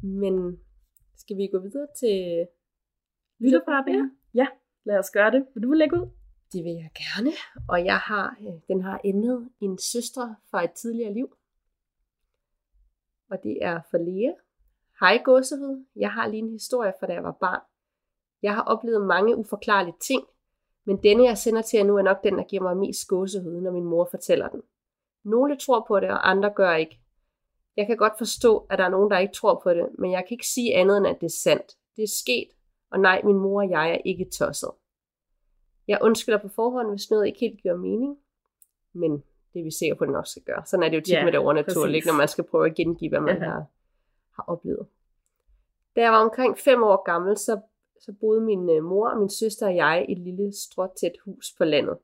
men 0.02 0.60
skal 1.16 1.38
vi 1.38 1.48
gå 1.48 1.60
videre 1.60 1.88
til... 2.00 2.48
Lytterforretninger? 3.40 4.10
Ja, 4.34 4.48
lad 4.86 4.98
os 4.98 5.12
gøre 5.12 5.32
det. 5.32 5.48
Vil 5.54 5.64
du 5.64 5.72
lægge 5.72 5.96
ud? 6.02 6.10
Det 6.54 6.64
vil 6.64 6.72
jeg 6.72 6.92
gerne. 6.96 7.32
Og 7.70 7.86
jeg 7.86 7.98
har, 7.98 8.38
øh, 8.42 8.54
den 8.68 8.82
har 8.82 9.02
emnet 9.04 9.50
en 9.62 9.78
søster 9.78 10.36
fra 10.52 10.64
et 10.64 10.72
tidligere 10.72 11.14
liv. 11.14 11.36
Og 13.30 13.38
det 13.44 13.58
er 13.62 13.82
for 13.92 13.98
Lea. 13.98 14.34
Hej 15.00 15.22
gåsehud. 15.24 15.86
Jeg 15.96 16.12
har 16.12 16.28
lige 16.28 16.44
en 16.44 16.50
historie 16.50 16.94
fra 17.00 17.08
da 17.08 17.14
jeg 17.14 17.24
var 17.24 17.38
barn. 17.40 17.62
Jeg 18.42 18.56
har 18.56 18.62
oplevet 18.62 19.08
mange 19.08 19.36
uforklarlige 19.36 19.96
ting, 20.02 20.24
men 20.86 21.04
denne 21.04 21.24
jeg 21.24 21.38
sender 21.38 21.62
til 21.62 21.78
jer 21.78 21.86
nu 21.86 21.98
er 21.98 22.02
nok 22.02 22.24
den, 22.24 22.38
der 22.38 22.44
giver 22.44 22.64
mig 22.64 22.78
mest 22.78 23.08
gåsehud, 23.08 23.62
når 23.62 23.72
min 23.72 23.84
mor 23.84 24.08
fortæller 24.12 24.50
den. 24.50 24.62
Nogle 25.24 25.58
tror 25.58 25.86
på 25.88 26.00
det, 26.00 26.10
og 26.10 26.30
andre 26.30 26.54
gør 26.56 26.74
ikke. 26.74 27.00
Jeg 27.78 27.88
kan 27.88 27.98
godt 27.98 28.18
forstå, 28.18 28.68
at 28.70 28.78
der 28.78 28.86
er 28.86 28.90
nogen, 28.90 29.12
der 29.12 29.18
ikke 29.18 29.34
tror 29.34 29.60
på 29.64 29.74
det, 29.74 29.90
men 30.00 30.12
jeg 30.12 30.24
kan 30.28 30.36
ikke 30.36 30.48
sige 30.48 30.76
andet 30.76 30.98
end, 30.98 31.08
at 31.08 31.22
det 31.22 31.26
er 31.26 31.40
sandt. 31.44 31.78
Det 31.96 32.04
er 32.04 32.18
sket, 32.24 32.48
og 32.92 33.00
nej, 33.00 33.22
min 33.24 33.40
mor 33.40 33.62
og 33.62 33.70
jeg 33.70 33.92
er 33.92 33.98
ikke 34.06 34.30
tosset. 34.38 34.72
Jeg 35.88 36.00
undskylder 36.02 36.38
på 36.38 36.48
forhånd, 36.48 36.90
hvis 36.90 37.10
noget 37.12 37.28
ikke 37.28 37.40
helt 37.40 37.62
giver 37.62 37.76
mening, 37.78 38.18
men 38.94 39.12
det 39.54 39.60
er 39.60 39.64
vi 39.64 39.72
sikre 39.72 39.96
på, 39.96 40.04
at 40.04 40.08
det 40.08 40.14
nok 40.14 40.28
skal 40.28 40.44
gøre. 40.44 40.66
Sådan 40.66 40.84
er 40.84 40.90
det 40.90 40.96
jo 40.98 41.02
tit 41.02 41.14
Ja, 41.14 41.24
med 41.24 41.32
det 41.32 41.40
overnaturlige, 41.40 42.04
når 42.06 42.14
man 42.14 42.28
skal 42.28 42.44
prøve 42.44 42.66
at 42.66 42.76
gengive, 42.76 43.10
hvad 43.10 43.20
man 43.22 43.38
Ja. 43.38 43.44
har, 43.44 43.66
har 44.36 44.44
oplevet. 44.48 44.88
Da 45.96 46.02
jeg 46.02 46.12
var 46.12 46.24
omkring 46.24 46.58
fem 46.58 46.84
år 46.84 47.04
gammel, 47.04 47.38
så, 47.38 47.60
så 48.02 48.14
boede 48.20 48.42
min 48.42 48.70
øh, 48.70 48.84
mor 48.84 49.10
og 49.10 49.20
min 49.20 49.30
søster 49.30 49.68
og 49.68 49.76
jeg 49.76 50.06
i 50.10 50.12
et 50.12 50.18
lille 50.18 50.54
stråtæt 50.54 51.12
hus 51.26 51.54
på 51.58 51.64
landet. 51.64 51.98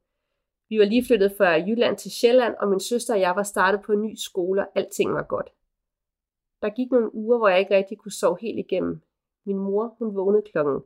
Vi 0.70 0.80
var 0.80 0.86
lige 0.86 1.06
flyttet 1.08 1.34
fra 1.38 1.50
Jylland 1.52 1.98
til 1.98 2.12
Sjælland, 2.12 2.56
og 2.60 2.68
min 2.68 2.80
søster 2.80 3.14
og 3.14 3.20
jeg 3.20 3.36
var 3.36 3.44
startet 3.44 3.82
på 3.82 3.92
en 3.92 4.02
ny 4.02 4.16
skole, 4.16 4.62
og 4.62 4.68
alting 4.76 5.14
var 5.14 5.24
godt. 5.24 5.50
Der 6.62 6.70
gik 6.70 6.92
nogle 6.92 7.16
uger, 7.16 7.38
hvor 7.38 7.48
jeg 7.48 7.60
ikke 7.60 7.76
rigtig 7.76 7.98
kunne 7.98 8.12
sove 8.12 8.38
helt 8.42 8.60
igennem. 8.60 9.02
Min 9.46 9.58
mor, 9.58 9.96
hun 10.00 10.16
vågnede 10.16 10.44
klokken 10.52 10.80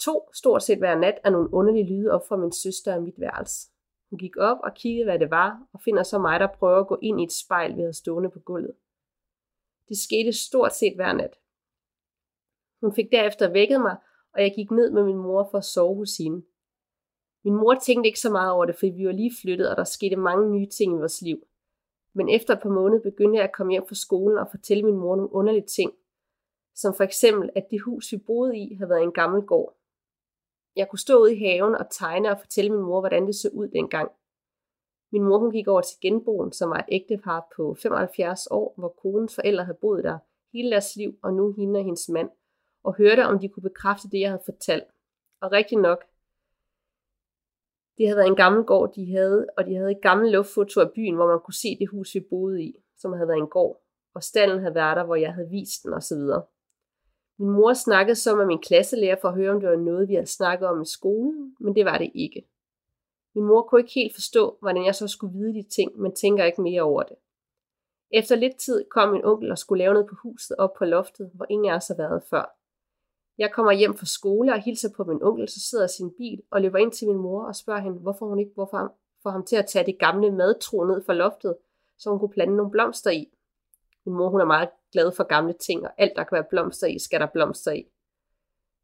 to 0.00 0.28
stort 0.32 0.62
set 0.62 0.78
hver 0.78 0.98
nat 0.98 1.18
er 1.24 1.30
nogle 1.30 1.54
underlige 1.54 1.86
lyde 1.86 2.10
op 2.10 2.28
fra 2.28 2.36
min 2.36 2.52
søster 2.52 2.94
og 2.94 3.02
mit 3.02 3.20
værelse. 3.20 3.70
Hun 4.10 4.18
gik 4.18 4.36
op 4.36 4.58
og 4.64 4.74
kiggede, 4.74 5.04
hvad 5.04 5.18
det 5.18 5.30
var, 5.30 5.66
og 5.72 5.80
finder 5.80 6.02
så 6.02 6.18
mig, 6.18 6.40
der 6.40 6.46
prøver 6.58 6.80
at 6.80 6.86
gå 6.86 6.98
ind 7.02 7.20
i 7.20 7.24
et 7.24 7.32
spejl, 7.32 7.76
vi 7.76 7.80
havde 7.80 7.92
stående 7.92 8.30
på 8.30 8.38
gulvet. 8.38 8.74
Det 9.88 9.98
skete 9.98 10.32
stort 10.32 10.74
set 10.74 10.94
hver 10.94 11.12
nat. 11.12 11.38
Hun 12.80 12.94
fik 12.94 13.12
derefter 13.12 13.52
vækket 13.52 13.80
mig, 13.80 13.96
og 14.34 14.42
jeg 14.42 14.52
gik 14.56 14.70
ned 14.70 14.90
med 14.90 15.04
min 15.04 15.16
mor 15.16 15.48
for 15.50 15.58
at 15.58 15.64
sove 15.64 15.96
hos 15.96 16.16
hende. 16.16 16.42
Min 17.44 17.54
mor 17.54 17.74
tænkte 17.74 18.08
ikke 18.08 18.20
så 18.20 18.30
meget 18.30 18.52
over 18.52 18.64
det, 18.64 18.74
fordi 18.74 18.90
vi 18.90 19.06
var 19.06 19.12
lige 19.12 19.32
flyttet, 19.42 19.70
og 19.70 19.76
der 19.76 19.84
skete 19.84 20.16
mange 20.16 20.50
nye 20.50 20.66
ting 20.66 20.92
i 20.92 20.98
vores 20.98 21.22
liv. 21.22 21.46
Men 22.14 22.28
efter 22.28 22.54
et 22.54 22.62
par 22.62 22.68
måneder 22.68 23.02
begyndte 23.02 23.36
jeg 23.36 23.44
at 23.44 23.54
komme 23.54 23.72
hjem 23.72 23.86
fra 23.88 23.94
skolen 23.94 24.38
og 24.38 24.46
fortælle 24.50 24.82
min 24.82 24.96
mor 24.96 25.16
nogle 25.16 25.32
underlige 25.32 25.66
ting. 25.66 25.92
Som 26.74 26.94
for 26.94 27.04
eksempel, 27.04 27.50
at 27.54 27.66
det 27.70 27.80
hus, 27.80 28.12
vi 28.12 28.16
boede 28.16 28.58
i, 28.58 28.74
havde 28.74 28.90
været 28.90 29.02
en 29.02 29.12
gammel 29.12 29.42
gård. 29.42 29.76
Jeg 30.76 30.88
kunne 30.88 30.98
stå 30.98 31.22
ude 31.22 31.34
i 31.36 31.38
haven 31.38 31.74
og 31.74 31.90
tegne 31.90 32.30
og 32.30 32.38
fortælle 32.40 32.70
min 32.70 32.80
mor, 32.80 33.00
hvordan 33.00 33.26
det 33.26 33.34
så 33.34 33.50
ud 33.52 33.68
dengang. 33.68 34.10
Min 35.12 35.22
mor 35.22 35.38
hun 35.38 35.50
gik 35.50 35.68
over 35.68 35.80
til 35.80 35.96
genboen, 36.00 36.52
som 36.52 36.70
var 36.70 36.78
et 36.78 36.84
ægtepar 36.88 37.46
på 37.56 37.76
75 37.82 38.46
år, 38.50 38.74
hvor 38.76 38.88
konens 38.88 39.34
forældre 39.34 39.64
havde 39.64 39.78
boet 39.80 40.04
der 40.04 40.18
hele 40.52 40.70
deres 40.70 40.96
liv, 40.96 41.18
og 41.22 41.34
nu 41.34 41.52
hende 41.52 41.78
og 41.78 41.84
hendes 41.84 42.08
mand, 42.08 42.30
og 42.84 42.94
hørte, 42.94 43.26
om 43.26 43.38
de 43.38 43.48
kunne 43.48 43.62
bekræfte 43.62 44.08
det, 44.10 44.20
jeg 44.20 44.30
havde 44.30 44.42
fortalt. 44.44 44.84
Og 45.40 45.52
rigtig 45.52 45.78
nok, 45.78 46.04
det 47.98 48.06
havde 48.06 48.16
været 48.16 48.28
en 48.28 48.36
gammel 48.36 48.64
gård, 48.64 48.94
de 48.94 49.12
havde, 49.12 49.46
og 49.56 49.66
de 49.66 49.74
havde 49.74 49.90
et 49.90 50.02
gammelt 50.02 50.32
luftfoto 50.32 50.80
af 50.80 50.92
byen, 50.92 51.14
hvor 51.14 51.26
man 51.26 51.40
kunne 51.40 51.54
se 51.54 51.78
det 51.78 51.88
hus, 51.88 52.14
vi 52.14 52.20
boede 52.30 52.62
i, 52.62 52.84
som 52.96 53.12
havde 53.12 53.28
været 53.28 53.38
en 53.38 53.48
gård, 53.48 53.82
og 54.14 54.22
stallen 54.22 54.58
havde 54.58 54.74
været 54.74 54.96
der, 54.96 55.04
hvor 55.04 55.16
jeg 55.16 55.34
havde 55.34 55.50
vist 55.50 55.82
den 55.84 55.94
osv. 55.94 56.18
Min 57.38 57.50
mor 57.50 57.72
snakkede 57.72 58.16
så 58.16 58.36
med 58.36 58.46
min 58.46 58.62
klasselærer 58.62 59.16
for 59.20 59.28
at 59.28 59.34
høre, 59.34 59.50
om 59.50 59.60
det 59.60 59.68
var 59.68 59.76
noget, 59.76 60.08
vi 60.08 60.14
havde 60.14 60.26
snakket 60.26 60.68
om 60.68 60.82
i 60.82 60.86
skolen, 60.86 61.56
men 61.60 61.74
det 61.74 61.84
var 61.84 61.98
det 61.98 62.10
ikke. 62.14 62.48
Min 63.34 63.44
mor 63.44 63.62
kunne 63.62 63.80
ikke 63.80 63.94
helt 63.94 64.14
forstå, 64.14 64.58
hvordan 64.60 64.84
jeg 64.84 64.94
så 64.94 65.08
skulle 65.08 65.38
vide 65.38 65.54
de 65.54 65.62
ting, 65.62 66.00
men 66.00 66.14
tænker 66.14 66.44
ikke 66.44 66.62
mere 66.62 66.82
over 66.82 67.02
det. 67.02 67.16
Efter 68.10 68.36
lidt 68.36 68.56
tid 68.56 68.84
kom 68.90 69.12
min 69.12 69.24
onkel 69.24 69.50
og 69.50 69.58
skulle 69.58 69.84
lave 69.84 69.94
noget 69.94 70.08
på 70.08 70.14
huset 70.22 70.56
op 70.56 70.70
på 70.78 70.84
loftet, 70.84 71.30
hvor 71.34 71.46
ingen 71.50 71.70
af 71.70 71.76
os 71.76 71.88
har 71.88 71.96
været 71.96 72.22
før. 72.30 72.56
Jeg 73.38 73.52
kommer 73.52 73.72
hjem 73.72 73.94
fra 73.94 74.06
skole 74.06 74.52
og 74.52 74.62
hilser 74.62 74.88
på 74.96 75.04
min 75.04 75.22
onkel, 75.22 75.48
så 75.48 75.60
sidder 75.70 75.86
sin 75.86 76.10
bil 76.18 76.42
og 76.50 76.60
løber 76.60 76.78
ind 76.78 76.92
til 76.92 77.08
min 77.08 77.16
mor 77.16 77.44
og 77.44 77.56
spørger 77.56 77.80
hende, 77.80 77.98
hvorfor 77.98 78.26
hun 78.26 78.38
ikke 78.38 78.52
hvorfor 78.54 78.94
får 79.22 79.30
ham 79.30 79.44
til 79.44 79.56
at 79.56 79.66
tage 79.66 79.86
det 79.86 79.98
gamle 79.98 80.30
madtro 80.30 80.84
ned 80.84 81.02
fra 81.06 81.14
loftet, 81.14 81.56
så 81.98 82.10
hun 82.10 82.18
kunne 82.18 82.36
plante 82.36 82.56
nogle 82.56 82.70
blomster 82.70 83.10
i. 83.10 83.32
Min 84.06 84.16
mor 84.16 84.28
hun 84.28 84.40
er 84.40 84.44
meget 84.44 84.68
glad 84.92 85.12
for 85.12 85.24
gamle 85.24 85.52
ting, 85.52 85.84
og 85.84 85.90
alt 85.98 86.12
der 86.16 86.24
kan 86.24 86.36
være 86.36 86.50
blomster 86.50 86.86
i, 86.86 86.98
skal 86.98 87.20
der 87.20 87.26
blomster 87.26 87.72
i. 87.72 87.84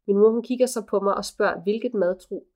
Min 0.07 0.17
mor 0.17 0.29
hun 0.29 0.43
kigger 0.43 0.65
så 0.65 0.85
på 0.89 0.99
mig 0.99 1.15
og 1.15 1.25
spørger, 1.25 1.61
hvilket 1.61 1.93
madtro. 1.93 2.47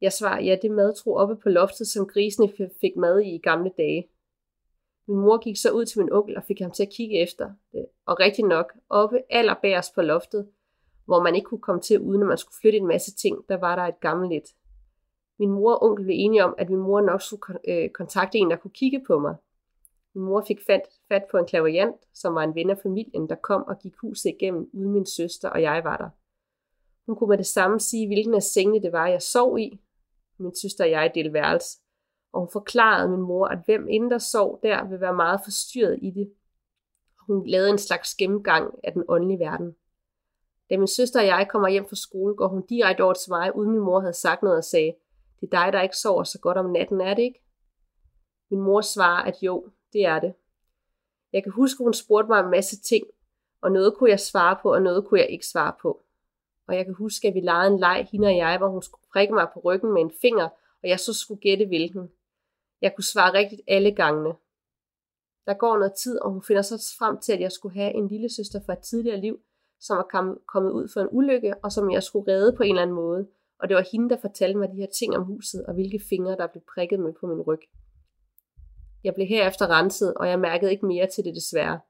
Jeg 0.00 0.12
svarer, 0.12 0.42
ja, 0.42 0.56
det 0.62 0.70
madtro 0.70 1.14
oppe 1.14 1.36
på 1.36 1.48
loftet, 1.48 1.86
som 1.86 2.06
grisene 2.06 2.48
fik 2.80 2.96
mad 2.96 3.20
i 3.20 3.34
i 3.34 3.38
gamle 3.38 3.70
dage. 3.76 4.08
Min 5.08 5.18
mor 5.18 5.38
gik 5.38 5.56
så 5.56 5.70
ud 5.70 5.84
til 5.84 6.00
min 6.00 6.12
onkel 6.12 6.36
og 6.36 6.42
fik 6.44 6.60
ham 6.60 6.70
til 6.70 6.82
at 6.82 6.92
kigge 6.96 7.22
efter. 7.22 7.50
Og 8.06 8.20
rigtig 8.20 8.44
nok, 8.44 8.72
oppe 8.88 9.22
allerbærest 9.30 9.94
på 9.94 10.02
loftet, 10.02 10.48
hvor 11.04 11.22
man 11.22 11.34
ikke 11.34 11.46
kunne 11.46 11.60
komme 11.60 11.80
til, 11.80 12.00
uden 12.00 12.22
at 12.22 12.28
man 12.28 12.38
skulle 12.38 12.56
flytte 12.60 12.78
en 12.78 12.86
masse 12.86 13.14
ting, 13.14 13.48
der 13.48 13.56
var 13.56 13.76
der 13.76 13.82
et 13.82 14.00
gammelt 14.00 14.32
lidt. 14.32 14.48
Min 15.38 15.50
mor 15.50 15.72
og 15.72 15.82
onkel 15.82 16.04
blev 16.04 16.16
enige 16.18 16.44
om, 16.44 16.54
at 16.58 16.70
min 16.70 16.78
mor 16.78 17.00
nok 17.00 17.22
skulle 17.22 17.58
øh, 17.68 17.90
kontakte 17.90 18.38
en, 18.38 18.50
der 18.50 18.56
kunne 18.56 18.70
kigge 18.70 19.04
på 19.06 19.18
mig. 19.18 19.36
Min 20.16 20.24
mor 20.24 20.44
fik 20.46 20.60
fat, 20.66 20.82
fat 21.08 21.24
på 21.30 21.36
en 21.36 21.46
klaverjant, 21.46 21.96
som 22.14 22.34
var 22.34 22.42
en 22.42 22.54
ven 22.54 22.70
af 22.70 22.78
familien, 22.82 23.28
der 23.28 23.34
kom 23.34 23.62
og 23.62 23.78
gik 23.78 23.92
huset 24.00 24.30
igennem, 24.30 24.70
uden 24.72 24.92
min 24.92 25.06
søster 25.06 25.48
og 25.48 25.62
jeg 25.62 25.84
var 25.84 25.96
der. 25.96 26.08
Hun 27.06 27.16
kunne 27.16 27.28
med 27.28 27.38
det 27.38 27.46
samme 27.46 27.80
sige, 27.80 28.06
hvilken 28.06 28.34
af 28.34 28.42
sengene 28.42 28.82
det 28.82 28.92
var, 28.92 29.06
jeg 29.06 29.22
sov 29.22 29.58
i. 29.58 29.80
Min 30.38 30.54
søster 30.62 30.84
og 30.84 30.90
jeg 30.90 31.12
delte 31.14 31.32
værelse. 31.32 31.78
Og 32.32 32.40
hun 32.40 32.48
forklarede 32.52 33.08
min 33.08 33.20
mor, 33.20 33.46
at 33.46 33.58
hvem 33.64 33.88
inden 33.88 34.10
der 34.10 34.18
sov 34.18 34.60
der, 34.62 34.88
vil 34.88 35.00
være 35.00 35.14
meget 35.14 35.40
forstyrret 35.44 35.98
i 36.02 36.10
det. 36.10 36.32
Hun 37.26 37.46
lavede 37.46 37.70
en 37.70 37.78
slags 37.78 38.14
gennemgang 38.14 38.74
af 38.84 38.92
den 38.92 39.04
åndelige 39.08 39.38
verden. 39.38 39.76
Da 40.70 40.76
min 40.76 40.88
søster 40.88 41.20
og 41.20 41.26
jeg 41.26 41.48
kommer 41.50 41.68
hjem 41.68 41.88
fra 41.88 41.96
skole, 41.96 42.34
går 42.34 42.48
hun 42.48 42.66
direkte 42.66 43.04
over 43.04 43.14
til 43.14 43.30
mig, 43.30 43.56
uden 43.56 43.70
min 43.70 43.80
mor 43.80 44.00
havde 44.00 44.12
sagt 44.12 44.42
noget 44.42 44.58
og 44.58 44.64
sagde, 44.64 44.94
det 45.40 45.46
er 45.52 45.64
dig, 45.64 45.72
der 45.72 45.82
ikke 45.82 45.96
sover 45.96 46.24
så 46.24 46.38
godt 46.40 46.58
om 46.58 46.70
natten, 46.70 47.00
er 47.00 47.14
det 47.14 47.22
ikke? 47.22 47.42
Min 48.50 48.60
mor 48.60 48.80
svarer, 48.80 49.22
at 49.22 49.42
jo, 49.42 49.70
det 49.96 50.04
er 50.04 50.18
det. 50.18 50.34
Jeg 51.32 51.42
kan 51.42 51.52
huske, 51.52 51.84
hun 51.84 51.94
spurgte 51.94 52.28
mig 52.28 52.40
en 52.40 52.50
masse 52.50 52.80
ting, 52.80 53.06
og 53.60 53.72
noget 53.72 53.94
kunne 53.94 54.10
jeg 54.10 54.20
svare 54.20 54.56
på, 54.62 54.72
og 54.74 54.82
noget 54.82 55.04
kunne 55.04 55.20
jeg 55.20 55.30
ikke 55.30 55.46
svare 55.46 55.74
på. 55.82 56.02
Og 56.68 56.76
jeg 56.76 56.84
kan 56.84 56.94
huske, 56.94 57.28
at 57.28 57.34
vi 57.34 57.40
legede 57.40 57.72
en 57.72 57.78
leg, 57.78 58.08
hende 58.12 58.28
og 58.28 58.36
jeg, 58.36 58.58
hvor 58.58 58.68
hun 58.68 58.82
skulle 58.82 59.08
prikke 59.12 59.34
mig 59.34 59.46
på 59.54 59.60
ryggen 59.60 59.92
med 59.92 60.02
en 60.02 60.12
finger, 60.20 60.48
og 60.82 60.88
jeg 60.88 61.00
så 61.00 61.12
skulle 61.12 61.40
gætte 61.40 61.66
hvilken. 61.66 62.10
Jeg 62.82 62.94
kunne 62.94 63.04
svare 63.04 63.32
rigtigt 63.32 63.62
alle 63.68 63.92
gangene. 63.94 64.34
Der 65.46 65.54
går 65.54 65.78
noget 65.78 65.94
tid, 65.94 66.18
og 66.18 66.30
hun 66.30 66.42
finder 66.42 66.62
så 66.62 66.94
frem 66.98 67.18
til, 67.18 67.32
at 67.32 67.40
jeg 67.40 67.52
skulle 67.52 67.74
have 67.74 67.94
en 67.94 68.08
lille 68.08 68.28
søster 68.36 68.60
fra 68.66 68.72
et 68.72 68.78
tidligere 68.78 69.20
liv, 69.20 69.40
som 69.80 69.96
var 69.96 70.36
kommet 70.46 70.70
ud 70.70 70.88
for 70.92 71.00
en 71.00 71.08
ulykke, 71.10 71.54
og 71.64 71.72
som 71.72 71.90
jeg 71.90 72.02
skulle 72.02 72.32
redde 72.32 72.56
på 72.56 72.62
en 72.62 72.68
eller 72.68 72.82
anden 72.82 72.96
måde. 72.96 73.28
Og 73.58 73.68
det 73.68 73.74
var 73.74 73.86
hende, 73.92 74.10
der 74.10 74.20
fortalte 74.20 74.58
mig 74.58 74.68
de 74.68 74.76
her 74.76 74.86
ting 74.98 75.16
om 75.16 75.24
huset, 75.24 75.66
og 75.66 75.74
hvilke 75.74 76.00
fingre, 76.08 76.36
der 76.36 76.46
blev 76.46 76.62
prikket 76.74 77.00
med 77.00 77.12
på 77.12 77.26
min 77.26 77.40
ryg. 77.40 77.60
Jeg 79.04 79.14
blev 79.14 79.26
herefter 79.26 79.66
renset, 79.66 80.14
og 80.14 80.28
jeg 80.28 80.40
mærkede 80.40 80.70
ikke 80.70 80.86
mere 80.86 81.06
til 81.06 81.24
det 81.24 81.34
desværre. 81.34 81.80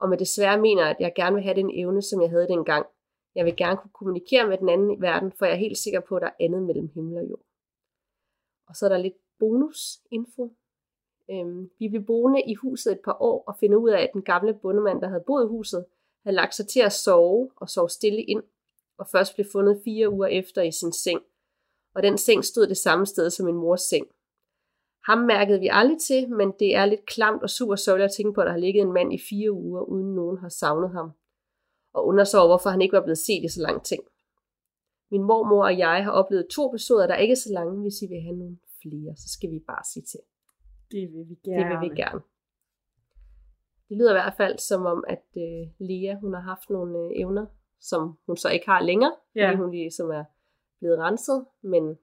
Og 0.00 0.08
med 0.08 0.18
desværre 0.18 0.60
mener 0.60 0.82
jeg, 0.82 0.90
at 0.90 1.00
jeg 1.00 1.12
gerne 1.16 1.34
vil 1.34 1.44
have 1.44 1.56
den 1.56 1.70
evne, 1.70 2.02
som 2.02 2.22
jeg 2.22 2.30
havde 2.30 2.48
dengang. 2.48 2.86
Jeg 3.34 3.44
vil 3.44 3.56
gerne 3.56 3.76
kunne 3.76 3.90
kommunikere 3.94 4.48
med 4.48 4.58
den 4.58 4.68
anden 4.68 4.90
i 4.90 5.00
verden, 5.00 5.32
for 5.32 5.44
jeg 5.44 5.52
er 5.52 5.58
helt 5.58 5.78
sikker 5.78 6.00
på, 6.00 6.16
at 6.16 6.22
der 6.22 6.28
er 6.28 6.44
andet 6.44 6.62
mellem 6.62 6.88
himmel 6.94 7.18
og 7.18 7.30
jord. 7.30 7.44
Og 8.68 8.76
så 8.76 8.84
er 8.84 8.88
der 8.88 8.96
lidt 8.96 9.14
bonusinfo. 9.38 10.56
Øhm, 11.30 11.70
vi 11.78 11.88
blev 11.88 12.04
boende 12.06 12.42
i 12.42 12.54
huset 12.54 12.92
et 12.92 13.00
par 13.04 13.16
år 13.20 13.44
og 13.46 13.56
finde 13.60 13.78
ud 13.78 13.90
af, 13.90 14.02
at 14.02 14.10
den 14.12 14.22
gamle 14.22 14.54
bondemand, 14.54 15.00
der 15.00 15.08
havde 15.08 15.24
boet 15.26 15.44
i 15.44 15.48
huset, 15.48 15.84
havde 16.24 16.36
lagt 16.36 16.54
sig 16.54 16.68
til 16.68 16.80
at 16.80 16.92
sove 16.92 17.50
og 17.56 17.68
sove 17.68 17.88
stille 17.88 18.22
ind, 18.22 18.42
og 18.98 19.06
først 19.08 19.34
blev 19.34 19.46
fundet 19.52 19.80
fire 19.84 20.10
uger 20.10 20.26
efter 20.26 20.62
i 20.62 20.72
sin 20.72 20.92
seng. 20.92 21.20
Og 21.94 22.02
den 22.02 22.18
seng 22.18 22.44
stod 22.44 22.66
det 22.66 22.76
samme 22.76 23.06
sted 23.06 23.30
som 23.30 23.46
min 23.46 23.54
mors 23.54 23.80
seng. 23.80 24.06
Ham 25.06 25.18
mærkede 25.18 25.60
vi 25.60 25.68
aldrig 25.72 25.98
til, 26.00 26.30
men 26.30 26.52
det 26.58 26.74
er 26.74 26.86
lidt 26.86 27.06
klamt 27.06 27.42
og 27.42 27.50
super 27.50 27.76
sørgeligt 27.76 28.04
at 28.04 28.14
tænke 28.16 28.34
på, 28.34 28.40
at 28.40 28.46
der 28.46 28.52
har 28.52 28.58
ligget 28.58 28.82
en 28.82 28.92
mand 28.92 29.14
i 29.14 29.20
fire 29.30 29.52
uger, 29.52 29.82
uden 29.82 30.14
nogen 30.14 30.38
har 30.38 30.48
savnet 30.48 30.90
ham. 30.90 31.10
Og 31.94 32.06
undrer 32.06 32.24
sig 32.24 32.40
over, 32.40 32.48
hvorfor 32.48 32.70
han 32.70 32.82
ikke 32.82 32.96
var 32.96 33.02
blevet 33.02 33.18
set 33.18 33.44
i 33.44 33.48
så 33.48 33.60
lang 33.62 33.82
tid. 33.84 34.02
Min 35.10 35.22
mormor 35.22 35.64
og 35.64 35.78
jeg 35.78 36.04
har 36.04 36.10
oplevet 36.10 36.46
to 36.54 36.70
episoder, 36.70 37.06
der 37.06 37.16
ikke 37.16 37.32
er 37.32 37.42
så 37.46 37.52
lange. 37.52 37.82
Hvis 37.82 38.02
I 38.02 38.06
vil 38.06 38.20
have 38.22 38.36
nogle 38.36 38.58
flere, 38.82 39.16
så 39.16 39.28
skal 39.32 39.50
vi 39.50 39.58
bare 39.66 39.84
sige 39.92 40.02
til. 40.02 40.20
Det 40.90 41.12
vil 41.12 41.28
vi 41.28 41.36
gerne. 41.44 41.70
Det 41.70 41.80
vil 41.80 41.90
vi 41.90 41.96
gerne. 42.02 42.20
Det 43.88 43.96
lyder 43.96 44.10
i 44.10 44.18
hvert 44.20 44.36
fald 44.36 44.58
som 44.58 44.86
om, 44.86 45.04
at 45.08 45.26
øh, 45.36 45.62
Lea 45.78 46.14
hun 46.20 46.34
har 46.34 46.40
haft 46.40 46.70
nogle 46.70 46.98
øh, 46.98 47.10
evner, 47.20 47.46
som 47.80 48.18
hun 48.26 48.36
så 48.36 48.48
ikke 48.48 48.66
har 48.66 48.82
længere, 48.82 49.14
ja. 49.34 49.48
fordi 49.48 49.56
hun 49.56 49.70
ligesom 49.70 50.10
er 50.10 50.24
blevet 50.80 50.98
renset, 50.98 51.46
men 51.62 51.98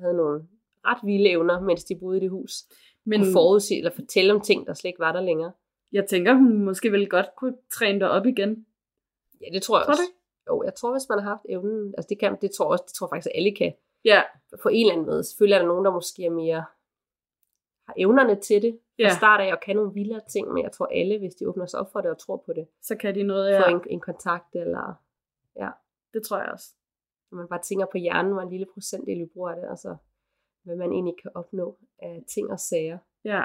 havde 0.00 0.16
nogle 0.16 0.48
ret 0.86 0.98
vilde 1.04 1.30
evner, 1.30 1.60
mens 1.60 1.84
de 1.84 1.96
boede 2.00 2.16
i 2.16 2.20
det 2.20 2.30
hus. 2.30 2.52
Men 3.04 3.20
kunne 3.20 3.32
forudse 3.32 3.74
eller 3.76 3.90
fortælle 3.90 4.32
om 4.34 4.40
ting, 4.40 4.66
der 4.66 4.74
slet 4.74 4.88
ikke 4.88 5.00
var 5.00 5.12
der 5.12 5.20
længere. 5.20 5.52
Jeg 5.92 6.06
tænker, 6.06 6.34
hun 6.34 6.64
måske 6.64 6.92
vel 6.92 7.08
godt 7.08 7.26
kunne 7.36 7.56
træne 7.72 8.00
dig 8.00 8.10
op 8.10 8.26
igen. 8.26 8.66
Ja, 9.40 9.46
det 9.54 9.62
tror 9.62 9.78
jeg 9.78 9.84
tror 9.86 9.92
også. 9.92 10.02
Du? 10.48 10.52
Jo, 10.54 10.62
jeg 10.62 10.74
tror, 10.74 10.92
hvis 10.92 11.08
man 11.08 11.18
har 11.18 11.28
haft 11.28 11.42
evnen, 11.48 11.94
altså 11.98 12.06
det 12.08 12.18
kan, 12.18 12.36
det 12.40 12.50
tror 12.50 12.66
også, 12.72 12.84
det 12.86 12.94
tror 12.94 13.08
faktisk, 13.08 13.26
at 13.26 13.32
alle 13.38 13.54
kan. 13.56 13.72
Ja. 14.04 14.22
På 14.62 14.68
en 14.68 14.80
eller 14.80 14.92
anden 14.92 15.06
måde. 15.06 15.24
Selvfølgelig 15.24 15.54
er 15.54 15.58
der 15.58 15.68
nogen, 15.68 15.84
der 15.84 15.92
måske 15.92 16.24
er 16.24 16.30
mere 16.30 16.64
har 17.86 17.94
evnerne 17.98 18.40
til 18.40 18.62
det 18.62 18.72
fra 18.72 19.02
Ja. 19.08 19.16
start 19.16 19.40
af 19.40 19.52
og 19.52 19.60
kan 19.60 19.76
nogle 19.76 19.94
vildere 19.94 20.20
ting, 20.32 20.52
men 20.52 20.62
jeg 20.62 20.72
tror 20.72 20.86
alle, 20.86 21.18
hvis 21.18 21.34
de 21.34 21.48
åbner 21.48 21.66
sig 21.66 21.80
op 21.80 21.92
for 21.92 22.00
det 22.00 22.10
og 22.10 22.18
tror 22.18 22.36
på 22.46 22.52
det, 22.52 22.66
Så 22.82 22.96
kan 22.96 23.14
de 23.14 23.22
noget, 23.22 23.50
ja. 23.50 23.54
ja. 23.54 23.60
får 23.60 23.76
en, 23.76 23.80
en 23.90 24.00
kontakt, 24.00 24.54
eller 24.54 24.94
Det 26.14 26.22
tror 26.22 26.38
jeg 26.38 26.48
også. 26.52 26.74
når 27.30 27.36
man 27.38 27.48
bare 27.48 27.62
tænker 27.62 27.86
på 27.92 27.98
hjernen, 27.98 28.32
hvor 28.32 28.42
en 28.42 28.50
lille 28.50 28.66
procentdel 28.74 29.18
vi 29.18 29.26
bruger 29.26 29.54
det, 29.54 29.68
og 29.68 29.78
så 29.78 29.96
hvad 30.62 30.76
man 30.76 30.92
egentlig 30.92 31.14
kan 31.22 31.30
opnå 31.34 31.78
af 31.98 32.24
ting 32.28 32.50
og 32.50 32.60
sager. 32.60 32.98
Ja. 33.24 33.44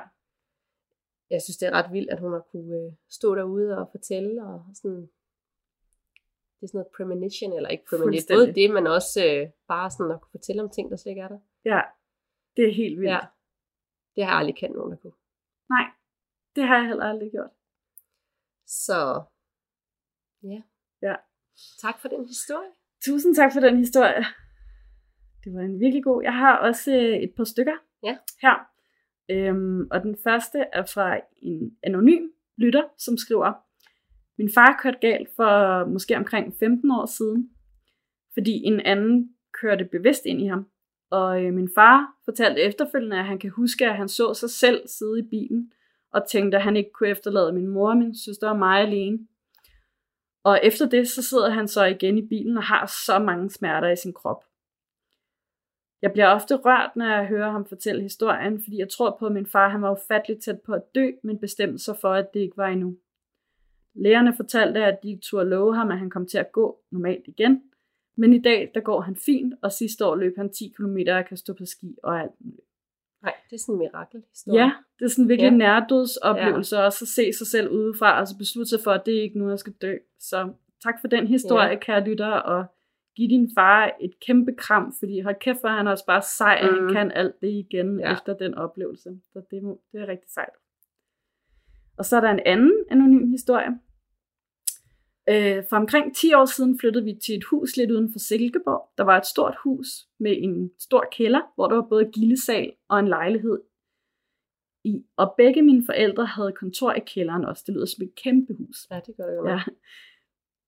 Jeg 1.30 1.42
synes, 1.42 1.58
det 1.58 1.68
er 1.68 1.72
ret 1.72 1.94
vildt, 1.94 2.10
at 2.10 2.20
hun 2.20 2.34
har 2.34 2.40
kunne 2.52 2.76
øh, 2.76 2.94
stå 3.10 3.36
derude 3.36 3.78
og 3.78 3.88
fortælle, 3.92 4.46
og 4.46 4.66
sådan, 4.74 5.02
det 6.56 6.64
er 6.64 6.68
sådan 6.68 6.78
noget 6.78 6.96
premonition, 6.98 7.54
eller 7.54 7.70
ikke 7.70 7.86
premonition, 7.90 8.38
både 8.38 8.54
det, 8.54 8.72
men 8.74 8.88
også 8.88 9.26
øh, 9.26 9.50
bare 9.68 9.92
sådan 9.92 10.12
at 10.12 10.22
kunne 10.22 10.32
fortælle 10.32 10.64
om 10.64 10.70
ting, 10.70 10.92
der 10.92 10.98
slet 10.98 11.12
ikke 11.12 11.22
er 11.22 11.28
der. 11.28 11.40
Ja. 11.66 11.82
Det 12.56 12.70
er 12.70 12.74
helt 12.74 13.00
vildt. 13.00 13.12
Ja. 13.12 13.20
Det 14.16 14.24
har 14.24 14.32
jeg 14.32 14.40
aldrig 14.40 14.56
kendt 14.56 14.76
nogen, 14.76 14.92
der 14.92 14.98
kunne. 14.98 15.18
Nej. 15.70 15.88
Det 16.56 16.64
har 16.64 16.76
jeg 16.76 16.88
heller 16.88 17.06
aldrig 17.06 17.32
gjort. 17.32 17.52
Så, 18.66 19.24
ja. 20.44 20.62
Ja. 21.02 21.16
Tak 21.82 22.00
for 22.02 22.08
den 22.08 22.28
historie. 22.28 22.72
Tusind 23.06 23.36
tak 23.36 23.54
for 23.54 23.60
den 23.60 23.78
historie. 23.78 24.26
Det 25.46 25.54
var 25.54 25.60
en 25.62 25.80
virkelig 25.80 26.04
god. 26.04 26.24
Jeg 26.24 26.34
har 26.34 26.58
også 26.58 26.92
øh, 26.96 27.16
et 27.18 27.34
par 27.38 27.44
stykker 27.44 27.76
Ja. 28.04 28.18
her. 28.42 28.68
Øhm, 29.30 29.88
og 29.92 30.04
den 30.04 30.18
første 30.24 30.60
er 30.74 30.84
fra 30.94 31.20
en 31.42 31.78
anonym 31.84 32.28
lytter, 32.58 32.84
som 32.98 33.18
skriver, 33.18 33.54
Min 34.38 34.50
far 34.54 34.80
kørte 34.84 34.98
galt 35.02 35.30
for 35.36 35.86
måske 35.86 36.18
omkring 36.18 36.54
15 36.60 36.92
år 36.92 37.06
siden. 37.06 37.50
fordi 38.34 38.52
en 38.64 38.80
anden 38.80 39.36
kørte 39.62 39.86
bevidst 39.86 40.26
ind 40.26 40.42
i 40.42 40.46
ham. 40.46 40.66
Og 41.10 41.44
øh, 41.44 41.54
min 41.54 41.70
far 41.76 42.16
fortalte 42.26 42.62
efterfølgende, 42.62 43.20
at 43.20 43.26
han 43.26 43.40
kan 43.40 43.50
huske, 43.50 43.86
at 43.90 43.96
han 43.98 44.08
så 44.10 44.34
sig 44.34 44.50
selv 44.50 44.88
sidde 44.88 45.20
i 45.20 45.30
bilen, 45.30 45.72
og 46.14 46.28
tænkte, 46.30 46.58
at 46.58 46.64
han 46.64 46.76
ikke 46.78 46.90
kunne 46.94 47.10
efterlade 47.10 47.52
min 47.54 47.68
mor 47.68 47.90
og 47.90 47.98
min 47.98 48.16
søster 48.18 48.50
og 48.50 48.58
mig 48.58 48.80
alene. 48.82 49.20
Og 50.44 50.60
efter 50.64 50.90
det, 50.90 51.08
så 51.08 51.22
sidder 51.24 51.50
han 51.50 51.68
så 51.68 51.86
igen 51.86 52.18
i 52.18 52.28
bilen 52.28 52.58
og 52.58 52.64
har 52.64 52.86
så 53.06 53.20
mange 53.20 53.50
smerter 53.50 53.90
i 53.90 53.96
sin 53.96 54.14
krop. 54.14 54.44
Jeg 56.02 56.12
bliver 56.12 56.28
ofte 56.28 56.56
rørt, 56.56 56.96
når 56.96 57.06
jeg 57.06 57.26
hører 57.26 57.52
ham 57.52 57.66
fortælle 57.66 58.02
historien, 58.02 58.64
fordi 58.64 58.80
jeg 58.80 58.90
tror 58.90 59.18
på, 59.20 59.26
at 59.26 59.32
min 59.32 59.46
far 59.46 59.70
han 59.70 59.82
var 59.82 59.92
ufatteligt 59.92 60.44
tæt 60.44 60.62
på 60.62 60.74
at 60.74 60.96
dø, 60.96 61.12
men 61.24 61.40
bestemte 61.40 61.80
sig 61.80 61.96
for, 62.02 62.14
at 62.14 62.34
det 62.34 62.40
ikke 62.40 62.58
var 62.58 62.68
endnu. 62.68 62.98
Lægerne 63.94 64.36
fortalte, 64.36 64.86
at 64.86 65.00
de 65.04 65.10
ikke 65.10 65.22
turde 65.22 65.50
love 65.50 65.76
ham, 65.76 65.92
at 65.92 65.98
han 66.00 66.10
kom 66.10 66.28
til 66.28 66.38
at 66.38 66.52
gå 66.52 66.80
normalt 66.92 67.28
igen, 67.28 67.64
men 68.18 68.34
i 68.34 68.40
dag, 68.40 68.72
der 68.76 68.82
går 68.82 69.02
han 69.02 69.16
fint, 69.16 69.54
og 69.62 69.72
sidste 69.72 70.06
år 70.06 70.16
løb 70.16 70.38
han 70.38 70.50
10 70.50 70.74
km 70.78 70.98
og 71.12 71.26
kan 71.26 71.38
stå 71.38 71.54
på 71.54 71.66
ski 71.66 71.96
og 72.04 72.22
alt 72.22 72.32
muligt. 72.40 72.68
Nej, 73.24 73.34
det 73.50 73.56
er 73.56 73.60
sådan 73.60 73.76
en 73.76 73.80
mirakel. 73.80 74.24
Ja, 74.48 74.72
det 75.00 75.06
er 75.06 75.10
sådan 75.10 75.30
virkelig 75.30 75.52
Ja. 75.52 75.58
nærdødsoplevelse, 75.58 76.78
ja. 76.78 76.86
også 76.86 77.06
at 77.06 77.08
se 77.08 77.34
sig 77.38 77.48
selv 77.48 77.70
udefra, 77.70 78.20
og 78.20 78.28
så 78.28 78.38
beslutte 78.38 78.70
sig 78.70 78.80
for, 78.84 78.92
at 78.92 79.06
det 79.06 79.18
er 79.18 79.22
ikke 79.22 79.40
nu, 79.40 79.50
jeg 79.50 79.60
skal 79.60 79.74
dø. 79.74 79.98
Så 80.20 80.54
tak 80.84 81.02
for 81.02 81.08
den 81.08 81.28
historie, 81.28 81.68
ja. 81.68 81.76
kære 81.76 82.04
lytter, 82.04 82.32
og 82.32 82.66
giv 83.16 83.30
din 83.30 83.52
far 83.56 83.92
et 84.02 84.20
kæmpe 84.20 84.56
kram, 84.58 84.94
fordi 85.00 85.20
hold 85.20 85.36
kæft, 85.40 85.64
er 85.64 85.70
han 85.70 85.88
også 85.88 86.06
bare 86.06 86.22
sej, 86.22 86.62
Mm. 86.62 86.68
han 86.78 86.94
kan 86.94 87.12
alt 87.12 87.42
det 87.42 87.48
igen 87.50 88.00
Ja. 88.00 88.14
efter 88.14 88.38
den 88.38 88.54
oplevelse. 88.54 89.10
Så 89.34 89.40
det, 89.52 89.78
det 89.92 90.02
er 90.02 90.08
rigtig 90.08 90.30
sejt. 90.30 90.50
Og 91.98 92.06
så 92.06 92.18
er 92.18 92.22
der 92.22 92.30
en 92.32 92.40
anden 92.46 92.86
anonym 92.92 93.30
historie. 93.30 93.70
Øh, 95.30 95.64
for 95.70 95.76
omkring 95.78 96.16
10 96.16 96.34
år 96.34 96.46
siden 96.46 96.80
flyttede 96.80 97.06
vi 97.06 97.14
til 97.26 97.36
et 97.38 97.44
hus 97.44 97.78
lidt 97.78 97.92
uden 97.92 98.12
for 98.12 98.20
Silkeborg. 98.20 98.90
Der 98.98 99.04
var 99.04 99.18
et 99.18 99.26
stort 99.26 99.56
hus 99.64 99.88
med 100.20 100.34
en 100.38 100.72
stor 100.80 101.06
kælder, 101.12 101.42
hvor 101.56 101.68
der 101.68 101.76
var 101.76 101.88
både 101.90 102.06
gildesal 102.14 102.74
og 102.90 103.00
en 103.00 103.08
lejlighed 103.08 103.62
i. 104.84 105.04
Og 105.18 105.34
begge 105.38 105.62
mine 105.62 105.86
forældre 105.86 106.26
havde 106.26 106.52
kontor 106.52 106.94
i 106.94 107.00
kælderen 107.00 107.46
også. 107.46 107.64
Det 107.68 107.74
lyder 107.76 107.86
som 107.86 108.04
et 108.04 108.16
kæmpe 108.24 108.54
hus. 108.54 108.88
Ja, 108.92 109.00
det 109.06 109.18
gør 109.18 109.26
det 109.30 109.36
jo. 109.36 109.48
Ja. 109.48 109.62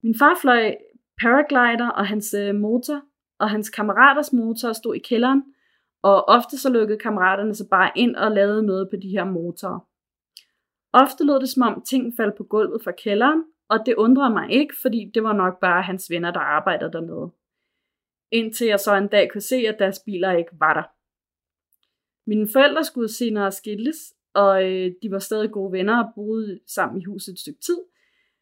Min 0.04 0.16
far 0.16 0.38
fløj 0.42 0.76
paraglider, 1.22 1.90
og 1.90 2.08
hans 2.08 2.34
øh, 2.34 2.56
motor 2.56 3.02
og 3.40 3.50
hans 3.50 3.70
kammeraters 3.70 4.34
motor 4.34 4.74
stod 4.74 4.96
i 4.96 5.00
kælderen, 5.00 5.44
og 6.04 6.30
ofte 6.30 6.58
så 6.58 6.70
lukkede 6.70 7.00
kammeraterne 7.00 7.56
sig 7.56 7.68
bare 7.70 7.92
ind 7.96 8.16
og 8.16 8.32
lavede 8.32 8.64
noget 8.64 8.90
på 8.90 8.96
de 8.96 9.10
her 9.10 9.26
motorer. 9.26 9.80
Ofte 10.94 11.26
lød 11.26 11.40
det 11.40 11.50
som 11.50 11.64
om 11.64 11.82
ting 11.82 12.14
faldt 12.18 12.38
på 12.38 12.44
gulvet 12.44 12.84
fra 12.84 12.92
kælderen, 12.92 13.44
og 13.70 13.80
det 13.86 13.96
undrede 13.96 14.34
mig 14.34 14.52
ikke, 14.52 14.76
fordi 14.82 15.12
det 15.14 15.24
var 15.24 15.34
nok 15.34 15.60
bare 15.60 15.84
hans 15.84 16.10
venner, 16.10 16.32
der 16.32 16.40
arbejdede 16.40 16.92
dernede. 16.92 17.32
Indtil 18.32 18.68
jeg 18.68 18.80
så 18.80 18.96
en 18.96 19.08
dag 19.08 19.30
kunne 19.32 19.42
se, 19.42 19.56
at 19.56 19.80
deres 19.80 20.00
biler 20.06 20.32
ikke 20.32 20.52
var 20.60 20.74
der. 20.74 20.84
Mine 22.30 22.48
forældre 22.54 22.84
skulle 22.84 23.10
senere 23.10 23.52
skilles, 23.52 24.14
og 24.34 24.64
øh, 24.64 24.92
de 25.02 25.12
var 25.12 25.20
stadig 25.20 25.52
gode 25.52 25.72
venner 25.72 26.04
og 26.04 26.12
boede 26.16 26.60
sammen 26.68 27.02
i 27.02 27.06
huset 27.06 27.34
et 27.34 27.40
stykke 27.40 27.60
tid. 27.60 27.78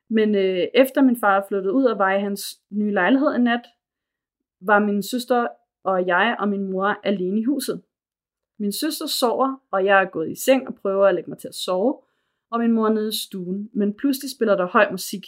Men 0.10 0.36
øh, 0.36 0.68
efter 0.74 1.02
min 1.02 1.20
far 1.20 1.46
flyttede 1.48 1.74
ud 1.74 1.84
og 1.84 2.00
var 2.00 2.14
i 2.14 2.22
hans 2.22 2.42
nye 2.72 2.94
lejlighed 2.94 3.28
en 3.36 3.44
nat, 3.44 3.66
var 4.62 4.80
min 4.80 5.04
søster 5.04 5.48
og 5.84 6.08
jeg 6.08 6.36
og 6.40 6.50
min 6.50 6.72
mor 6.72 7.00
alene 7.04 7.40
i 7.40 7.44
huset. 7.44 7.82
Min 8.60 8.72
søster 8.72 9.06
sover, 9.06 9.56
og 9.72 9.86
jeg 9.86 10.02
er 10.02 10.10
gået 10.10 10.32
i 10.32 10.36
seng 10.36 10.68
og 10.68 10.76
prøver 10.76 11.08
at 11.08 11.16
lægge 11.16 11.30
mig 11.30 11.38
til 11.38 11.48
at 11.48 11.56
sove, 11.56 12.02
og 12.52 12.60
min 12.60 12.72
mor 12.72 12.90
nede 12.90 13.10
i 13.10 13.18
stuen, 13.28 13.70
men 13.74 13.94
pludselig 13.94 14.32
spiller 14.32 14.56
der 14.56 14.66
høj 14.66 14.92
musik. 14.92 15.26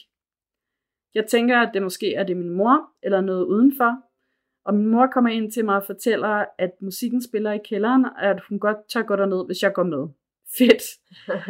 Jeg 1.15 1.27
tænker, 1.27 1.57
at 1.59 1.73
det 1.73 1.81
måske 1.81 2.13
er 2.13 2.23
det 2.23 2.37
min 2.37 2.49
mor, 2.49 2.91
eller 3.03 3.21
noget 3.21 3.45
udenfor, 3.45 4.03
og 4.65 4.73
min 4.73 4.87
mor 4.87 5.07
kommer 5.07 5.29
ind 5.29 5.51
til 5.51 5.65
mig 5.65 5.75
og 5.75 5.85
fortæller, 5.85 6.45
at 6.57 6.71
musikken 6.81 7.23
spiller 7.23 7.51
i 7.51 7.59
kælderen, 7.69 8.05
og 8.05 8.21
at 8.23 8.41
hun 8.49 8.59
godt 8.59 8.77
tør 8.93 9.01
gå 9.01 9.15
derned, 9.15 9.45
hvis 9.45 9.63
jeg 9.63 9.73
går 9.73 9.83
med. 9.83 10.07
Fedt! 10.57 10.83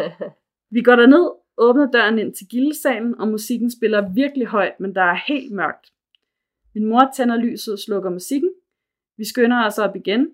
Vi 0.75 0.81
går 0.81 0.95
derned, 0.95 1.31
åbner 1.57 1.91
døren 1.91 2.19
ind 2.19 2.33
til 2.33 2.47
gildesalen, 2.47 3.19
og 3.19 3.27
musikken 3.27 3.71
spiller 3.71 4.13
virkelig 4.13 4.47
højt, 4.47 4.79
men 4.79 4.95
der 4.95 5.01
er 5.01 5.19
helt 5.27 5.51
mørkt. 5.51 5.93
Min 6.75 6.85
mor 6.85 7.11
tænder 7.15 7.37
lyset 7.37 7.73
og 7.73 7.79
slukker 7.79 8.09
musikken. 8.09 8.51
Vi 9.17 9.25
skynder 9.25 9.65
os 9.65 9.77
op 9.77 9.95
igen, 9.95 10.29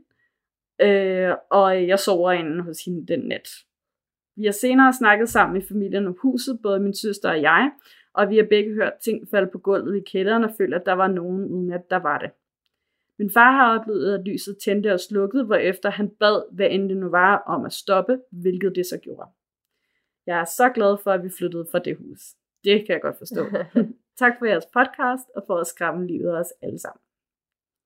øh, 0.81 1.35
og 1.51 1.87
jeg 1.87 1.99
sover 1.99 2.31
inde 2.31 2.63
hos 2.63 2.85
hende 2.85 3.07
den 3.07 3.19
nat. 3.19 3.49
Vi 4.35 4.45
har 4.45 4.51
senere 4.51 4.93
snakket 4.93 5.29
sammen 5.29 5.61
i 5.61 5.65
familien 5.67 6.07
om 6.07 6.17
huset, 6.21 6.59
både 6.63 6.79
min 6.79 6.95
søster 6.95 7.29
og 7.29 7.41
jeg, 7.41 7.71
og 8.13 8.29
vi 8.29 8.37
har 8.37 8.47
begge 8.49 8.73
hørt 8.73 8.93
ting 9.03 9.27
falde 9.31 9.49
på 9.51 9.57
gulvet 9.57 9.97
i 9.97 10.03
kælderen 10.11 10.43
og 10.43 10.51
følt, 10.57 10.73
at 10.73 10.85
der 10.85 10.93
var 10.93 11.07
nogen, 11.07 11.45
uden 11.45 11.73
at 11.73 11.89
der 11.89 11.99
var 11.99 12.17
det. 12.17 12.31
Min 13.19 13.31
far 13.31 13.51
har 13.51 13.79
oplevet, 13.79 14.13
at 14.13 14.25
lyset 14.25 14.57
tændte 14.63 14.93
og 14.93 14.99
slukkede, 14.99 15.45
hvorefter 15.45 15.89
han 15.89 16.09
bad, 16.09 16.55
hvad 16.55 16.67
end 16.71 16.89
det 16.89 16.97
nu 16.97 17.09
var, 17.09 17.37
om 17.37 17.65
at 17.65 17.73
stoppe, 17.73 18.19
hvilket 18.31 18.73
det 18.75 18.85
så 18.85 18.97
gjorde. 18.97 19.29
Jeg 20.27 20.39
er 20.39 20.45
så 20.45 20.69
glad 20.75 20.97
for, 21.03 21.11
at 21.11 21.23
vi 21.23 21.29
flyttede 21.37 21.67
fra 21.71 21.79
det 21.79 21.97
hus. 21.97 22.19
Det 22.63 22.85
kan 22.85 22.93
jeg 22.93 23.01
godt 23.01 23.17
forstå. 23.17 23.43
tak 24.21 24.33
for 24.39 24.45
jeres 24.45 24.65
podcast, 24.65 25.27
og 25.35 25.43
for 25.47 25.57
at 25.57 25.67
skræmme 25.67 26.07
livet 26.07 26.29
af 26.35 26.39
os 26.39 26.53
alle 26.61 26.79
sammen. 26.79 27.01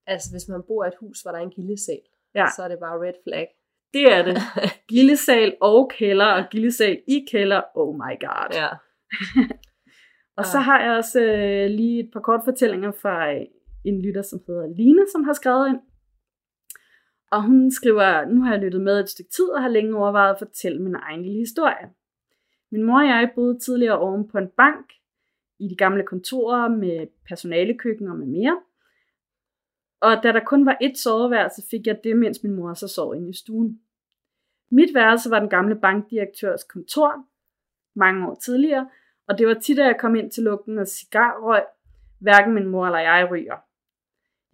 altså, 0.07 0.27
hvis 0.33 0.47
man 0.49 0.63
bor 0.67 0.85
i 0.85 0.87
et 0.87 0.93
hus, 0.99 1.21
hvor 1.21 1.31
der 1.31 1.39
er 1.39 1.43
en 1.43 1.49
gildesal, 1.51 2.01
Ja. 2.35 2.45
så 2.55 2.63
er 2.63 2.67
det 2.67 2.79
bare 2.79 2.99
red 3.07 3.13
flag. 3.23 3.47
Det 3.93 4.13
er 4.13 4.21
det. 4.23 4.37
Gildesal 4.89 5.57
og 5.61 5.91
kælder, 5.97 6.25
og 6.25 6.43
gildesal 6.51 7.01
i 7.07 7.25
kælder. 7.31 7.61
Oh 7.75 7.95
my 7.95 8.13
god. 8.25 8.49
ja. 8.53 8.67
Og 10.39 10.45
så 10.45 10.59
har 10.59 10.81
jeg 10.83 10.91
også 10.97 11.21
øh, 11.21 11.69
lige 11.69 11.99
et 12.03 12.09
par 12.13 12.19
kort 12.19 12.41
fortællinger 12.45 12.91
fra 12.91 13.33
øh, 13.33 13.41
en 13.85 14.01
lytter, 14.01 14.21
som 14.21 14.39
hedder 14.47 14.67
Line, 14.77 15.05
som 15.11 15.23
har 15.23 15.33
skrevet 15.33 15.69
ind. 15.69 15.79
Og 17.31 17.43
hun 17.43 17.71
skriver, 17.71 18.25
nu 18.25 18.41
har 18.43 18.51
jeg 18.53 18.61
lyttet 18.63 18.81
med 18.81 18.99
et 18.99 19.09
stykke 19.09 19.31
tid, 19.31 19.49
og 19.49 19.61
har 19.61 19.69
længe 19.69 19.97
overvejet 19.97 20.33
at 20.33 20.39
fortælle 20.39 20.81
min 20.81 20.95
egen 20.95 21.21
lille 21.21 21.39
historie. 21.39 21.89
Min 22.71 22.83
mor 22.83 22.99
og 22.99 23.07
jeg 23.07 23.31
boede 23.35 23.59
tidligere 23.59 23.99
oven 23.99 24.27
på 24.27 24.37
en 24.37 24.47
bank, 24.47 24.93
i 25.59 25.67
de 25.67 25.75
gamle 25.75 26.03
kontorer 26.03 26.69
med 26.69 27.07
personalekøkken 27.27 28.07
og 28.07 28.17
med 28.17 28.27
mere. 28.27 28.61
Og 30.01 30.23
da 30.23 30.31
der 30.31 30.43
kun 30.45 30.65
var 30.65 30.77
et 30.81 30.97
soveværelse, 30.97 31.63
fik 31.71 31.87
jeg 31.87 31.99
det, 32.03 32.17
mens 32.17 32.43
min 32.43 32.55
mor 32.55 32.73
så 32.73 32.87
sov 32.87 33.15
inde 33.15 33.29
i 33.29 33.33
stuen. 33.33 33.81
Mit 34.71 34.93
værelse 34.93 35.29
var 35.29 35.39
den 35.39 35.49
gamle 35.49 35.79
bankdirektørs 35.79 36.63
kontor, 36.63 37.25
mange 37.95 38.27
år 38.27 38.35
tidligere, 38.35 38.89
og 39.27 39.37
det 39.37 39.47
var 39.47 39.53
tit, 39.53 39.79
at 39.79 39.85
jeg 39.85 39.97
kom 39.99 40.15
ind 40.15 40.31
til 40.31 40.43
lugten 40.43 40.79
af 40.79 40.87
cigarrøg. 40.87 41.63
Hverken 42.19 42.53
min 42.53 42.67
mor 42.67 42.85
eller 42.85 42.99
jeg 42.99 43.27
ryger. 43.31 43.55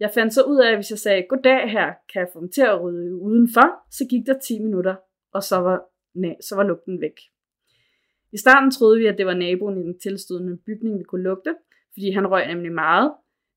Jeg 0.00 0.10
fandt 0.14 0.34
så 0.34 0.42
ud 0.42 0.58
af, 0.58 0.70
at 0.70 0.76
hvis 0.76 0.90
jeg 0.90 0.98
sagde, 0.98 1.26
goddag 1.28 1.70
her, 1.70 1.94
kan 2.12 2.20
jeg 2.20 2.28
få 2.32 2.40
dem 2.40 2.52
til 2.52 2.62
at 2.62 2.82
rydde 2.82 3.14
udenfor, 3.14 3.84
så 3.90 4.06
gik 4.10 4.26
der 4.26 4.38
10 4.38 4.62
minutter, 4.62 4.96
og 5.32 5.42
så 5.42 5.56
var, 5.56 5.84
næ, 6.14 6.34
så 6.40 6.56
var 6.56 6.62
lugten 6.62 7.00
væk. 7.00 7.20
I 8.34 8.38
starten 8.38 8.70
troede 8.70 8.98
vi, 8.98 9.06
at 9.06 9.18
det 9.18 9.26
var 9.26 9.34
naboen 9.34 9.78
i 9.78 9.82
den 9.82 9.98
tilstødende 9.98 10.56
bygning, 10.66 10.98
vi 10.98 11.04
kunne 11.04 11.22
lugte, 11.22 11.54
fordi 11.92 12.10
han 12.10 12.26
røg 12.26 12.46
nemlig 12.46 12.72
meget, 12.72 13.12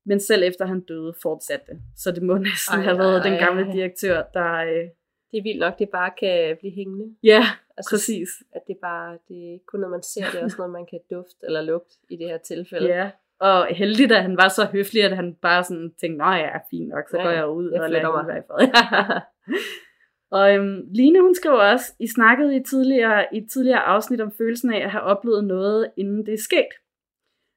men 0.06 0.20
selv 0.20 0.42
efter 0.44 0.66
han 0.66 0.80
døde, 0.80 1.14
fortsatte 1.22 1.66
det. 1.68 1.78
Så 1.96 2.10
det 2.12 2.22
må 2.22 2.34
næsten 2.48 2.78
Ej, 2.78 2.82
have 2.84 2.98
været 2.98 3.16
ej, 3.22 3.28
den 3.30 3.38
gamle 3.38 3.66
ej. 3.66 3.72
direktør, 3.72 4.22
der... 4.34 4.52
Øh, 4.54 4.84
Det 5.32 5.38
er 5.38 5.42
vildt 5.42 5.60
nok, 5.60 5.78
det 5.78 5.88
bare 5.88 6.10
kan 6.20 6.56
blive 6.60 6.72
hængende. 6.74 7.16
ja, 7.22 7.42
Altså, 7.76 7.90
præcis. 7.94 8.28
At 8.52 8.62
det 8.68 8.76
bare, 8.82 9.18
det 9.28 9.54
er 9.54 9.58
kun 9.66 9.80
når 9.80 9.88
man 9.88 10.02
ser, 10.02 10.24
det 10.32 10.40
er 10.40 10.44
også 10.44 10.56
noget, 10.58 10.72
man 10.72 10.86
kan 10.90 11.00
dufte 11.10 11.36
eller 11.46 11.62
lugte 11.62 11.94
i 12.10 12.16
det 12.16 12.26
her 12.28 12.38
tilfælde. 12.38 12.88
Ja, 12.88 13.10
og 13.40 13.66
heldigt, 13.66 14.12
at 14.12 14.22
han 14.22 14.36
var 14.36 14.48
så 14.48 14.64
høflig, 14.64 15.04
at 15.04 15.16
han 15.16 15.34
bare 15.42 15.64
sådan 15.64 15.94
tænkte, 16.00 16.18
nej, 16.18 16.36
ja, 16.36 16.58
fint 16.70 16.88
nok, 16.88 17.04
så 17.10 17.16
Ja, 17.16 17.22
går 17.22 17.30
jeg 17.30 17.48
ud 17.48 17.72
jeg 17.72 17.80
og 17.82 17.90
lader 17.90 18.22
mig. 18.22 18.38
i 18.38 18.42
fald. 18.48 18.68
og 20.30 20.54
øhm, 20.54 20.88
Line, 20.94 21.20
hun 21.20 21.34
skriver 21.34 21.72
også, 21.72 21.94
I 21.98 22.06
snakkede 22.06 22.56
i, 22.56 22.62
tidligere, 22.62 23.26
i 23.32 23.38
et 23.38 23.50
tidligere 23.50 23.82
afsnit 23.82 24.20
om 24.20 24.32
følelsen 24.32 24.72
af 24.72 24.84
at 24.84 24.90
have 24.90 25.02
oplevet 25.02 25.44
noget, 25.44 25.90
inden 25.96 26.26
det 26.26 26.34
er 26.34 26.38
sket. 26.38 26.68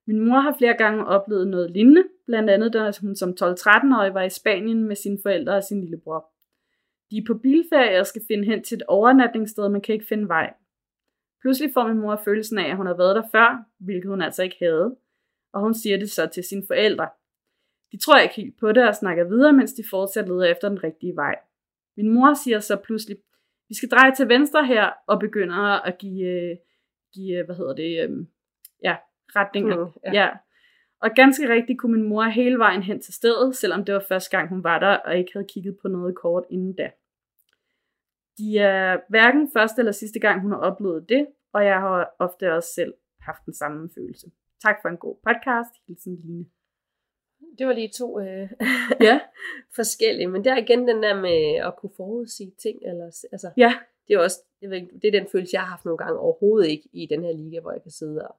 Min 0.07 0.19
mor 0.19 0.39
har 0.39 0.55
flere 0.57 0.73
gange 0.73 1.05
oplevet 1.05 1.47
noget 1.47 1.71
lignende, 1.71 2.03
blandt 2.25 2.49
andet 2.49 2.73
da 2.73 2.91
hun 3.01 3.15
som 3.15 3.29
12-13-årig 3.29 4.13
var 4.13 4.23
i 4.23 4.29
Spanien 4.29 4.83
med 4.83 4.95
sine 4.95 5.19
forældre 5.23 5.55
og 5.55 5.63
sin 5.63 5.81
lillebror. 5.81 6.31
De 7.11 7.17
er 7.17 7.25
på 7.27 7.33
bilferie 7.33 7.99
og 7.99 8.07
skal 8.07 8.21
finde 8.27 8.45
hen 8.45 8.63
til 8.63 8.75
et 8.75 8.83
overnatningssted, 8.87 9.69
men 9.69 9.81
kan 9.81 9.93
ikke 9.93 10.05
finde 10.09 10.27
vej. 10.27 10.53
Pludselig 11.41 11.71
får 11.73 11.87
min 11.87 11.99
mor 11.99 12.21
følelsen 12.25 12.57
af, 12.57 12.69
at 12.69 12.77
hun 12.77 12.85
har 12.85 12.97
været 12.97 13.15
der 13.15 13.23
før, 13.31 13.63
hvilket 13.79 14.09
hun 14.09 14.21
altså 14.21 14.43
ikke 14.43 14.57
havde, 14.61 14.95
og 15.53 15.61
hun 15.61 15.73
siger 15.73 15.97
det 15.97 16.11
så 16.11 16.27
til 16.27 16.43
sine 16.43 16.63
forældre. 16.67 17.09
De 17.91 17.97
tror 17.97 18.17
ikke 18.17 18.35
helt 18.35 18.59
på 18.59 18.71
det 18.71 18.87
og 18.87 18.95
snakker 18.95 19.23
videre, 19.23 19.53
mens 19.53 19.73
de 19.73 19.83
fortsat 19.89 20.27
leder 20.27 20.45
efter 20.45 20.69
den 20.69 20.83
rigtige 20.83 21.15
vej. 21.15 21.35
Min 22.01 22.13
mor 22.13 22.33
siger 22.33 22.59
så 22.59 22.75
pludselig, 22.75 23.17
vi 23.69 23.75
skal 23.75 23.89
dreje 23.89 24.15
til 24.15 24.29
venstre 24.29 24.65
her, 24.65 24.89
og 25.07 25.19
begynder 25.19 25.87
at 25.87 25.97
give, 25.97 26.27
øh, 26.27 26.57
give 27.13 27.45
hvad 27.45 27.55
hedder 27.55 27.75
det, 27.75 28.09
øh, 28.09 28.25
ja, 28.83 28.95
retninger. 29.35 29.85
Mm, 29.85 29.91
ja. 30.05 30.11
ja. 30.21 30.29
Og 31.01 31.09
ganske 31.15 31.49
rigtigt 31.49 31.79
kunne 31.79 31.97
min 31.97 32.09
mor 32.09 32.23
hele 32.23 32.57
vejen 32.57 32.83
hen 32.83 33.01
til 33.01 33.13
stedet, 33.13 33.55
selvom 33.55 33.85
det 33.85 33.93
var 33.93 34.05
første 34.07 34.37
gang, 34.37 34.49
hun 34.49 34.63
var 34.63 34.79
der, 34.79 34.97
og 34.97 35.17
ikke 35.17 35.31
havde 35.33 35.47
kigget 35.49 35.77
på 35.81 35.87
noget 35.87 36.15
kort 36.15 36.43
inden 36.49 36.75
da. 36.75 36.91
De 38.37 38.57
er 38.57 38.99
hverken 39.09 39.51
første 39.53 39.79
eller 39.79 39.91
sidste 39.91 40.19
gang, 40.19 40.41
hun 40.41 40.51
har 40.51 40.59
oplevet 40.59 41.09
det, 41.09 41.27
og 41.53 41.65
jeg 41.65 41.79
har 41.79 42.15
ofte 42.19 42.53
også 42.53 42.69
selv 42.75 42.93
haft 43.19 43.45
den 43.45 43.53
samme 43.53 43.89
følelse. 43.95 44.31
Tak 44.61 44.75
for 44.81 44.89
en 44.89 44.97
god 44.97 45.15
podcast. 45.27 45.73
Hilsen 45.87 46.15
Line. 46.15 46.45
Det 47.59 47.67
var 47.67 47.73
lige 47.73 47.89
to 47.97 48.19
øh, 48.19 48.49
Ja, 49.01 49.19
forskellige. 49.79 50.27
Men 50.27 50.43
der 50.45 50.53
er 50.53 50.57
igen 50.57 50.87
den 50.87 51.03
der 51.03 51.21
med 51.21 51.55
at 51.67 51.75
kunne 51.77 51.91
forudsige 51.97 52.51
ting. 52.61 52.79
Eller, 52.85 53.05
altså, 53.31 53.49
ja, 53.57 53.73
det 54.07 54.13
er 54.13 54.19
også 54.19 54.37
jeg 54.61 54.69
ved 54.69 54.81
det 55.01 55.07
er 55.07 55.19
den 55.19 55.27
følelse, 55.31 55.53
jeg 55.55 55.61
har 55.61 55.67
haft 55.69 55.85
nogle 55.85 55.97
gange 55.97 56.19
overhovedet 56.19 56.69
ikke 56.69 56.89
i 56.93 57.05
den 57.05 57.23
her 57.23 57.33
liga, 57.33 57.59
hvor 57.59 57.71
jeg 57.71 57.81
kan 57.81 57.91
sidde 57.91 58.27
og 58.27 58.35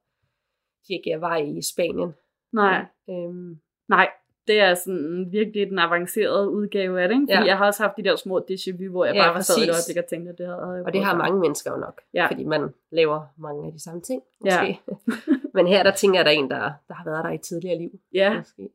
dirigere 0.89 1.21
vej 1.21 1.37
i 1.37 1.63
Spanien. 1.63 2.13
nej, 2.53 2.85
Øhm, 3.11 3.59
nej. 3.89 4.09
Det 4.47 4.61
er 4.61 4.75
sådan 4.75 5.29
virkelig 5.33 5.71
den 5.71 5.79
avancerede 5.79 6.51
udgave 6.51 7.03
af 7.03 7.09
det, 7.09 7.15
ikke? 7.15 7.27
Fordi 7.35 7.45
Ja. 7.45 7.51
jeg 7.51 7.59
har 7.59 7.67
også 7.67 7.83
haft 7.83 7.97
de 7.97 8.03
der 8.05 8.17
små 8.17 8.39
déjà 8.51 8.85
vu, 8.85 8.91
hvor 8.91 9.05
jeg 9.05 9.15
Ja, 9.15 9.21
bare 9.23 9.35
var 9.35 9.41
sad 9.41 9.55
et 9.57 9.71
øjeblik 9.71 9.97
og 10.05 10.07
tænkte, 10.11 10.31
at 10.33 10.39
det 10.39 10.47
havde 10.47 10.59
jeg 10.77 10.85
og 10.87 10.93
det 10.93 11.05
har 11.05 11.17
mange 11.17 11.41
mennesker 11.41 11.71
jo 11.71 11.77
nok. 11.77 12.01
Ja. 12.15 12.27
Fordi 12.31 12.45
man 12.45 12.69
laver 12.91 13.21
mange 13.39 13.67
af 13.67 13.73
de 13.73 13.83
samme 13.83 14.01
ting, 14.01 14.23
Ja. 14.45 14.61
måske. 14.63 14.81
Men 15.55 15.67
her, 15.67 15.83
der 15.83 15.93
tænker 15.93 16.19
jeg, 16.19 16.25
der 16.25 16.31
er 16.31 16.35
en, 16.35 16.51
der, 16.51 16.73
der 16.89 16.95
har 16.95 17.05
været 17.05 17.25
der 17.25 17.31
i 17.31 17.39
tidligere 17.39 17.79
liv. 17.79 17.91
Ja, 18.15 18.39
Måske. 18.39 18.69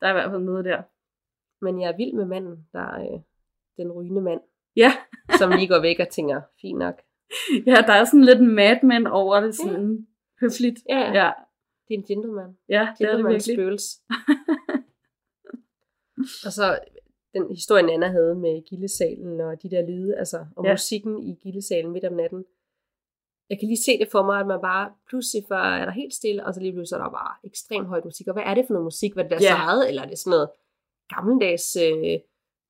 Der 0.00 0.06
er 0.06 0.10
i 0.10 0.12
hvert 0.12 0.30
fald 0.30 0.42
noget 0.42 0.64
der. 0.64 0.82
Men 1.64 1.80
jeg 1.80 1.90
er 1.92 1.96
vild 1.96 2.12
med 2.12 2.24
manden, 2.24 2.68
der 2.72 2.80
er 2.80 3.12
øh, 3.14 3.20
den 3.76 3.92
rygende 3.92 4.22
mand, 4.22 4.40
Ja, 4.76 4.92
som 5.38 5.50
lige 5.50 5.68
går 5.68 5.80
væk 5.80 5.98
og 6.00 6.08
tænker, 6.08 6.40
fint 6.60 6.78
nok. 6.78 6.94
ja 7.66 7.74
der 7.86 7.92
er 7.92 8.04
sådan 8.04 8.24
lidt 8.24 8.40
en 8.40 8.54
madman 8.54 9.06
over 9.06 9.40
det, 9.40 9.54
sådan 9.54 10.06
høfligt. 10.40 10.78
Ja, 10.88 10.98
ja. 10.98 11.12
Ja, 11.24 11.32
det 11.88 11.94
er 11.94 11.98
en 11.98 12.04
gentleman. 12.04 12.56
ja 12.68 12.88
det 12.98 13.06
er 13.06 13.16
det 13.16 13.26
virkelig. 13.26 13.58
og 16.46 16.52
så 16.52 16.78
den 17.34 17.48
historie, 17.50 17.92
Anna 17.92 18.08
havde 18.08 18.34
med 18.34 18.68
gildesalen 18.68 19.40
og 19.40 19.62
de 19.62 19.70
der 19.70 19.86
lyde, 19.86 20.16
altså, 20.16 20.46
og 20.56 20.64
Ja. 20.64 20.68
ja. 20.68 20.74
musikken 20.74 21.22
i 21.22 21.34
gildesalen 21.42 21.92
midt 21.92 22.04
om 22.04 22.12
natten. 22.12 22.44
Jeg 23.50 23.58
kan 23.58 23.68
lige 23.68 23.82
se 23.82 23.98
det 23.98 24.08
for 24.12 24.22
mig, 24.22 24.40
at 24.40 24.46
man 24.46 24.60
bare 24.60 24.90
pludselig 25.08 25.44
før 25.48 25.62
er 25.80 25.84
der 25.84 25.92
helt 25.92 26.14
stille, 26.14 26.46
og 26.46 26.54
så 26.54 26.60
lige 26.60 26.72
pludselig 26.72 26.88
så 26.88 26.96
er 26.96 27.02
der 27.02 27.10
bare 27.10 27.34
ekstremt 27.44 27.88
højt 27.88 28.04
musik. 28.04 28.26
Og 28.26 28.32
hvad 28.32 28.42
er 28.46 28.54
det 28.54 28.64
for 28.66 28.72
noget 28.74 28.84
musik? 28.84 29.14
Hvad 29.14 29.24
er 29.24 29.28
det 29.28 29.40
der 29.40 29.74
yeah. 29.78 29.88
eller 29.88 30.02
er 30.02 30.06
det 30.06 30.18
sådan 30.18 30.30
noget 30.30 30.48
gammeldags 31.14 31.76
øh, 31.76 32.18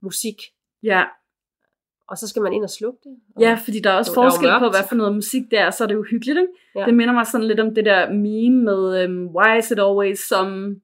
musik? 0.03 0.43
Ja, 0.83 1.05
Og 2.09 2.19
så 2.19 2.29
skal 2.29 2.43
man 2.43 2.53
ind 2.53 2.65
og 2.65 2.71
slukke 2.71 2.99
det? 3.05 3.17
Og, 3.37 3.43
Ja, 3.43 3.59
fordi 3.65 3.81
der 3.81 3.91
er 3.91 3.95
også 3.95 4.11
jo 4.11 4.15
forskel 4.15 4.51
på, 4.59 4.71
hvad 4.71 4.89
for 4.89 4.95
noget 4.95 5.15
musik 5.15 5.43
det 5.51 5.59
er, 5.59 5.71
så 5.71 5.85
er 5.85 5.89
det 5.89 5.95
jo 5.95 6.05
hyggeligt, 6.11 6.39
ikke? 6.39 6.53
Ja. 6.75 6.85
Det 6.87 6.95
minder 6.95 7.15
mig 7.15 7.27
sådan 7.27 7.47
lidt 7.47 7.61
om 7.61 7.75
det 7.75 7.85
der 7.85 8.11
meme 8.11 8.63
med, 8.63 9.05
um, 9.05 9.37
why 9.37 9.59
is 9.59 9.71
it 9.71 9.79
always 9.79 10.19
some 10.19 10.81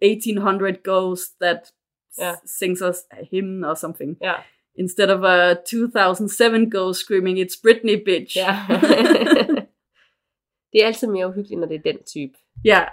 1800 0.00 0.76
ghost 0.84 1.40
that 1.40 1.72
ja. 2.18 2.32
sings 2.58 2.82
us 2.82 2.96
a 3.10 3.24
hymn 3.30 3.64
or 3.64 3.74
something, 3.74 4.16
Ja. 4.22 4.34
Instead 4.78 5.10
of 5.10 5.22
a 5.24 5.54
2007 5.54 6.70
ghost 6.70 7.00
screaming, 7.00 7.38
it's 7.38 7.60
Britney, 7.62 8.04
bitch. 8.04 8.36
ja. 8.36 8.56
det 10.72 10.82
er 10.82 10.86
altid 10.86 11.08
mere 11.08 11.28
uhyggeligt, 11.28 11.60
når 11.60 11.66
det 11.66 11.76
er 11.76 11.92
den 11.92 12.02
type. 12.04 12.32
ja, 12.64 12.84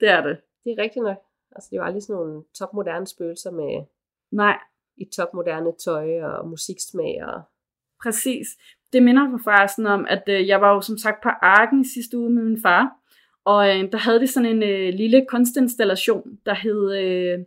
det 0.00 0.08
er 0.08 0.22
det. 0.22 0.36
Det 0.64 0.72
er 0.72 0.82
rigtigt 0.82 1.04
nok. 1.04 1.16
Altså, 1.56 1.68
det 1.70 1.76
er 1.76 1.80
jo 1.80 1.86
aldrig 1.86 2.02
sådan 2.02 2.16
nogle 2.16 2.44
topmoderne 2.54 3.06
spøgelser 3.06 3.50
med 3.50 3.84
Nej, 4.32 4.58
i 4.96 5.04
topmoderne 5.04 5.72
tøj 5.84 6.22
og 6.22 6.48
musiksmag. 6.48 7.24
Og... 7.24 7.42
Præcis. 8.02 8.46
Det 8.92 9.02
minder 9.02 9.28
mig 9.28 9.40
forresten 9.44 9.86
om, 9.86 10.06
at 10.08 10.22
øh, 10.28 10.48
jeg 10.48 10.60
var 10.60 10.74
jo 10.74 10.80
som 10.80 10.98
sagt 10.98 11.22
på 11.22 11.28
Arken 11.28 11.80
i 11.80 11.88
sidste 11.94 12.18
uge 12.18 12.30
med 12.30 12.42
min 12.42 12.62
far, 12.62 12.96
og 13.44 13.68
øh, 13.68 13.92
der 13.92 13.98
havde 13.98 14.20
de 14.20 14.26
sådan 14.26 14.48
en 14.48 14.62
øh, 14.62 14.94
lille 14.94 15.26
kunstinstallation, 15.28 16.38
der 16.46 16.54
hed, 16.54 16.92
øh, 16.92 17.38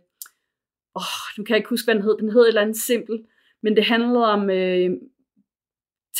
åh, 0.96 1.38
nu 1.38 1.44
kan 1.44 1.52
jeg 1.52 1.56
ikke 1.56 1.68
huske, 1.68 1.86
hvad 1.86 1.94
den 1.94 2.02
hed, 2.02 2.16
den 2.18 2.30
hed 2.30 2.42
et 2.42 2.48
eller 2.48 2.60
andet 2.60 2.76
simpelt, 2.76 3.26
men 3.66 3.76
det 3.76 3.84
handlede 3.84 4.26
om 4.26 4.50
øh, 4.50 4.90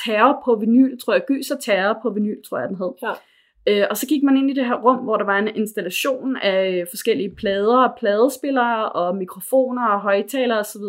terror 0.04 0.42
på 0.44 0.54
vinyl, 0.54 0.98
tror 0.98 1.12
jeg, 1.12 1.24
gys 1.28 1.50
og 1.50 1.60
terror 1.60 1.98
på 2.02 2.10
vinyl, 2.10 2.42
tror 2.48 2.58
jeg, 2.58 2.68
den 2.68 2.76
hed. 2.76 2.92
Ja. 3.02 3.12
Øh, 3.68 3.86
og 3.90 3.96
så 3.96 4.06
gik 4.06 4.22
man 4.22 4.36
ind 4.36 4.50
i 4.50 4.54
det 4.54 4.66
her 4.66 4.74
rum, 4.74 4.96
hvor 4.96 5.16
der 5.16 5.24
var 5.24 5.38
en 5.38 5.56
installation 5.56 6.36
af 6.36 6.86
forskellige 6.90 7.34
plader 7.34 7.76
og 7.76 7.94
pladespillere 7.98 8.92
og 8.92 9.16
mikrofoner 9.16 9.86
og 9.88 10.00
højtalere 10.00 10.58
osv. 10.58 10.82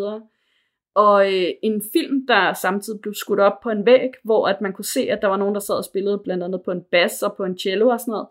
Og 0.96 1.34
øh, 1.34 1.50
en 1.64 1.84
film, 1.94 2.28
der 2.28 2.54
samtidig 2.54 3.02
blev 3.02 3.14
skudt 3.14 3.40
op 3.40 3.60
på 3.64 3.70
en 3.70 3.86
væg, 3.86 4.12
hvor 4.24 4.48
at 4.48 4.62
man 4.62 4.74
kunne 4.74 4.86
se, 4.86 5.02
at 5.10 5.22
der 5.22 5.28
var 5.28 5.38
nogen, 5.38 5.56
der 5.56 5.62
sad 5.62 5.76
og 5.76 5.86
spillede 5.86 6.22
blandt 6.24 6.44
andet 6.44 6.62
på 6.66 6.72
en 6.72 6.84
bas 6.92 7.24
og 7.24 7.36
på 7.38 7.44
en 7.44 7.58
cello 7.58 7.88
og 7.90 8.00
sådan 8.00 8.12
noget. 8.12 8.28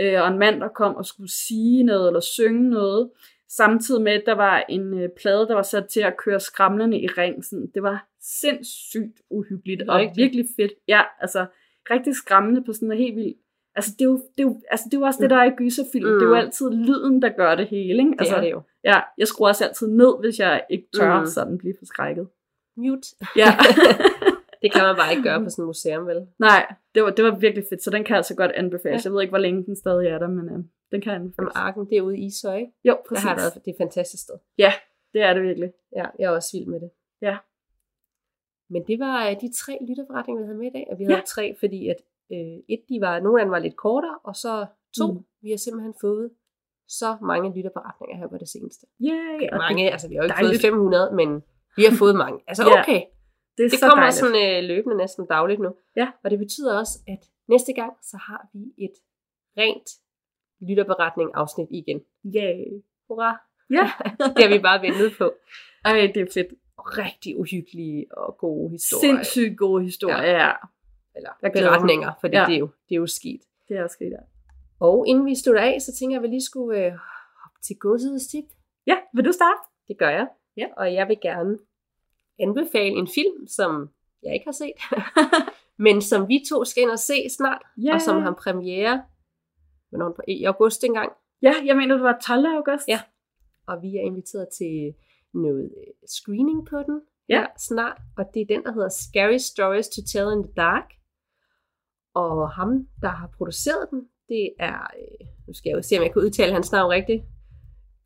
Øh, 0.00 0.22
og 0.22 0.28
en 0.28 0.38
mand, 0.38 0.60
der 0.60 0.68
kom 0.68 0.96
og 0.96 1.06
skulle 1.06 1.30
sige 1.30 1.82
noget 1.82 2.06
eller 2.06 2.20
synge 2.20 2.70
noget. 2.70 3.10
Samtidig 3.48 4.02
med, 4.02 4.12
at 4.12 4.22
der 4.26 4.34
var 4.34 4.64
en 4.68 4.94
øh, 5.02 5.08
plade, 5.20 5.48
der 5.48 5.54
var 5.54 5.62
sat 5.62 5.86
til 5.88 6.00
at 6.00 6.16
køre 6.16 6.40
skramlerne 6.40 7.00
i 7.00 7.06
ring. 7.06 7.44
Sådan, 7.44 7.66
det 7.74 7.82
var 7.82 8.06
sindssygt 8.22 9.20
uhyggeligt 9.30 9.82
og 9.88 9.96
Rigtigt. 9.96 10.16
virkelig 10.16 10.46
fedt. 10.56 10.72
Ja, 10.88 11.00
altså 11.20 11.46
rigtig 11.90 12.14
skræmmende 12.16 12.64
på 12.64 12.72
sådan 12.72 12.92
en 12.92 12.98
helt 12.98 13.16
vildt. 13.16 13.36
Altså 13.74 13.90
det 13.98 14.04
er 14.04 14.08
jo, 14.08 14.16
det 14.16 14.38
er 14.38 14.42
jo, 14.42 14.60
altså, 14.70 14.84
det 14.90 14.96
er 14.96 15.00
jo 15.00 15.04
også 15.06 15.18
det, 15.22 15.30
der 15.30 15.36
er 15.36 15.44
i 15.44 15.50
gyserfilm. 15.56 16.08
Mm. 16.08 16.14
Det 16.14 16.22
er 16.22 16.26
jo 16.26 16.32
Mm. 16.34 16.38
altid 16.38 16.70
lyden, 16.70 17.22
der 17.22 17.28
gør 17.28 17.54
det 17.54 17.66
hele. 17.66 17.98
Ikke? 17.98 18.10
Det 18.10 18.16
Altså, 18.20 18.36
er 18.36 18.40
det 18.40 18.50
jo. 18.50 18.62
Ja, 18.84 19.00
jeg 19.18 19.26
skruer 19.28 19.48
også 19.48 19.64
altid 19.64 19.88
ned, 19.88 20.20
hvis 20.20 20.38
jeg 20.38 20.64
ikke 20.70 20.86
tør 20.96 21.20
mm. 21.20 21.26
sådan 21.26 21.58
blive 21.58 21.74
forskrækket. 21.78 22.28
Mute. 22.76 23.08
Ja. 23.36 23.48
Det 24.62 24.72
kan 24.72 24.82
man 24.82 24.96
bare 24.96 25.10
ikke 25.10 25.22
gøre 25.22 25.44
på 25.44 25.50
sådan 25.50 25.62
et 25.62 25.66
museum, 25.66 26.06
vel? 26.06 26.26
Nej, 26.38 26.74
det 26.94 27.02
var, 27.02 27.10
det 27.10 27.24
var 27.24 27.34
virkelig 27.38 27.64
fedt, 27.68 27.82
så 27.82 27.90
den 27.90 28.04
kan 28.04 28.10
jeg 28.10 28.16
altså 28.16 28.34
godt 28.36 28.50
anbefales. 28.52 29.04
Ja. 29.04 29.08
Jeg 29.08 29.14
ved 29.14 29.22
ikke, 29.22 29.30
hvor 29.30 29.38
længe 29.38 29.64
den 29.64 29.76
stadig 29.76 30.06
er 30.08 30.18
der, 30.18 30.28
men 30.28 30.48
øh, 30.48 30.58
den 30.92 31.00
kan 31.00 31.12
anbefales. 31.12 31.52
Arken, 31.54 31.86
det 31.90 31.96
er 31.98 32.02
ude 32.02 32.18
i 32.18 32.24
Ishøj. 32.26 32.56
ikke? 32.56 32.72
Jo, 32.84 32.92
Der 32.92 33.02
præcis. 33.08 33.22
har 33.24 33.30
jeg 33.30 33.36
været, 33.36 33.54
det 33.54 33.70
er 33.70 33.74
et 33.74 33.78
fantastisk 33.84 34.22
sted. 34.22 34.34
Det 35.12 35.22
er 35.22 35.34
det 35.34 35.42
virkelig. 35.42 35.72
Ja, 35.96 36.04
jeg 36.18 36.24
er 36.26 36.30
også 36.30 36.48
vild 36.56 36.66
med 36.66 36.80
det. 36.80 36.90
Ja. 37.22 37.36
Men 38.70 38.86
det 38.86 38.98
var 38.98 39.28
øh, 39.28 39.40
de 39.40 39.48
tre 39.62 39.78
lytterforretninger, 39.88 40.42
vi 40.42 40.46
havde 40.46 40.58
med 40.58 40.66
i 40.66 40.74
dag. 40.78 40.86
Og 40.90 40.98
vi 40.98 41.04
havde 41.04 41.16
Ja. 41.16 41.22
tre, 41.34 41.56
fordi 41.60 41.88
at 41.88 41.96
øh, 42.32 42.56
et, 42.68 42.82
de 42.88 42.96
var, 43.00 43.20
nogle 43.20 43.40
af 43.40 43.44
dem 43.46 43.50
var 43.52 43.58
lidt 43.58 43.76
kortere, 43.76 44.18
og 44.24 44.36
så 44.36 44.66
to, 44.98 45.06
Mm. 45.12 45.24
vi 45.42 45.50
har 45.50 45.56
simpelthen 45.56 45.94
fået 46.00 46.30
så 46.88 47.16
mange 47.22 47.46
lytterberetninger 47.56 48.16
her 48.16 48.28
på 48.28 48.38
det 48.38 48.48
seneste. 48.48 48.86
Yay, 49.00 49.34
Okay, 49.36 49.48
mange, 49.56 49.84
Det, 49.84 49.90
altså 49.92 50.08
vi 50.08 50.14
har 50.14 50.22
jo 50.22 50.24
ikke 50.26 50.34
dejligt. 50.34 50.62
fået 50.62 50.70
500, 50.70 51.14
men 51.20 51.28
vi 51.76 51.82
har 51.88 51.94
fået 51.98 52.14
mange. 52.24 52.38
Altså 52.46 52.62
Ja, 52.62 52.80
okay, 52.82 53.00
det 53.56 53.64
er 53.64 53.68
det 53.68 53.78
så 53.78 53.86
kommer 53.88 54.04
dejligt. 54.06 54.20
sådan 54.22 54.64
øh, 54.64 54.68
løbende 54.72 54.96
næsten 54.96 55.26
dagligt 55.26 55.60
nu. 55.66 55.70
Ja. 55.96 56.06
Og 56.24 56.30
det 56.30 56.38
betyder 56.38 56.78
også, 56.78 56.94
at 57.14 57.22
næste 57.48 57.72
gang, 57.80 57.92
så 58.10 58.16
har 58.16 58.40
vi 58.54 58.62
et 58.86 58.94
rent 59.58 59.88
lytterberetning 60.60 61.30
afsnit 61.34 61.68
igen. 61.70 62.00
Yay. 62.36 62.82
Hurra! 63.08 63.36
Ja, 63.70 63.90
Det 64.36 64.44
har 64.44 64.48
vi 64.56 64.58
bare 64.58 64.82
ventet 64.82 65.12
på. 65.18 65.32
Ej, 65.84 66.10
det 66.14 66.22
er 66.22 66.26
fedt. 66.34 66.46
Rigtig 66.78 67.38
uhyggelige 67.40 68.06
og 68.18 68.36
gode 68.38 68.70
historier. 68.70 69.00
Sindssygt 69.14 69.58
gode 69.58 69.82
historier, 69.84 70.22
ja. 70.22 70.46
ja. 70.46 70.52
Eller 71.16 71.30
Jeg 71.42 71.52
beretninger, 71.52 72.12
for 72.20 72.28
det, 72.28 72.34
Ja. 72.34 72.40
ja. 72.40 72.46
det, 72.46 72.54
er 72.54 72.58
jo, 72.58 72.68
det 72.88 72.94
er 72.94 72.98
jo 72.98 73.06
skidt. 73.06 73.42
Det 73.68 73.76
er 73.76 73.86
sket, 73.88 74.10
ja. 74.10 74.16
Og 74.80 75.04
inden 75.08 75.26
vi 75.26 75.34
slutter 75.34 75.62
af, 75.62 75.80
så 75.82 75.92
tænker 75.98 76.14
jeg, 76.16 76.18
at 76.18 76.22
vi 76.22 76.34
lige 76.34 76.44
skulle 76.44 76.86
øh, 76.86 76.92
hoppe 77.42 77.58
til 77.62 77.76
godshedets 77.76 78.26
tip. 78.26 78.44
Ja, 78.86 78.96
vil 79.14 79.24
du 79.24 79.32
starte? 79.32 79.58
Det 79.88 79.98
gør 79.98 80.08
jeg. 80.10 80.28
Ja. 80.56 80.66
Og 80.76 80.94
jeg 80.94 81.08
vil 81.08 81.18
gerne 81.22 81.58
anbefale 82.40 82.94
en 82.96 83.08
film, 83.14 83.46
som 83.46 83.88
jeg 84.22 84.34
ikke 84.34 84.44
har 84.46 84.52
set, 84.52 84.72
men 85.86 86.02
som 86.02 86.28
vi 86.28 86.44
to 86.50 86.64
skal 86.64 86.82
ind 86.82 86.90
og 86.90 86.98
se 86.98 87.28
snart, 87.36 87.62
Ja. 87.84 87.94
og 87.94 88.00
som 88.00 88.22
har 88.22 88.32
premiere 88.32 89.02
hvornår, 89.88 90.12
på- 90.12 90.22
i 90.28 90.44
august 90.44 90.84
engang. 90.84 91.12
Ja, 91.42 91.54
jeg 91.64 91.76
mener, 91.76 91.94
det 91.94 92.04
var 92.04 92.18
12. 92.26 92.46
august. 92.46 92.88
Ja. 92.88 93.00
Og 93.66 93.82
vi 93.82 93.96
er 93.96 94.00
inviteret 94.00 94.48
til 94.58 94.94
noget 95.34 95.64
øh, 95.64 95.92
screening 96.08 96.66
på 96.66 96.76
den 96.78 97.00
Ja. 97.28 97.40
her 97.40 97.46
snart, 97.58 97.98
og 98.18 98.24
det 98.34 98.42
er 98.42 98.46
den, 98.46 98.62
der 98.64 98.72
hedder 98.72 98.88
Scary 98.88 99.36
Stories 99.38 99.88
to 99.88 100.00
Tell 100.12 100.32
in 100.36 100.42
the 100.44 100.52
Dark. 100.56 100.92
Og 102.14 102.50
ham, 102.50 102.86
der 103.02 103.08
har 103.08 103.26
produceret 103.36 103.90
den, 103.90 104.08
det 104.28 104.50
er, 104.58 104.78
øh, 105.00 105.26
nu 105.46 105.52
skal 105.54 105.70
jeg 105.70 105.76
jo 105.76 105.82
se, 105.82 105.96
om 105.98 106.02
jeg 106.02 106.12
kan 106.12 106.22
udtale 106.22 106.52
hans 106.52 106.72
navn 106.72 106.90
rigtigt. 106.90 107.22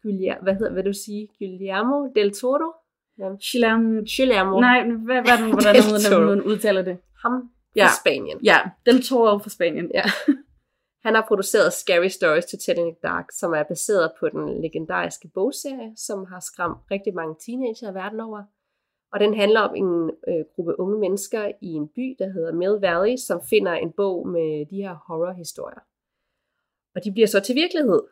Guillermo, 0.03 0.43
hvad 0.43 0.55
hedder, 0.55 0.73
hvad 0.73 0.83
du 0.83 0.93
sige? 0.93 1.29
Guillermo 1.39 2.13
del 2.15 2.33
Toro? 2.33 2.73
Ja. 3.19 3.37
Chilam... 3.41 3.81
Guillermo. 4.17 4.61
Nej, 4.61 4.83
hvad, 4.83 5.23
hvad 5.23 5.39
hvordan 5.51 5.75
det, 6.21 6.27
man 6.27 6.43
udtaler 6.43 6.83
det? 6.83 6.99
Ham 7.23 7.51
Ja. 7.77 7.85
fra 7.87 7.91
Spanien. 8.01 8.39
Ja, 8.45 8.59
Del 8.87 9.03
Toro 9.03 9.39
fra 9.39 9.51
Spanien. 9.51 9.91
Ja. 9.95 10.03
Han 11.03 11.15
har 11.15 11.25
produceret 11.29 11.73
Scary 11.73 12.09
Stories 12.09 12.47
to 12.47 12.57
Tell 12.57 12.79
in 12.79 12.85
the 12.85 12.97
Dark, 13.03 13.25
som 13.33 13.53
er 13.53 13.63
baseret 13.63 14.13
på 14.21 14.29
den 14.29 14.63
legendariske 14.63 15.29
bogserie, 15.29 15.93
som 15.97 16.25
har 16.25 16.41
skræmt 16.41 16.79
rigtig 16.91 17.15
mange 17.15 17.35
teenager 17.47 17.93
verden 17.93 18.21
over. 18.21 18.43
Og 19.13 19.21
den 19.21 19.35
handler 19.35 19.61
om 19.61 19.75
en 19.75 20.11
øh, 20.29 20.45
gruppe 20.55 20.81
unge 20.81 20.99
mennesker 20.99 21.53
i 21.61 21.67
en 21.67 21.89
by, 21.89 22.17
der 22.19 22.33
hedder 22.33 22.53
Mill 22.53 22.81
Valley, 22.81 23.17
som 23.17 23.41
finder 23.51 23.73
en 23.73 23.93
bog 23.93 24.29
med 24.29 24.67
de 24.67 24.77
her 24.77 24.95
horrorhistorier. 25.07 25.81
Og 26.95 27.05
de 27.05 27.13
bliver 27.13 27.27
så 27.27 27.41
til 27.41 27.55
virkelighed. 27.55 28.03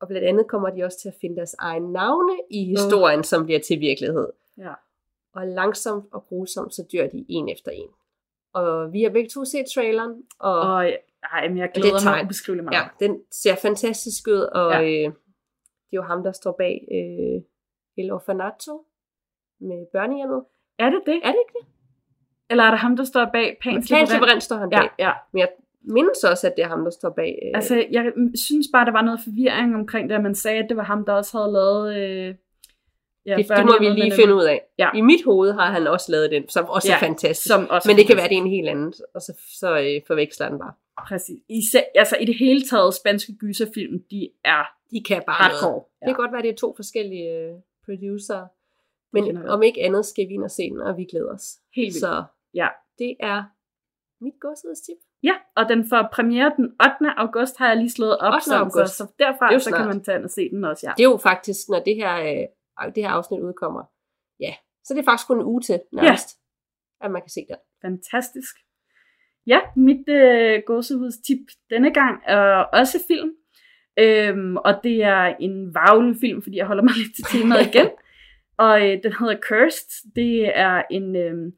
Og 0.00 0.08
blandt 0.08 0.26
andet 0.26 0.46
kommer 0.48 0.70
de 0.70 0.84
også 0.84 0.98
til 1.00 1.08
at 1.08 1.14
finde 1.20 1.36
deres 1.36 1.54
egen 1.58 1.92
navne 1.92 2.32
i 2.50 2.64
historien, 2.64 3.24
som 3.24 3.44
bliver 3.44 3.60
til 3.60 3.80
virkelighed. 3.80 4.32
Ja. 4.58 4.72
Og 5.34 5.46
langsomt 5.46 6.04
og 6.12 6.26
grusomt, 6.26 6.74
så 6.74 6.84
dør 6.92 7.06
de 7.06 7.26
en 7.28 7.48
efter 7.48 7.70
en. 7.70 7.88
Og 8.52 8.92
vi 8.92 9.02
har 9.02 9.10
begge 9.10 9.28
to 9.28 9.44
set 9.44 9.66
traileren, 9.74 10.22
og 10.38 10.60
Og 10.60 10.92
ej, 11.32 11.48
men 11.48 11.58
jeg 11.58 11.68
det 11.74 11.76
er 11.76 11.80
glæder 11.80 11.94
mig 11.94 12.00
tegn. 12.14 12.24
ubeskriveligt 12.26 12.64
meget. 12.64 12.76
Ja, 13.00 13.06
den 13.06 13.20
ser 13.30 13.54
fantastisk 13.54 14.28
ud, 14.28 14.40
og 14.54 14.70
Ja. 14.72 14.82
øh, 14.82 15.12
det 15.86 15.92
er 15.92 15.96
jo 15.96 16.02
ham, 16.02 16.22
der 16.22 16.32
står 16.32 16.54
bag 16.58 16.74
øh, 16.96 17.42
El 18.04 18.12
Orfanato 18.12 18.84
med 19.60 19.86
børnehjemmet. 19.92 20.42
Er 20.78 20.90
det 20.90 21.02
det? 21.06 21.14
Er 21.24 21.32
det 21.32 21.40
ikke 21.48 21.58
det? 21.58 21.66
Eller 22.50 22.64
er 22.64 22.70
det 22.70 22.78
ham, 22.78 22.96
der 22.96 23.04
står 23.04 23.24
bag 23.32 23.56
Pans 23.62 23.90
Labyrinth 23.90 24.40
står 24.40 24.56
han 24.56 24.70
bag. 24.70 24.88
Ja, 24.98 25.06
ja. 25.06 25.12
Men 25.32 25.40
jeg 25.40 25.48
mindes 25.82 26.24
også, 26.24 26.46
at 26.46 26.52
det 26.56 26.64
er 26.64 26.68
ham, 26.68 26.84
der 26.84 26.90
står 26.90 27.10
bag. 27.10 27.38
Øh, 27.44 27.50
Altså, 27.54 27.84
jeg 27.90 28.12
synes 28.34 28.66
bare, 28.72 28.84
der 28.86 28.92
var 28.92 29.02
noget 29.02 29.20
forvirring 29.24 29.74
omkring 29.74 30.08
det, 30.10 30.14
at 30.16 30.22
man 30.22 30.34
sagde, 30.34 30.58
at 30.62 30.66
det 30.68 30.76
var 30.76 30.82
ham, 30.82 31.04
der 31.04 31.12
også 31.12 31.38
havde 31.38 31.52
lavet... 31.52 31.96
Øh, 31.96 32.34
ja, 33.26 33.36
det, 33.36 33.48
det 33.48 33.64
må 33.66 33.78
vi 33.80 33.88
lige 33.88 34.12
finde 34.14 34.34
ud 34.34 34.44
af. 34.44 34.62
Ja. 34.78 34.90
I 34.94 35.00
mit 35.00 35.24
hoved 35.24 35.52
har 35.52 35.70
han 35.70 35.86
også 35.86 36.12
lavet 36.12 36.30
den, 36.30 36.48
som 36.48 36.64
også 36.68 36.92
er 36.92 36.96
Ja, 37.02 37.06
fantastisk. 37.06 37.48
Som 37.54 37.66
også 37.70 37.88
Men 37.88 37.96
det 37.96 38.06
kan 38.06 38.16
være, 38.16 38.28
det 38.28 38.34
er 38.38 38.42
en 38.42 38.50
helt 38.50 38.68
anden, 38.68 38.94
og 39.14 39.20
så, 39.20 39.32
så 39.60 39.70
øh, 39.78 40.00
forveksler 40.06 40.48
den 40.48 40.58
bare. 40.58 40.72
Præcis. 41.08 41.40
Især, 41.48 41.80
altså, 41.94 42.16
i 42.16 42.24
det 42.24 42.38
hele 42.38 42.62
taget, 42.62 42.94
spanske 42.94 43.32
gyserfilm, 43.36 44.02
de 44.10 44.30
er 44.44 44.64
De 44.90 45.02
kan 45.02 45.22
bare 45.26 45.36
hardcore. 45.42 45.70
noget. 45.70 45.84
Det 46.00 46.06
kan 46.08 46.14
godt 46.14 46.32
være, 46.32 46.42
det 46.42 46.50
er 46.50 46.54
to 46.56 46.74
forskellige 46.76 47.30
øh, 47.38 47.54
producer. 47.84 48.46
Men 49.12 49.36
om 49.48 49.62
ikke 49.62 49.82
andet 49.82 50.06
skal 50.06 50.28
vi 50.28 50.34
ind 50.34 50.44
og 50.44 50.50
se 50.50 50.62
den, 50.62 50.80
og 50.80 50.96
vi 50.96 51.04
glæder 51.04 51.32
os. 51.34 51.46
Helt 51.74 51.86
vildt. 51.86 51.96
Så 52.00 52.24
Ja. 52.54 52.68
det 52.98 53.16
er 53.20 53.44
mit 54.24 54.34
gåsehedstip. 54.40 54.96
Ja, 55.22 55.34
og 55.56 55.68
den 55.68 55.88
får 55.88 56.08
premiere 56.12 56.52
den 56.56 56.64
8. 56.64 57.14
august, 57.16 57.58
har 57.58 57.68
jeg 57.68 57.76
lige 57.76 57.90
slået 57.90 58.18
op. 58.18 58.34
8. 58.34 58.44
sådan, 58.44 58.60
august. 58.60 58.92
Så, 58.92 58.96
så 58.96 59.12
derfra 59.18 59.54
er 59.54 59.58
så 59.58 59.70
kan 59.70 59.86
man 59.86 60.04
tage 60.04 60.24
og 60.24 60.30
se 60.30 60.50
den 60.50 60.64
også, 60.64 60.86
ja. 60.86 60.92
Det 60.96 61.04
er 61.04 61.10
jo 61.10 61.16
faktisk, 61.16 61.68
når 61.68 61.80
det 61.80 61.96
her, 61.96 62.14
øh, 62.16 62.94
det 62.94 63.02
her 63.02 63.10
afsnit 63.10 63.40
udkommer. 63.40 63.82
Ja, 64.40 64.54
så 64.84 64.94
det 64.94 65.00
er 65.00 65.04
faktisk 65.04 65.26
kun 65.26 65.38
en 65.38 65.44
uge 65.44 65.60
til 65.60 65.80
nærmest, 65.92 66.28
at 67.00 67.10
man 67.10 67.22
kan 67.22 67.30
se 67.30 67.40
den. 67.48 67.56
Fantastisk. 67.82 68.56
Ja, 69.46 69.58
mit 69.76 70.08
øh, 70.08 70.62
gåsehudstip 70.66 71.38
denne 71.70 71.92
gang 71.94 72.22
er 72.26 72.64
også 72.72 72.98
film. 73.08 73.32
Øhm, 73.98 74.56
og 74.56 74.74
det 74.84 75.02
er 75.02 75.34
en 75.40 75.74
varulefilm, 75.74 76.42
fordi 76.42 76.56
jeg 76.56 76.66
holder 76.66 76.82
mig 76.82 76.92
lidt 77.00 77.14
til 77.16 77.24
temaet 77.24 77.66
igen. 77.66 77.88
og 78.64 78.80
øh, 78.80 79.02
den 79.02 79.12
hedder 79.20 79.36
Cursed. 79.40 80.12
Det 80.16 80.58
er 80.58 80.82
en 80.90 81.16
øh, 81.16 81.52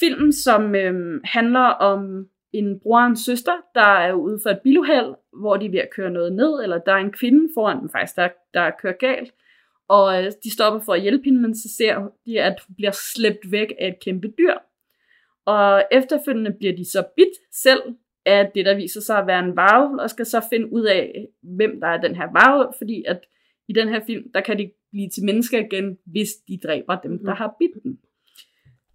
film, 0.00 0.32
som 0.32 0.74
øh, 0.74 1.20
handler 1.24 1.68
om 1.90 2.26
en 2.52 2.80
bror 2.80 3.00
og 3.00 3.06
en 3.06 3.16
søster, 3.16 3.56
der 3.74 3.88
er 4.06 4.12
ude 4.12 4.40
for 4.42 4.50
et 4.50 4.60
biluheld, 4.64 5.14
hvor 5.40 5.56
de 5.56 5.66
er 5.66 5.70
ved 5.70 5.78
at 5.78 5.90
køre 5.96 6.10
noget 6.10 6.32
ned, 6.32 6.62
eller 6.62 6.78
der 6.78 6.92
er 6.92 6.96
en 6.96 7.12
kvinde 7.12 7.48
foran 7.54 7.80
dem 7.80 7.88
faktisk, 7.88 8.16
der, 8.16 8.28
der 8.54 8.70
kører 8.70 8.92
galt. 8.92 9.32
Og 9.88 10.24
øh, 10.24 10.32
de 10.44 10.54
stopper 10.54 10.80
for 10.80 10.94
at 10.94 11.02
hjælpe 11.02 11.24
hende, 11.24 11.40
men 11.40 11.54
så 11.54 11.68
ser 11.76 12.08
de, 12.26 12.40
at 12.40 12.60
hun 12.66 12.74
bliver 12.76 12.90
slæbt 12.90 13.50
væk 13.50 13.72
af 13.78 13.88
et 13.88 14.04
kæmpe 14.04 14.28
dyr. 14.38 14.54
Og 15.46 15.84
efterfølgende 15.92 16.52
bliver 16.58 16.76
de 16.76 16.90
så 16.90 17.04
bit 17.16 17.34
selv 17.52 17.82
af 18.26 18.50
det, 18.54 18.66
der 18.66 18.74
viser 18.74 19.00
sig 19.00 19.18
at 19.18 19.26
være 19.26 19.44
en 19.44 19.56
varulv, 19.56 20.00
og 20.00 20.10
skal 20.10 20.26
så 20.26 20.46
finde 20.50 20.72
ud 20.72 20.84
af, 20.84 21.26
hvem 21.42 21.80
der 21.80 21.86
er 21.86 22.00
den 22.00 22.16
her 22.16 22.28
varulv, 22.32 22.68
fordi 22.78 23.04
at 23.08 23.20
i 23.68 23.72
den 23.72 23.88
her 23.88 24.00
film, 24.06 24.24
der 24.34 24.40
kan 24.40 24.58
de 24.58 24.70
blive 24.92 25.08
til 25.08 25.24
mennesker 25.24 25.58
igen, 25.58 25.98
hvis 26.06 26.28
de 26.48 26.58
dræber 26.64 26.96
dem, 26.96 27.24
der 27.24 27.34
har 27.34 27.56
bidt 27.58 27.84
dem. 27.84 27.98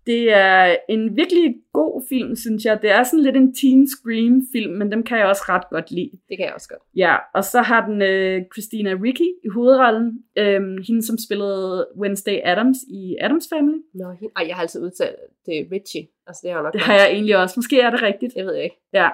Det 0.06 0.34
er 0.34 0.76
en 0.90 1.15
virkelig 1.15 1.56
god 1.73 2.03
film, 2.10 2.36
synes 2.36 2.65
jeg. 2.65 2.82
Det 2.82 2.91
er 2.91 3.03
sådan 3.03 3.23
lidt 3.23 3.36
en 3.36 3.56
teen 3.56 3.88
scream 3.88 4.41
film, 4.52 4.73
men 4.73 4.91
dem 4.91 5.03
kan 5.03 5.18
jeg 5.18 5.26
også 5.26 5.41
ret 5.49 5.69
godt 5.69 5.91
lide. 5.91 6.11
Det 6.30 6.38
kan 6.38 6.45
jeg 6.45 6.53
også 6.53 6.68
godt. 6.69 6.82
Ja, 6.95 7.15
og 7.34 7.44
så 7.44 7.61
har 7.61 7.88
den 7.90 8.02
øh, 8.02 8.41
Christina 8.53 8.91
Ricci 9.03 9.30
i 9.44 9.48
hovedrollen. 9.48 10.23
Øhm, 10.38 10.78
hende, 10.88 11.02
som 11.02 11.18
spillede 11.26 11.88
Wednesday 12.02 12.40
Adams 12.44 12.78
i 12.88 13.18
Adams 13.19 13.48
Family. 13.53 13.78
Nå, 13.94 14.11
hende, 14.11 14.34
ej, 14.36 14.45
jeg 14.48 14.56
har 14.56 14.61
altid 14.61 14.82
udtalt, 14.82 15.15
det 15.45 15.60
er 15.60 15.65
Richie. 15.72 16.07
Altså, 16.31 16.41
det 16.43 16.51
har 16.51 16.57
jeg 16.57 16.63
nok 16.63 16.73
Det 16.73 16.81
har 16.81 16.93
jeg 16.93 17.11
egentlig 17.11 17.37
også. 17.37 17.53
Måske 17.57 17.81
er 17.81 17.89
det 17.89 18.01
rigtigt. 18.01 18.33
Jeg 18.35 18.45
ved 18.45 18.55
ikke. 18.55 18.75
Ja. 18.93 19.09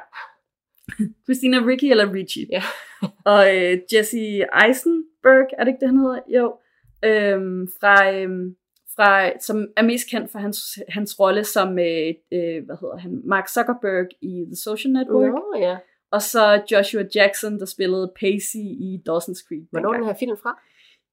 Christina 1.25 1.57
Ricci 1.57 1.91
eller 1.91 2.13
Ricci. 2.13 2.45
Ja. 2.51 2.63
og 3.31 3.55
øh, 3.55 3.77
Jesse 3.93 4.45
Eisenberg, 4.63 5.47
er 5.57 5.63
det 5.63 5.67
ikke 5.67 5.79
det, 5.79 5.89
han 5.89 5.97
hedder? 5.97 6.19
Jo. 6.27 6.57
Øhm, 7.03 7.67
fra, 7.79 8.11
øhm, 8.13 8.55
fra, 8.95 9.39
som 9.39 9.67
er 9.77 9.81
mest 9.81 10.09
kendt 10.09 10.31
for 10.31 10.39
hans, 10.39 10.79
hans 10.89 11.19
rolle 11.19 11.43
som, 11.43 11.79
øh, 11.79 12.13
øh, 12.33 12.65
hvad 12.65 12.77
hedder 12.81 12.97
han, 12.97 13.21
Mark 13.25 13.47
Zuckerberg 13.47 14.07
i 14.21 14.45
The 14.45 14.55
Social 14.55 14.93
Network. 14.93 15.33
Nå, 15.33 15.59
ja. 15.59 15.77
Og 16.11 16.21
så 16.21 16.63
Joshua 16.71 17.03
Jackson, 17.15 17.59
der 17.59 17.65
spillede 17.65 18.11
Pacey 18.19 18.65
i 18.87 19.01
Dawson's 19.09 19.47
Creek. 19.47 19.63
Hvornår 19.71 19.93
er 19.93 19.97
den 19.97 20.05
her 20.05 20.15
film 20.19 20.37
fra? 20.43 20.61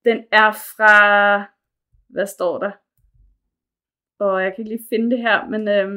Den 0.04 0.18
er 0.32 0.52
fra... 0.52 0.94
Hvad 2.08 2.26
står 2.26 2.58
der? 2.58 2.70
Og 4.24 4.42
jeg 4.42 4.50
kan 4.54 4.60
ikke 4.62 4.74
lige 4.76 4.86
finde 4.92 5.10
det 5.10 5.18
her, 5.26 5.36
men... 5.52 5.68
Øhm, 5.68 5.90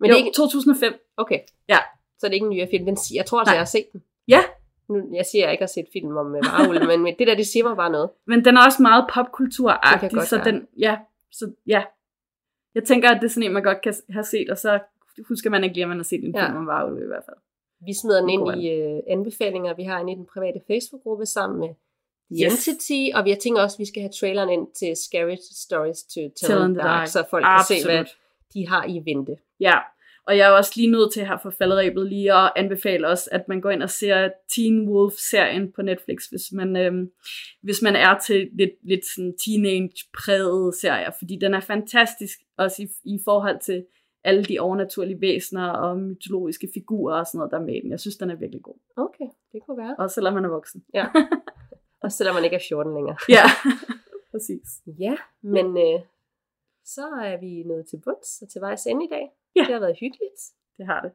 Men 0.00 0.08
jo, 0.10 0.14
det 0.14 0.20
er 0.20 0.24
ikke... 0.24 0.36
2005. 0.36 0.92
Okay. 1.16 1.40
Ja. 1.68 1.78
Så 2.18 2.26
det 2.26 2.30
er 2.32 2.34
ikke 2.34 2.44
en 2.44 2.50
nyere 2.50 2.68
film. 2.70 2.84
Den, 2.86 2.96
jeg 3.14 3.26
tror 3.26 3.38
altså, 3.40 3.50
Nej. 3.50 3.54
jeg 3.58 3.60
har 3.60 3.72
set 3.76 3.88
den. 3.92 4.02
Ja. 4.28 4.40
Nu, 4.88 4.96
jeg 5.14 5.26
siger, 5.26 5.42
at 5.42 5.46
jeg 5.46 5.52
ikke 5.52 5.62
har 5.62 5.74
set 5.76 5.86
film 5.92 6.16
om 6.16 6.26
uh, 6.26 6.32
varulve, 6.32 6.86
men, 6.86 7.00
men 7.02 7.14
det 7.18 7.26
der, 7.26 7.34
det 7.34 7.46
siger 7.46 7.64
mig 7.68 7.76
bare 7.76 7.92
noget. 7.92 8.10
Men 8.26 8.44
den 8.44 8.56
er 8.56 8.62
også 8.66 8.82
meget 8.82 9.04
popkulturagtig, 9.14 10.10
så 10.22 10.36
være. 10.36 10.44
den... 10.44 10.66
Ja, 10.78 10.94
så 11.32 11.52
ja. 11.66 11.82
Jeg 12.74 12.84
tænker, 12.84 13.08
at 13.10 13.18
det 13.20 13.26
er 13.26 13.30
sådan 13.30 13.42
en, 13.42 13.52
man 13.52 13.62
godt 13.62 13.80
kan 13.82 13.94
have 14.10 14.24
set, 14.24 14.50
og 14.50 14.58
så 14.58 14.78
husker 15.28 15.50
man 15.50 15.64
ikke 15.64 15.74
lige, 15.74 15.84
at 15.84 15.88
man 15.88 15.98
har 15.98 16.04
set 16.04 16.24
en 16.24 16.34
Ja. 16.34 16.46
film 16.46 16.56
om 16.56 16.66
varulve 16.66 17.02
i 17.04 17.06
hvert 17.06 17.24
fald. 17.28 17.36
Vi 17.86 17.92
smider 18.02 18.20
den 18.20 18.30
ind 18.30 18.48
i 18.62 18.64
uh, 18.86 18.98
anbefalinger, 19.08 19.74
vi 19.74 19.82
har 19.82 20.00
inde 20.00 20.12
i 20.12 20.16
den 20.16 20.26
private 20.34 20.60
Facebook-gruppe 20.66 21.26
sammen 21.26 21.60
med 21.60 21.68
Yes. 22.32 22.68
Entity, 22.68 23.00
og 23.14 23.24
vi 23.24 23.30
har 23.30 23.36
tænkt 23.36 23.60
også, 23.60 23.74
at 23.74 23.78
vi 23.78 23.84
skal 23.84 24.02
have 24.02 24.12
traileren 24.20 24.50
ind 24.50 24.66
til 24.78 24.96
Scary 24.96 25.36
Stories 25.64 26.02
to 26.02 26.20
Tell, 26.20 26.32
Tell 26.36 26.64
in 26.64 26.74
the 26.74 26.82
Dark, 26.82 27.08
så 27.08 27.24
folk 27.30 27.44
kan 27.44 27.64
se, 27.68 27.84
hvad 27.84 27.98
Absolut. 27.98 28.18
de 28.54 28.68
har 28.68 28.84
i 28.84 29.02
vente. 29.04 29.36
Ja, 29.60 29.78
og 30.26 30.36
jeg 30.36 30.48
er 30.48 30.52
også 30.52 30.72
lige 30.76 30.90
nødt 30.90 31.12
til 31.12 31.26
her 31.26 31.38
for 31.42 31.50
falderæbet 31.50 32.06
lige 32.06 32.34
at 32.34 32.52
anbefale 32.56 33.08
os, 33.08 33.28
at 33.32 33.48
man 33.48 33.60
går 33.60 33.70
ind 33.70 33.82
og 33.82 33.90
ser 33.90 34.30
Teen 34.54 34.88
Wolf-serien 34.88 35.72
på 35.72 35.82
Netflix, 35.82 36.26
hvis 36.26 36.52
man, 36.52 36.76
øhm, 36.76 37.10
hvis 37.62 37.82
man 37.82 37.96
er 37.96 38.18
til 38.18 38.50
lidt, 38.52 38.70
lidt 38.82 39.06
sådan 39.14 39.34
teenage-prægede 39.44 40.72
serier, 40.80 41.10
fordi 41.18 41.38
den 41.40 41.54
er 41.54 41.60
fantastisk, 41.60 42.38
også 42.58 42.82
i, 42.82 42.88
i 43.04 43.18
forhold 43.24 43.60
til 43.60 43.84
alle 44.24 44.44
de 44.44 44.58
overnaturlige 44.58 45.20
væsener 45.20 45.68
og 45.68 45.98
mytologiske 45.98 46.68
figurer 46.74 47.18
og 47.18 47.26
sådan 47.26 47.38
noget, 47.38 47.50
der 47.50 47.58
er 47.58 47.64
med 47.64 47.74
i 47.74 47.80
den. 47.80 47.90
Jeg 47.90 48.00
synes, 48.00 48.16
den 48.16 48.30
er 48.30 48.34
virkelig 48.34 48.62
god. 48.62 48.78
Okay, 48.96 49.26
det 49.52 49.60
kunne 49.66 49.78
være. 49.78 49.94
Også 49.98 50.14
selvom 50.14 50.34
man 50.34 50.44
er 50.44 50.48
voksen. 50.48 50.84
Ja. 50.94 51.06
Også 52.10 52.16
selvom 52.18 52.34
man 52.34 52.44
ikke 52.44 52.56
er 52.56 52.66
14 52.68 52.94
længere. 52.94 53.16
Ja, 53.36 53.44
præcis. 54.30 54.68
Ja, 54.98 55.16
men 55.42 55.66
øh, 55.66 56.00
så 56.84 57.04
er 57.30 57.36
vi 57.40 57.62
nået 57.62 57.86
til 57.86 58.00
bunds 58.04 58.42
og 58.42 58.48
til 58.48 58.60
vejs 58.60 58.86
ende 58.86 59.04
i 59.04 59.08
dag. 59.08 59.26
Ja. 59.56 59.60
Det 59.60 59.72
har 59.72 59.80
været 59.80 59.96
hyggeligt. 60.00 60.40
Det 60.76 60.86
har 60.86 61.00
det. 61.00 61.12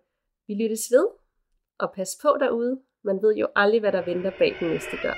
Vi 0.48 0.54
lyttes 0.64 0.92
ved, 0.92 1.08
og 1.80 1.94
pas 1.96 2.18
på 2.22 2.38
derude. 2.40 2.82
Man 3.04 3.22
ved 3.22 3.36
jo 3.36 3.48
aldrig, 3.56 3.80
hvad 3.80 3.92
der 3.92 4.06
venter 4.06 4.32
bag 4.40 4.56
den 4.60 4.68
næste 4.70 4.96
dør. 5.04 5.16